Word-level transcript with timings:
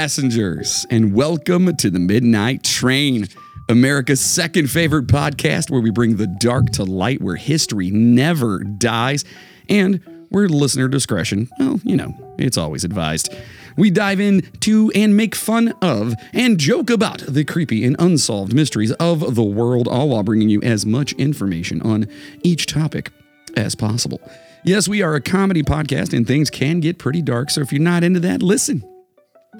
Passengers, 0.00 0.86
and 0.88 1.12
welcome 1.12 1.76
to 1.76 1.90
the 1.90 1.98
Midnight 1.98 2.64
Train, 2.64 3.26
America's 3.68 4.18
second 4.22 4.70
favorite 4.70 5.08
podcast 5.08 5.70
where 5.70 5.82
we 5.82 5.90
bring 5.90 6.16
the 6.16 6.26
dark 6.26 6.70
to 6.70 6.84
light, 6.84 7.20
where 7.20 7.36
history 7.36 7.90
never 7.90 8.60
dies, 8.60 9.26
and 9.68 10.00
where 10.30 10.48
listener 10.48 10.88
discretion, 10.88 11.50
well, 11.58 11.78
you 11.84 11.98
know, 11.98 12.14
it's 12.38 12.56
always 12.56 12.82
advised. 12.82 13.34
We 13.76 13.90
dive 13.90 14.20
into 14.20 14.90
and 14.94 15.18
make 15.18 15.34
fun 15.34 15.74
of 15.82 16.14
and 16.32 16.58
joke 16.58 16.88
about 16.88 17.18
the 17.18 17.44
creepy 17.44 17.84
and 17.84 17.94
unsolved 17.98 18.54
mysteries 18.54 18.92
of 18.92 19.34
the 19.34 19.42
world, 19.42 19.86
all 19.86 20.08
while 20.08 20.22
bringing 20.22 20.48
you 20.48 20.62
as 20.62 20.86
much 20.86 21.12
information 21.12 21.82
on 21.82 22.06
each 22.42 22.64
topic 22.64 23.10
as 23.54 23.74
possible. 23.74 24.22
Yes, 24.64 24.88
we 24.88 25.02
are 25.02 25.14
a 25.14 25.20
comedy 25.20 25.62
podcast 25.62 26.16
and 26.16 26.26
things 26.26 26.48
can 26.48 26.80
get 26.80 26.98
pretty 26.98 27.20
dark, 27.20 27.50
so 27.50 27.60
if 27.60 27.70
you're 27.70 27.82
not 27.82 28.02
into 28.02 28.20
that, 28.20 28.42
listen. 28.42 28.82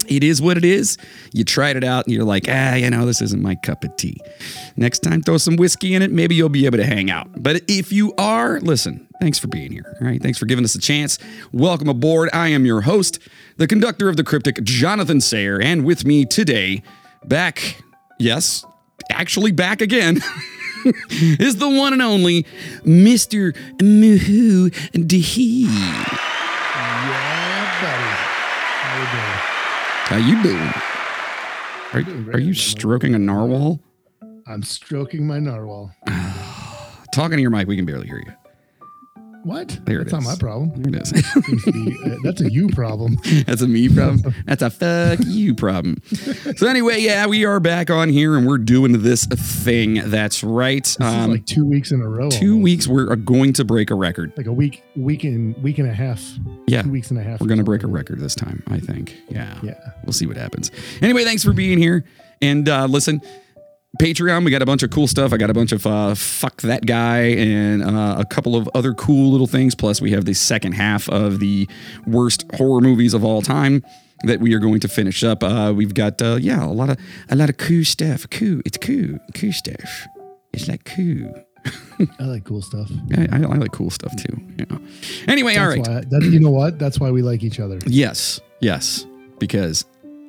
It 0.08 0.24
is 0.24 0.40
what 0.40 0.56
it 0.56 0.64
is. 0.64 0.96
You 1.32 1.44
tried 1.44 1.76
it 1.76 1.84
out 1.84 2.06
and 2.06 2.14
you're 2.14 2.24
like, 2.24 2.46
ah, 2.48 2.74
you 2.74 2.90
know, 2.90 3.06
this 3.06 3.22
isn't 3.22 3.42
my 3.42 3.54
cup 3.54 3.84
of 3.84 3.96
tea. 3.96 4.18
Next 4.76 5.00
time, 5.00 5.22
throw 5.22 5.38
some 5.38 5.56
whiskey 5.56 5.94
in 5.94 6.02
it. 6.02 6.10
Maybe 6.10 6.34
you'll 6.34 6.48
be 6.48 6.66
able 6.66 6.78
to 6.78 6.84
hang 6.84 7.10
out. 7.10 7.28
But 7.42 7.62
if 7.68 7.92
you 7.92 8.14
are, 8.16 8.60
listen, 8.60 9.08
thanks 9.20 9.38
for 9.38 9.48
being 9.48 9.72
here. 9.72 9.96
All 10.00 10.06
right. 10.06 10.22
Thanks 10.22 10.38
for 10.38 10.46
giving 10.46 10.64
us 10.64 10.74
a 10.74 10.80
chance. 10.80 11.18
Welcome 11.52 11.88
aboard. 11.88 12.30
I 12.32 12.48
am 12.48 12.64
your 12.64 12.82
host, 12.82 13.18
the 13.56 13.66
conductor 13.66 14.08
of 14.08 14.16
the 14.16 14.24
cryptic, 14.24 14.62
Jonathan 14.62 15.20
Sayer. 15.20 15.60
And 15.60 15.84
with 15.84 16.04
me 16.04 16.24
today, 16.24 16.82
back, 17.24 17.82
yes, 18.18 18.64
actually 19.10 19.52
back 19.52 19.80
again. 19.80 20.20
is 21.10 21.56
the 21.56 21.68
one 21.68 21.92
and 21.92 22.02
only 22.02 22.44
Mr. 22.84 23.52
Muhu 23.78 24.70
Dehe. 24.94 26.29
How 30.10 30.16
you 30.16 30.42
doing? 30.42 30.72
Are, 31.92 32.02
doing 32.02 32.34
are 32.34 32.40
you 32.40 32.52
stroking 32.52 33.14
a 33.14 33.18
narwhal? 33.20 33.78
how 34.20 34.26
you 34.26 34.42
doing? 34.42 34.42
I'm 34.48 34.64
stroking 34.64 35.24
my 35.24 35.38
narwhal. 35.38 35.94
Talking 37.14 37.36
to 37.36 37.40
your 37.40 37.52
mic, 37.52 37.68
we 37.68 37.76
can 37.76 37.86
barely 37.86 38.08
hear 38.08 38.18
you. 38.18 38.32
What? 39.42 39.78
There 39.86 40.00
it 40.00 40.10
That's 40.10 40.12
not 40.12 40.22
my 40.22 40.36
problem. 40.38 40.70
There 40.82 41.00
it 41.00 41.02
is. 41.02 41.12
Be, 41.72 41.96
uh, 42.04 42.16
that's 42.22 42.42
a 42.42 42.50
you 42.50 42.68
problem. 42.68 43.16
That's 43.46 43.62
a 43.62 43.66
me 43.66 43.88
problem. 43.88 44.34
That's 44.44 44.60
a 44.60 44.68
fuck 44.68 45.18
you 45.26 45.54
problem. 45.54 45.96
So 46.56 46.66
anyway, 46.68 47.00
yeah, 47.00 47.26
we 47.26 47.46
are 47.46 47.58
back 47.58 47.88
on 47.90 48.10
here 48.10 48.36
and 48.36 48.46
we're 48.46 48.58
doing 48.58 49.00
this 49.02 49.24
thing. 49.24 50.02
That's 50.10 50.44
right. 50.44 50.84
This 50.84 50.96
is 50.96 51.00
Um, 51.00 51.30
like 51.30 51.46
two 51.46 51.64
weeks 51.64 51.90
in 51.90 52.02
a 52.02 52.08
row. 52.08 52.28
two 52.28 52.50
almost. 52.52 52.62
weeks 52.64 52.86
we're 52.86 53.16
going 53.16 53.54
to 53.54 53.64
break 53.64 53.90
a 53.90 53.94
record. 53.94 54.32
Like 54.36 54.46
a 54.46 54.52
week, 54.52 54.82
week 54.94 55.24
and 55.24 55.56
week 55.62 55.78
and 55.78 55.88
a 55.88 55.94
half. 55.94 56.22
Yeah, 56.66 56.82
Two 56.82 56.90
weeks 56.90 57.10
and 57.10 57.18
a 57.18 57.22
half. 57.22 57.40
we're 57.40 57.46
gonna 57.48 57.64
break 57.64 57.82
a 57.82 57.86
record 57.88 58.20
this 58.20 58.34
time. 58.34 58.62
I 58.66 58.78
think. 58.78 59.16
Yeah. 59.30 59.58
Yeah. 59.62 59.74
We'll 60.04 60.12
see 60.12 60.26
what 60.26 60.36
happens. 60.36 60.70
Anyway, 61.00 61.24
thanks 61.24 61.42
for 61.42 61.52
being 61.54 61.78
here. 61.78 62.04
And 62.42 62.68
uh, 62.68 62.86
listen, 62.86 63.22
Patreon, 63.98 64.44
we 64.44 64.50
got 64.52 64.62
a 64.62 64.66
bunch 64.66 64.82
of 64.84 64.90
cool 64.90 65.08
stuff. 65.08 65.32
I 65.32 65.36
got 65.36 65.50
a 65.50 65.54
bunch 65.54 65.72
of 65.72 65.84
uh, 65.86 66.14
fuck 66.14 66.62
that 66.62 66.86
guy 66.86 67.22
and 67.22 67.82
uh, 67.82 68.16
a 68.18 68.24
couple 68.24 68.54
of 68.54 68.68
other 68.72 68.94
cool 68.94 69.30
little 69.32 69.48
things. 69.48 69.74
Plus, 69.74 70.00
we 70.00 70.12
have 70.12 70.26
the 70.26 70.34
second 70.34 70.72
half 70.72 71.08
of 71.08 71.40
the 71.40 71.68
worst 72.06 72.44
horror 72.54 72.80
movies 72.80 73.14
of 73.14 73.24
all 73.24 73.42
time 73.42 73.82
that 74.24 74.38
we 74.38 74.54
are 74.54 74.60
going 74.60 74.80
to 74.80 74.88
finish 74.88 75.24
up. 75.24 75.42
Uh, 75.42 75.72
we've 75.74 75.94
got 75.94 76.22
uh, 76.22 76.36
yeah, 76.40 76.64
a 76.64 76.66
lot 76.66 76.88
of 76.88 76.98
a 77.30 77.36
lot 77.36 77.50
of 77.50 77.56
cool 77.56 77.84
stuff. 77.84 78.28
Cool, 78.30 78.60
it's 78.64 78.78
cool, 78.78 79.18
cool 79.34 79.52
stuff. 79.52 80.06
It's 80.52 80.68
like 80.68 80.84
cool. 80.84 81.34
I 82.18 82.24
like 82.24 82.44
cool 82.44 82.62
stuff. 82.62 82.90
I, 83.18 83.28
I, 83.32 83.36
I 83.42 83.56
like 83.56 83.72
cool 83.72 83.90
stuff 83.90 84.14
too. 84.16 84.40
Yeah. 84.56 84.78
Anyway, 85.26 85.56
all 85.56 85.66
right. 85.66 85.84
That's 85.84 86.06
why, 86.06 86.20
that, 86.20 86.22
you 86.30 86.38
know 86.38 86.50
what? 86.50 86.78
That's 86.78 87.00
why 87.00 87.10
we 87.10 87.22
like 87.22 87.42
each 87.42 87.58
other. 87.58 87.78
Yes, 87.86 88.40
yes, 88.60 89.04
because 89.40 89.84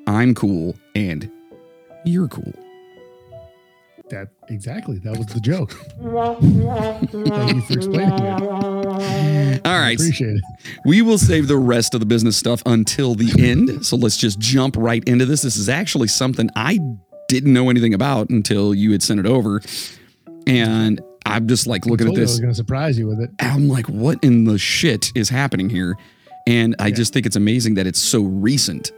I'm 0.07 0.33
cool 0.33 0.75
and 0.95 1.29
you're 2.05 2.27
cool. 2.27 2.53
That 4.11 4.27
exactly. 4.49 4.99
That 4.99 5.17
was 5.17 5.27
the 5.27 5.39
joke. 5.39 5.71
Thank 6.01 7.55
you 7.55 7.61
for 7.61 7.73
explaining 7.73 8.13
it. 8.25 9.61
All 9.65 9.79
right. 9.79 9.95
Appreciate 9.95 10.35
it. 10.35 10.41
We 10.85 11.01
will 11.01 11.17
save 11.17 11.47
the 11.47 11.57
rest 11.57 11.93
of 11.93 11.99
the 12.01 12.05
business 12.05 12.35
stuff 12.37 12.61
until 12.65 13.15
the 13.15 13.33
end. 13.39 13.85
So 13.85 13.95
let's 13.95 14.17
just 14.17 14.39
jump 14.39 14.75
right 14.77 15.03
into 15.05 15.25
this. 15.25 15.41
This 15.41 15.55
is 15.55 15.69
actually 15.69 16.09
something 16.09 16.49
I 16.55 16.79
didn't 17.29 17.53
know 17.53 17.69
anything 17.69 17.93
about 17.93 18.29
until 18.29 18.73
you 18.75 18.91
had 18.91 19.01
sent 19.01 19.19
it 19.19 19.25
over. 19.25 19.61
And 20.45 20.99
I'm 21.25 21.47
just 21.47 21.65
like 21.67 21.85
looking 21.85 22.07
at 22.07 22.09
Told 22.09 22.17
you 22.17 22.23
I 22.23 22.25
this. 22.25 22.31
was 22.31 22.39
going 22.41 22.51
to 22.51 22.55
surprise 22.57 22.99
you 22.99 23.07
with 23.07 23.21
it. 23.21 23.29
I'm 23.39 23.69
like, 23.69 23.87
what 23.87 24.21
in 24.23 24.43
the 24.43 24.57
shit 24.57 25.11
is 25.15 25.29
happening 25.29 25.69
here? 25.69 25.95
And 26.47 26.75
I 26.79 26.87
Yeah. 26.87 26.95
just 26.95 27.13
think 27.13 27.25
it's 27.25 27.35
amazing 27.37 27.75
that 27.75 27.87
it's 27.87 27.99
so 27.99 28.21
recent. 28.23 28.91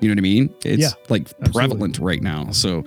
You 0.00 0.08
know 0.08 0.12
what 0.12 0.18
I 0.18 0.22
mean? 0.22 0.50
It's 0.64 0.80
Yeah, 0.80 0.88
like 1.10 1.22
absolutely. 1.42 1.52
prevalent 1.52 1.98
right 1.98 2.22
now. 2.22 2.50
So 2.52 2.78
I 2.78 2.82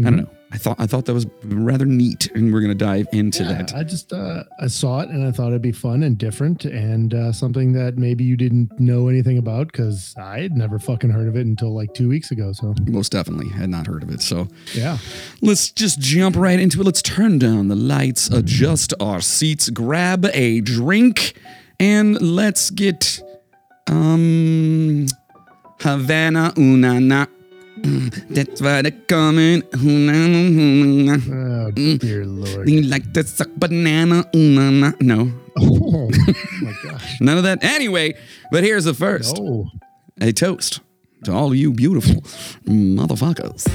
Mhm. 0.00 0.04
don't 0.04 0.16
know. 0.16 0.28
I 0.54 0.58
thought 0.58 0.76
I 0.78 0.86
thought 0.86 1.06
that 1.06 1.14
was 1.14 1.26
rather 1.44 1.86
neat, 1.86 2.30
and 2.34 2.52
we're 2.52 2.60
gonna 2.60 2.74
dive 2.74 3.06
into 3.12 3.42
Yeah, 3.42 3.54
that. 3.54 3.74
I 3.74 3.82
just 3.84 4.12
uh, 4.12 4.44
I 4.60 4.66
saw 4.66 5.00
it 5.00 5.08
and 5.08 5.26
I 5.26 5.30
thought 5.32 5.48
it'd 5.48 5.62
be 5.62 5.72
fun 5.72 6.02
and 6.02 6.18
different 6.18 6.66
and 6.66 7.14
uh, 7.14 7.32
something 7.32 7.72
that 7.72 7.96
maybe 7.96 8.22
you 8.22 8.36
didn't 8.36 8.78
know 8.78 9.08
anything 9.08 9.38
about 9.38 9.68
because 9.68 10.14
I 10.18 10.40
had 10.40 10.52
never 10.56 10.78
fucking 10.78 11.08
heard 11.08 11.26
of 11.26 11.36
it 11.36 11.46
until 11.46 11.74
like 11.74 11.94
two 11.94 12.08
weeks 12.08 12.30
ago. 12.32 12.52
So 12.52 12.74
Most 12.86 13.12
definitely 13.12 13.48
had 13.48 13.70
not 13.70 13.86
heard 13.86 14.02
of 14.02 14.10
it. 14.10 14.20
So 14.20 14.46
yeah, 14.74 14.98
let's 15.40 15.70
just 15.70 15.98
jump 16.00 16.36
right 16.36 16.60
into 16.60 16.80
it. 16.82 16.84
Let's 16.84 17.00
turn 17.02 17.38
down 17.38 17.68
the 17.68 17.74
lights, 17.76 18.28
adjust 18.28 18.92
our 19.00 19.22
seats, 19.22 19.70
grab 19.70 20.26
a 20.34 20.60
drink, 20.60 21.32
and 21.80 22.20
let's 22.20 22.70
get 22.70 23.22
um 23.88 25.06
Havana 25.80 26.52
ooh 26.58 26.76
na-na. 26.76 27.26
That's 27.82 28.60
why 28.60 28.82
they're 28.82 28.92
coming. 28.92 29.62
Oh 29.74 29.78
mm. 31.74 31.98
dear 31.98 32.24
lord, 32.24 32.68
You 32.68 32.82
like 32.82 33.12
to 33.14 33.24
suck 33.24 33.48
banana? 33.56 34.24
No, 34.34 35.32
oh 35.58 36.10
my 36.62 36.74
gosh, 36.84 37.20
none 37.20 37.38
of 37.38 37.44
that. 37.44 37.64
Anyway, 37.64 38.14
but 38.50 38.62
here's 38.62 38.84
the 38.84 38.94
first. 38.94 39.36
no, 39.36 39.66
a 40.20 40.32
toast 40.32 40.80
to 41.24 41.32
all 41.32 41.54
you 41.54 41.72
beautiful 41.72 42.22
motherfuckers. 42.66 43.66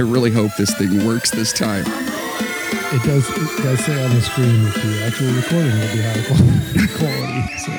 I 0.00 0.02
really 0.02 0.30
hope 0.30 0.56
this 0.56 0.74
thing 0.74 1.06
works 1.06 1.30
this 1.30 1.52
time. 1.52 1.84
it 1.84 3.02
does 3.02 3.28
it 3.28 3.62
does 3.62 3.84
say 3.84 4.02
on 4.02 4.14
the 4.14 4.22
screen 4.22 4.64
that 4.64 4.74
the 4.76 5.04
actual 5.04 5.30
recording 5.34 5.78
will 5.78 5.92
be 5.92 6.00
high 6.00 6.24
quality. 6.24 6.88
quality 6.96 7.44
so 7.58 7.72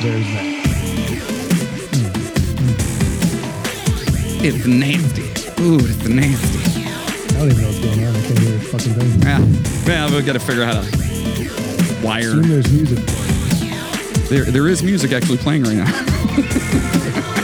there's 0.00 0.24
that. 0.32 0.46
It's 4.42 4.66
nasty. 4.66 5.62
Ooh, 5.62 5.76
it's 5.82 6.08
nasty. 6.08 6.80
I 6.80 7.38
don't 7.38 7.50
even 7.50 7.60
know 7.60 7.68
what's 7.68 7.80
going 7.80 8.02
on. 8.06 8.16
I 8.16 8.22
can't 8.22 8.38
hear 8.38 8.56
a 8.56 8.60
fucking 8.60 8.94
thing. 8.94 9.20
Yeah. 9.20 9.44
Well, 9.86 10.16
we've 10.16 10.24
got 10.24 10.32
to 10.32 10.40
figure 10.40 10.62
out 10.62 10.76
how 10.76 10.80
to 10.80 12.06
wire. 12.06 12.20
Assume 12.20 12.48
there's 12.48 12.72
music. 12.72 13.04
There, 14.30 14.44
there 14.44 14.66
is 14.66 14.82
music 14.82 15.12
actually 15.12 15.36
playing 15.36 15.64
right 15.64 15.76
now 15.76 17.36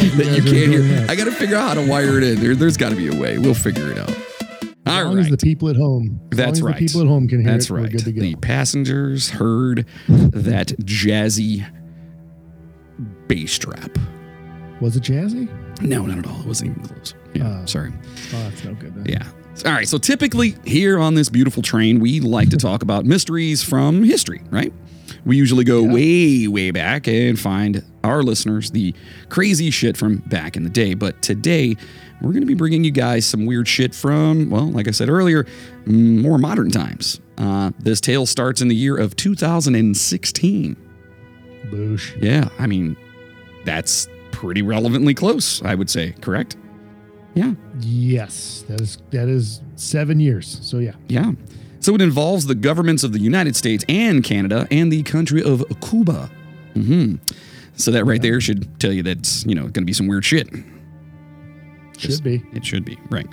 that 0.16 0.26
you 0.36 0.42
can't 0.42 0.70
hear. 0.72 0.80
that. 0.82 1.10
I 1.10 1.14
got 1.16 1.24
to 1.24 1.32
figure 1.32 1.56
out 1.56 1.68
how 1.68 1.74
to 1.82 1.86
wire 1.88 2.18
it 2.18 2.24
in. 2.24 2.40
There, 2.40 2.54
there's 2.54 2.76
got 2.76 2.90
to 2.90 2.96
be 2.96 3.08
a 3.08 3.14
way. 3.14 3.38
We'll 3.38 3.54
figure 3.54 3.90
it 3.92 3.98
out. 3.98 4.10
As 4.86 5.04
All 5.04 5.04
long 5.04 5.18
as 5.18 5.28
the 5.28 5.36
people 5.36 5.68
at 5.68 5.76
home. 5.76 6.20
That's 6.30 6.60
right. 6.60 6.74
The 6.76 6.86
people 6.86 7.02
at 7.02 7.06
home 7.06 7.28
can 7.28 7.42
hear 7.42 7.52
That's 7.52 7.70
it. 7.70 7.74
right. 7.74 7.82
We're 7.82 7.88
good 7.90 8.04
to 8.04 8.12
go. 8.12 8.20
The 8.22 8.34
passengers 8.36 9.30
heard 9.30 9.86
that 10.08 10.68
jazzy 10.80 11.64
bass 13.28 13.58
trap. 13.58 13.96
Was 14.80 14.96
it 14.96 15.02
jazzy? 15.02 15.48
No, 15.82 16.04
not 16.06 16.18
at 16.18 16.26
all. 16.26 16.40
It 16.40 16.46
wasn't 16.46 16.70
even 16.76 16.82
close. 16.88 17.14
Yeah, 17.34 17.60
Oh. 17.62 17.66
sorry. 17.66 17.92
Oh, 18.34 18.42
that's 18.44 18.64
no 18.64 18.74
good. 18.74 18.94
Then. 18.94 19.06
Yeah. 19.06 19.26
All 19.66 19.72
right. 19.72 19.86
So 19.86 19.98
typically 19.98 20.56
here 20.64 20.98
on 20.98 21.14
this 21.14 21.28
beautiful 21.28 21.62
train, 21.62 22.00
we 22.00 22.20
like 22.20 22.48
to 22.50 22.56
talk 22.56 22.82
about 22.82 23.04
mysteries 23.04 23.62
from 23.62 24.02
history, 24.02 24.42
right? 24.50 24.72
We 25.24 25.36
usually 25.36 25.64
go 25.64 25.84
Yeah. 25.84 25.92
way, 25.92 26.48
way 26.48 26.70
back 26.70 27.06
and 27.08 27.38
find 27.38 27.82
our 28.04 28.22
listeners 28.22 28.70
the 28.70 28.94
crazy 29.28 29.70
shit 29.70 29.96
from 29.96 30.18
back 30.26 30.56
in 30.56 30.64
the 30.64 30.70
day. 30.70 30.94
But 30.94 31.20
today, 31.22 31.76
we're 32.20 32.32
going 32.32 32.42
to 32.42 32.46
be 32.46 32.54
bringing 32.54 32.84
you 32.84 32.90
guys 32.90 33.24
some 33.26 33.46
weird 33.46 33.66
shit 33.68 33.94
from, 33.94 34.50
well, 34.50 34.70
like 34.70 34.88
I 34.88 34.90
said 34.90 35.08
earlier, 35.08 35.44
mm, 35.86 36.20
more 36.22 36.38
modern 36.38 36.70
times. 36.70 37.20
Uh, 37.38 37.70
this 37.78 38.00
tale 38.00 38.26
starts 38.26 38.60
in 38.60 38.68
the 38.68 38.74
year 38.76 38.96
of 38.96 39.16
2016. 39.16 40.76
Boosh. 41.66 42.20
Yeah. 42.22 42.48
I 42.58 42.66
mean, 42.66 42.96
that's 43.64 44.08
pretty 44.32 44.62
relevantly 44.62 45.14
close, 45.14 45.62
I 45.62 45.74
would 45.74 45.88
say, 45.90 46.14
correct? 46.20 46.56
Yeah. 47.34 47.54
Yes, 47.80 48.64
that 48.68 48.80
is 48.80 48.98
that 49.10 49.28
is 49.28 49.60
seven 49.76 50.18
years. 50.18 50.58
So 50.62 50.78
yeah, 50.78 50.94
Yeah. 51.08 51.32
So 51.80 51.94
it 51.94 52.00
involves 52.00 52.46
the 52.46 52.54
governments 52.54 53.04
of 53.04 53.12
the 53.12 53.18
United 53.18 53.56
States 53.56 53.84
and 53.88 54.22
Canada 54.22 54.66
and 54.70 54.92
the 54.92 55.02
country 55.02 55.42
of 55.42 55.64
Cuba. 55.80 56.30
hmm 56.74 57.16
So 57.74 57.90
that 57.90 58.04
right 58.04 58.20
there 58.20 58.40
should 58.40 58.78
tell 58.78 58.92
you 58.92 59.02
that's, 59.02 59.44
you 59.46 59.54
know, 59.54 59.62
going 59.62 59.72
to 59.72 59.84
be 59.84 59.92
some 59.92 60.06
weird 60.06 60.24
shit. 60.24 60.48
Should 61.98 62.22
be. 62.22 62.42
It 62.54 62.64
should 62.64 62.84
be, 62.84 62.98
right. 63.10 63.26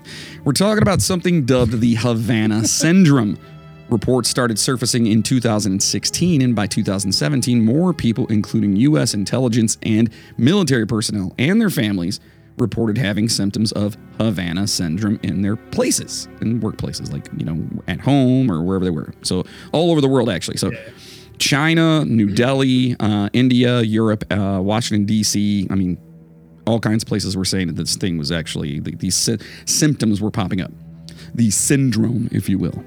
We're 0.44 0.52
talking 0.54 0.82
about 0.82 1.02
something 1.02 1.46
dubbed 1.46 1.80
the 1.80 1.96
Havana 1.96 2.66
Syndrome. 2.68 3.38
Reports 3.90 4.28
started 4.28 4.60
surfacing 4.60 5.08
in 5.08 5.24
2016, 5.24 6.42
and 6.42 6.54
by 6.54 6.68
2017, 6.68 7.64
more 7.64 7.94
people, 7.94 8.28
including 8.28 8.76
U.S. 8.76 9.14
intelligence 9.14 9.78
and 9.84 10.10
military 10.38 10.86
personnel 10.86 11.34
and 11.38 11.62
their 11.62 11.70
families, 11.70 12.20
reported 12.58 12.98
having 12.98 13.30
symptoms 13.30 13.72
of 13.74 13.98
Havana 14.18 14.68
syndrome 14.68 15.20
in 15.24 15.42
their 15.42 15.56
places, 15.56 16.28
in 16.42 16.60
workplaces, 16.60 17.12
like, 17.12 17.28
you 17.38 17.46
know, 17.46 17.64
at 17.88 18.00
home 18.00 18.52
or 18.52 18.64
wherever 18.64 18.84
they 18.84 18.92
were. 18.92 19.14
So, 19.22 19.44
all 19.72 19.92
over 19.92 20.02
the 20.02 20.08
world, 20.08 20.30
actually. 20.30 20.58
So, 20.58 20.72
China, 21.38 22.04
New 22.06 22.34
Delhi, 22.34 22.96
uh, 23.00 23.30
India, 23.34 23.82
Europe, 23.82 24.24
uh, 24.32 24.60
Washington, 24.62 25.06
D.C., 25.06 25.68
I 25.70 25.76
mean, 25.76 25.98
all 26.66 26.80
kinds 26.80 27.04
of 27.04 27.08
places 27.08 27.38
were 27.38 27.46
saying 27.46 27.68
that 27.68 27.76
this 27.76 27.96
thing 27.96 28.18
was 28.18 28.32
actually, 28.32 28.80
these 28.80 29.16
sy- 29.16 29.38
symptoms 29.66 30.20
were 30.22 30.32
popping 30.32 30.62
up. 30.62 30.72
The 31.36 31.52
syndrome, 31.52 32.28
if 32.32 32.50
you 32.50 32.58
will. 32.58 32.84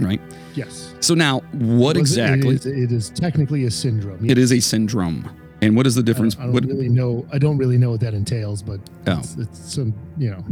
Right? 0.00 0.20
Yes. 0.54 0.94
So 1.00 1.14
now, 1.14 1.40
what 1.52 1.96
exactly? 1.96 2.56
It 2.56 2.66
is, 2.66 2.66
it 2.66 2.92
is 2.92 3.10
technically 3.10 3.64
a 3.66 3.70
syndrome. 3.70 4.28
It 4.28 4.38
is 4.38 4.52
a 4.52 4.60
syndrome. 4.60 5.28
And 5.64 5.76
what 5.76 5.86
is 5.86 5.94
the 5.94 6.02
I 6.02 6.04
difference? 6.04 6.34
don't, 6.34 6.42
I 6.42 6.46
don't 6.46 6.54
what, 6.54 6.64
really 6.66 6.88
know. 6.88 7.26
I 7.32 7.38
don't 7.38 7.56
really 7.58 7.78
know 7.78 7.90
what 7.90 8.00
that 8.00 8.14
entails, 8.14 8.62
but 8.62 8.80
Oh. 9.06 9.18
it's, 9.18 9.36
it's 9.36 9.72
some, 9.74 9.94
you 10.18 10.30
know, 10.30 10.44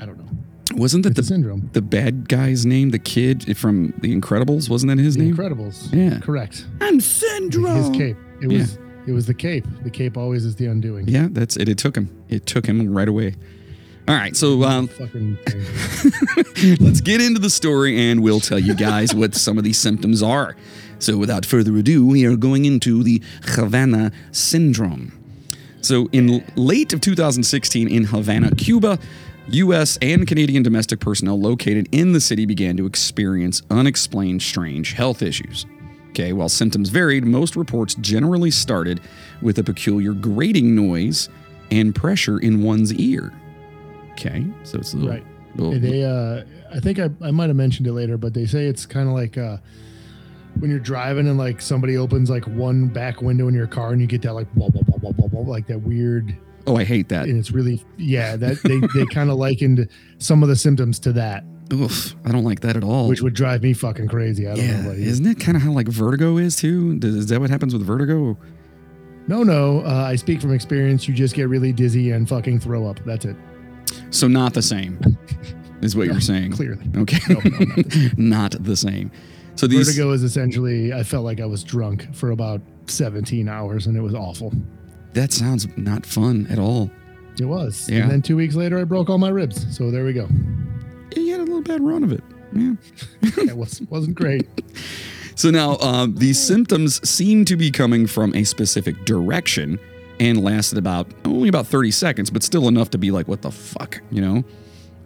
I 0.00 0.06
don't 0.06 0.18
know. 0.18 0.28
wasn't 0.76 1.02
that 1.04 1.10
It's 1.10 1.20
the, 1.20 1.24
syndrome. 1.34 1.70
the 1.72 1.82
bad 1.82 2.28
guy's 2.28 2.64
name? 2.64 2.90
The 2.90 2.98
kid 2.98 3.56
from 3.56 3.94
The 4.00 4.14
Incredibles? 4.18 4.68
Wasn't 4.68 4.88
that 4.90 4.98
his 5.02 5.16
The 5.16 5.22
name? 5.24 5.36
Incredibles. 5.36 5.92
Yeah. 5.92 6.20
Correct. 6.20 6.66
I'm 6.80 7.00
syndrome. 7.00 7.76
His 7.76 7.90
cape. 7.96 8.16
It 8.42 8.48
was. 8.48 8.78
It 9.06 9.12
was 9.12 9.24
the 9.26 9.34
cape. 9.34 9.64
The 9.82 9.90
cape 9.90 10.16
always 10.18 10.44
is 10.44 10.56
the 10.56 10.66
undoing. 10.66 11.08
Yeah, 11.08 11.28
that's 11.30 11.56
it. 11.56 11.66
It 11.68 11.78
took 11.78 11.96
him. 11.96 12.10
It 12.28 12.44
took 12.44 12.66
him 12.66 12.92
right 12.94 13.08
away. 13.08 13.34
All 14.06 14.14
right, 14.14 14.36
so 14.36 14.62
um, 14.64 14.86
Fucking. 14.88 15.38
let's 16.80 17.00
get 17.00 17.20
into 17.20 17.38
the 17.40 17.50
story 17.50 17.98
and 18.10 18.22
we'll 18.22 18.40
tell 18.40 18.58
you 18.58 18.74
guys 18.74 19.14
what 19.14 19.34
some 19.34 19.58
of 19.58 19.64
these 19.64 19.78
symptoms 19.78 20.22
are. 20.22 20.56
So, 20.98 21.16
without 21.16 21.46
further 21.46 21.76
ado, 21.76 22.04
we 22.06 22.24
are 22.26 22.36
going 22.36 22.64
into 22.64 23.02
the 23.02 23.22
Havana 23.44 24.10
syndrome. 24.32 25.12
So, 25.80 26.08
in 26.12 26.44
late 26.56 26.92
of 26.92 27.00
2016 27.00 27.88
in 27.88 28.04
Havana, 28.04 28.54
Cuba, 28.56 28.98
U.S. 29.50 29.96
and 30.02 30.26
Canadian 30.26 30.62
domestic 30.62 31.00
personnel 31.00 31.40
located 31.40 31.88
in 31.92 32.12
the 32.12 32.20
city 32.20 32.46
began 32.46 32.76
to 32.76 32.86
experience 32.86 33.62
unexplained 33.70 34.42
strange 34.42 34.92
health 34.94 35.22
issues. 35.22 35.66
Okay, 36.10 36.32
while 36.32 36.48
symptoms 36.48 36.88
varied, 36.88 37.24
most 37.24 37.54
reports 37.54 37.94
generally 37.96 38.50
started 38.50 39.00
with 39.40 39.58
a 39.58 39.62
peculiar 39.64 40.12
grating 40.12 40.74
noise 40.74 41.28
and 41.70 41.94
pressure 41.94 42.38
in 42.40 42.62
one's 42.62 42.92
ear. 42.94 43.32
Okay, 44.12 44.44
so 44.64 44.78
it's 44.78 44.94
a 44.94 44.96
little, 44.96 45.12
Right. 45.12 45.24
little- 45.54 45.78
They. 45.78 46.02
Uh, 46.04 46.42
I 46.74 46.80
think 46.80 46.98
I, 46.98 47.08
I 47.22 47.30
might 47.30 47.46
have 47.48 47.56
mentioned 47.56 47.86
it 47.86 47.92
later, 47.92 48.18
but 48.18 48.34
they 48.34 48.46
say 48.46 48.66
it's 48.66 48.84
kind 48.84 49.08
of 49.08 49.14
like 49.14 49.38
uh, 49.38 49.58
when 50.60 50.70
you're 50.70 50.78
driving 50.80 51.28
and 51.28 51.38
like 51.38 51.60
somebody 51.60 51.96
opens 51.96 52.30
like 52.30 52.44
one 52.46 52.88
back 52.88 53.22
window 53.22 53.48
in 53.48 53.54
your 53.54 53.66
car 53.66 53.92
and 53.92 54.00
you 54.00 54.06
get 54.06 54.22
that 54.22 54.34
like 54.34 54.46
wah, 54.54 54.68
wah, 54.72 54.80
wah, 54.88 54.98
wah, 55.02 55.12
wah, 55.16 55.26
wah, 55.42 55.50
like 55.50 55.66
that 55.68 55.78
weird 55.78 56.36
oh, 56.66 56.76
I 56.76 56.84
hate 56.84 57.08
that. 57.10 57.28
and 57.28 57.38
it's 57.38 57.50
really 57.50 57.82
yeah 57.96 58.36
that 58.36 58.56
they, 58.64 58.80
they 58.98 59.06
kind 59.06 59.30
of 59.30 59.36
likened 59.36 59.88
some 60.18 60.42
of 60.42 60.48
the 60.48 60.56
symptoms 60.56 60.98
to 61.00 61.12
that 61.12 61.44
Oof, 61.72 62.14
I 62.24 62.32
don't 62.32 62.44
like 62.44 62.60
that 62.60 62.76
at 62.76 62.82
all. 62.84 63.08
which 63.08 63.20
would 63.22 63.34
drive 63.34 63.62
me 63.62 63.72
fucking 63.74 64.08
crazy 64.08 64.48
i 64.48 64.54
don't 64.54 64.66
know 64.66 64.72
yeah, 64.72 64.80
about 64.80 64.96
you. 64.98 65.06
isn't 65.06 65.26
it 65.26 65.38
kind 65.38 65.56
of 65.56 65.62
how 65.62 65.70
like 65.72 65.86
vertigo 65.88 66.36
is 66.38 66.56
too? 66.56 66.98
Does, 66.98 67.14
is 67.14 67.26
that 67.28 67.40
what 67.40 67.50
happens 67.50 67.72
with 67.74 67.82
vertigo? 67.86 68.36
no 69.28 69.42
no 69.42 69.80
uh, 69.84 70.04
i 70.08 70.16
speak 70.16 70.40
from 70.40 70.52
experience 70.52 71.06
you 71.06 71.14
just 71.14 71.34
get 71.34 71.48
really 71.48 71.72
dizzy 71.72 72.10
and 72.12 72.28
fucking 72.28 72.58
throw 72.58 72.86
up 72.86 72.98
that's 73.04 73.24
it 73.26 73.36
So 74.10 74.26
not 74.28 74.54
the 74.54 74.62
same, 74.62 74.98
is 75.82 75.94
what 75.94 76.06
No, 76.08 76.12
you're 76.14 76.20
saying. 76.20 76.52
clearly 76.52 76.84
Okay, 76.96 77.18
No, 77.28 77.40
no, 77.44 77.50
not 77.50 77.76
the 77.76 78.12
not 78.16 78.64
the 78.64 78.76
same. 78.76 79.10
So 79.58 79.66
these 79.66 79.88
vertigo 79.88 80.12
is 80.12 80.22
essentially 80.22 80.92
i 80.92 81.02
felt 81.02 81.24
like 81.24 81.40
i 81.40 81.44
was 81.46 81.64
drunk 81.64 82.14
for 82.14 82.30
about 82.30 82.60
17 82.86 83.48
hours 83.48 83.86
and 83.86 83.96
it 83.96 84.00
was 84.00 84.14
awful 84.14 84.52
that 85.14 85.32
sounds 85.32 85.66
not 85.76 86.06
fun 86.06 86.46
at 86.48 86.58
all. 86.58 86.90
it 87.40 87.44
was 87.44 87.88
Yeah. 87.90 88.02
and 88.02 88.10
then 88.10 88.22
two 88.22 88.36
weeks 88.36 88.54
later 88.54 88.78
i 88.78 88.84
broke 88.84 89.10
all 89.10 89.18
my 89.18 89.30
ribs 89.30 89.66
so 89.76 89.90
there 89.90 90.04
we 90.04 90.12
go 90.12 90.28
Yeah, 91.16 91.22
you 91.22 91.32
had 91.32 91.40
a 91.40 91.44
little 91.44 91.62
bad 91.62 91.82
run 91.82 92.04
of 92.04 92.12
it. 92.12 92.22
Yeah. 92.54 92.74
it 93.22 93.56
was 93.56 93.82
wasn't 93.90 94.14
great 94.14 94.46
So 95.34 95.50
now 95.52 95.76
um, 95.78 96.14
these 96.16 96.38
symptoms 96.38 97.00
seem 97.08 97.44
to 97.44 97.56
be 97.56 97.70
coming 97.70 98.06
from 98.08 98.34
a 98.34 98.42
specific 98.44 99.04
direction 99.04 99.78
and 100.18 100.42
lasted 100.42 100.78
about 100.78 101.06
only 101.24 101.48
about 101.48 101.64
30 101.68 101.92
seconds, 101.92 102.28
but 102.28 102.42
still 102.42 102.66
enough 102.66 102.90
to 102.90 102.98
be 102.98 103.12
like, 103.12 103.28
what 103.28 103.42
the 103.42 103.52
fuck, 103.52 104.00
you 104.10 104.20
know? 104.20 104.42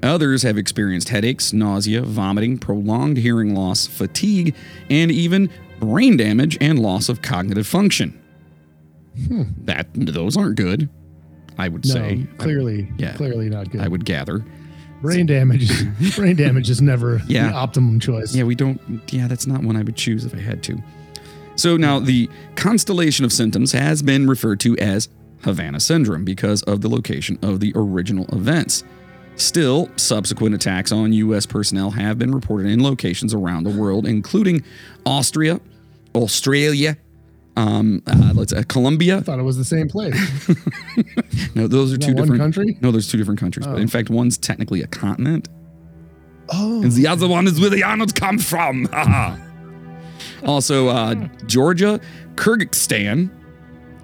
Others 0.02 0.42
have 0.42 0.58
experienced 0.58 1.08
headaches, 1.10 1.52
nausea, 1.52 2.02
vomiting, 2.02 2.58
prolonged 2.58 3.16
hearing 3.18 3.54
loss, 3.54 3.86
fatigue, 3.86 4.54
and 4.90 5.10
even 5.10 5.48
brain 5.80 6.16
damage 6.16 6.58
and 6.60 6.78
loss 6.78 7.08
of 7.08 7.22
cognitive 7.22 7.66
function. 7.66 8.18
Hmm. 9.28 9.42
That 9.64 9.88
those 9.94 10.36
aren't 10.36 10.56
good, 10.56 10.88
I 11.58 11.68
would 11.68 11.84
no 11.86 11.92
say. 11.94 12.26
clearly 12.38 12.88
yeah. 12.98 13.12
clearly 13.14 13.48
not 13.48 13.70
good 13.70 13.80
I 13.82 13.88
would 13.88 14.04
gather. 14.04 14.44
brain 15.02 15.26
damage 15.26 15.70
is- 15.70 16.14
brain 16.16 16.34
damage 16.36 16.70
is 16.70 16.80
never 16.80 17.20
Yeah. 17.26 17.48
the 17.48 17.54
optimum 17.54 18.00
choice 18.00 18.34
Yeah, 18.34 18.44
we 18.44 18.54
don't. 18.54 18.80
Yeah, 19.12 19.28
that's 19.28 19.46
not 19.46 19.62
one 19.62 19.76
I 19.76 19.82
would 19.82 19.96
choose 19.96 20.24
if 20.24 20.34
I 20.34 20.38
had 20.38 20.62
to. 20.64 20.82
So 21.56 21.76
now 21.76 21.98
the 22.00 22.30
constellation 22.56 23.24
of 23.26 23.32
symptoms 23.32 23.72
has 23.72 24.02
been 24.02 24.26
referred 24.26 24.58
to 24.60 24.76
as 24.78 25.08
Havana 25.44 25.80
syndrome 25.80 26.24
because 26.24 26.62
of 26.62 26.80
the 26.80 26.88
location 26.88 27.38
of 27.42 27.60
the 27.60 27.72
original 27.74 28.24
events. 28.32 28.82
Still, 29.42 29.88
subsequent 29.96 30.54
attacks 30.54 30.92
on 30.92 31.12
U.S. 31.12 31.46
personnel 31.46 31.90
have 31.90 32.16
been 32.16 32.32
reported 32.32 32.68
in 32.68 32.80
locations 32.80 33.34
around 33.34 33.64
the 33.64 33.70
world, 33.70 34.06
including 34.06 34.62
Austria, 35.04 35.60
Australia, 36.14 36.96
um, 37.56 38.02
uh, 38.06 38.30
let's 38.34 38.52
uh, 38.52 38.62
Colombia. 38.68 39.18
I 39.18 39.20
thought 39.20 39.40
it 39.40 39.42
was 39.42 39.56
the 39.58 39.64
same 39.64 39.88
place. 39.88 40.14
No, 41.54 41.66
those 41.66 41.92
are 41.92 41.98
two 41.98 42.14
different 42.14 42.40
country? 42.40 42.78
No, 42.80 42.90
there's 42.92 43.10
two 43.10 43.18
different 43.18 43.38
countries. 43.38 43.66
But 43.66 43.74
Oh. 43.74 43.78
in 43.78 43.88
fact, 43.88 44.08
one's 44.08 44.38
technically 44.38 44.80
a 44.82 44.86
continent. 44.86 45.48
Oh, 46.48 46.82
And 46.82 46.90
the 46.92 47.06
other 47.08 47.28
one 47.28 47.46
is 47.46 47.60
where 47.60 47.68
the 47.68 47.82
Arnolds 47.82 48.12
come 48.12 48.38
from. 48.38 48.88
Also, 50.46 50.88
uh, 50.88 51.14
Georgia, 51.46 52.00
Kyrgyzstan. 52.36 53.30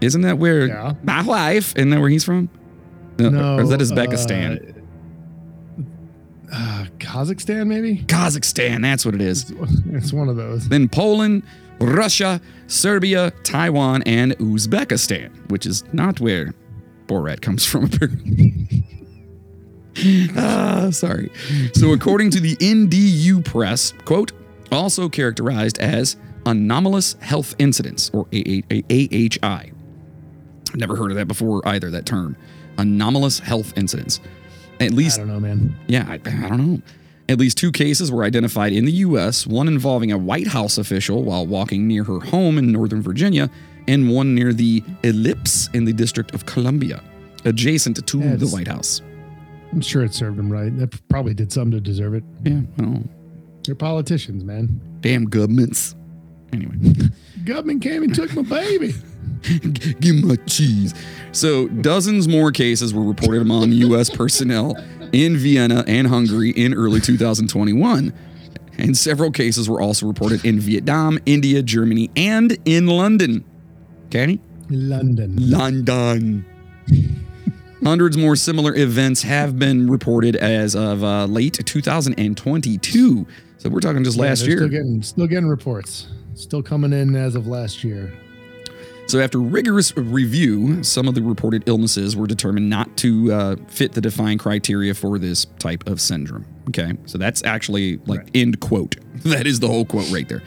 Isn't 0.00 0.20
that 0.22 0.38
where 0.38 0.66
Yeah. 0.66 0.92
my 1.02 1.22
wife? 1.22 1.74
Isn't 1.76 1.90
that 1.90 2.00
where 2.00 2.08
he's 2.10 2.24
from? 2.24 2.48
No, 3.18 3.28
no. 3.30 3.56
or 3.56 3.62
is 3.62 3.68
that 3.70 3.80
Uzbekistan? 3.80 4.74
Uh, 6.52 6.86
Kazakhstan, 6.98 7.66
maybe. 7.66 7.98
Kazakhstan, 7.98 8.82
that's 8.82 9.04
what 9.04 9.14
it 9.14 9.20
is. 9.20 9.52
It's 9.90 10.12
one 10.12 10.28
of 10.28 10.36
those. 10.36 10.68
Then 10.68 10.88
Poland, 10.88 11.42
Russia, 11.80 12.40
Serbia, 12.66 13.32
Taiwan, 13.42 14.02
and 14.04 14.32
Uzbekistan, 14.38 15.50
which 15.50 15.66
is 15.66 15.84
not 15.92 16.20
where 16.20 16.54
Borat 17.06 17.40
comes 17.40 17.64
from, 17.66 17.84
apparently. 17.92 18.54
ah, 20.36 20.88
sorry. 20.90 21.30
So, 21.74 21.92
according 21.92 22.30
to 22.32 22.40
the 22.40 22.56
NDU 22.56 23.44
press, 23.44 23.92
quote, 24.04 24.32
also 24.70 25.08
characterized 25.08 25.78
as 25.78 26.16
anomalous 26.46 27.14
health 27.20 27.54
incidents, 27.58 28.10
or 28.12 28.26
AHI. 28.32 29.72
Never 30.74 30.96
heard 30.96 31.10
of 31.10 31.16
that 31.16 31.26
before 31.28 31.66
either, 31.66 31.90
that 31.90 32.06
term. 32.06 32.36
Anomalous 32.76 33.38
health 33.38 33.72
incidents. 33.76 34.20
At 34.80 34.92
I 34.92 34.94
least 34.94 35.16
don't 35.18 35.28
know, 35.28 35.40
man. 35.40 35.76
yeah, 35.86 36.06
I, 36.08 36.14
I 36.14 36.48
don't 36.48 36.58
know. 36.74 36.82
At 37.28 37.38
least 37.38 37.58
two 37.58 37.72
cases 37.72 38.10
were 38.10 38.24
identified 38.24 38.72
in 38.72 38.84
the 38.86 38.92
U.S., 38.92 39.46
one 39.46 39.68
involving 39.68 40.12
a 40.12 40.16
White 40.18 40.46
House 40.46 40.78
official 40.78 41.24
while 41.24 41.46
walking 41.46 41.86
near 41.86 42.04
her 42.04 42.20
home 42.20 42.56
in 42.58 42.72
Northern 42.72 43.02
Virginia, 43.02 43.50
and 43.86 44.10
one 44.10 44.34
near 44.34 44.52
the 44.52 44.82
Ellipse 45.02 45.68
in 45.74 45.84
the 45.84 45.92
District 45.92 46.32
of 46.34 46.46
Columbia, 46.46 47.02
adjacent 47.44 48.06
to 48.06 48.18
Yeah, 48.18 48.36
the 48.36 48.46
White 48.48 48.68
House. 48.68 49.02
I'm 49.72 49.82
sure 49.82 50.02
it 50.04 50.14
served 50.14 50.38
them 50.38 50.50
right. 50.50 50.74
That 50.78 51.06
probably 51.08 51.34
did 51.34 51.52
something 51.52 51.72
to 51.72 51.80
deserve 51.80 52.14
it. 52.14 52.24
Yeah, 52.44 52.60
well, 52.78 53.02
They're 53.64 53.74
politicians, 53.74 54.42
man. 54.44 54.80
damn 55.02 55.24
governments. 55.26 55.94
Anyway, 56.54 56.76
Government 57.44 57.82
came 57.82 58.02
and 58.04 58.14
took 58.14 58.34
my 58.34 58.40
baby. 58.42 58.94
give 60.00 60.16
me 60.16 60.22
my 60.22 60.36
cheese. 60.46 60.94
So, 61.32 61.68
dozens 61.68 62.28
more 62.28 62.52
cases 62.52 62.92
were 62.94 63.04
reported 63.04 63.42
among 63.42 63.72
U.S. 63.72 64.10
personnel 64.10 64.76
in 65.12 65.36
Vienna 65.36 65.84
and 65.86 66.06
Hungary 66.06 66.50
in 66.50 66.74
early 66.74 67.00
2021. 67.00 68.12
And 68.78 68.96
several 68.96 69.30
cases 69.30 69.68
were 69.68 69.80
also 69.80 70.06
reported 70.06 70.44
in 70.44 70.60
Vietnam, 70.60 71.18
India, 71.26 71.62
Germany, 71.62 72.10
and 72.16 72.56
in 72.64 72.86
London. 72.86 73.44
Okay? 74.06 74.38
London. 74.70 75.34
London. 75.38 76.44
Hundreds 77.82 78.16
more 78.16 78.36
similar 78.36 78.74
events 78.74 79.22
have 79.22 79.58
been 79.58 79.88
reported 79.88 80.36
as 80.36 80.74
of 80.76 81.02
uh, 81.02 81.24
late 81.26 81.60
2022. 81.64 83.26
So 83.58 83.68
we're 83.68 83.80
talking 83.80 84.04
just 84.04 84.16
Yeah, 84.16 84.24
last 84.24 84.46
year. 84.46 84.58
Still 84.58 84.68
getting, 84.68 85.02
still 85.02 85.26
getting 85.26 85.48
reports. 85.48 86.08
Still 86.34 86.62
coming 86.62 86.92
in 86.92 87.16
as 87.16 87.34
of 87.34 87.46
last 87.46 87.82
year. 87.82 88.12
So, 89.08 89.20
after 89.20 89.38
rigorous 89.38 89.96
review, 89.96 90.84
some 90.84 91.08
of 91.08 91.14
the 91.14 91.22
reported 91.22 91.66
illnesses 91.66 92.14
were 92.14 92.26
determined 92.26 92.68
not 92.68 92.94
to 92.98 93.32
uh, 93.32 93.56
fit 93.66 93.92
the 93.92 94.02
defined 94.02 94.38
criteria 94.38 94.92
for 94.92 95.18
this 95.18 95.46
type 95.58 95.88
of 95.88 95.98
syndrome. 95.98 96.44
Okay, 96.68 96.92
so 97.06 97.16
that's 97.16 97.42
actually 97.42 97.96
like 98.06 98.28
end 98.34 98.60
quote. 98.60 98.96
That 99.24 99.46
is 99.48 99.58
the 99.60 99.66
whole 99.66 99.84
quote 99.86 100.10
right 100.12 100.28
there. 100.28 100.42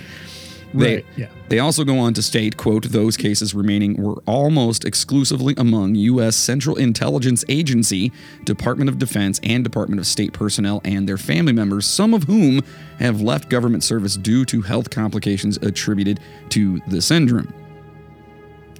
They, 0.73 0.95
Right, 0.95 1.05
yeah. 1.17 1.27
They 1.49 1.59
also 1.59 1.83
go 1.83 1.97
on 1.99 2.13
to 2.13 2.21
state, 2.21 2.55
quote, 2.55 2.85
those 2.85 3.17
cases 3.17 3.53
remaining 3.53 4.01
were 4.01 4.21
almost 4.25 4.85
exclusively 4.85 5.53
among 5.57 5.95
U.S. 5.95 6.37
Central 6.37 6.77
Intelligence 6.77 7.43
Agency, 7.49 8.13
Department 8.45 8.89
of 8.89 8.97
Defense, 8.97 9.41
and 9.43 9.63
Department 9.63 9.99
of 9.99 10.07
State 10.07 10.31
personnel 10.31 10.81
and 10.85 11.09
their 11.09 11.17
family 11.17 11.51
members, 11.51 11.85
some 11.85 12.13
of 12.13 12.23
whom 12.23 12.61
have 12.99 13.19
left 13.19 13.49
government 13.49 13.83
service 13.83 14.15
due 14.15 14.45
to 14.45 14.61
health 14.61 14.89
complications 14.89 15.57
attributed 15.57 16.21
to 16.49 16.79
the 16.87 17.01
syndrome. 17.01 17.53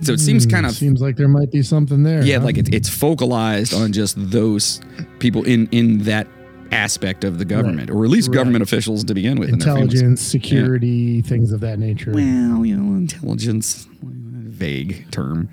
So 0.02 0.14
it 0.14 0.20
seems 0.20 0.46
kind 0.46 0.66
hmm, 0.66 0.70
of 0.70 0.76
seems 0.76 1.02
like 1.02 1.16
there 1.16 1.28
might 1.28 1.52
be 1.52 1.62
something 1.62 2.04
there. 2.04 2.24
yeah, 2.24 2.40
huh? 2.40 2.46
like 2.46 2.58
it, 2.58 2.74
it's 2.74 2.90
focalized 2.90 3.74
on 3.74 3.92
just 3.94 4.16
those 4.18 4.82
people 5.20 5.44
in 5.44 5.68
in 5.72 6.00
that 6.04 6.28
aspect 6.72 7.24
of 7.24 7.38
the 7.38 7.46
government, 7.46 7.90
or 7.92 8.04
at 8.06 8.10
least 8.10 8.30
Right. 8.30 8.36
government 8.36 8.64
officials 8.64 9.04
to 9.04 9.14
begin 9.14 9.40
with. 9.40 9.50
and 9.50 9.62
their 9.62 9.74
families. 9.76 9.94
intelligence, 9.96 10.22
security, 10.22 11.22
things 11.22 11.52
of 11.52 11.60
that 11.60 11.80
nature. 11.80 12.12
Well, 12.14 12.66
you 12.66 12.76
know, 12.78 12.96
intelligence, 12.98 13.88
vague 14.02 15.06
term. 15.12 15.50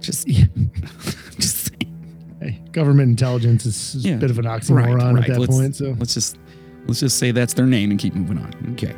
Just, 0.00 0.26
just 1.38 1.68
saying. 1.68 2.38
Hey, 2.40 2.60
government 2.70 3.10
intelligence 3.10 3.66
is, 3.66 3.96
is 3.96 4.04
Yeah. 4.06 4.14
a 4.14 4.18
bit 4.18 4.30
of 4.30 4.38
an 4.38 4.44
oxymoron 4.44 5.14
right, 5.14 5.22
at 5.24 5.28
that 5.28 5.40
let's, 5.40 5.54
point. 5.56 5.74
So 5.76 5.96
let's 5.98 6.14
just 6.14 6.38
let's 6.86 7.00
just 7.00 7.18
say 7.18 7.32
that's 7.32 7.54
their 7.54 7.66
name 7.66 7.90
and 7.90 7.98
keep 7.98 8.14
moving 8.14 8.38
on. 8.38 8.52
Okay. 8.72 8.94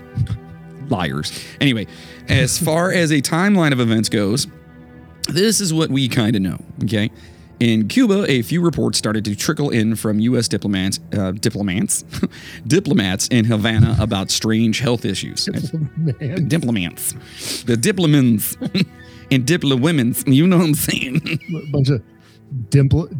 Liars. 0.90 1.32
Anyway, 1.60 1.86
as 2.28 2.58
far 2.62 2.92
as 2.92 3.10
a 3.12 3.22
timeline 3.22 3.72
of 3.72 3.80
events 3.80 4.08
goes, 4.10 4.46
this 5.28 5.60
is 5.60 5.72
what 5.72 5.90
we 5.90 6.08
kind 6.08 6.34
of 6.36 6.42
know. 6.42 6.58
Okay. 6.84 7.10
In 7.60 7.88
Cuba, 7.88 8.24
a 8.26 8.40
few 8.40 8.62
reports 8.62 8.96
started 8.96 9.22
to 9.26 9.36
trickle 9.36 9.68
in 9.68 9.94
from 9.94 10.18
U.S. 10.20 10.48
diplomats, 10.48 10.98
uh, 11.12 11.32
diplomats, 11.32 12.04
diplomats 12.66 13.28
in 13.28 13.44
Havana 13.44 13.96
about 14.00 14.30
strange 14.30 14.80
health 14.80 15.04
issues. 15.04 15.44
diplomats, 16.48 17.12
the 17.64 17.76
diplomats 17.76 18.56
and 19.30 19.46
diplomens. 19.46 20.24
You 20.26 20.46
know 20.46 20.56
what 20.56 20.66
I'm 20.68 20.74
saying? 20.74 21.20
a 21.54 21.70
bunch 21.70 21.90
of 21.90 22.02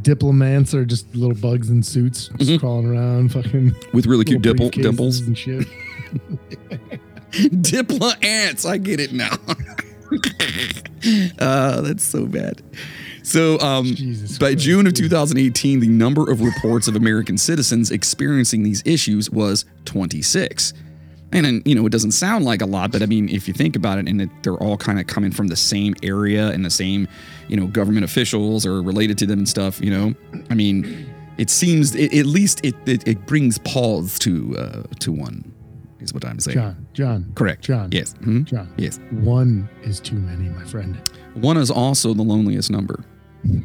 diplomats 0.02 0.75
are 0.75 0.87
just 0.87 1.14
little 1.14 1.37
bugs 1.37 1.69
in 1.69 1.83
suits 1.83 2.30
just 2.38 2.61
crawling 2.61 2.87
around, 2.87 3.33
fucking 3.33 3.73
With 3.92 4.07
really 4.07 4.25
cute 4.25 4.40
dimple, 4.40 4.71
dimples. 4.71 5.21
and 5.21 5.37
shit. 5.37 5.69
Dipla 7.30 8.25
ants. 8.25 8.64
I 8.64 8.78
get 8.78 9.00
it 9.00 9.12
now. 9.12 9.37
Uh, 11.38 11.81
that's 11.83 12.05
so 12.05 12.26
bad. 12.26 12.62
So, 13.23 13.59
um, 13.61 13.95
by 14.40 14.55
June 14.55 14.87
of 14.87 14.95
2018, 14.95 15.81
the 15.81 15.88
number 15.88 16.31
of 16.31 16.40
reports 16.40 16.88
of 16.88 16.97
American 16.97 17.38
citizens 17.38 17.90
experiencing 17.90 18.62
these 18.62 18.83
issues 18.87 19.31
was 19.31 19.64
26. 19.85 20.73
And, 21.33 21.47
then, 21.47 21.62
you 21.64 21.76
know, 21.76 21.87
it 21.87 21.90
doesn't 21.90 22.11
sound 22.12 22.45
like 22.45 22.61
a 22.61 22.67
lot, 22.67 22.90
but 22.90 23.02
I 23.02 23.07
mean, 23.07 23.29
if 23.29 23.47
you 23.47 23.55
think 23.55 23.76
about 23.76 23.99
it, 23.99 24.09
and 24.09 24.23
it, 24.23 24.31
they're 24.43 24.57
all 24.57 24.76
kind 24.76 24.99
of 24.99 25.07
coming 25.07 25.31
from 25.31 25.47
the 25.47 25.57
same 25.57 25.95
area 26.02 26.49
and 26.49 26.64
the 26.64 26.71
same, 26.71 27.07
you 27.47 27.57
know, 27.57 27.67
government 27.67 28.05
officials 28.05 28.67
or 28.67 28.83
related 28.83 29.17
to 29.19 29.26
them 29.26 29.40
and 29.40 29.49
stuff, 29.49 29.81
you 29.81 29.90
know, 29.90 30.14
I 30.49 30.55
mean, 30.55 31.09
it 31.38 31.49
seems, 31.49 31.95
it, 31.95 32.12
at 32.14 32.26
least 32.26 32.64
it, 32.64 32.75
it, 32.87 33.07
it 33.07 33.26
brings 33.26 33.59
pause 33.59 34.19
to, 34.21 34.57
uh, 34.59 34.83
to 34.99 35.12
one, 35.12 35.55
is 36.00 36.12
what 36.14 36.25
I'm 36.25 36.38
saying. 36.40 36.57
John, 36.57 36.87
John, 36.95 37.33
Correct. 37.35 37.62
John, 37.62 37.88
Yes. 37.92 38.14
Mhm. 38.23 38.45
John. 38.45 38.73
Yes. 38.76 38.99
One 39.11 39.69
is 39.83 40.00
too 40.00 40.16
many, 40.16 40.49
my 40.49 40.64
friend. 40.64 40.97
One 41.35 41.57
is 41.57 41.71
also 41.71 42.14
the 42.14 42.23
loneliest 42.23 42.71
number. 42.71 43.04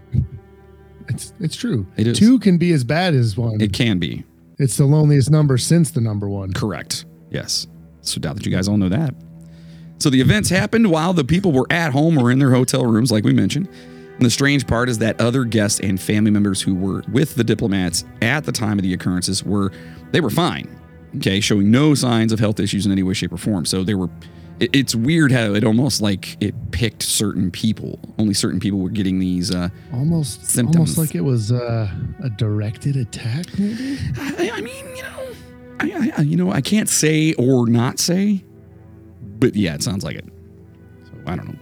It's 1.07 1.33
it's 1.39 1.55
true. 1.55 1.85
It 1.97 2.07
is. 2.07 2.17
Two 2.17 2.39
can 2.39 2.57
be 2.57 2.71
as 2.71 2.83
bad 2.83 3.13
as 3.13 3.37
one. 3.37 3.61
It 3.61 3.73
can 3.73 3.99
be. 3.99 4.23
it's 4.57 4.77
the 4.77 4.85
loneliest 4.85 5.29
number 5.29 5.57
since 5.57 5.91
the 5.91 6.01
number 6.01 6.27
one. 6.27 6.51
Correct. 6.53 7.05
Yes. 7.29 7.67
So 8.01 8.19
doubt 8.19 8.37
that 8.37 8.45
you 8.45 8.51
guys 8.51 8.67
all 8.67 8.77
know 8.77 8.89
that. 8.89 9.13
So 9.99 10.09
the 10.09 10.19
events 10.21 10.49
happened 10.49 10.89
while 10.89 11.13
the 11.13 11.23
people 11.23 11.51
were 11.51 11.67
at 11.69 11.91
home 11.91 12.17
or 12.17 12.31
in 12.31 12.39
their 12.39 12.51
hotel 12.51 12.85
rooms, 12.85 13.11
like 13.11 13.23
we 13.23 13.33
mentioned. 13.33 13.67
And 14.17 14.25
the 14.25 14.29
strange 14.31 14.65
part 14.65 14.89
is 14.89 14.97
that 14.99 15.19
other 15.21 15.43
guests 15.43 15.79
and 15.81 15.99
family 16.01 16.31
members 16.31 16.61
who 16.61 16.73
were 16.73 17.03
with 17.11 17.35
the 17.35 17.43
diplomats 17.43 18.03
at 18.21 18.43
the 18.45 18.51
time 18.51 18.79
of 18.79 18.83
the 18.83 18.93
occurrences 18.93 19.43
were 19.43 19.71
they 20.11 20.21
were 20.21 20.29
fine. 20.31 20.74
Okay, 21.17 21.39
showing 21.39 21.71
no 21.71 21.93
signs 21.95 22.31
of 22.31 22.39
health 22.39 22.59
issues 22.59 22.85
in 22.85 22.91
any 22.91 23.03
way, 23.03 23.13
shape, 23.13 23.31
or 23.33 23.37
form. 23.37 23.65
So 23.65 23.83
they 23.83 23.93
were. 23.95 24.09
it- 24.59 24.69
It's 24.73 24.95
weird 24.95 25.31
how 25.31 25.53
it 25.53 25.63
almost 25.63 26.01
like 26.01 26.37
it 26.41 26.53
picked 26.71 27.03
certain 27.03 27.51
people. 27.51 27.99
Only 28.17 28.33
certain 28.33 28.59
people 28.59 28.79
were 28.79 28.89
getting 28.89 29.19
these. 29.19 29.53
Uh, 29.53 29.69
Almost, 29.93 30.45
Symptoms. 30.45 30.75
almost 30.77 30.97
like 30.97 31.15
it 31.15 31.21
was 31.21 31.51
uh, 31.51 31.89
a 32.23 32.29
directed 32.31 32.95
attack. 32.95 33.45
Maybe. 33.59 33.97
I, 34.17 34.51
I 34.53 34.61
mean, 34.61 34.85
you 34.95 35.03
know, 35.03 35.21
I, 35.79 36.11
I, 36.17 36.21
you 36.21 36.37
know, 36.37 36.51
I 36.51 36.61
can't 36.61 36.87
say 36.89 37.33
or 37.33 37.67
not 37.67 37.99
say, 37.99 38.43
but 39.39 39.55
yeah, 39.55 39.75
it 39.75 39.83
sounds 39.83 40.03
like 40.05 40.15
it. 40.15 40.25
So 41.05 41.11
I 41.27 41.35
don't 41.35 41.47
know. 41.49 41.59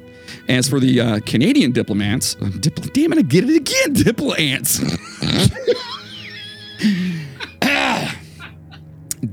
As 0.50 0.67
for 0.69 0.79
the 0.79 1.00
uh, 1.01 1.19
Canadian 1.25 1.72
diplomats, 1.72 2.36
uh, 2.36 2.45
dipl- 2.45 2.91
damn 2.93 3.13
it, 3.13 3.19
I 3.19 3.22
get 3.24 3.43
it 3.50 3.55
again, 3.55 3.93
diplomats. 4.03 4.79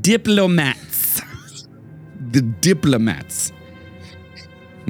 Diplomats. 0.00 1.21
The 2.30 2.42
diplomats. 2.42 3.52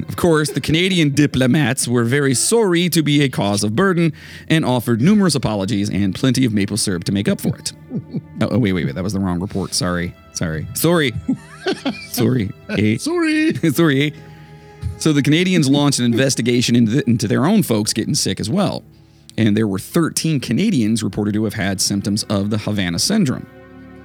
Of 0.07 0.15
course, 0.15 0.49
the 0.51 0.61
Canadian 0.61 1.13
diplomats 1.13 1.87
were 1.87 2.03
very 2.03 2.33
sorry 2.33 2.89
to 2.89 3.03
be 3.03 3.21
a 3.21 3.29
cause 3.29 3.63
of 3.63 3.75
burden 3.75 4.13
and 4.47 4.65
offered 4.65 5.01
numerous 5.01 5.35
apologies 5.35 5.89
and 5.89 6.15
plenty 6.15 6.45
of 6.45 6.53
maple 6.53 6.77
syrup 6.77 7.03
to 7.05 7.11
make 7.11 7.27
up 7.27 7.41
for 7.41 7.55
it. 7.57 7.73
oh, 8.41 8.49
oh, 8.51 8.57
wait, 8.59 8.73
wait, 8.73 8.85
wait. 8.85 8.95
That 8.95 9.03
was 9.03 9.13
the 9.13 9.19
wrong 9.19 9.39
report. 9.39 9.73
Sorry. 9.73 10.13
Sorry. 10.33 10.67
Sorry. 10.73 11.13
Sorry. 12.09 12.49
Eh? 12.69 12.97
Sorry. 12.97 13.53
Sorry. 13.71 14.07
eh? 14.13 14.15
So 14.97 15.13
the 15.13 15.21
Canadians 15.21 15.69
launched 15.69 15.99
an 15.99 16.05
investigation 16.05 16.75
into, 16.75 17.07
into 17.07 17.27
their 17.27 17.45
own 17.45 17.63
folks 17.63 17.93
getting 17.93 18.15
sick 18.15 18.39
as 18.39 18.49
well. 18.49 18.83
And 19.37 19.55
there 19.55 19.67
were 19.67 19.79
13 19.79 20.39
Canadians 20.39 21.03
reported 21.03 21.33
to 21.35 21.43
have 21.45 21.53
had 21.53 21.79
symptoms 21.81 22.23
of 22.23 22.49
the 22.49 22.57
Havana 22.59 22.99
syndrome. 22.99 23.47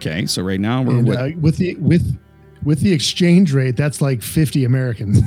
Okay, 0.07 0.27
so 0.27 0.43
right 0.43 0.61
now 0.61 0.83
we're 0.83 0.99
And, 0.99 1.07
what, 1.07 1.17
uh, 1.17 1.31
with 1.41 1.57
the 1.57 1.75
with 1.77 2.17
with 2.63 2.81
the 2.81 2.93
exchange 2.93 3.53
rate, 3.53 3.77
that's 3.77 4.01
like 4.01 4.23
fifty 4.23 4.65
Americans. 4.65 5.21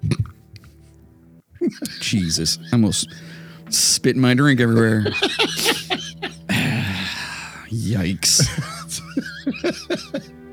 Jesus. 2.00 2.58
I 2.70 2.76
almost 2.76 3.08
spit 3.70 4.16
my 4.16 4.34
drink 4.34 4.60
everywhere. 4.60 5.04
Yikes. 7.70 8.42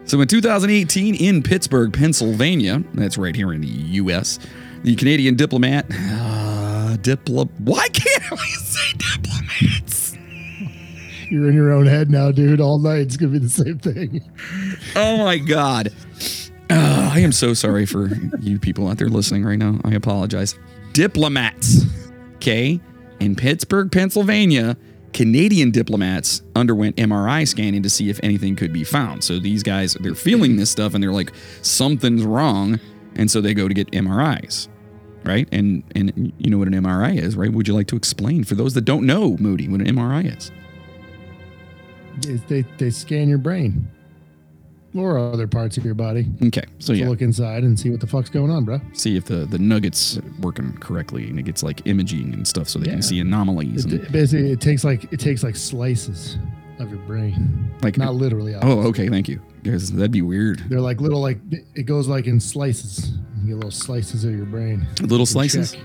so 0.06 0.22
in 0.22 0.28
2018, 0.28 1.16
in 1.16 1.44
Pittsburgh, 1.44 1.92
Pennsylvania, 1.92 2.84
that's 2.94 3.18
right 3.18 3.36
here 3.36 3.52
in 3.52 3.62
the 3.62 3.68
U.S., 3.68 4.40
the 4.84 4.96
Canadian 4.96 5.36
diplomat, 5.36 5.86
uh, 5.92 6.96
diplo, 7.02 7.50
why 7.60 7.88
can't 7.90 8.32
I 8.32 8.36
say 8.38 8.94
diplomats? 8.98 9.89
You're 11.30 11.50
in 11.50 11.54
your 11.56 11.72
own 11.72 11.86
head 11.86 12.10
now, 12.10 12.32
dude. 12.32 12.60
All 12.60 12.80
night 12.80 13.02
it's 13.02 13.18
gonna 13.18 13.34
be 13.34 13.40
the 13.40 13.50
same 13.50 13.80
thing. 13.80 14.22
Oh 14.96 15.18
my 15.18 15.38
God. 15.38 15.92
Uh, 16.70 17.12
I 17.14 17.20
am 17.20 17.32
so 17.32 17.54
sorry 17.54 17.86
for 17.86 18.10
you 18.40 18.60
people 18.60 18.88
out 18.88 18.98
there 18.98 19.10
listening 19.10 19.44
right 19.44 19.58
now. 19.58 19.80
I 19.84 19.94
apologize. 19.94 20.56
Diplomats, 20.94 21.86
okay? 22.36 22.80
In 23.20 23.36
Pittsburgh, 23.36 23.92
Pennsylvania, 23.92 24.78
Canadian 25.14 25.72
diplomats 25.72 26.44
underwent 26.56 26.96
MRI 26.98 27.48
scanning 27.48 27.82
to 27.84 27.90
see 27.90 28.10
if 28.10 28.20
anything 28.24 28.56
could 28.56 28.72
be 28.72 28.84
found. 28.84 29.24
So 29.24 29.40
these 29.40 29.64
guys, 29.64 29.96
they're 30.00 30.16
feeling 30.16 30.58
this 30.58 30.70
stuff 30.70 30.94
and 30.94 31.04
they're 31.04 31.12
like, 31.12 31.32
something's 31.62 32.24
wrong. 32.24 32.80
And 33.16 33.30
so 33.30 33.42
they 33.42 33.54
go 33.54 33.68
to 33.68 33.74
get 33.74 33.90
MRIs, 33.92 34.68
right? 35.26 35.48
And 35.52 35.84
and 35.96 36.32
you 36.38 36.50
know 36.50 36.58
what 36.58 36.68
an 36.68 36.76
MRI 36.76 37.18
is, 37.18 37.36
right? 37.36 37.52
Would 37.52 37.68
you 37.68 37.74
like 37.74 37.88
to 37.88 37.96
explain 37.96 38.44
for 38.44 38.56
those 38.56 38.74
that 38.76 38.82
don't 38.82 39.06
know, 39.06 39.36
Moody, 39.40 39.68
what 39.68 39.82
an 39.82 39.88
MRI 39.88 40.38
is? 40.38 40.52
They 42.48 42.62
they 42.78 42.90
scan 42.90 43.30
your 43.30 43.38
brain 43.38 43.88
or 44.96 45.20
other 45.20 45.48
parts 45.48 45.78
of 45.78 45.86
your 45.86 45.94
body 45.94 46.28
Okay, 46.42 46.64
so 46.80 46.94
to 46.94 47.00
yeah. 47.00 47.08
look 47.08 47.22
inside 47.22 47.62
and 47.64 47.80
see 47.80 47.92
what 47.92 48.00
the 48.00 48.08
fuck's 48.08 48.30
going 48.30 48.50
on, 48.50 48.66
bro. 48.66 48.82
see 48.94 49.16
if 49.16 49.26
the, 49.26 49.46
the 49.46 49.60
nuggets 49.60 50.18
working 50.42 50.74
correctly 50.80 51.30
and 51.30 51.38
it 51.38 51.44
gets 51.44 51.62
like 51.62 51.86
imaging 51.86 52.34
and 52.34 52.48
stuff 52.48 52.68
so 52.68 52.80
they 52.80 52.88
Yeah. 52.88 52.94
can 52.94 53.02
see 53.04 53.20
anomalies 53.20 53.86
It, 53.86 53.92
and, 53.94 54.02
it 54.04 54.12
basically, 54.12 54.52
it 54.52 54.60
takes 54.62 54.84
like 54.84 55.12
it 55.14 55.20
takes 55.20 55.44
like 55.44 55.56
slices 55.56 56.38
of 56.80 56.90
your 56.90 57.00
brain, 57.00 57.72
like 57.84 57.98
not 57.98 58.16
literally. 58.16 58.56
oh 58.56 58.60
obviously. 58.60 58.86
okay 58.90 59.10
thank 59.10 59.28
you 59.30 59.40
because 59.62 59.92
that'd 59.92 60.12
be 60.12 60.22
weird 60.24 60.64
They're 60.70 60.80
like 60.82 61.02
little 61.02 61.22
like 61.22 61.38
it 61.76 61.84
goes 61.84 62.08
like 62.08 62.26
in 62.26 62.40
slices. 62.40 63.12
You 63.44 63.48
get 63.50 63.56
little 63.56 63.72
slices 63.72 64.26
of 64.26 64.32
your 64.36 64.46
brain. 64.46 64.88
little 65.02 65.20
You 65.20 65.26
slices 65.28 65.72
check 65.74 65.82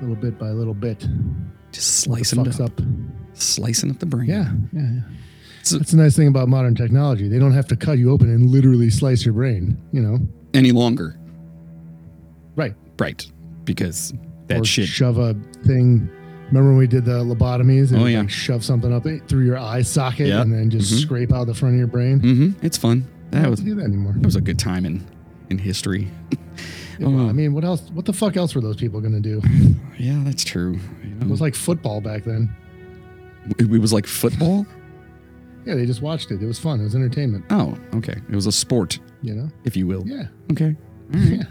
little 0.00 0.16
bit 0.16 0.36
by 0.40 0.48
little 0.50 0.74
bit. 0.74 1.06
Just 1.72 2.00
slicing 2.00 2.40
it 2.46 2.60
up, 2.60 2.70
up? 2.78 2.80
slicing 3.34 3.90
up 3.90 3.98
the 3.98 4.06
brain 4.06 4.28
Yeah, 4.28 4.52
yeah, 4.72 4.80
yeah. 4.80 5.00
So- 5.62 5.78
That's 5.78 5.90
the 5.92 5.96
nice 5.96 6.16
thing 6.16 6.28
about 6.28 6.48
modern 6.48 6.74
technology. 6.74 7.28
They 7.28 7.38
don't 7.38 7.52
have 7.52 7.66
to 7.68 7.76
cut 7.76 7.98
you 7.98 8.10
open 8.10 8.28
and 8.28 8.50
literally 8.50 8.90
slice 8.90 9.24
your 9.24 9.34
brain. 9.34 9.76
You 9.92 10.02
know, 10.02 10.18
any 10.54 10.72
longer 10.72 11.16
right? 12.56 12.74
right 12.98 13.26
because 13.64 14.12
That 14.48 14.60
or 14.60 14.64
shit. 14.64 14.88
shove 14.88 15.18
a 15.18 15.34
thing. 15.64 16.08
Remember 16.48 16.70
when 16.70 16.78
we 16.78 16.86
did 16.86 17.04
the 17.06 17.24
lobotomies? 17.24 17.92
And 17.92 18.02
Oh, 18.02 18.06
yeah. 18.06 18.20
Like 18.20 18.30
shove 18.30 18.62
something 18.64 18.92
up 18.92 19.06
through 19.28 19.44
your 19.46 19.56
eye 19.58 19.82
socket 19.82 20.26
Yep. 20.26 20.42
and 20.44 20.52
then 20.52 20.68
just 20.70 20.92
Mhm. 20.92 20.98
scrape 20.98 21.32
out 21.32 21.46
the 21.46 21.54
front 21.54 21.74
of 21.76 21.78
your 21.78 21.86
brain. 21.86 22.20
Mm-hmm. 22.20 22.66
It's 22.66 22.76
fun. 22.76 23.06
I 23.32 23.36
That 23.36 23.42
don't 23.42 23.50
was 23.52 23.60
do 23.60 23.74
that 23.76 23.84
anymore. 23.84 24.12
that 24.16 24.24
was 24.26 24.36
a 24.36 24.40
good 24.40 24.58
time 24.58 24.84
in 24.84 25.02
in 25.48 25.58
history. 25.58 26.08
Well, 27.02 27.18
I 27.18 27.22
uh-huh. 27.24 27.32
mean, 27.32 27.52
what 27.54 27.64
else? 27.64 27.82
What 27.92 28.04
the 28.04 28.12
fuck 28.12 28.36
else 28.36 28.54
were 28.54 28.60
those 28.60 28.76
people 28.76 29.00
gonna 29.00 29.20
do? 29.20 29.40
Yeah, 29.98 30.20
that's 30.24 30.42
true. 30.42 30.80
You 31.04 31.10
know. 31.10 31.26
It 31.26 31.28
was 31.28 31.40
like 31.40 31.54
football 31.54 32.00
back 32.00 32.24
then. 32.24 32.52
it, 33.58 33.70
it 33.70 33.78
was 33.78 33.92
like 33.92 34.06
football. 34.06 34.66
Yeah, 35.64 35.76
they 35.76 35.86
just 35.86 36.02
watched 36.02 36.30
it. 36.30 36.42
It 36.42 36.46
was 36.46 36.58
fun. 36.58 36.80
It 36.80 36.84
was 36.84 36.94
entertainment. 36.94 37.44
Oh, 37.50 37.78
okay. 37.94 38.16
It 38.28 38.34
was 38.34 38.46
a 38.46 38.52
sport, 38.52 38.98
You 39.22 39.34
know? 39.34 39.48
if 39.64 39.76
you 39.76 39.86
will. 39.86 40.02
Yeah. 40.06 40.26
Okay. 40.50 40.76
Yeah. 41.14 41.44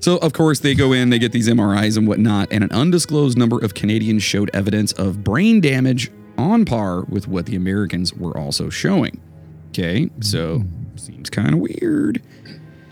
So, 0.00 0.18
of 0.18 0.34
course, 0.34 0.58
they 0.60 0.74
go 0.74 0.92
in, 0.92 1.08
they 1.08 1.18
get 1.18 1.32
these 1.32 1.48
MRIs 1.48 1.96
and 1.96 2.06
whatnot, 2.06 2.48
and 2.50 2.62
an 2.62 2.70
undisclosed 2.72 3.38
number 3.38 3.58
of 3.64 3.72
Canadians 3.72 4.22
showed 4.22 4.50
evidence 4.52 4.92
of 4.92 5.24
brain 5.24 5.62
damage 5.62 6.10
on 6.36 6.66
par 6.66 7.04
with 7.04 7.26
what 7.26 7.46
the 7.46 7.56
Americans 7.56 8.12
were 8.12 8.36
also 8.36 8.68
showing. 8.68 9.18
Okay, 9.68 10.10
so 10.20 10.58
mm-hmm. 10.58 10.96
seems 10.96 11.30
kind 11.30 11.54
of 11.54 11.60
weird. 11.60 12.22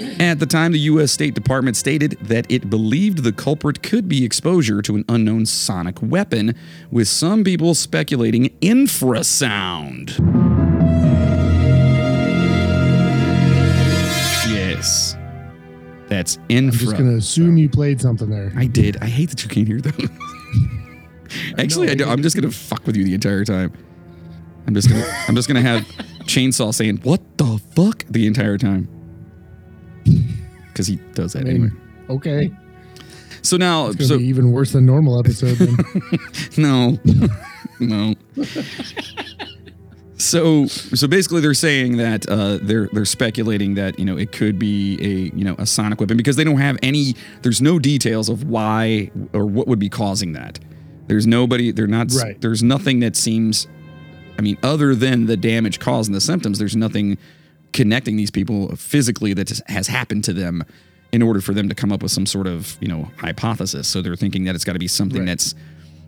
At 0.01 0.39
the 0.39 0.47
time, 0.47 0.73
the 0.73 0.79
U.S. 0.81 1.13
State 1.13 1.35
Department 1.35 1.77
stated 1.77 2.13
that 2.23 2.51
it 2.51 2.71
believed 2.71 3.23
the 3.23 3.33
culprit 3.33 3.83
could 3.83 4.09
be 4.09 4.25
exposure 4.25 4.83
to 4.83 4.97
an 4.97 5.05
unknown 5.09 5.47
sonic 5.47 6.01
weapon, 6.03 6.55
with 6.91 7.09
some 7.09 7.45
people 7.45 7.75
speculating 7.75 8.47
infrasound. 8.61 10.19
Yes. 14.49 15.17
That's 16.09 16.39
infra. 16.49 16.69
I'm 16.69 16.79
just 16.79 16.97
gonna 16.97 17.17
assume 17.17 17.57
you 17.57 17.69
played 17.69 18.01
something 18.01 18.29
there. 18.29 18.53
I 18.57 18.67
did. 18.67 18.97
I 19.01 19.07
hate 19.07 19.31
that 19.31 19.43
you 19.43 19.49
can't 19.49 19.69
hear 19.69 19.81
those. 19.81 20.09
Actually, 21.59 21.91
I, 21.91 21.95
do. 21.95 22.07
I'm 22.07 22.23
just 22.23 22.37
gonna 22.37 22.51
fuck 22.51 22.87
with 22.87 22.97
you 22.97 23.05
the 23.05 23.15
entire 23.15 23.45
time. 23.45 23.73
I'm 24.67 24.75
just 24.75 24.89
gonna. 24.89 25.07
I'm 25.29 25.35
just 25.35 25.49
gonna 25.49 25.63
have 25.63 25.83
chainsaw 26.25 26.75
saying 26.75 26.99
"What 27.03 27.39
the 27.39 27.59
fuck" 27.75 28.05
the 28.11 28.27
entire 28.27 28.59
time 28.59 28.89
because 30.05 30.87
he 30.87 30.97
does 31.15 31.33
that 31.35 31.47
I 31.47 31.51
anyway. 31.51 31.71
okay. 32.09 32.53
So 33.43 33.57
now, 33.57 33.91
so 33.93 34.19
be 34.19 34.25
even 34.25 34.53
worse 34.53 34.73
than 34.73 34.87
normal 34.87 35.19
episode. 35.19 35.57
Then. 35.57 35.77
no, 36.57 36.99
no. 37.81 38.15
So, 40.17 40.67
so 40.67 41.09
basically, 41.09 41.41
they're 41.41 41.53
saying 41.53 41.97
that 41.97 42.29
uh, 42.29 42.59
they're 42.63 42.89
they're 42.93 43.05
speculating 43.05 43.75
that 43.75 43.99
you 43.99 44.05
know 44.05 44.17
it 44.17 44.31
could 44.31 44.59
be 44.59 44.97
a 45.01 45.37
you 45.37 45.45
know 45.45 45.57
a 45.59 45.67
sonic 45.67 45.99
weapon 45.99 46.17
because 46.17 46.37
they 46.37 46.45
don't 46.45 46.59
have 46.59 46.79
any. 46.83 47.17
There's 47.43 47.61
no 47.61 47.81
details 47.81 48.29
of 48.29 48.45
why 48.45 49.11
or 49.33 49.45
what 49.47 49.67
would 49.67 49.81
be 49.81 49.89
causing 49.89 50.33
that. 50.35 50.61
There's 51.09 51.27
nobody. 51.27 51.73
They're 51.73 51.89
not. 51.89 52.13
Right. 52.13 52.41
There's 52.41 52.63
nothing 52.63 53.01
that 53.01 53.17
seems. 53.17 53.67
I 54.39 54.43
mean, 54.43 54.57
other 54.63 54.95
than 54.95 55.27
the 55.27 55.37
damage 55.37 55.81
caused 55.81 56.09
and 56.09 56.15
the 56.15 56.21
symptoms, 56.21 56.61
there's 56.61 56.77
nothing 56.77 57.19
connecting 57.73 58.17
these 58.17 58.31
people 58.31 58.75
physically 58.77 59.33
that 59.35 59.61
has 59.69 59.87
happened 59.87 60.25
to 60.25 60.33
them 60.33 60.65
in 61.13 61.23
order 61.23 61.41
for 61.41 61.53
them 61.55 61.69
to 61.69 61.75
come 61.75 61.93
up 61.93 62.03
with 62.03 62.11
some 62.13 62.27
sort 62.27 62.47
of 62.47 62.77
you 62.81 62.89
know 62.89 63.11
hypothesis. 63.19 63.89
So 63.89 64.03
they're 64.03 64.17
thinking 64.17 64.45
that 64.45 64.55
it's 64.55 64.65
got 64.65 64.73
to 64.75 64.79
be 64.79 64.89
something 64.89 65.21
Right. 65.21 65.27
that's 65.29 65.55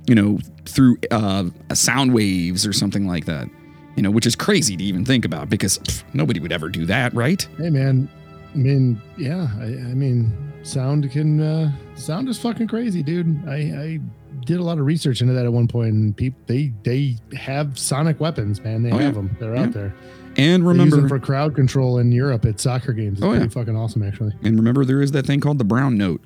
you 0.07 0.14
know 0.14 0.38
through 0.66 0.96
uh, 1.11 1.44
sound 1.72 2.12
waves 2.14 2.66
or 2.66 2.72
something 2.72 3.07
like 3.07 3.24
that. 3.27 3.48
You 3.96 4.03
know, 4.03 4.11
which 4.11 4.27
is 4.27 4.35
crazy 4.35 4.77
to 4.77 4.83
even 4.85 5.05
think 5.05 5.24
about 5.24 5.48
because 5.48 5.79
pff, 5.79 6.03
nobody 6.14 6.40
would 6.40 6.50
ever 6.53 6.68
do 6.68 6.85
that, 6.87 7.14
right? 7.14 7.46
hey 7.59 7.70
man, 7.70 8.09
I 8.53 8.57
mean, 8.57 9.00
yeah. 9.16 9.46
I, 9.61 9.64
I 9.64 9.94
mean, 9.94 10.33
sound 10.64 11.09
can 11.12 11.40
uh, 11.40 11.70
sound 11.94 12.29
is 12.29 12.38
fucking 12.38 12.66
crazy, 12.66 13.03
dude. 13.05 13.46
I, 13.48 13.55
I 13.57 14.00
did 14.46 14.59
a 14.59 14.64
lot 14.64 14.79
of 14.79 14.85
research 14.85 15.20
into 15.20 15.33
that 15.35 15.44
at 15.46 15.53
one 15.53 15.68
point, 15.68 15.92
and 15.94 16.16
people 16.16 16.40
they 16.46 16.72
they 16.83 17.16
have 17.37 17.79
sonic 17.79 18.18
weapons, 18.20 18.61
man. 18.62 18.83
They 18.83 18.90
Oh, 18.90 18.96
yeah. 18.98 19.03
have 19.05 19.14
them. 19.14 19.37
They're 19.38 19.55
Yeah. 19.55 19.62
out 19.62 19.72
there. 19.72 19.94
And 20.37 20.38
They 20.38 20.55
use 20.55 20.62
remember, 20.62 20.97
them 20.97 21.09
for 21.09 21.18
crowd 21.18 21.55
control 21.55 21.99
in 21.99 22.12
Europe 22.12 22.44
at 22.44 22.61
soccer 22.61 22.92
games. 22.92 23.18
It's 23.18 23.25
Oh, 23.25 23.33
yeah. 23.33 23.38
pretty 23.40 23.53
fucking 23.55 23.77
awesome, 23.77 24.03
actually. 24.03 24.33
and 24.42 24.57
remember, 24.57 24.85
there 24.85 25.03
is 25.03 25.12
that 25.12 25.27
thing 25.27 25.40
called 25.40 25.59
the 25.59 25.64
brown 25.64 25.97
note. 25.97 26.23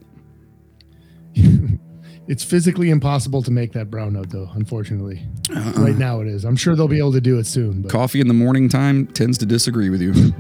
It's 2.31 2.44
physically 2.44 2.90
impossible 2.90 3.40
to 3.42 3.51
make 3.51 3.73
that 3.73 3.90
brown 3.90 4.12
note, 4.12 4.29
though. 4.29 4.51
Unfortunately, 4.53 5.23
Uh-uh. 5.51 5.73
right 5.83 5.97
now 5.97 6.21
it 6.21 6.27
is. 6.27 6.44
I'm 6.44 6.57
sure 6.57 6.77
they'll 6.77 6.87
be 6.87 6.99
able 6.99 7.12
to 7.12 7.23
do 7.23 7.38
it 7.38 7.47
soon. 7.47 7.81
But 7.81 7.90
Coffee 7.90 8.21
in 8.21 8.29
the 8.29 8.35
morning 8.35 8.68
time 8.68 9.07
tends 9.07 9.38
to 9.38 9.47
disagree 9.47 9.88
with 9.88 10.03
you. 10.03 10.12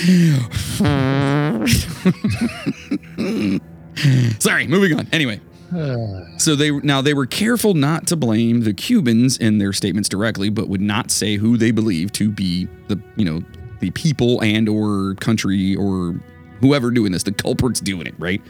Sorry, 4.38 4.66
moving 4.66 4.98
on. 4.98 5.06
Anyway, 5.12 5.40
so 6.38 6.54
they 6.56 6.70
now 6.70 7.00
they 7.00 7.14
were 7.14 7.26
careful 7.26 7.74
not 7.74 8.06
to 8.08 8.16
blame 8.16 8.62
the 8.62 8.72
Cubans 8.74 9.36
in 9.36 9.58
their 9.58 9.72
statements 9.72 10.08
directly, 10.08 10.48
but 10.50 10.68
would 10.68 10.80
not 10.80 11.10
say 11.10 11.36
who 11.36 11.56
they 11.56 11.70
believed 11.70 12.14
to 12.16 12.30
be 12.30 12.66
the 12.88 13.00
you 13.16 13.24
know 13.24 13.42
the 13.80 13.90
people 13.90 14.40
and 14.42 14.68
or 14.68 15.14
country 15.16 15.74
or 15.76 16.14
whoever 16.60 16.90
doing 16.90 17.12
this, 17.12 17.22
the 17.22 17.32
culprits 17.32 17.80
doing 17.80 18.06
it, 18.06 18.14
right? 18.18 18.42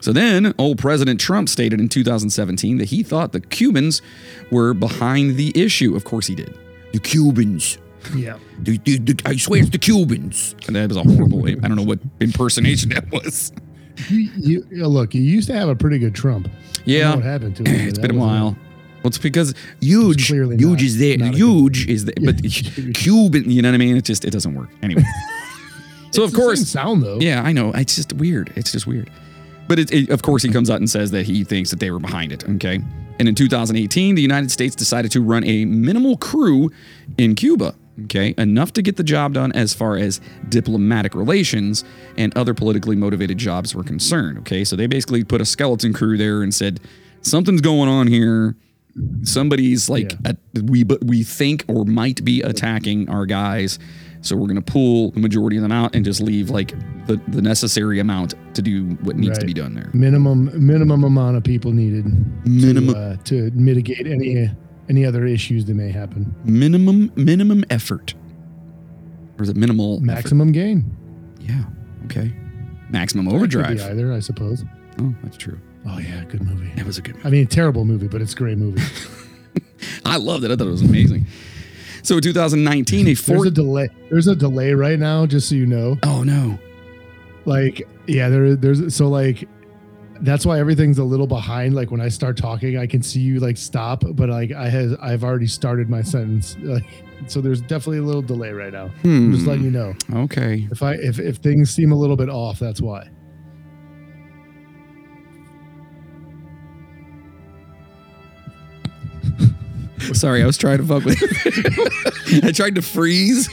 So 0.00 0.12
then, 0.12 0.54
old 0.58 0.78
President 0.78 1.20
Trump 1.20 1.48
stated 1.48 1.80
in 1.80 1.88
2017 1.88 2.78
that 2.78 2.84
he 2.88 3.02
thought 3.02 3.32
the 3.32 3.40
Cubans 3.40 4.02
were 4.50 4.72
behind 4.72 5.36
the 5.36 5.52
issue. 5.60 5.96
Of 5.96 6.04
course, 6.04 6.26
he 6.26 6.34
did. 6.34 6.56
The 6.92 7.00
Cubans. 7.00 7.78
yeah. 8.14 8.38
The- 8.60 8.78
the- 8.84 8.98
the- 8.98 9.20
I 9.24 9.36
swear 9.36 9.60
it's 9.62 9.70
the 9.70 9.78
Cubans. 9.78 10.54
And 10.66 10.76
that 10.76 10.88
was 10.88 10.96
a 10.96 11.02
horrible. 11.02 11.46
I 11.48 11.54
don't 11.54 11.76
know 11.76 11.82
what 11.82 11.98
impersonation 12.20 12.90
that 12.90 13.10
was. 13.10 13.52
You, 14.08 14.66
you, 14.70 14.86
look, 14.86 15.14
you 15.14 15.22
used 15.22 15.48
to 15.48 15.54
have 15.54 15.68
a 15.68 15.76
pretty 15.76 15.98
good 15.98 16.14
Trump. 16.14 16.48
I 16.48 16.50
don't 16.50 16.66
know 16.76 16.82
Yeah, 16.84 17.14
what 17.14 17.24
happened 17.24 17.56
to 17.56 17.68
him? 17.70 17.88
it's 17.88 17.98
been 17.98 18.14
a 18.16 18.18
while. 18.18 18.56
Well, 19.02 19.08
it's 19.08 19.18
because 19.18 19.54
huge, 19.80 20.26
clearly 20.28 20.56
huge 20.56 20.80
not- 20.80 20.82
is 20.82 20.98
there. 20.98 21.32
Huge 21.32 21.86
is 21.88 22.04
there, 22.06 22.14
but 22.24 22.42
Cuban. 22.94 23.50
You 23.50 23.62
know 23.62 23.68
what 23.70 23.74
I 23.74 23.78
mean? 23.78 23.96
It 23.96 24.04
just 24.04 24.24
it 24.24 24.30
doesn't 24.30 24.54
work 24.54 24.68
anyway. 24.82 25.02
so 26.10 26.24
It's 26.24 26.32
of 26.32 26.32
course, 26.34 26.66
sound 26.68 27.02
though. 27.02 27.18
yeah, 27.20 27.42
I 27.42 27.52
know. 27.52 27.70
It's 27.72 27.94
just 27.96 28.12
weird. 28.14 28.52
It's 28.56 28.72
just 28.72 28.86
weird. 28.86 29.10
But 29.68 29.78
it, 29.80 29.92
it, 29.92 30.10
of 30.10 30.22
course, 30.22 30.42
he 30.42 30.50
comes 30.50 30.70
out 30.70 30.78
and 30.78 30.88
says 30.88 31.10
that 31.10 31.26
he 31.26 31.42
thinks 31.44 31.70
that 31.70 31.80
they 31.80 31.90
were 31.90 31.98
behind 31.98 32.32
it. 32.32 32.48
Okay. 32.48 32.80
And 33.18 33.28
in 33.28 33.34
2018, 33.34 34.14
the 34.14 34.22
United 34.22 34.50
States 34.50 34.76
decided 34.76 35.10
to 35.12 35.20
run 35.22 35.42
a 35.44 35.64
minimal 35.64 36.16
crew 36.18 36.70
in 37.18 37.34
Cuba. 37.34 37.74
Okay. 38.04 38.34
Enough 38.36 38.72
to 38.74 38.82
get 38.82 38.96
the 38.96 39.02
job 39.04 39.32
done 39.32 39.52
as 39.52 39.72
far 39.72 39.96
as 39.96 40.20
diplomatic 40.48 41.14
relations 41.14 41.84
and 42.18 42.36
other 42.36 42.52
politically 42.54 42.96
motivated 42.96 43.38
jobs 43.38 43.74
were 43.74 43.84
concerned. 43.84 44.38
Okay. 44.38 44.64
So 44.64 44.76
they 44.76 44.86
basically 44.86 45.24
put 45.24 45.40
a 45.40 45.46
skeleton 45.46 45.92
crew 45.92 46.16
there 46.18 46.42
and 46.42 46.54
said, 46.54 46.80
something's 47.22 47.60
going 47.62 47.88
on 47.88 48.06
here. 48.06 48.54
Somebody's 49.22 49.88
like, 49.88 50.12
Yeah. 50.24 50.32
a, 50.56 50.60
we, 50.62 50.82
but 50.84 51.04
we 51.04 51.22
think 51.22 51.64
or 51.68 51.84
might 51.84 52.24
be 52.24 52.42
attacking 52.42 53.08
our 53.10 53.26
guys. 53.26 53.78
So 54.22 54.34
we're 54.36 54.46
going 54.48 54.62
to 54.62 54.72
pull 54.72 55.10
the 55.12 55.20
majority 55.20 55.56
of 55.56 55.62
them 55.62 55.72
out 55.72 55.94
and 55.94 56.04
just 56.04 56.20
leave 56.20 56.50
like 56.50 56.72
the, 57.06 57.20
the 57.28 57.40
necessary 57.42 58.00
amount 58.00 58.34
to 58.54 58.62
do 58.62 58.84
what 59.02 59.16
needs 59.16 59.38
to 59.38 59.46
be 59.46 59.54
done 59.54 59.74
there. 59.74 59.90
Minimum 59.94 60.66
minimum 60.66 61.04
amount 61.04 61.36
of 61.36 61.44
people 61.44 61.70
needed 61.72 62.06
Minimum 62.46 62.94
to, 62.94 63.00
uh, 63.00 63.16
to 63.24 63.50
mitigate 63.52 64.06
any 64.06 64.50
any 64.88 65.04
other 65.04 65.26
issues 65.26 65.64
that 65.66 65.74
may 65.74 65.90
happen. 65.90 66.34
minimum 66.44 67.12
minimum 67.16 67.64
effort. 67.70 68.14
Or 69.38 69.42
is 69.42 69.48
it 69.48 69.56
minimal 69.56 69.96
effort? 69.96 70.06
Maximum 70.06 70.52
gain. 70.52 70.96
Yeah. 71.40 71.64
Okay. 72.06 72.32
Maximum 72.90 73.26
That 73.26 73.32
could 73.32 73.50
be 73.50 73.56
overdrive. 73.58 73.80
either, 73.90 74.12
I 74.12 74.20
suppose. 74.20 74.64
Oh, 75.00 75.14
that's 75.22 75.36
true. 75.36 75.58
Oh 75.86 75.98
yeah, 75.98 76.24
good 76.24 76.42
movie. 76.42 76.70
That 76.76 76.86
was 76.86 76.98
a 76.98 77.02
good 77.02 77.16
I 77.24 77.30
mean, 77.30 77.46
terrible 77.46 77.84
movie, 77.84 78.08
but 78.08 78.20
it's 78.22 78.32
a 78.32 78.36
great 78.36 78.58
movie. 78.58 78.82
I 80.04 80.16
loved 80.16 80.44
it. 80.44 80.50
I 80.50 80.56
thought 80.56 80.66
it 80.66 80.70
was 80.70 80.82
amazing. 80.82 81.26
So 82.02 82.16
in 82.16 82.22
2019, 82.22 83.00
a 83.00 83.04
There's 83.04 83.20
four 83.20 83.46
a 83.46 83.50
delay. 83.50 83.88
There's 84.10 84.26
a 84.28 84.36
delay 84.36 84.72
right 84.74 84.98
now, 84.98 85.26
just 85.26 85.48
so 85.48 85.54
you 85.56 85.66
know. 85.66 85.98
Oh 86.04 86.22
no. 86.22 86.58
Like, 87.44 87.86
yeah, 88.06 88.28
there, 88.28 88.56
there's 88.56 88.94
so 88.94 89.08
like 89.08 89.48
that's 90.20 90.44
why 90.46 90.58
everything's 90.58 90.98
a 90.98 91.04
little 91.04 91.26
behind. 91.26 91.74
Like 91.74 91.90
when 91.90 92.00
I 92.00 92.08
start 92.08 92.36
talking, 92.36 92.78
I 92.78 92.86
can 92.86 93.02
see 93.02 93.20
you 93.20 93.40
like 93.40 93.56
stop, 93.56 94.02
but 94.12 94.28
like 94.28 94.52
I 94.52 94.68
has 94.68 94.94
I've 95.00 95.24
already 95.24 95.46
started 95.46 95.88
my 95.90 96.02
sentence. 96.02 96.56
Like, 96.66 96.84
so 97.28 97.40
there's 97.40 97.62
definitely 97.62 97.98
a 97.98 98.02
little 98.02 98.20
delay 98.20 98.50
right 98.52 98.70
now. 98.72 98.90
I'm 99.02 99.32
just 99.32 99.44
Hmm. 99.44 99.48
letting 99.48 99.64
you 99.64 99.70
know. 99.70 99.94
Okay. 100.12 100.68
If 100.70 100.82
I 100.82 100.94
if 100.96 101.18
if 101.18 101.36
things 101.38 101.70
seem 101.70 101.90
a 101.90 101.96
little 101.96 102.16
bit 102.16 102.28
off, 102.28 102.58
that's 102.58 102.82
why. 102.82 103.08
Sorry, 110.12 110.42
I 110.42 110.46
was 110.46 110.58
trying 110.58 110.78
to 110.78 110.84
fuck 110.84 111.04
with 111.04 111.16
I 112.44 112.52
tried 112.52 112.74
to 112.76 112.82
freeze. 112.82 113.48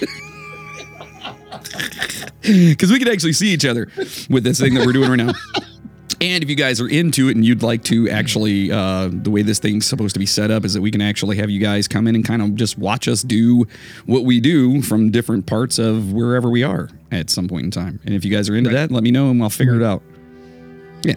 Because 2.42 2.92
we 2.92 3.00
could 3.00 3.08
actually 3.10 3.34
see 3.34 3.48
each 3.54 3.66
other 3.66 3.90
with 4.30 4.44
this 4.44 4.60
thing 4.60 4.74
that 4.74 4.86
we're 4.86 4.92
doing 4.94 5.10
right 5.10 5.16
now. 5.16 5.32
And 6.22 6.42
if 6.42 6.50
you 6.50 6.56
guys 6.56 6.80
are 6.80 6.88
into 6.88 7.28
it 7.28 7.36
and 7.36 7.44
you'd 7.44 7.64
like 7.64 7.84
to 7.86 8.10
actually, 8.10 8.72
uh, 8.72 9.10
the 9.12 9.30
way 9.30 9.42
this 9.42 9.60
thing's 9.60 9.86
supposed 9.86 10.14
to 10.14 10.20
be 10.20 10.26
set 10.26 10.52
up 10.52 10.64
is 10.64 10.74
that 10.74 10.82
we 10.82 10.90
can 10.90 11.02
actually 11.02 11.36
have 11.38 11.50
you 11.50 11.60
guys 11.60 11.88
come 11.88 12.08
in 12.08 12.16
and 12.16 12.24
kind 12.24 12.42
of 12.42 12.56
just 12.56 12.78
watch 12.78 13.10
us 13.10 13.24
do 13.24 13.68
what 14.06 14.24
we 14.24 14.40
do 14.40 14.82
from 14.82 15.12
different 15.12 15.46
parts 15.48 15.80
of 15.80 16.14
wherever 16.14 16.50
we 16.50 16.64
are 16.64 16.88
at 17.12 17.30
some 17.30 17.48
point 17.50 17.66
in 17.66 17.72
time. 17.72 18.00
And 18.06 18.16
if 18.16 18.24
you 18.24 18.32
guys 18.32 18.48
are 18.48 18.56
into 18.56 18.70
that, 18.70 18.90
let 18.90 19.04
me 19.04 19.12
know 19.12 19.32
and 19.32 19.44
I'll 19.44 19.50
figure 19.50 19.76
it 19.76 19.84
out. 19.84 20.02
Yeah. 21.04 21.16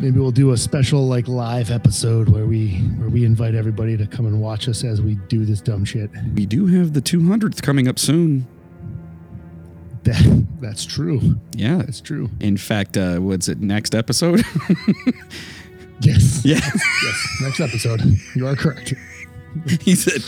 Maybe 0.00 0.18
we'll 0.18 0.32
do 0.32 0.50
a 0.50 0.56
special 0.56 1.06
like 1.06 1.28
live 1.28 1.70
episode 1.70 2.28
where 2.28 2.46
we 2.46 2.78
where 2.98 3.08
we 3.08 3.24
invite 3.24 3.54
everybody 3.54 3.96
to 3.96 4.06
come 4.06 4.26
and 4.26 4.42
watch 4.42 4.68
us 4.68 4.84
as 4.84 5.00
we 5.00 5.14
do 5.28 5.46
this 5.46 5.60
dumb 5.60 5.84
shit. 5.84 6.10
We 6.34 6.46
do 6.46 6.66
have 6.66 6.92
the 6.92 7.00
200th 7.00 7.62
coming 7.62 7.88
up 7.88 7.98
soon. 7.98 8.46
That 10.04 10.46
that's 10.60 10.84
true. 10.84 11.36
Yeah. 11.54 11.78
That's 11.78 12.00
true. 12.00 12.30
In 12.40 12.56
fact, 12.56 12.96
uh, 12.96 13.18
what's 13.18 13.48
it? 13.48 13.60
Next 13.60 13.94
episode? 13.94 14.44
Yes. 16.00 16.44
yeah. 16.44 16.56
Yes. 16.56 17.38
Next 17.40 17.60
episode. 17.60 18.02
You 18.34 18.46
are 18.46 18.56
correct. 18.56 18.94
he 19.80 19.94
said, 19.94 20.22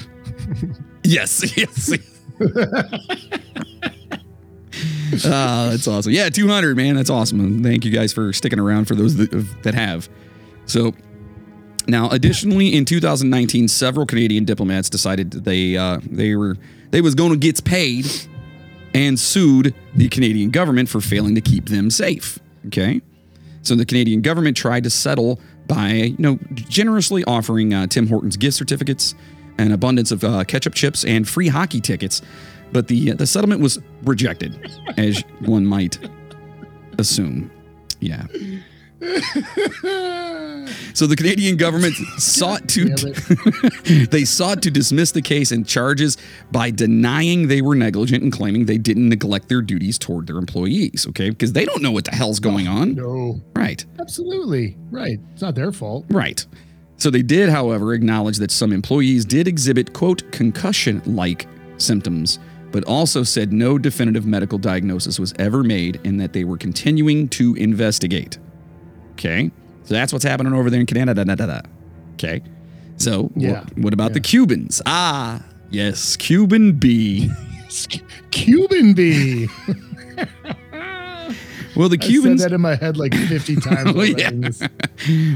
yes, 1.02 1.56
yes. 1.56 1.92
Ah, 5.24 5.68
that's 5.70 5.88
awesome. 5.88 6.12
Yeah, 6.12 6.28
200, 6.28 6.76
man. 6.76 6.96
That's 6.96 7.08
awesome. 7.08 7.40
And 7.40 7.64
thank 7.64 7.84
you 7.84 7.90
guys 7.90 8.12
for 8.12 8.32
sticking 8.32 8.58
around 8.58 8.84
for 8.86 8.94
those 8.94 9.16
that, 9.16 9.30
that 9.62 9.74
have. 9.74 10.08
So, 10.66 10.94
now, 11.86 12.10
additionally, 12.10 12.74
in 12.74 12.84
2019, 12.84 13.68
several 13.68 14.04
Canadian 14.04 14.44
diplomats 14.44 14.90
decided 14.90 15.30
that 15.30 15.44
they 15.44 15.76
uh, 15.76 16.00
they 16.04 16.34
were 16.36 16.56
they 16.90 17.00
was 17.00 17.14
going 17.14 17.30
to 17.30 17.38
get 17.38 17.64
paid 17.64 18.06
and 18.96 19.20
sued 19.20 19.74
the 19.94 20.08
Canadian 20.08 20.48
government 20.50 20.88
for 20.88 21.02
failing 21.02 21.34
to 21.34 21.40
keep 21.42 21.66
them 21.66 21.90
safe. 21.90 22.38
Okay, 22.68 23.02
so 23.60 23.74
the 23.74 23.84
Canadian 23.84 24.22
government 24.22 24.56
tried 24.56 24.84
to 24.84 24.90
settle 24.90 25.38
by 25.68 25.92
you 25.92 26.16
know 26.18 26.38
generously 26.54 27.22
offering 27.24 27.74
uh, 27.74 27.86
Tim 27.86 28.06
Hortons 28.06 28.38
gift 28.38 28.56
certificates, 28.56 29.14
an 29.58 29.70
abundance 29.70 30.10
of 30.10 30.24
uh, 30.24 30.44
ketchup 30.44 30.74
chips, 30.74 31.04
and 31.04 31.28
free 31.28 31.48
hockey 31.48 31.80
tickets, 31.80 32.22
but 32.72 32.88
the 32.88 33.12
the 33.12 33.26
settlement 33.26 33.60
was 33.60 33.78
rejected, 34.02 34.58
as 34.96 35.22
one 35.40 35.66
might 35.66 35.98
assume. 36.98 37.50
Yeah. 38.00 38.26
So 40.96 41.06
the 41.06 41.14
Canadian 41.14 41.58
government 41.58 41.94
sought 42.16 42.66
to 42.70 42.86
they 44.10 44.24
sought 44.24 44.62
to 44.62 44.70
dismiss 44.70 45.10
the 45.12 45.20
case 45.20 45.52
and 45.52 45.68
charges 45.68 46.16
by 46.50 46.70
denying 46.70 47.48
they 47.48 47.60
were 47.60 47.74
negligent 47.74 48.22
and 48.22 48.32
claiming 48.32 48.64
they 48.64 48.78
didn't 48.78 49.10
neglect 49.10 49.50
their 49.50 49.60
duties 49.60 49.98
toward 49.98 50.26
their 50.26 50.38
employees, 50.38 51.06
okay? 51.08 51.28
Because 51.28 51.52
they 51.52 51.66
don't 51.66 51.82
know 51.82 51.92
what 51.92 52.06
the 52.06 52.12
hell's 52.12 52.40
going 52.40 52.66
on. 52.66 52.94
No. 52.94 53.42
Right. 53.54 53.84
Absolutely. 54.00 54.78
Right. 54.90 55.20
It's 55.34 55.42
not 55.42 55.54
their 55.54 55.70
fault. 55.70 56.06
Right. 56.08 56.46
So 56.96 57.10
they 57.10 57.20
did, 57.22 57.50
however, 57.50 57.92
acknowledge 57.92 58.38
that 58.38 58.50
some 58.50 58.72
employees 58.72 59.26
did 59.26 59.46
exhibit, 59.46 59.92
quote, 59.92 60.30
concussion 60.32 61.02
like 61.04 61.46
symptoms, 61.76 62.38
but 62.72 62.84
also 62.84 63.22
said 63.22 63.52
no 63.52 63.76
definitive 63.76 64.24
medical 64.24 64.56
diagnosis 64.56 65.20
was 65.20 65.34
ever 65.38 65.62
made 65.62 66.00
and 66.04 66.18
that 66.18 66.32
they 66.32 66.44
were 66.44 66.56
continuing 66.56 67.28
to 67.28 67.54
investigate. 67.56 68.38
Okay. 69.16 69.50
So 69.84 69.94
that's 69.94 70.12
what's 70.12 70.24
happening 70.24 70.52
over 70.52 70.70
there 70.70 70.80
in 70.80 70.86
Canada. 70.86 71.24
Da, 71.24 71.34
da, 71.34 71.46
da. 71.46 71.60
Okay. 72.14 72.42
So 72.96 73.30
Yeah. 73.36 73.64
what 73.76 73.92
about 73.92 74.12
the 74.14 74.20
Cubans? 74.20 74.80
Ah, 74.86 75.42
yes, 75.70 76.16
Cuban 76.16 76.72
B. 76.72 77.30
Cuban 78.30 78.94
bee. 78.94 79.48
Well, 81.76 81.90
the 81.90 81.98
I 82.00 82.06
Cubans. 82.06 82.40
said 82.40 82.52
that 82.52 82.54
in 82.54 82.62
my 82.62 82.74
head 82.74 82.96
like 82.96 83.14
50 83.14 83.56
times. 83.60 83.92
Oh, 83.94 84.02
yeah. 84.02 84.30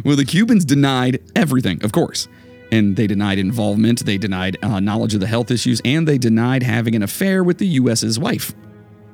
Well, 0.06 0.16
the 0.16 0.24
Cubans 0.26 0.64
denied 0.64 1.20
everything, 1.36 1.84
of 1.84 1.92
course. 1.92 2.28
And 2.72 2.96
they 2.96 3.06
denied 3.06 3.38
involvement, 3.38 4.06
they 4.06 4.16
denied 4.16 4.56
uh, 4.62 4.80
knowledge 4.80 5.12
of 5.12 5.20
the 5.20 5.26
health 5.26 5.50
issues, 5.50 5.82
and 5.84 6.08
they 6.08 6.16
denied 6.16 6.62
having 6.62 6.94
an 6.94 7.02
affair 7.02 7.44
with 7.44 7.58
the 7.58 7.66
U.S.'s 7.66 8.18
wife. 8.18 8.54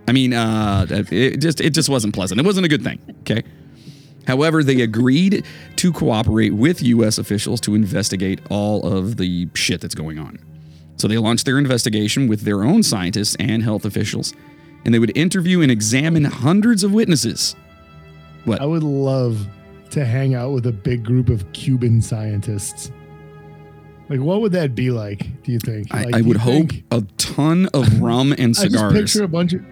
I 0.07 0.13
mean, 0.13 0.35
uh, 0.35 0.87
it 1.11 1.39
just 1.39 1.61
it 1.61 1.71
just 1.71 1.89
wasn't 1.89 2.15
pleasant. 2.15 2.39
It 2.39 2.47
wasn't 2.47 2.65
a 2.67 2.69
good 2.69 2.85
thing. 2.85 3.01
Okay. 3.23 3.43
However, 4.27 4.62
they 4.65 4.81
agreed 4.81 5.45
to 5.77 5.93
cooperate 5.93 6.53
with 6.55 6.83
U.S. 6.83 7.19
officials 7.19 7.61
to 7.62 7.75
investigate 7.75 8.41
all 8.51 8.83
of 8.85 9.17
the 9.17 9.49
shit 9.55 9.81
that's 9.81 9.95
going 9.95 10.19
on. 10.19 10.39
So 10.97 11.07
they 11.09 11.19
launched 11.19 11.45
their 11.47 11.59
investigation 11.59 12.27
with 12.27 12.41
their 12.43 12.65
own 12.65 12.83
scientists 12.83 13.37
and 13.39 13.62
health 13.62 13.85
officials, 13.85 14.33
and 14.85 14.93
they 14.95 14.99
would 14.99 15.17
interview 15.17 15.61
and 15.61 15.71
examine 15.71 16.25
hundreds 16.25 16.83
of 16.85 16.93
witnesses. 16.93 17.55
What? 18.45 18.61
I 18.61 18.67
would 18.67 18.83
love 18.83 19.47
to 19.91 20.05
hang 20.05 20.35
out 20.35 20.53
with 20.53 20.67
a 20.67 20.73
big 20.73 21.05
group 21.05 21.29
of 21.29 21.51
Cuban 21.53 22.01
scientists. 22.03 22.91
Like, 24.09 24.21
what 24.21 24.41
would 24.41 24.53
that 24.53 24.75
be 24.75 24.91
like? 24.91 25.43
Do 25.43 25.53
you 25.53 25.59
think? 25.59 25.93
I, 25.93 26.05
Like, 26.05 26.15
I 26.15 26.21
do 26.23 26.29
would 26.29 26.37
hope 26.37 26.71
think- 26.71 26.85
a 26.91 27.03
ton 27.19 27.67
of 27.75 28.01
rum 28.01 28.33
and 28.33 28.41
I 28.43 28.47
just 28.47 28.61
cigars. 28.73 28.93
picture 28.93 29.25
a 29.25 29.29
bunch 29.29 29.53
of, 29.53 29.65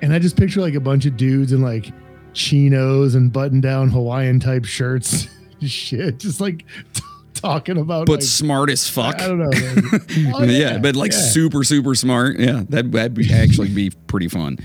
and 0.00 0.12
I 0.12 0.18
just 0.18 0.36
picture 0.36 0.60
like 0.60 0.74
a 0.74 0.80
bunch 0.80 1.06
of 1.06 1.16
dudes 1.16 1.52
in 1.52 1.60
like 1.60 1.90
chinos 2.34 3.14
and 3.14 3.32
button-down 3.32 3.88
Hawaiian 3.90 4.40
type 4.40 4.64
shirts, 4.64 5.28
shit, 5.62 6.18
just 6.18 6.40
like 6.40 6.66
t- 6.92 7.02
talking 7.34 7.78
about. 7.78 8.06
but 8.06 8.14
like, 8.14 8.22
smart 8.22 8.70
as 8.70 8.88
fuck. 8.88 9.20
I 9.20 9.28
don't 9.28 9.38
know. 9.38 9.50
Oh, 10.34 10.42
yeah, 10.44 10.78
but 10.78 10.96
like 10.96 11.12
yeah. 11.12 11.18
super, 11.18 11.64
super 11.64 11.94
smart. 11.94 12.38
Yeah, 12.38 12.64
that, 12.68 12.90
that'd 12.92 13.14
be 13.14 13.32
actually 13.32 13.68
be 13.68 13.90
pretty 14.06 14.28
fun. 14.28 14.58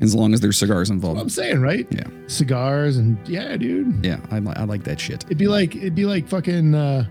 As 0.00 0.14
long 0.14 0.32
as 0.32 0.40
there's 0.40 0.56
cigars 0.56 0.90
involved. 0.90 1.20
I'm 1.20 1.28
saying, 1.28 1.60
right? 1.60 1.84
Yeah. 1.90 2.04
Cigars 2.28 2.96
and 2.98 3.18
yeah, 3.28 3.56
dude. 3.56 4.04
Yeah, 4.06 4.20
I, 4.30 4.38
li- 4.38 4.52
I 4.54 4.62
like 4.64 4.84
that 4.84 5.00
shit. 5.00 5.24
It'd 5.24 5.38
be 5.38 5.48
like 5.48 5.74
it'd 5.74 5.96
be 5.96 6.04
like 6.04 6.28
fucking. 6.28 6.74
uh 6.74 7.04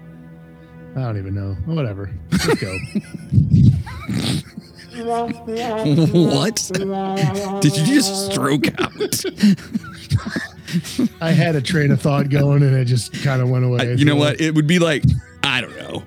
I 0.95 1.01
don't 1.01 1.17
even 1.17 1.35
know. 1.35 1.53
Whatever. 1.65 2.09
Let's 2.31 2.55
go. 2.61 2.75
what? 5.05 6.69
Did 7.61 7.77
you 7.77 7.85
just 7.85 8.31
stroke 8.31 8.67
out? 8.79 8.91
I 11.21 11.31
had 11.31 11.55
a 11.55 11.61
train 11.61 11.91
of 11.91 12.01
thought 12.01 12.29
going 12.29 12.63
and 12.63 12.75
it 12.75 12.85
just 12.85 13.13
kind 13.23 13.41
of 13.41 13.49
went 13.49 13.65
away. 13.65 13.79
I- 13.81 13.93
you 13.93 14.05
know 14.05 14.15
what? 14.15 14.41
It 14.41 14.55
would 14.55 14.67
be 14.67 14.79
like, 14.79 15.03
I 15.43 15.61
don't 15.61 15.75
know. 15.77 16.03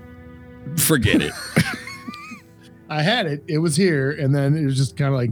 Forget 0.76 1.22
it. 1.22 1.32
I 2.88 3.02
had 3.02 3.26
it. 3.26 3.44
It 3.46 3.58
was 3.58 3.76
here, 3.76 4.10
and 4.10 4.34
then 4.34 4.56
it 4.56 4.64
was 4.64 4.76
just 4.76 4.96
kind 4.96 5.14
of 5.14 5.18
like, 5.18 5.30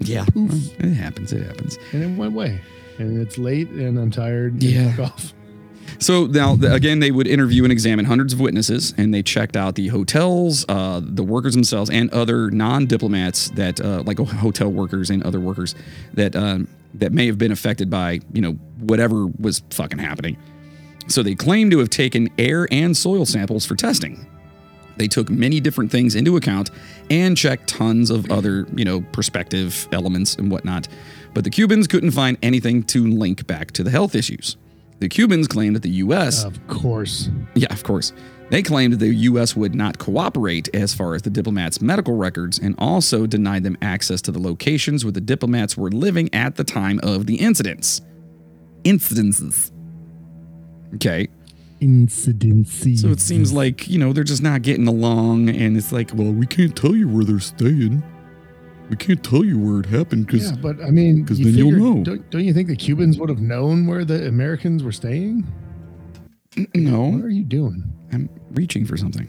Yeah. 0.00 0.24
It 0.34 0.94
happens. 0.94 1.32
It 1.32 1.44
happens. 1.46 1.78
and 1.92 2.02
it 2.02 2.18
went 2.18 2.32
away. 2.34 2.60
And 2.98 3.20
it's 3.20 3.38
late, 3.38 3.70
and 3.70 3.98
I'm 3.98 4.10
tired. 4.10 4.62
Yeah. 4.62 4.94
Off. 5.00 5.32
So 6.00 6.26
now, 6.26 6.54
again, 6.54 7.00
they 7.00 7.10
would 7.10 7.26
interview 7.26 7.62
and 7.62 7.70
examine 7.70 8.06
hundreds 8.06 8.32
of 8.32 8.40
witnesses, 8.40 8.94
and 8.96 9.12
they 9.12 9.22
checked 9.22 9.54
out 9.54 9.74
the 9.74 9.88
hotels, 9.88 10.64
uh, 10.66 11.02
the 11.04 11.22
workers 11.22 11.52
themselves, 11.52 11.90
and 11.90 12.10
other 12.10 12.50
non-diplomats 12.50 13.50
that, 13.50 13.82
uh, 13.82 14.02
like 14.06 14.18
hotel 14.18 14.70
workers 14.70 15.10
and 15.10 15.22
other 15.22 15.38
workers 15.38 15.74
that 16.14 16.34
um, 16.34 16.68
that 16.94 17.12
may 17.12 17.26
have 17.26 17.36
been 17.38 17.52
affected 17.52 17.90
by, 17.90 18.20
you 18.32 18.40
know, 18.40 18.52
whatever 18.78 19.26
was 19.38 19.62
fucking 19.70 19.98
happening. 19.98 20.36
So 21.06 21.22
they 21.22 21.34
claim 21.34 21.70
to 21.70 21.78
have 21.78 21.90
taken 21.90 22.30
air 22.38 22.66
and 22.72 22.96
soil 22.96 23.26
samples 23.26 23.66
for 23.66 23.76
testing. 23.76 24.26
They 24.96 25.06
took 25.06 25.30
many 25.30 25.60
different 25.60 25.90
things 25.90 26.14
into 26.14 26.36
account 26.36 26.70
and 27.10 27.36
checked 27.36 27.68
tons 27.68 28.10
of 28.10 28.30
other, 28.30 28.66
you 28.74 28.84
know, 28.84 29.02
perspective 29.12 29.86
elements 29.92 30.34
and 30.34 30.50
whatnot. 30.50 30.88
But 31.34 31.44
the 31.44 31.50
Cubans 31.50 31.86
couldn't 31.86 32.10
find 32.10 32.38
anything 32.42 32.82
to 32.84 33.06
link 33.06 33.46
back 33.46 33.70
to 33.72 33.82
the 33.82 33.90
health 33.90 34.14
issues. 34.14 34.56
The 35.00 35.08
Cubans 35.08 35.48
claimed 35.48 35.76
that 35.76 35.82
the 35.82 35.90
U.S. 35.90 36.44
Of 36.44 36.66
course. 36.68 37.30
Yeah, 37.54 37.72
of 37.72 37.82
course. 37.82 38.12
They 38.50 38.62
claimed 38.62 38.92
that 38.92 38.98
the 38.98 39.14
U.S. 39.14 39.56
would 39.56 39.74
not 39.74 39.98
cooperate 39.98 40.68
as 40.74 40.92
far 40.92 41.14
as 41.14 41.22
the 41.22 41.30
diplomats' 41.30 41.80
medical 41.80 42.16
records 42.16 42.58
and 42.58 42.74
also 42.78 43.26
denied 43.26 43.62
them 43.62 43.78
access 43.80 44.20
to 44.22 44.32
the 44.32 44.40
locations 44.40 45.04
where 45.04 45.12
the 45.12 45.20
diplomats 45.20 45.76
were 45.76 45.90
living 45.90 46.28
at 46.34 46.56
the 46.56 46.64
time 46.64 47.00
of 47.02 47.26
the 47.26 47.36
incidents. 47.36 48.02
Incidences. 48.84 49.70
Okay. 50.96 51.28
Incidency. 51.80 52.96
So 52.96 53.08
it 53.08 53.20
seems 53.20 53.52
like, 53.52 53.88
you 53.88 53.98
know, 53.98 54.12
they're 54.12 54.24
just 54.24 54.42
not 54.42 54.62
getting 54.62 54.86
along, 54.86 55.48
and 55.48 55.76
it's 55.76 55.92
like, 55.92 56.10
well, 56.12 56.32
we 56.32 56.46
can't 56.46 56.76
tell 56.76 56.94
you 56.94 57.08
where 57.08 57.24
they're 57.24 57.40
staying. 57.40 58.02
We 58.90 58.96
can't 58.96 59.22
tell 59.24 59.44
you 59.44 59.58
where 59.58 59.80
it 59.80 59.86
happened 59.86 60.26
because 60.26 60.50
Yeah, 60.50 60.56
but 60.60 60.82
I 60.82 60.90
mean, 60.90 61.24
'cause 61.24 61.38
you 61.38 61.46
then 61.46 61.54
you'll 61.54 61.72
know. 61.96 62.02
Don't, 62.02 62.28
don't 62.30 62.44
you 62.44 62.52
think 62.52 62.68
the 62.68 62.76
Cubans 62.76 63.18
would 63.18 63.28
have 63.30 63.40
known 63.40 63.86
where 63.86 64.04
the 64.04 64.26
Americans 64.26 64.82
were 64.82 64.92
staying? 64.92 65.46
No. 66.74 67.04
What 67.10 67.24
are 67.24 67.28
you 67.30 67.44
doing? 67.44 67.84
I'm 68.12 68.28
reaching 68.50 68.84
for 68.84 68.96
something. 68.96 69.28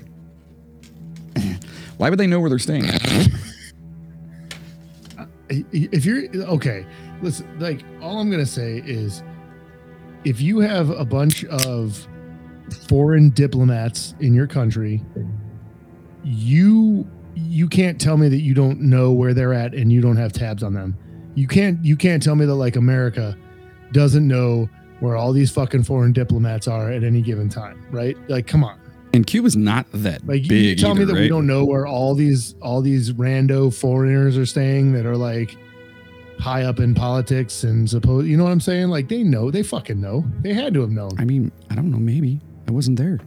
Why 1.97 2.09
would 2.09 2.17
they 2.19 2.25
know 2.25 2.39
where 2.39 2.49
they're 2.49 2.57
staying? 2.57 2.85
Uh, 5.19 5.25
if 5.71 6.03
you're 6.05 6.23
okay 6.47 6.85
listen 7.21 7.45
like 7.59 7.83
all 8.01 8.19
i'm 8.19 8.31
gonna 8.31 8.45
say 8.45 8.81
is 8.85 9.21
if 10.23 10.39
you 10.41 10.59
have 10.59 10.89
a 10.89 11.03
bunch 11.05 11.43
of 11.45 12.07
foreign 12.87 13.29
diplomats 13.31 14.15
in 14.21 14.33
your 14.33 14.47
country 14.47 15.03
you 16.23 17.05
you 17.35 17.67
can't 17.67 17.99
tell 17.99 18.17
me 18.17 18.27
that 18.29 18.41
you 18.41 18.53
don't 18.53 18.79
know 18.81 19.11
where 19.11 19.33
they're 19.33 19.53
at 19.53 19.73
and 19.73 19.91
you 19.91 20.01
don't 20.01 20.17
have 20.17 20.31
tabs 20.33 20.63
on 20.63 20.73
them 20.73 20.95
you 21.35 21.47
can't 21.47 21.83
you 21.83 21.95
can't 21.95 22.21
tell 22.21 22.35
me 22.35 22.45
that 22.45 22.55
like 22.55 22.75
america 22.75 23.37
doesn't 23.91 24.27
know 24.27 24.69
where 24.99 25.15
all 25.15 25.31
these 25.33 25.49
fucking 25.51 25.83
foreign 25.83 26.11
diplomats 26.13 26.67
are 26.67 26.91
at 26.91 27.03
any 27.03 27.21
given 27.21 27.49
time 27.49 27.83
right 27.91 28.17
like 28.29 28.47
come 28.47 28.63
on 28.63 28.77
And 29.13 29.25
Cuba's 29.27 29.55
not 29.57 29.85
that 29.93 30.25
like 30.27 30.43
you 30.43 30.49
big. 30.49 30.79
tell 30.79 30.95
me 30.95 31.01
either, 31.01 31.13
that 31.13 31.19
we 31.19 31.27
don't 31.27 31.45
know 31.47 31.65
where 31.65 31.85
all 31.85 32.15
these 32.15 32.55
all 32.61 32.81
these 32.81 33.11
rando 33.13 33.73
foreigners 33.73 34.37
are 34.37 34.45
staying 34.45 34.93
that 34.93 35.05
are 35.05 35.17
like 35.17 35.57
high 36.39 36.63
up 36.63 36.79
in 36.79 36.93
politics 36.95 37.63
and 37.63 37.89
suppose 37.89 38.25
you 38.25 38.37
know 38.37 38.45
what 38.45 38.51
I'm 38.51 38.61
saying? 38.61 38.87
Like 38.87 39.09
they 39.09 39.21
know, 39.23 39.51
they 39.51 39.63
fucking 39.63 39.99
know. 39.99 40.23
They 40.41 40.53
had 40.53 40.73
to 40.75 40.81
have 40.81 40.91
known. 40.91 41.11
I 41.19 41.25
mean, 41.25 41.51
I 41.69 41.75
don't 41.75 41.91
know. 41.91 41.97
Maybe 41.99 42.39
I 42.67 42.71
wasn't 42.71 42.97
there. 42.97 43.19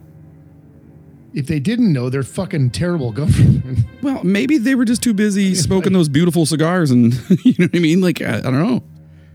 If 1.35 1.47
they 1.47 1.59
didn't 1.59 1.91
know, 1.91 2.09
they're 2.09 2.23
fucking 2.23 2.71
terrible 2.71 3.11
government. 3.11 3.79
Well, 4.01 4.23
maybe 4.23 4.59
they 4.59 4.75
were 4.75 4.85
just 4.85 5.01
too 5.01 5.15
busy 5.15 5.55
smoking 5.55 5.91
those 5.91 6.09
beautiful 6.09 6.45
cigars, 6.45 6.91
and 6.91 7.11
you 7.43 7.55
know 7.57 7.65
what 7.65 7.75
I 7.75 7.79
mean. 7.79 8.01
Like 8.01 8.21
I, 8.21 8.37
I 8.37 8.41
don't 8.41 8.59
know. 8.61 8.83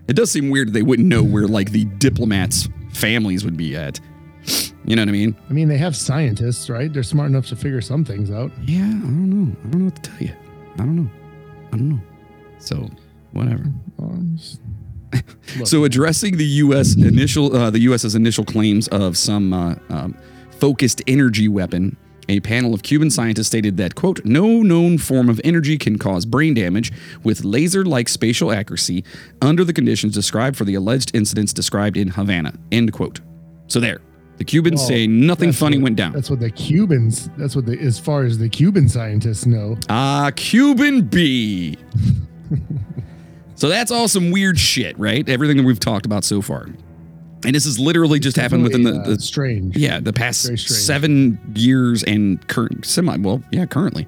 It 0.07 0.15
does 0.15 0.31
seem 0.31 0.49
weird 0.49 0.73
they 0.73 0.83
wouldn't 0.83 1.09
know 1.09 1.25
where 1.25 1.49
like 1.49 1.73
the 1.73 1.87
diplomats' 1.99 2.69
families 2.93 3.45
would 3.45 3.57
be 3.57 3.75
at. 3.75 3.99
You 4.85 4.95
know 4.95 5.03
what 5.03 5.09
I 5.09 5.13
mean? 5.13 5.37
I 5.49 5.53
mean, 5.53 5.67
they 5.67 5.77
have 5.79 5.97
scientists, 5.97 6.71
right? 6.71 6.93
They're 6.93 7.03
smart 7.03 7.31
enough 7.31 7.47
to 7.49 7.57
figure 7.57 7.81
some 7.81 8.05
things 8.05 8.31
out. 8.31 8.53
Yeah, 8.63 8.85
I 8.85 8.91
don't 8.91 9.29
know. 9.31 9.57
I 9.65 9.71
don't 9.71 9.79
know 9.81 9.85
what 9.87 10.03
to 10.03 10.11
tell 10.11 10.21
you. 10.29 10.35
I 10.75 10.79
don't 10.79 10.97
know. 10.97 11.11
I 11.73 11.77
don't 11.77 11.89
know. 11.89 12.01
So 12.59 12.89
whatever. 13.33 13.65
Um, 13.99 14.39
So 15.65 15.83
addressing 15.83 16.37
the 16.37 16.45
U.S. 16.45 16.95
initial, 16.95 17.55
uh, 17.57 17.71
the 17.71 17.81
U.S.'s 17.81 18.15
initial 18.15 18.45
claims 18.45 18.87
of 18.89 19.19
some 19.19 19.53
uh, 19.53 19.75
um, 19.89 20.17
focused 20.61 21.03
energy 21.07 21.49
weapon, 21.49 21.97
a 22.29 22.39
panel 22.41 22.75
of 22.75 22.83
Cuban 22.83 23.11
scientists 23.11 23.49
stated 23.49 23.77
that 23.79 23.95
quote 23.95 24.25
No 24.25 24.63
known 24.63 24.99
form 24.99 25.29
of 25.29 25.41
energy 25.43 25.77
can 25.79 25.99
cause 25.99 26.25
brain 26.25 26.55
damage 26.55 26.93
with 27.25 27.45
laser-like 27.45 28.09
spatial 28.09 28.53
accuracy 28.53 29.03
under 29.43 29.65
the 29.65 29.73
conditions 29.73 30.15
described 30.15 30.57
for 30.57 30.65
the 30.65 30.75
alleged 30.75 31.15
incidents 31.17 31.53
described 31.53 31.97
in 31.97 32.09
Havana. 32.09 32.53
End 32.71 32.93
quote. 32.93 33.21
So 33.67 33.81
there, 33.81 34.01
the 34.37 34.45
Cubans 34.45 34.81
Well, 34.81 34.89
say 34.89 35.07
nothing 35.07 35.53
funny 35.53 35.79
what- 35.79 35.85
went 35.85 35.97
down. 35.97 36.13
That's 36.13 36.31
what 36.31 36.41
the 36.41 36.51
Cubans. 36.51 37.31
That's 37.37 37.57
what 37.57 37.67
the 37.67 37.79
as 37.81 37.99
far 37.99 38.25
as 38.25 38.39
the 38.39 38.49
Cuban 38.49 38.89
scientists 38.89 39.47
know. 39.47 39.77
Ah, 39.89 40.31
Cuban 40.37 41.03
B. 41.03 41.77
so 43.55 43.69
that's 43.69 43.91
all 43.91 44.09
some 44.09 44.31
weird 44.31 44.59
shit, 44.59 44.99
right? 44.99 45.29
Everything 45.29 45.57
that 45.57 45.65
we've 45.65 45.81
talked 45.81 46.07
about 46.07 46.25
so 46.25 46.41
far. 46.43 46.69
And 47.45 47.55
this 47.55 47.65
has 47.65 47.79
literally 47.79 48.19
just 48.19 48.37
happened 48.37 48.63
within 48.63 48.83
the, 48.83 48.91
Definitely, 48.93 49.15
uh, 49.15 49.19
strange. 49.19 49.77
yeah 49.77 49.99
the 50.01 50.13
past 50.13 50.59
seven 50.59 51.39
years 51.55 52.03
and 52.05 52.47
current 52.49 52.85
semi 52.85 53.17
well 53.19 53.43
yeah 53.51 53.67
currently. 53.67 54.07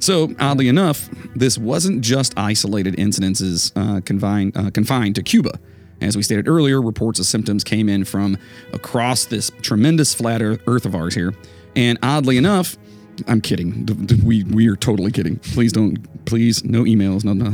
So 0.00 0.32
oddly 0.38 0.68
enough, 0.68 1.08
this 1.34 1.58
wasn't 1.58 2.02
just 2.02 2.32
isolated 2.38 2.94
incidences 2.96 3.72
uh, 3.74 4.00
confined 4.02 4.56
uh, 4.56 4.70
confined 4.70 5.14
to 5.16 5.22
Cuba. 5.22 5.58
As 6.00 6.16
we 6.16 6.22
stated 6.22 6.46
earlier, 6.46 6.80
reports 6.80 7.18
of 7.18 7.26
symptoms 7.26 7.64
came 7.64 7.88
in 7.88 8.04
from 8.04 8.38
across 8.72 9.24
this 9.24 9.50
tremendous 9.62 10.14
flat 10.14 10.40
earth 10.42 10.60
earth 10.68 10.86
of 10.86 10.94
ours 10.94 11.14
here. 11.14 11.34
And 11.74 11.98
oddly 12.04 12.36
enough, 12.36 12.76
I'm 13.26 13.40
kidding. 13.40 13.86
We 14.24 14.44
we 14.44 14.68
are 14.68 14.76
totally 14.76 15.10
kidding. 15.10 15.38
Please 15.40 15.72
don't. 15.72 15.96
Please 16.26 16.62
no 16.64 16.84
emails. 16.84 17.24
No 17.24 17.32
no. 17.32 17.52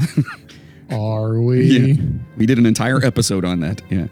Are 0.91 1.41
we? 1.41 1.63
Yeah. 1.65 2.03
We 2.37 2.45
did 2.45 2.59
an 2.59 2.67
entire 2.67 3.03
episode 3.03 3.45
on 3.47 3.61
that. 3.61 3.81
Yeah. 3.91 4.09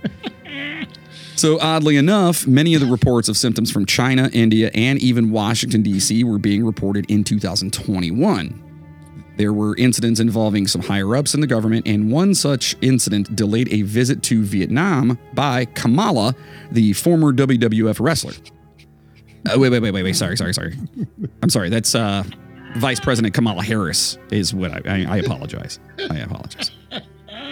So, 1.35 1.59
oddly 1.61 1.97
enough, 1.97 2.47
many 2.47 2.75
of 2.75 2.81
the 2.81 2.87
reports 2.87 3.29
of 3.29 3.37
symptoms 3.37 3.71
from 3.71 3.87
China, 3.87 4.29
India, 4.33 4.71
and 4.75 4.99
even 5.01 5.31
Washington, 5.31 5.83
D.C. 5.83 6.25
were 6.25 6.39
being 6.39 6.65
reported 6.65 7.11
in 7.11 7.25
2021. 7.25 8.63
There 9.39 9.53
were 9.53 9.75
incidents 9.77 10.21
involving 10.21 10.67
some 10.67 10.83
higher 10.83 11.17
ups 11.17 11.35
in 11.35 11.41
the 11.41 11.47
government, 11.47 11.87
and 11.89 12.13
one 12.13 12.35
such 12.35 12.77
incident 12.83 13.35
delayed 13.35 13.73
a 13.73 13.83
visit 13.83 14.23
to 14.25 14.43
Vietnam 14.45 15.19
by 15.35 15.65
Kamala, 15.65 16.35
the 16.71 16.93
former 16.93 17.33
WWF 17.33 17.99
wrestler. 17.99 18.35
Uh, 19.51 19.59
wait, 19.59 19.71
wait, 19.71 19.81
wait, 19.81 19.91
wait, 19.91 20.03
wait. 20.03 20.15
Sorry, 20.15 20.37
sorry, 20.37 20.53
sorry. 20.53 20.77
I'm 21.43 21.49
sorry. 21.49 21.71
That's 21.71 21.95
uh, 21.95 22.23
Vice 22.77 23.01
President 23.01 23.35
Kamala 23.35 23.65
Harris, 23.65 24.19
is 24.31 24.55
what 24.55 24.71
I, 24.71 24.81
I, 25.03 25.15
I 25.15 25.17
apologize. 25.17 25.81
I 26.11 26.19
apologize. 26.19 26.71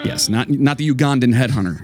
Yes, 0.04 0.28
not 0.28 0.48
not 0.48 0.78
the 0.78 0.88
Ugandan 0.90 1.34
headhunter. 1.34 1.78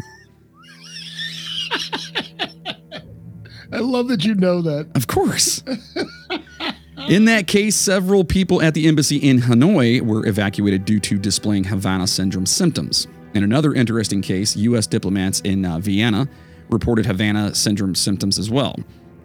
I 3.73 3.79
love 3.79 4.09
that 4.09 4.25
you 4.25 4.35
know 4.35 4.63
that. 4.63 4.89
Of 4.95 5.07
course. 5.07 5.63
In 7.09 7.27
that 7.27 7.47
case, 7.47 7.77
several 7.77 8.25
people 8.25 8.63
at 8.63 8.75
the 8.75 8.89
embassy 8.89 9.17
in 9.17 9.39
Hanoi 9.39 10.01
were 10.01 10.27
evacuated 10.27 10.85
due 10.85 10.99
to 11.01 11.19
displaying 11.19 11.65
Havana 11.65 12.07
syndrome 12.07 12.47
symptoms. 12.47 13.07
In 13.35 13.45
another 13.45 13.75
interesting 13.75 14.23
case, 14.23 14.57
U.S. 14.57 14.87
diplomats 14.87 15.41
in 15.41 15.65
uh, 15.65 15.79
Vienna 15.79 16.27
reported 16.71 17.07
Havana 17.07 17.55
syndrome 17.55 17.95
symptoms 17.95 18.39
as 18.39 18.51
well. 18.51 18.75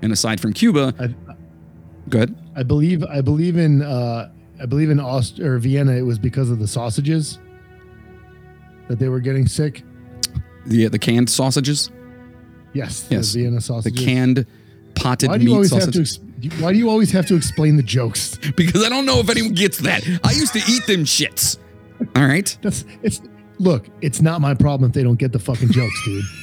And 0.02 0.12
aside 0.12 0.40
from 0.40 0.54
Cuba, 0.54 0.94
I, 1.00 1.08
go 2.10 2.20
ahead. 2.20 2.36
I 2.56 2.64
believe. 2.64 3.04
I 3.06 3.22
believe 3.22 3.58
in. 3.58 3.82
Uh, 3.82 4.32
I 4.62 4.66
believe 4.66 4.90
in 4.90 5.00
Aust- 5.00 5.40
or 5.40 5.58
Vienna. 5.58 5.94
It 5.94 6.02
was 6.02 6.20
because 6.20 6.52
of 6.52 6.60
the 6.60 6.68
sausages 6.68 7.40
that 8.90 9.00
they 9.00 9.10
were 9.10 9.22
getting 9.22 9.48
sick. 9.48 9.84
The 10.66 10.88
the 10.88 11.00
canned 11.00 11.30
sausages, 11.30 11.90
Yes. 12.74 13.08
Yes. 13.10 13.34
The 13.34 13.42
Vienna 13.44 13.60
the 13.60 13.92
canned 13.92 14.46
potted 14.96 15.30
Why 15.30 15.38
do 15.38 15.44
you 15.44 15.50
meat 15.50 15.56
always 15.56 15.72
have 15.72 15.84
sausage. 15.84 16.18
to? 16.20 16.48
ex- 16.48 16.60
Why 16.62 16.72
do 16.74 16.78
you 16.78 16.90
always 16.90 17.12
have 17.12 17.26
to 17.28 17.36
explain 17.36 17.78
the 17.78 17.84
jokes? 17.84 18.38
because 18.56 18.84
I 18.84 18.90
don't 18.90 19.06
know 19.06 19.20
if 19.20 19.30
anyone 19.30 19.54
gets 19.54 19.80
that. 19.80 20.04
I 20.24 20.32
used 20.32 20.54
to 20.54 20.60
eat 20.70 20.86
them 20.88 21.04
shits. 21.04 21.58
All 22.16 22.26
right. 22.26 22.56
That's 22.62 22.86
it's. 23.04 23.22
Look, 23.60 23.88
it's 24.02 24.22
not 24.22 24.42
my 24.42 24.56
problem 24.56 24.90
if 24.90 24.96
they 24.96 25.04
don't 25.04 25.20
get 25.20 25.34
the 25.34 25.40
fucking 25.40 25.72
jokes, 25.72 26.06
dude. 26.06 26.24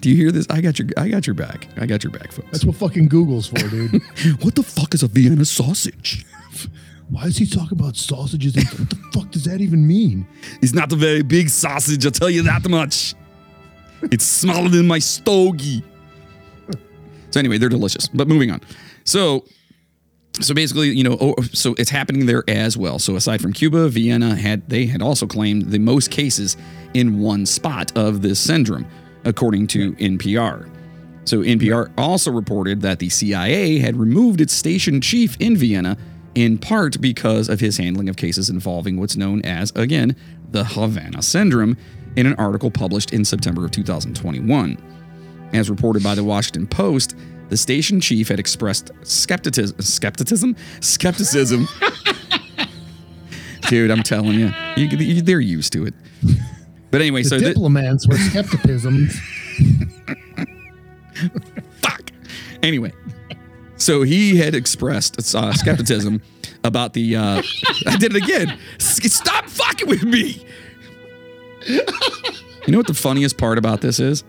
Do 0.00 0.10
you 0.10 0.16
hear 0.16 0.32
this? 0.32 0.46
I 0.50 0.60
got 0.60 0.78
your 0.80 0.88
I 0.96 1.08
got 1.08 1.26
your 1.28 1.34
back. 1.34 1.68
I 1.76 1.86
got 1.86 2.02
your 2.02 2.12
back, 2.12 2.32
folks. 2.32 2.48
That's 2.50 2.64
what 2.64 2.74
fucking 2.76 3.06
Google's 3.08 3.46
for, 3.46 3.68
dude. 3.68 4.02
What 4.42 4.56
the 4.56 4.64
fuck 4.64 4.94
is 4.94 5.02
a 5.04 5.08
Vienna 5.08 5.44
sausage? 5.44 6.26
Why 7.08 7.26
is 7.26 7.36
he 7.36 7.46
talking 7.46 7.78
about 7.78 7.94
sausages? 7.96 8.56
What 8.56 8.90
the 8.90 8.96
fuck 9.12 9.30
does 9.30 9.44
that 9.44 9.60
even 9.60 9.86
mean? 9.86 10.26
It's 10.60 10.72
not 10.72 10.92
a 10.92 10.96
very 10.96 11.22
big 11.22 11.48
sausage, 11.50 12.04
I'll 12.04 12.10
tell 12.10 12.28
you 12.30 12.42
that 12.42 12.68
much. 12.68 13.14
It's 14.10 14.24
smaller 14.24 14.68
than 14.68 14.86
my 14.86 14.98
stogie. 14.98 15.82
So 17.30 17.40
anyway, 17.40 17.58
they're 17.58 17.68
delicious. 17.68 18.08
But 18.08 18.28
moving 18.28 18.50
on. 18.50 18.60
So 19.04 19.44
so 20.40 20.54
basically, 20.54 20.90
you 20.90 21.02
know, 21.02 21.16
oh, 21.20 21.34
so 21.52 21.74
it's 21.78 21.90
happening 21.90 22.26
there 22.26 22.44
as 22.48 22.76
well. 22.76 22.98
So 22.98 23.16
aside 23.16 23.40
from 23.40 23.52
Cuba, 23.52 23.88
Vienna 23.88 24.34
had 24.34 24.68
they 24.68 24.86
had 24.86 25.02
also 25.02 25.26
claimed 25.26 25.70
the 25.70 25.78
most 25.78 26.10
cases 26.10 26.56
in 26.94 27.20
one 27.20 27.46
spot 27.46 27.96
of 27.96 28.22
this 28.22 28.38
syndrome, 28.38 28.86
according 29.24 29.66
to 29.68 29.92
NPR. 29.92 30.70
So 31.24 31.38
NPR 31.38 31.92
also 31.98 32.30
reported 32.30 32.82
that 32.82 32.98
the 32.98 33.08
CIA 33.08 33.78
had 33.78 33.96
removed 33.96 34.40
its 34.40 34.52
station 34.52 35.00
chief 35.00 35.36
in 35.40 35.56
Vienna 35.56 35.96
in 36.34 36.58
part 36.58 37.00
because 37.00 37.48
of 37.48 37.58
his 37.58 37.78
handling 37.78 38.08
of 38.08 38.16
cases 38.16 38.50
involving 38.50 38.98
what's 38.98 39.16
known 39.16 39.42
as 39.42 39.72
again 39.74 40.14
the 40.50 40.64
Havana 40.64 41.22
syndrome 41.22 41.76
in 42.16 42.26
an 42.26 42.34
article 42.34 42.70
published 42.70 43.12
in 43.12 43.24
September 43.24 43.64
of 43.64 43.70
2021. 43.70 44.78
As 45.52 45.70
reported 45.70 46.02
by 46.02 46.14
the 46.14 46.24
Washington 46.24 46.66
Post, 46.66 47.14
the 47.48 47.56
station 47.56 48.00
chief 48.00 48.28
had 48.28 48.40
expressed 48.40 48.90
skepticism, 49.02 49.80
skepticism, 49.80 50.56
skepticism. 50.80 51.68
Dude, 53.68 53.90
I'm 53.90 54.02
telling 54.02 54.38
you, 54.38 54.52
you, 54.76 55.22
they're 55.22 55.40
used 55.40 55.72
to 55.74 55.86
it. 55.86 55.94
But 56.90 57.00
anyway, 57.00 57.22
The 57.24 57.28
so 57.28 57.38
diplomats 57.40 58.06
were 58.08 58.16
skepticism. 58.30 59.08
fuck. 61.82 62.10
Anyway, 62.62 62.92
so 63.76 64.02
he 64.02 64.36
had 64.36 64.54
expressed 64.54 65.18
uh, 65.34 65.52
skepticism 65.52 66.22
about 66.64 66.92
the. 66.94 67.16
Uh, 67.16 67.42
I 67.86 67.96
did 67.96 68.14
it 68.14 68.22
again. 68.22 68.58
S- 68.80 69.12
Stop 69.12 69.48
fucking 69.48 69.88
with 69.88 70.02
me. 70.04 70.46
You 71.68 72.72
know 72.72 72.78
what 72.78 72.86
the 72.86 72.94
funniest 72.94 73.38
part 73.38 73.58
about 73.58 73.80
this 73.80 74.00
is? 74.00 74.24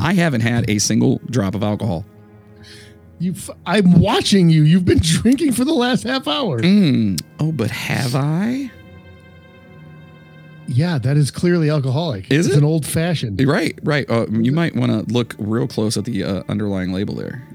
I 0.00 0.14
haven't 0.14 0.42
had 0.42 0.68
a 0.70 0.78
single 0.78 1.20
drop 1.30 1.54
of 1.54 1.62
alcohol. 1.62 2.04
You, 3.18 3.34
I'm 3.66 4.00
watching 4.00 4.48
you. 4.48 4.62
You've 4.62 4.84
been 4.84 4.98
drinking 5.02 5.52
for 5.52 5.64
the 5.64 5.74
last 5.74 6.04
half 6.04 6.26
hour. 6.28 6.60
Mm. 6.60 7.20
Oh, 7.38 7.52
but 7.52 7.70
have 7.70 8.14
I? 8.14 8.70
Yeah, 10.68 10.98
that 10.98 11.16
is 11.16 11.30
clearly 11.32 11.68
alcoholic. 11.68 12.30
Is 12.30 12.46
it's 12.46 12.54
it? 12.54 12.58
an 12.58 12.64
old 12.64 12.86
fashioned. 12.86 13.44
Right, 13.44 13.76
right. 13.82 14.08
Uh, 14.08 14.26
you 14.30 14.52
might 14.52 14.76
want 14.76 14.92
to 14.92 15.12
look 15.12 15.34
real 15.38 15.66
close 15.66 15.96
at 15.96 16.04
the 16.04 16.22
uh, 16.22 16.42
underlying 16.48 16.92
label 16.92 17.16
there. 17.16 17.46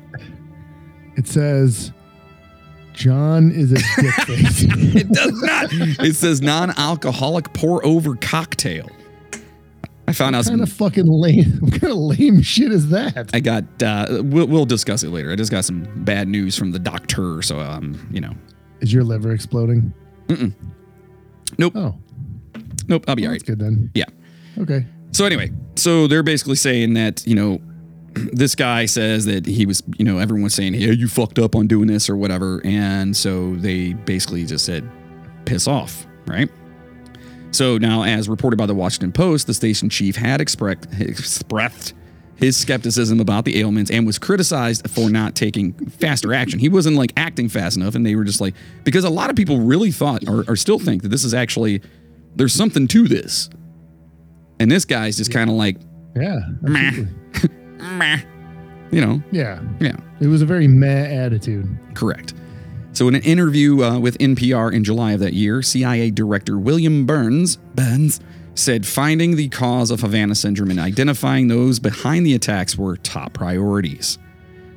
It 1.15 1.28
says, 1.28 1.93
"John 2.91 3.52
is 3.52 3.71
a 3.71 3.76
dick 3.76 4.13
face." 4.26 4.65
It 4.95 5.08
does 5.10 5.41
not. 5.41 5.69
It 6.06 6.15
says 6.17 6.41
non-alcoholic 6.41 7.54
pour-over 7.54 8.15
cocktail. 8.17 8.89
I 10.08 10.13
found 10.13 10.36
out 10.36 10.39
what 10.39 10.46
some 10.46 10.58
kind 10.60 10.63
of 10.70 10.72
fucking 10.74 11.08
lame? 11.08 11.58
What 11.62 11.72
kind 11.82 11.91
of 11.91 11.98
lame 11.98 12.41
shit 12.41 12.72
is 12.72 12.89
that? 12.89 13.32
I 13.34 13.39
got. 13.39 13.63
Uh, 13.82 14.22
we'll, 14.24 14.48
we'll 14.48 14.65
discuss 14.65 15.04
it 15.04 15.10
later. 15.10 15.32
I 15.32 15.36
just 15.36 15.52
got 15.52 15.65
some 15.65 15.88
bad 16.04 16.28
news 16.28 16.56
from 16.58 16.72
the 16.72 16.80
doctor, 16.80 17.41
so 17.41 17.60
um, 17.60 18.08
you 18.12 18.22
know, 18.22 18.34
Is 18.82 18.94
your 18.94 19.04
liver 19.04 19.32
exploding? 19.32 19.94
nope, 21.58 21.74
Oh, 21.76 21.96
nope. 22.88 23.06
I'll 23.08 23.15
be 23.15 23.26
all 23.26 23.32
that's 23.32 23.44
good 23.44 23.60
then. 23.60 23.91
Yeah. 23.94 24.06
Okay. 24.58 24.86
So 25.12 25.26
anyway, 25.26 25.52
so 25.76 26.08
they're 26.08 26.24
basically 26.24 26.56
saying 26.56 26.94
that 26.96 27.26
you 27.26 27.36
know, 27.36 27.60
this 28.13 28.54
guy 28.56 28.86
says 28.86 29.26
that 29.26 29.46
he 29.46 29.65
was, 29.65 29.82
you 29.98 30.06
know, 30.06 30.20
everyone's 30.20 30.54
saying, 30.54 30.74
"Yeah, 30.76 30.91
you 30.91 31.08
fucked 31.08 31.39
up 31.39 31.56
on 31.56 31.68
doing 31.68 31.88
this 31.88 32.10
or 32.10 32.15
whatever," 32.15 32.62
and 32.63 33.15
so 33.15 33.56
they 33.56 33.94
basically 33.94 34.46
just 34.46 34.65
said, 34.65 34.88
"Piss 35.46 35.68
off," 35.68 36.06
right? 36.28 36.50
So 37.56 37.78
now, 37.78 38.04
as 38.04 38.28
reported 38.28 38.58
by 38.58 38.65
the 38.65 38.76
Washington 38.76 39.12
Post, 39.13 39.48
the 39.48 39.54
station 39.54 39.89
chief 39.89 40.15
had 40.18 40.41
expressed 40.41 40.88
expressed 41.00 41.94
his 42.36 42.58
skepticism 42.58 43.22
about 43.22 43.46
the 43.46 43.58
ailments 43.62 43.89
and 43.89 44.06
was 44.06 44.20
criticized 44.20 44.89
for 44.89 45.10
not 45.10 45.36
taking 45.36 45.72
faster 45.88 46.34
action. 46.34 46.60
He 46.60 46.68
wasn't 46.68 46.98
like 46.98 47.13
acting 47.15 47.48
fast 47.48 47.78
enough, 47.78 47.96
and 47.96 48.06
they 48.06 48.13
were 48.15 48.26
just 48.26 48.41
like 48.41 48.56
because 48.84 49.06
a 49.06 49.10
lot 49.10 49.30
of 49.30 49.38
people 49.38 49.60
really 49.62 49.89
thought 49.91 50.28
or, 50.28 50.44
or 50.50 50.58
still 50.58 50.80
think 50.80 51.02
that 51.04 51.08
this 51.10 51.24
is 51.24 51.34
actually 51.34 51.82
there's 52.36 52.54
something 52.54 52.88
to 52.89 53.08
this, 53.08 53.50
and 54.60 54.70
this 54.70 54.84
guy's 54.84 55.15
just 55.15 55.32
kind 55.32 55.50
of 55.50 55.56
like 55.56 55.78
Yeah. 56.13 56.39
meh, 56.62 57.06
meh, 57.80 58.20
you 58.91 59.00
know, 59.00 59.24
Yeah. 59.32 59.62
yeah. 59.80 59.96
It 60.20 60.28
was 60.28 60.41
a 60.41 60.46
very 60.46 60.68
meh 60.68 61.08
attitude. 61.08 61.68
Correct. 61.94 62.34
So, 62.95 63.10
in 63.10 63.15
an 63.15 63.23
interview 63.23 63.84
uh, 63.84 63.99
with 63.99 64.17
NPR 64.19 64.73
in 64.73 64.86
July 64.86 65.12
of 65.12 65.19
that 65.19 65.34
year, 65.34 65.62
CIA 65.62 66.12
Director 66.12 66.58
William 66.58 67.05
Burns, 67.05 67.58
Burns 67.58 68.21
said 68.53 68.88
finding 68.88 69.36
the 69.36 69.49
cause 69.49 69.91
of 69.91 69.99
Havana 69.99 70.34
syndrome 70.34 70.71
and 70.71 70.79
identifying 70.79 71.49
those 71.49 71.77
behind 71.77 72.25
the 72.25 72.36
attacks 72.36 72.77
were 72.77 72.95
top 72.95 73.34
priorities. 73.34 74.17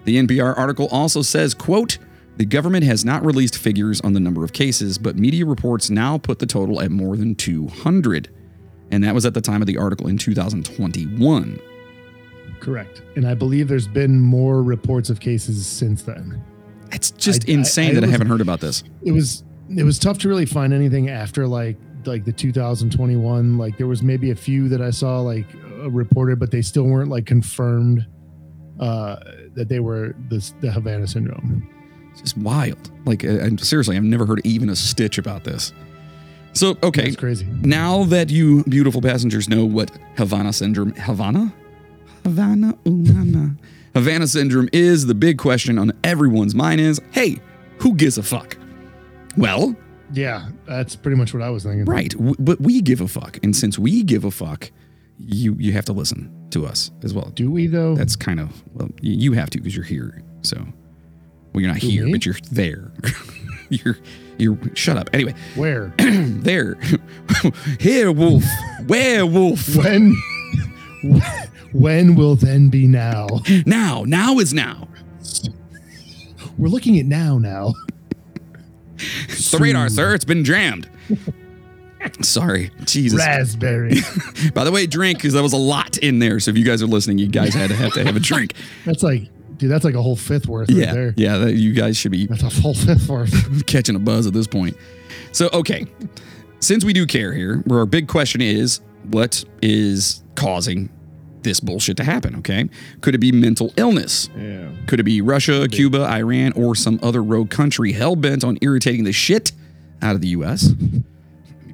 The 0.04 0.16
NPR 0.16 0.58
article 0.58 0.88
also 0.90 1.22
says, 1.22 1.54
quote, 1.54 1.98
the 2.38 2.44
government 2.44 2.82
has 2.82 3.04
not 3.04 3.24
released 3.24 3.56
figures 3.56 4.00
on 4.00 4.14
the 4.14 4.20
number 4.20 4.42
of 4.42 4.52
cases, 4.52 4.98
but 4.98 5.14
media 5.14 5.46
reports 5.46 5.88
now 5.88 6.18
put 6.18 6.40
the 6.40 6.46
total 6.46 6.80
at 6.80 6.90
more 6.90 7.16
than 7.16 7.36
200. 7.36 8.28
And 8.90 9.04
that 9.04 9.14
was 9.14 9.26
at 9.26 9.34
the 9.34 9.40
time 9.40 9.62
of 9.62 9.68
the 9.68 9.76
article 9.76 10.08
in 10.08 10.18
2021. 10.18 11.60
Correct. 12.58 13.00
And 13.14 13.28
I 13.28 13.34
believe 13.34 13.68
there's 13.68 13.86
been 13.86 14.18
more 14.18 14.60
reports 14.60 15.08
of 15.08 15.20
cases 15.20 15.68
since 15.68 16.02
then. 16.02 16.42
It's 16.92 17.10
just 17.12 17.48
I- 17.48 17.52
I- 17.52 17.54
insane 17.56 17.90
I 17.90 17.94
that 17.94 18.04
I 18.04 18.06
was- 18.06 18.12
haven't 18.12 18.28
heard 18.28 18.40
about 18.40 18.60
this. 18.60 18.84
It 19.04 19.12
was 19.12 19.44
it 19.76 19.84
was 19.84 19.98
tough 19.98 20.18
to 20.18 20.28
really 20.28 20.46
find 20.46 20.72
anything 20.72 21.08
after 21.10 21.46
like 21.46 21.76
like 22.06 22.24
the 22.24 22.32
2021 22.32 23.58
like 23.58 23.76
there 23.76 23.86
was 23.86 24.02
maybe 24.02 24.30
a 24.30 24.34
few 24.34 24.68
that 24.70 24.80
I 24.80 24.90
saw 24.90 25.20
like 25.20 25.44
uh, 25.82 25.90
reported 25.90 26.38
but 26.38 26.50
they 26.50 26.62
still 26.62 26.84
weren't 26.84 27.10
like 27.10 27.26
confirmed 27.26 28.06
uh 28.80 29.16
that 29.54 29.68
they 29.68 29.80
were 29.80 30.14
this 30.30 30.54
the 30.60 30.70
Havana 30.70 31.06
syndrome. 31.06 31.68
It's 32.12 32.20
just 32.22 32.38
wild. 32.38 32.90
Like, 33.04 33.24
uh, 33.24 33.28
and 33.28 33.60
seriously, 33.60 33.96
I've 33.96 34.02
never 34.04 34.24
heard 34.26 34.40
even 34.44 34.68
a 34.70 34.76
stitch 34.76 35.18
about 35.18 35.44
this. 35.44 35.72
So, 36.52 36.76
okay, 36.82 37.02
That's 37.04 37.16
crazy. 37.16 37.46
now 37.62 38.04
that 38.04 38.30
you 38.30 38.64
beautiful 38.64 39.00
passengers 39.02 39.48
know 39.48 39.64
what 39.64 39.90
Havana 40.16 40.52
syndrome, 40.52 40.92
Havana, 40.94 41.52
Havana, 42.24 42.74
ooh, 42.88 42.90
na, 43.02 43.22
na. 43.24 43.48
Havana 43.94 44.26
syndrome 44.26 44.68
is, 44.72 45.06
the 45.06 45.14
big 45.14 45.38
question 45.38 45.78
on 45.78 45.92
everyone's 46.04 46.54
mind 46.54 46.80
is, 46.80 47.00
hey, 47.12 47.40
who 47.78 47.94
gives 47.94 48.18
a 48.18 48.22
fuck? 48.22 48.56
Well, 49.36 49.74
Yeah, 50.12 50.48
that's 50.66 50.96
pretty 50.96 51.16
much 51.16 51.32
what 51.34 51.42
I 51.42 51.50
was 51.50 51.62
thinking. 51.64 51.84
right, 51.84 52.10
w- 52.10 52.34
but 52.38 52.60
we 52.60 52.80
give 52.80 53.00
a 53.00 53.08
fuck, 53.08 53.38
and 53.42 53.54
since 53.54 53.78
we 53.78 54.02
give 54.02 54.24
a 54.24 54.30
fuck, 54.30 54.70
you 55.18 55.56
you 55.58 55.72
have 55.72 55.84
to 55.86 55.92
listen 55.92 56.30
to 56.50 56.64
us 56.64 56.90
as 57.02 57.12
well. 57.12 57.30
Do 57.34 57.50
we 57.50 57.66
though? 57.66 57.94
That's 57.96 58.14
kind 58.16 58.38
of 58.40 58.62
well, 58.74 58.88
you 59.02 59.32
have 59.32 59.50
to 59.50 59.58
because 59.58 59.74
you're 59.74 59.84
here. 59.84 60.22
So, 60.42 60.56
well, 61.52 61.60
you're 61.60 61.72
not 61.72 61.80
Who, 61.82 61.88
here, 61.88 62.04
me? 62.06 62.12
but 62.12 62.24
you're 62.24 62.36
there. 62.52 62.90
you're 63.68 63.98
you're 64.38 64.56
shut 64.74 64.96
up. 64.96 65.10
Anyway, 65.12 65.34
Where? 65.56 65.92
there, 65.98 66.76
here, 67.80 68.12
wolf, 68.12 68.44
werewolf. 68.86 69.74
when 69.76 70.14
when 71.72 72.14
will 72.14 72.36
then 72.36 72.68
be 72.68 72.86
now? 72.86 73.26
Now, 73.66 74.04
now 74.06 74.38
is 74.38 74.54
now. 74.54 74.88
We're 76.56 76.68
looking 76.68 76.98
at 76.98 77.06
now 77.06 77.38
now. 77.38 77.74
It's 78.96 79.50
the 79.50 79.58
radar, 79.58 79.88
sir. 79.88 80.14
It's 80.14 80.24
been 80.24 80.44
jammed. 80.44 80.88
Sorry, 82.22 82.70
Jesus. 82.84 83.18
Raspberry. 83.18 83.94
By 84.54 84.64
the 84.64 84.72
way, 84.72 84.86
drink 84.86 85.18
because 85.18 85.34
there 85.34 85.42
was 85.42 85.52
a 85.52 85.58
lot 85.58 85.98
in 85.98 86.18
there. 86.18 86.40
So 86.40 86.50
if 86.50 86.56
you 86.56 86.64
guys 86.64 86.82
are 86.82 86.86
listening, 86.86 87.18
you 87.18 87.28
guys 87.28 87.54
had 87.54 87.70
to 87.70 87.76
have 87.76 87.92
to 87.94 88.04
have 88.04 88.16
a 88.16 88.20
drink. 88.20 88.54
That's 88.84 89.02
like, 89.02 89.28
dude, 89.56 89.70
that's 89.70 89.84
like 89.84 89.94
a 89.94 90.02
whole 90.02 90.16
fifth 90.16 90.46
worth 90.46 90.68
right 90.68 90.78
yeah, 90.78 90.92
there. 90.92 91.14
yeah. 91.16 91.38
That, 91.38 91.54
you 91.54 91.72
guys 91.72 91.96
should 91.96 92.12
be 92.12 92.26
That's 92.26 92.44
a 92.44 92.50
full 92.50 92.74
fifth 92.74 93.08
worth. 93.08 93.66
catching 93.66 93.96
a 93.96 93.98
buzz 93.98 94.26
at 94.26 94.32
this 94.32 94.46
point. 94.46 94.76
So, 95.32 95.48
okay, 95.52 95.86
since 96.60 96.84
we 96.84 96.92
do 96.92 97.06
care 97.06 97.32
here, 97.32 97.58
where 97.66 97.80
our 97.80 97.86
big 97.86 98.06
question 98.08 98.40
is 98.40 98.80
what 99.10 99.44
is 99.60 100.22
causing 100.36 100.90
this 101.48 101.60
bullshit 101.60 101.96
to 101.96 102.04
happen? 102.04 102.36
Okay, 102.36 102.68
could 103.00 103.14
it 103.14 103.18
be 103.18 103.32
mental 103.32 103.72
illness? 103.76 104.28
Yeah. 104.36 104.70
Could 104.86 105.00
it 105.00 105.04
be 105.04 105.20
Russia, 105.20 105.66
Cuba, 105.68 106.04
Iran, 106.04 106.52
or 106.52 106.74
some 106.74 107.00
other 107.02 107.22
rogue 107.22 107.50
country 107.50 107.92
hell 107.92 108.16
bent 108.16 108.44
on 108.44 108.58
irritating 108.60 109.04
the 109.04 109.12
shit 109.12 109.52
out 110.02 110.14
of 110.14 110.20
the 110.20 110.28
U.S.? 110.28 110.74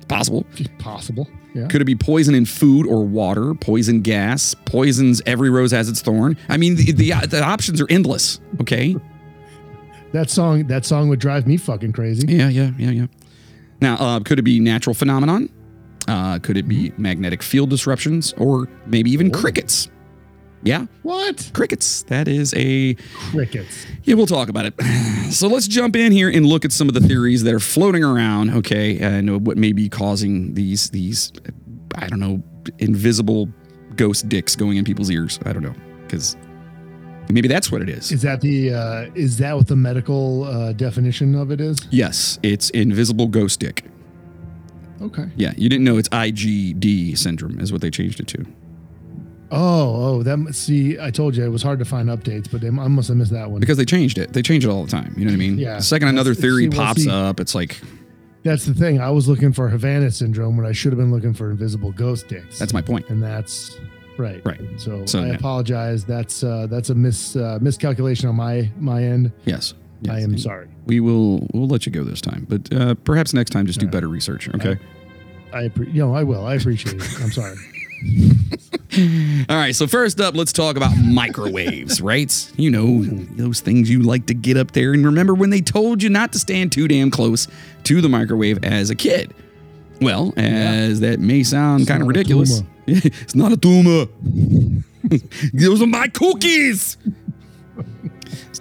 Possible. 0.09 0.47
Possible. 0.79 1.29
Yeah. 1.55 1.69
Could 1.69 1.81
it 1.81 1.85
be 1.85 1.95
poison 1.95 2.35
in 2.35 2.47
food 2.47 2.87
or 2.87 3.05
water, 3.05 3.55
poison 3.55 4.01
gas, 4.01 4.55
poisons 4.65 5.23
every 5.25 5.51
rose 5.51 5.71
has 5.71 5.89
its 5.89 6.03
thorn? 6.03 6.37
I 6.49 6.57
mean, 6.57 6.77
the, 6.77 6.93
the, 6.93 7.13
the 7.27 7.43
options 7.43 7.81
are 7.81 7.87
endless. 7.89 8.41
Okay. 8.61 8.97
That 10.13 10.31
song 10.31 10.67
that 10.69 10.85
song 10.85 11.09
would 11.09 11.19
drive 11.19 11.47
me 11.47 11.57
fucking 11.57 11.93
crazy. 11.93 12.27
Yeah, 12.29 12.49
yeah, 12.49 12.71
yeah, 12.79 12.91
yeah. 12.91 13.07
Now, 13.81 13.97
uh, 13.97 14.21
could 14.21 14.39
it 14.39 14.43
be 14.43 14.61
natural 14.61 14.95
phenomenon? 14.95 15.49
Uh, 16.09 16.39
could 16.39 16.57
it 16.57 16.69
be 16.69 16.93
magnetic 16.99 17.43
field 17.43 17.71
disruptions, 17.71 18.35
or 18.37 18.69
maybe 18.87 19.11
even 19.11 19.31
crickets? 19.31 19.89
Yeah, 20.63 20.87
What? 21.03 21.51
crickets. 21.53 22.05
That 22.05 22.27
is 22.27 22.55
a 22.57 22.95
Crickets. 23.31 23.85
yeah. 24.05 24.15
We'll 24.15 24.27
talk 24.27 24.49
about 24.49 24.67
it. 24.67 24.75
So 25.31 25.49
let's 25.49 25.67
jump 25.67 25.97
in 25.97 26.13
here 26.13 26.29
and 26.29 26.47
look 26.47 26.65
at 26.65 26.71
some 26.73 26.87
of 26.89 26.95
the 26.95 27.01
theories 27.01 27.43
that 27.43 27.53
are 27.55 27.59
floating 27.61 28.05
around. 28.05 28.51
Okay, 28.51 28.99
and 29.01 29.45
what 29.47 29.57
may 29.57 29.73
be 29.73 29.89
causing 29.89 30.55
these 30.55 30.91
these 30.91 31.33
I 31.97 32.07
don't 32.07 32.21
know 32.21 32.43
invisible 32.79 33.49
ghost 33.97 34.29
dicks 34.29 34.55
going 34.57 34.77
in 34.77 34.85
people's 34.85 35.11
ears. 35.11 35.39
I 35.45 35.53
don't 35.53 35.63
know 35.63 35.75
because 36.03 36.37
maybe 37.31 37.49
that's 37.49 37.73
what 37.73 37.83
it 37.83 37.89
is. 37.89 38.13
Is 38.13 38.23
that 38.23 38.41
the 38.43 38.73
uh 38.75 39.11
is 39.15 39.39
that 39.39 39.57
what 39.57 39.67
the 39.67 39.77
medical 39.77 40.45
uh 40.45 40.73
definition 40.73 41.35
of 41.35 41.51
it 41.51 41.61
is? 41.61 41.79
Yes, 41.91 42.39
it's 42.43 42.71
invisible 42.71 43.27
ghost 43.27 43.61
dick. 43.61 43.85
Okay. 45.03 45.25
Yeah, 45.37 45.53
you 45.57 45.69
didn't 45.69 45.85
know 45.85 45.97
it's 45.99 46.09
IGD 46.11 47.17
syndrome 47.19 47.59
is 47.61 47.73
what 47.73 47.81
they 47.81 47.91
changed 47.91 48.21
it 48.21 48.27
to. 48.29 48.47
Oh, 49.51 50.17
oh, 50.17 50.23
that 50.25 50.55
see, 50.55 50.99
I 50.99 51.11
told 51.11 51.37
you 51.37 51.45
it 51.45 51.49
was 51.49 51.63
hard 51.63 51.79
to 51.79 51.85
find 51.85 52.09
updates, 52.09 52.51
but 52.51 52.61
they, 52.61 52.69
I 52.69 52.71
must 52.89 53.09
have 53.09 53.17
missed 53.17 53.33
that 53.33 53.51
one. 53.51 53.61
because 53.61 53.77
they 53.77 53.85
changed 53.85 54.19
it. 54.19 54.33
They 54.33 54.43
change 54.43 54.65
it 54.65 54.69
all 54.69 54.85
the 54.85 54.91
time. 54.91 55.15
You 55.17 55.25
know 55.27 55.31
what 55.31 55.35
I 55.37 55.39
mean? 55.39 55.59
Yeah. 55.59 55.77
The 55.77 55.83
second 55.83 56.09
another 56.09 56.35
theory 56.35 56.65
see, 56.65 56.69
well, 56.71 56.87
pops 56.87 57.05
see- 57.05 57.11
up, 57.11 57.39
it's 57.41 57.55
like 57.55 57.81
That's 58.43 58.65
the 58.65 58.75
thing. 58.75 59.01
I 59.01 59.11
was 59.11 59.29
looking 59.29 59.53
for 59.53 59.69
Havana 59.69 60.11
syndrome 60.11 60.57
when 60.57 60.67
I 60.67 60.73
should 60.73 60.93
have 60.93 60.99
been 60.99 61.13
looking 61.13 61.35
for 61.35 61.51
invisible 61.51 61.93
ghost 61.93 62.27
dicks. 62.29 62.59
that's 62.59 62.73
my 62.73 62.83
point. 62.83 63.09
and 63.11 63.23
that's 63.23 63.79
right. 64.19 64.41
Right. 64.45 64.61
So, 64.79 65.05
So, 65.07 65.23
I 65.23 65.27
yeah. 65.27 65.35
apologize. 65.35 66.05
That's 66.05 66.43
uh 66.43 66.67
that's 66.69 66.91
a 66.91 66.95
mis 66.95 67.37
uh, 67.37 67.59
miscalculation 67.61 68.29
on 68.29 68.35
my 68.37 68.71
my 68.79 69.05
end. 69.05 69.31
Yes. 69.45 69.75
yes. 70.01 70.15
I 70.15 70.21
am 70.21 70.31
And 70.31 70.41
sorry. 70.41 70.69
We 70.87 71.01
will 71.01 71.47
we'll 71.53 71.67
let 71.69 71.87
you 71.87 71.93
go 71.93 72.05
this 72.05 72.21
time, 72.21 72.47
but 72.49 72.73
uh, 72.73 72.95
perhaps 72.95 73.33
next 73.35 73.51
time 73.51 73.67
just 73.67 73.81
do 73.81 73.87
Yeah. 73.87 73.91
better 73.93 74.09
research. 74.09 74.49
Okay. 74.55 74.77
I 75.53 75.69
appre- 75.69 75.93
you 75.93 76.01
know 76.03 76.15
I 76.15 76.25
will. 76.25 76.45
I 76.47 76.55
appreciate 76.55 76.97
it. 76.97 77.21
I'm 77.23 77.31
sorry. 77.33 77.57
All 79.49 79.57
right. 79.57 79.75
So 79.75 79.87
first 79.87 80.21
up, 80.21 80.35
let's 80.35 80.53
talk 80.53 80.77
about 80.77 80.93
microwaves. 80.97 82.01
Right? 82.01 82.53
You 82.57 82.71
know 82.71 83.03
those 83.37 83.61
things 83.61 83.89
you 83.91 84.03
like 84.03 84.27
to 84.27 84.35
get 84.35 84.57
up 84.57 84.73
there 84.73 84.93
and 84.93 85.05
remember 85.05 85.35
when 85.35 85.51
they 85.51 85.61
told 85.61 86.03
you 86.03 86.11
not 86.11 86.33
to 86.33 86.39
stand 86.39 86.73
too 86.73 86.87
damn 86.89 87.11
close 87.11 87.49
to 87.85 88.01
the 88.01 88.09
microwave 88.09 88.63
as 88.65 88.91
a 88.91 88.95
kid. 88.95 89.33
Well, 90.01 90.35
as 90.37 91.01
that 91.01 91.21
may 91.21 91.45
sound 91.45 91.83
It's 91.83 91.91
kind 91.91 92.03
of 92.03 92.09
ridiculous, 92.09 92.63
it's 92.87 93.35
not 93.35 93.53
a 93.53 93.57
tumor. 93.57 94.07
Those 95.55 95.81
are 95.83 95.87
my 95.87 96.09
cookies. 96.09 96.97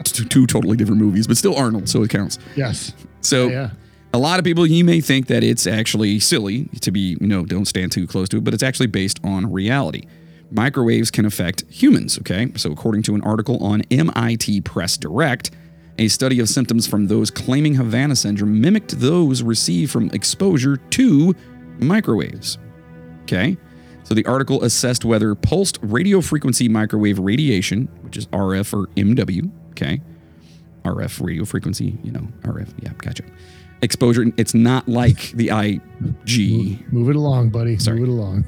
Two, 0.04 0.26
two 0.26 0.48
totally 0.48 0.78
different 0.78 1.02
movies, 1.02 1.28
but 1.28 1.38
still 1.38 1.56
Arnold, 1.56 1.90
so 1.90 2.04
it 2.04 2.10
counts. 2.10 2.40
Yes. 2.56 2.94
So 3.22 3.50
Yeah. 3.50 3.70
a 4.14 4.20
lot 4.20 4.40
of 4.40 4.46
people 4.46 4.66
you 4.66 4.84
may 4.84 5.02
think 5.02 5.28
that 5.28 5.44
it's 5.44 5.66
actually 5.68 6.20
silly 6.20 6.70
to 6.82 6.92
be, 6.92 7.18
you 7.20 7.28
know, 7.28 7.46
don't 7.46 7.66
stand 7.66 7.92
too 7.92 8.06
close 8.08 8.30
to 8.30 8.38
it, 8.38 8.44
but 8.44 8.54
it's 8.54 8.64
actually 8.64 8.88
based 8.88 9.20
on 9.24 9.52
reality. 9.52 10.04
Microwaves 10.52 11.10
can 11.10 11.26
affect 11.26 11.64
humans, 11.70 12.20
okay? 12.20 12.52
So 12.56 12.72
according 12.72 13.02
to 13.04 13.16
an 13.16 13.22
article 13.22 13.58
on 13.64 13.82
MIT 13.90 14.62
Press 14.62 14.98
Direct, 14.98 15.50
a 15.98 16.08
study 16.08 16.40
of 16.40 16.50
symptoms 16.50 16.86
from 16.88 17.08
those 17.08 17.30
claiming 17.32 17.76
Havana 17.76 18.16
syndrome 18.16 18.60
mimicked 18.62 19.00
those 19.00 19.42
received 19.44 19.92
from 19.92 20.10
exposure 20.12 20.78
to 20.78 21.36
microwaves. 21.80 22.58
Okay? 23.24 23.58
So 24.04 24.14
the 24.14 24.26
article 24.26 24.64
assessed 24.64 25.06
whether 25.06 25.34
pulsed 25.34 25.80
radio 25.82 26.20
frequency 26.22 26.68
microwave 26.68 27.20
radiation, 27.20 27.88
which 28.02 28.18
is 28.18 28.26
RF 28.28 28.74
or 28.74 28.88
MW, 28.96 29.50
okay? 29.74 30.02
RF 30.86 31.24
radio 31.24 31.46
frequency, 31.46 31.98
you 32.04 32.12
know, 32.12 32.28
RF, 32.42 32.70
yeah, 32.82 32.92
gotcha. 32.98 33.24
Exposure, 33.82 34.26
it's 34.38 34.54
not 34.54 34.88
like 34.88 35.32
the 35.32 35.50
IG. 35.50 36.92
Move 36.92 37.10
it 37.10 37.16
along, 37.16 37.50
buddy. 37.50 37.78
Sorry. 37.78 38.00
Move 38.00 38.10
it 38.10 38.12
along. 38.12 38.46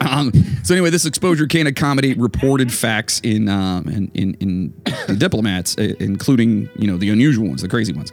Um, 0.00 0.32
so 0.62 0.74
anyway, 0.74 0.90
this 0.90 1.04
exposure 1.06 1.46
can 1.46 1.66
accommodate 1.66 2.16
reported 2.18 2.72
facts 2.72 3.20
in 3.24 3.48
um, 3.48 3.88
in, 3.88 4.10
in, 4.14 4.34
in 4.40 4.82
the 5.08 5.16
diplomats, 5.16 5.74
including 5.74 6.70
you 6.78 6.86
know 6.86 6.96
the 6.96 7.10
unusual 7.10 7.48
ones, 7.48 7.62
the 7.62 7.68
crazy 7.68 7.92
ones. 7.92 8.12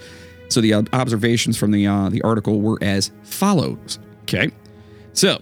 So 0.50 0.62
the 0.62 0.74
observations 0.74 1.58
from 1.58 1.72
the 1.72 1.86
uh, 1.88 2.10
the 2.10 2.22
article 2.24 2.60
were 2.62 2.80
as 2.82 3.12
follows. 3.24 4.00
Okay, 4.24 4.50
So, 5.14 5.40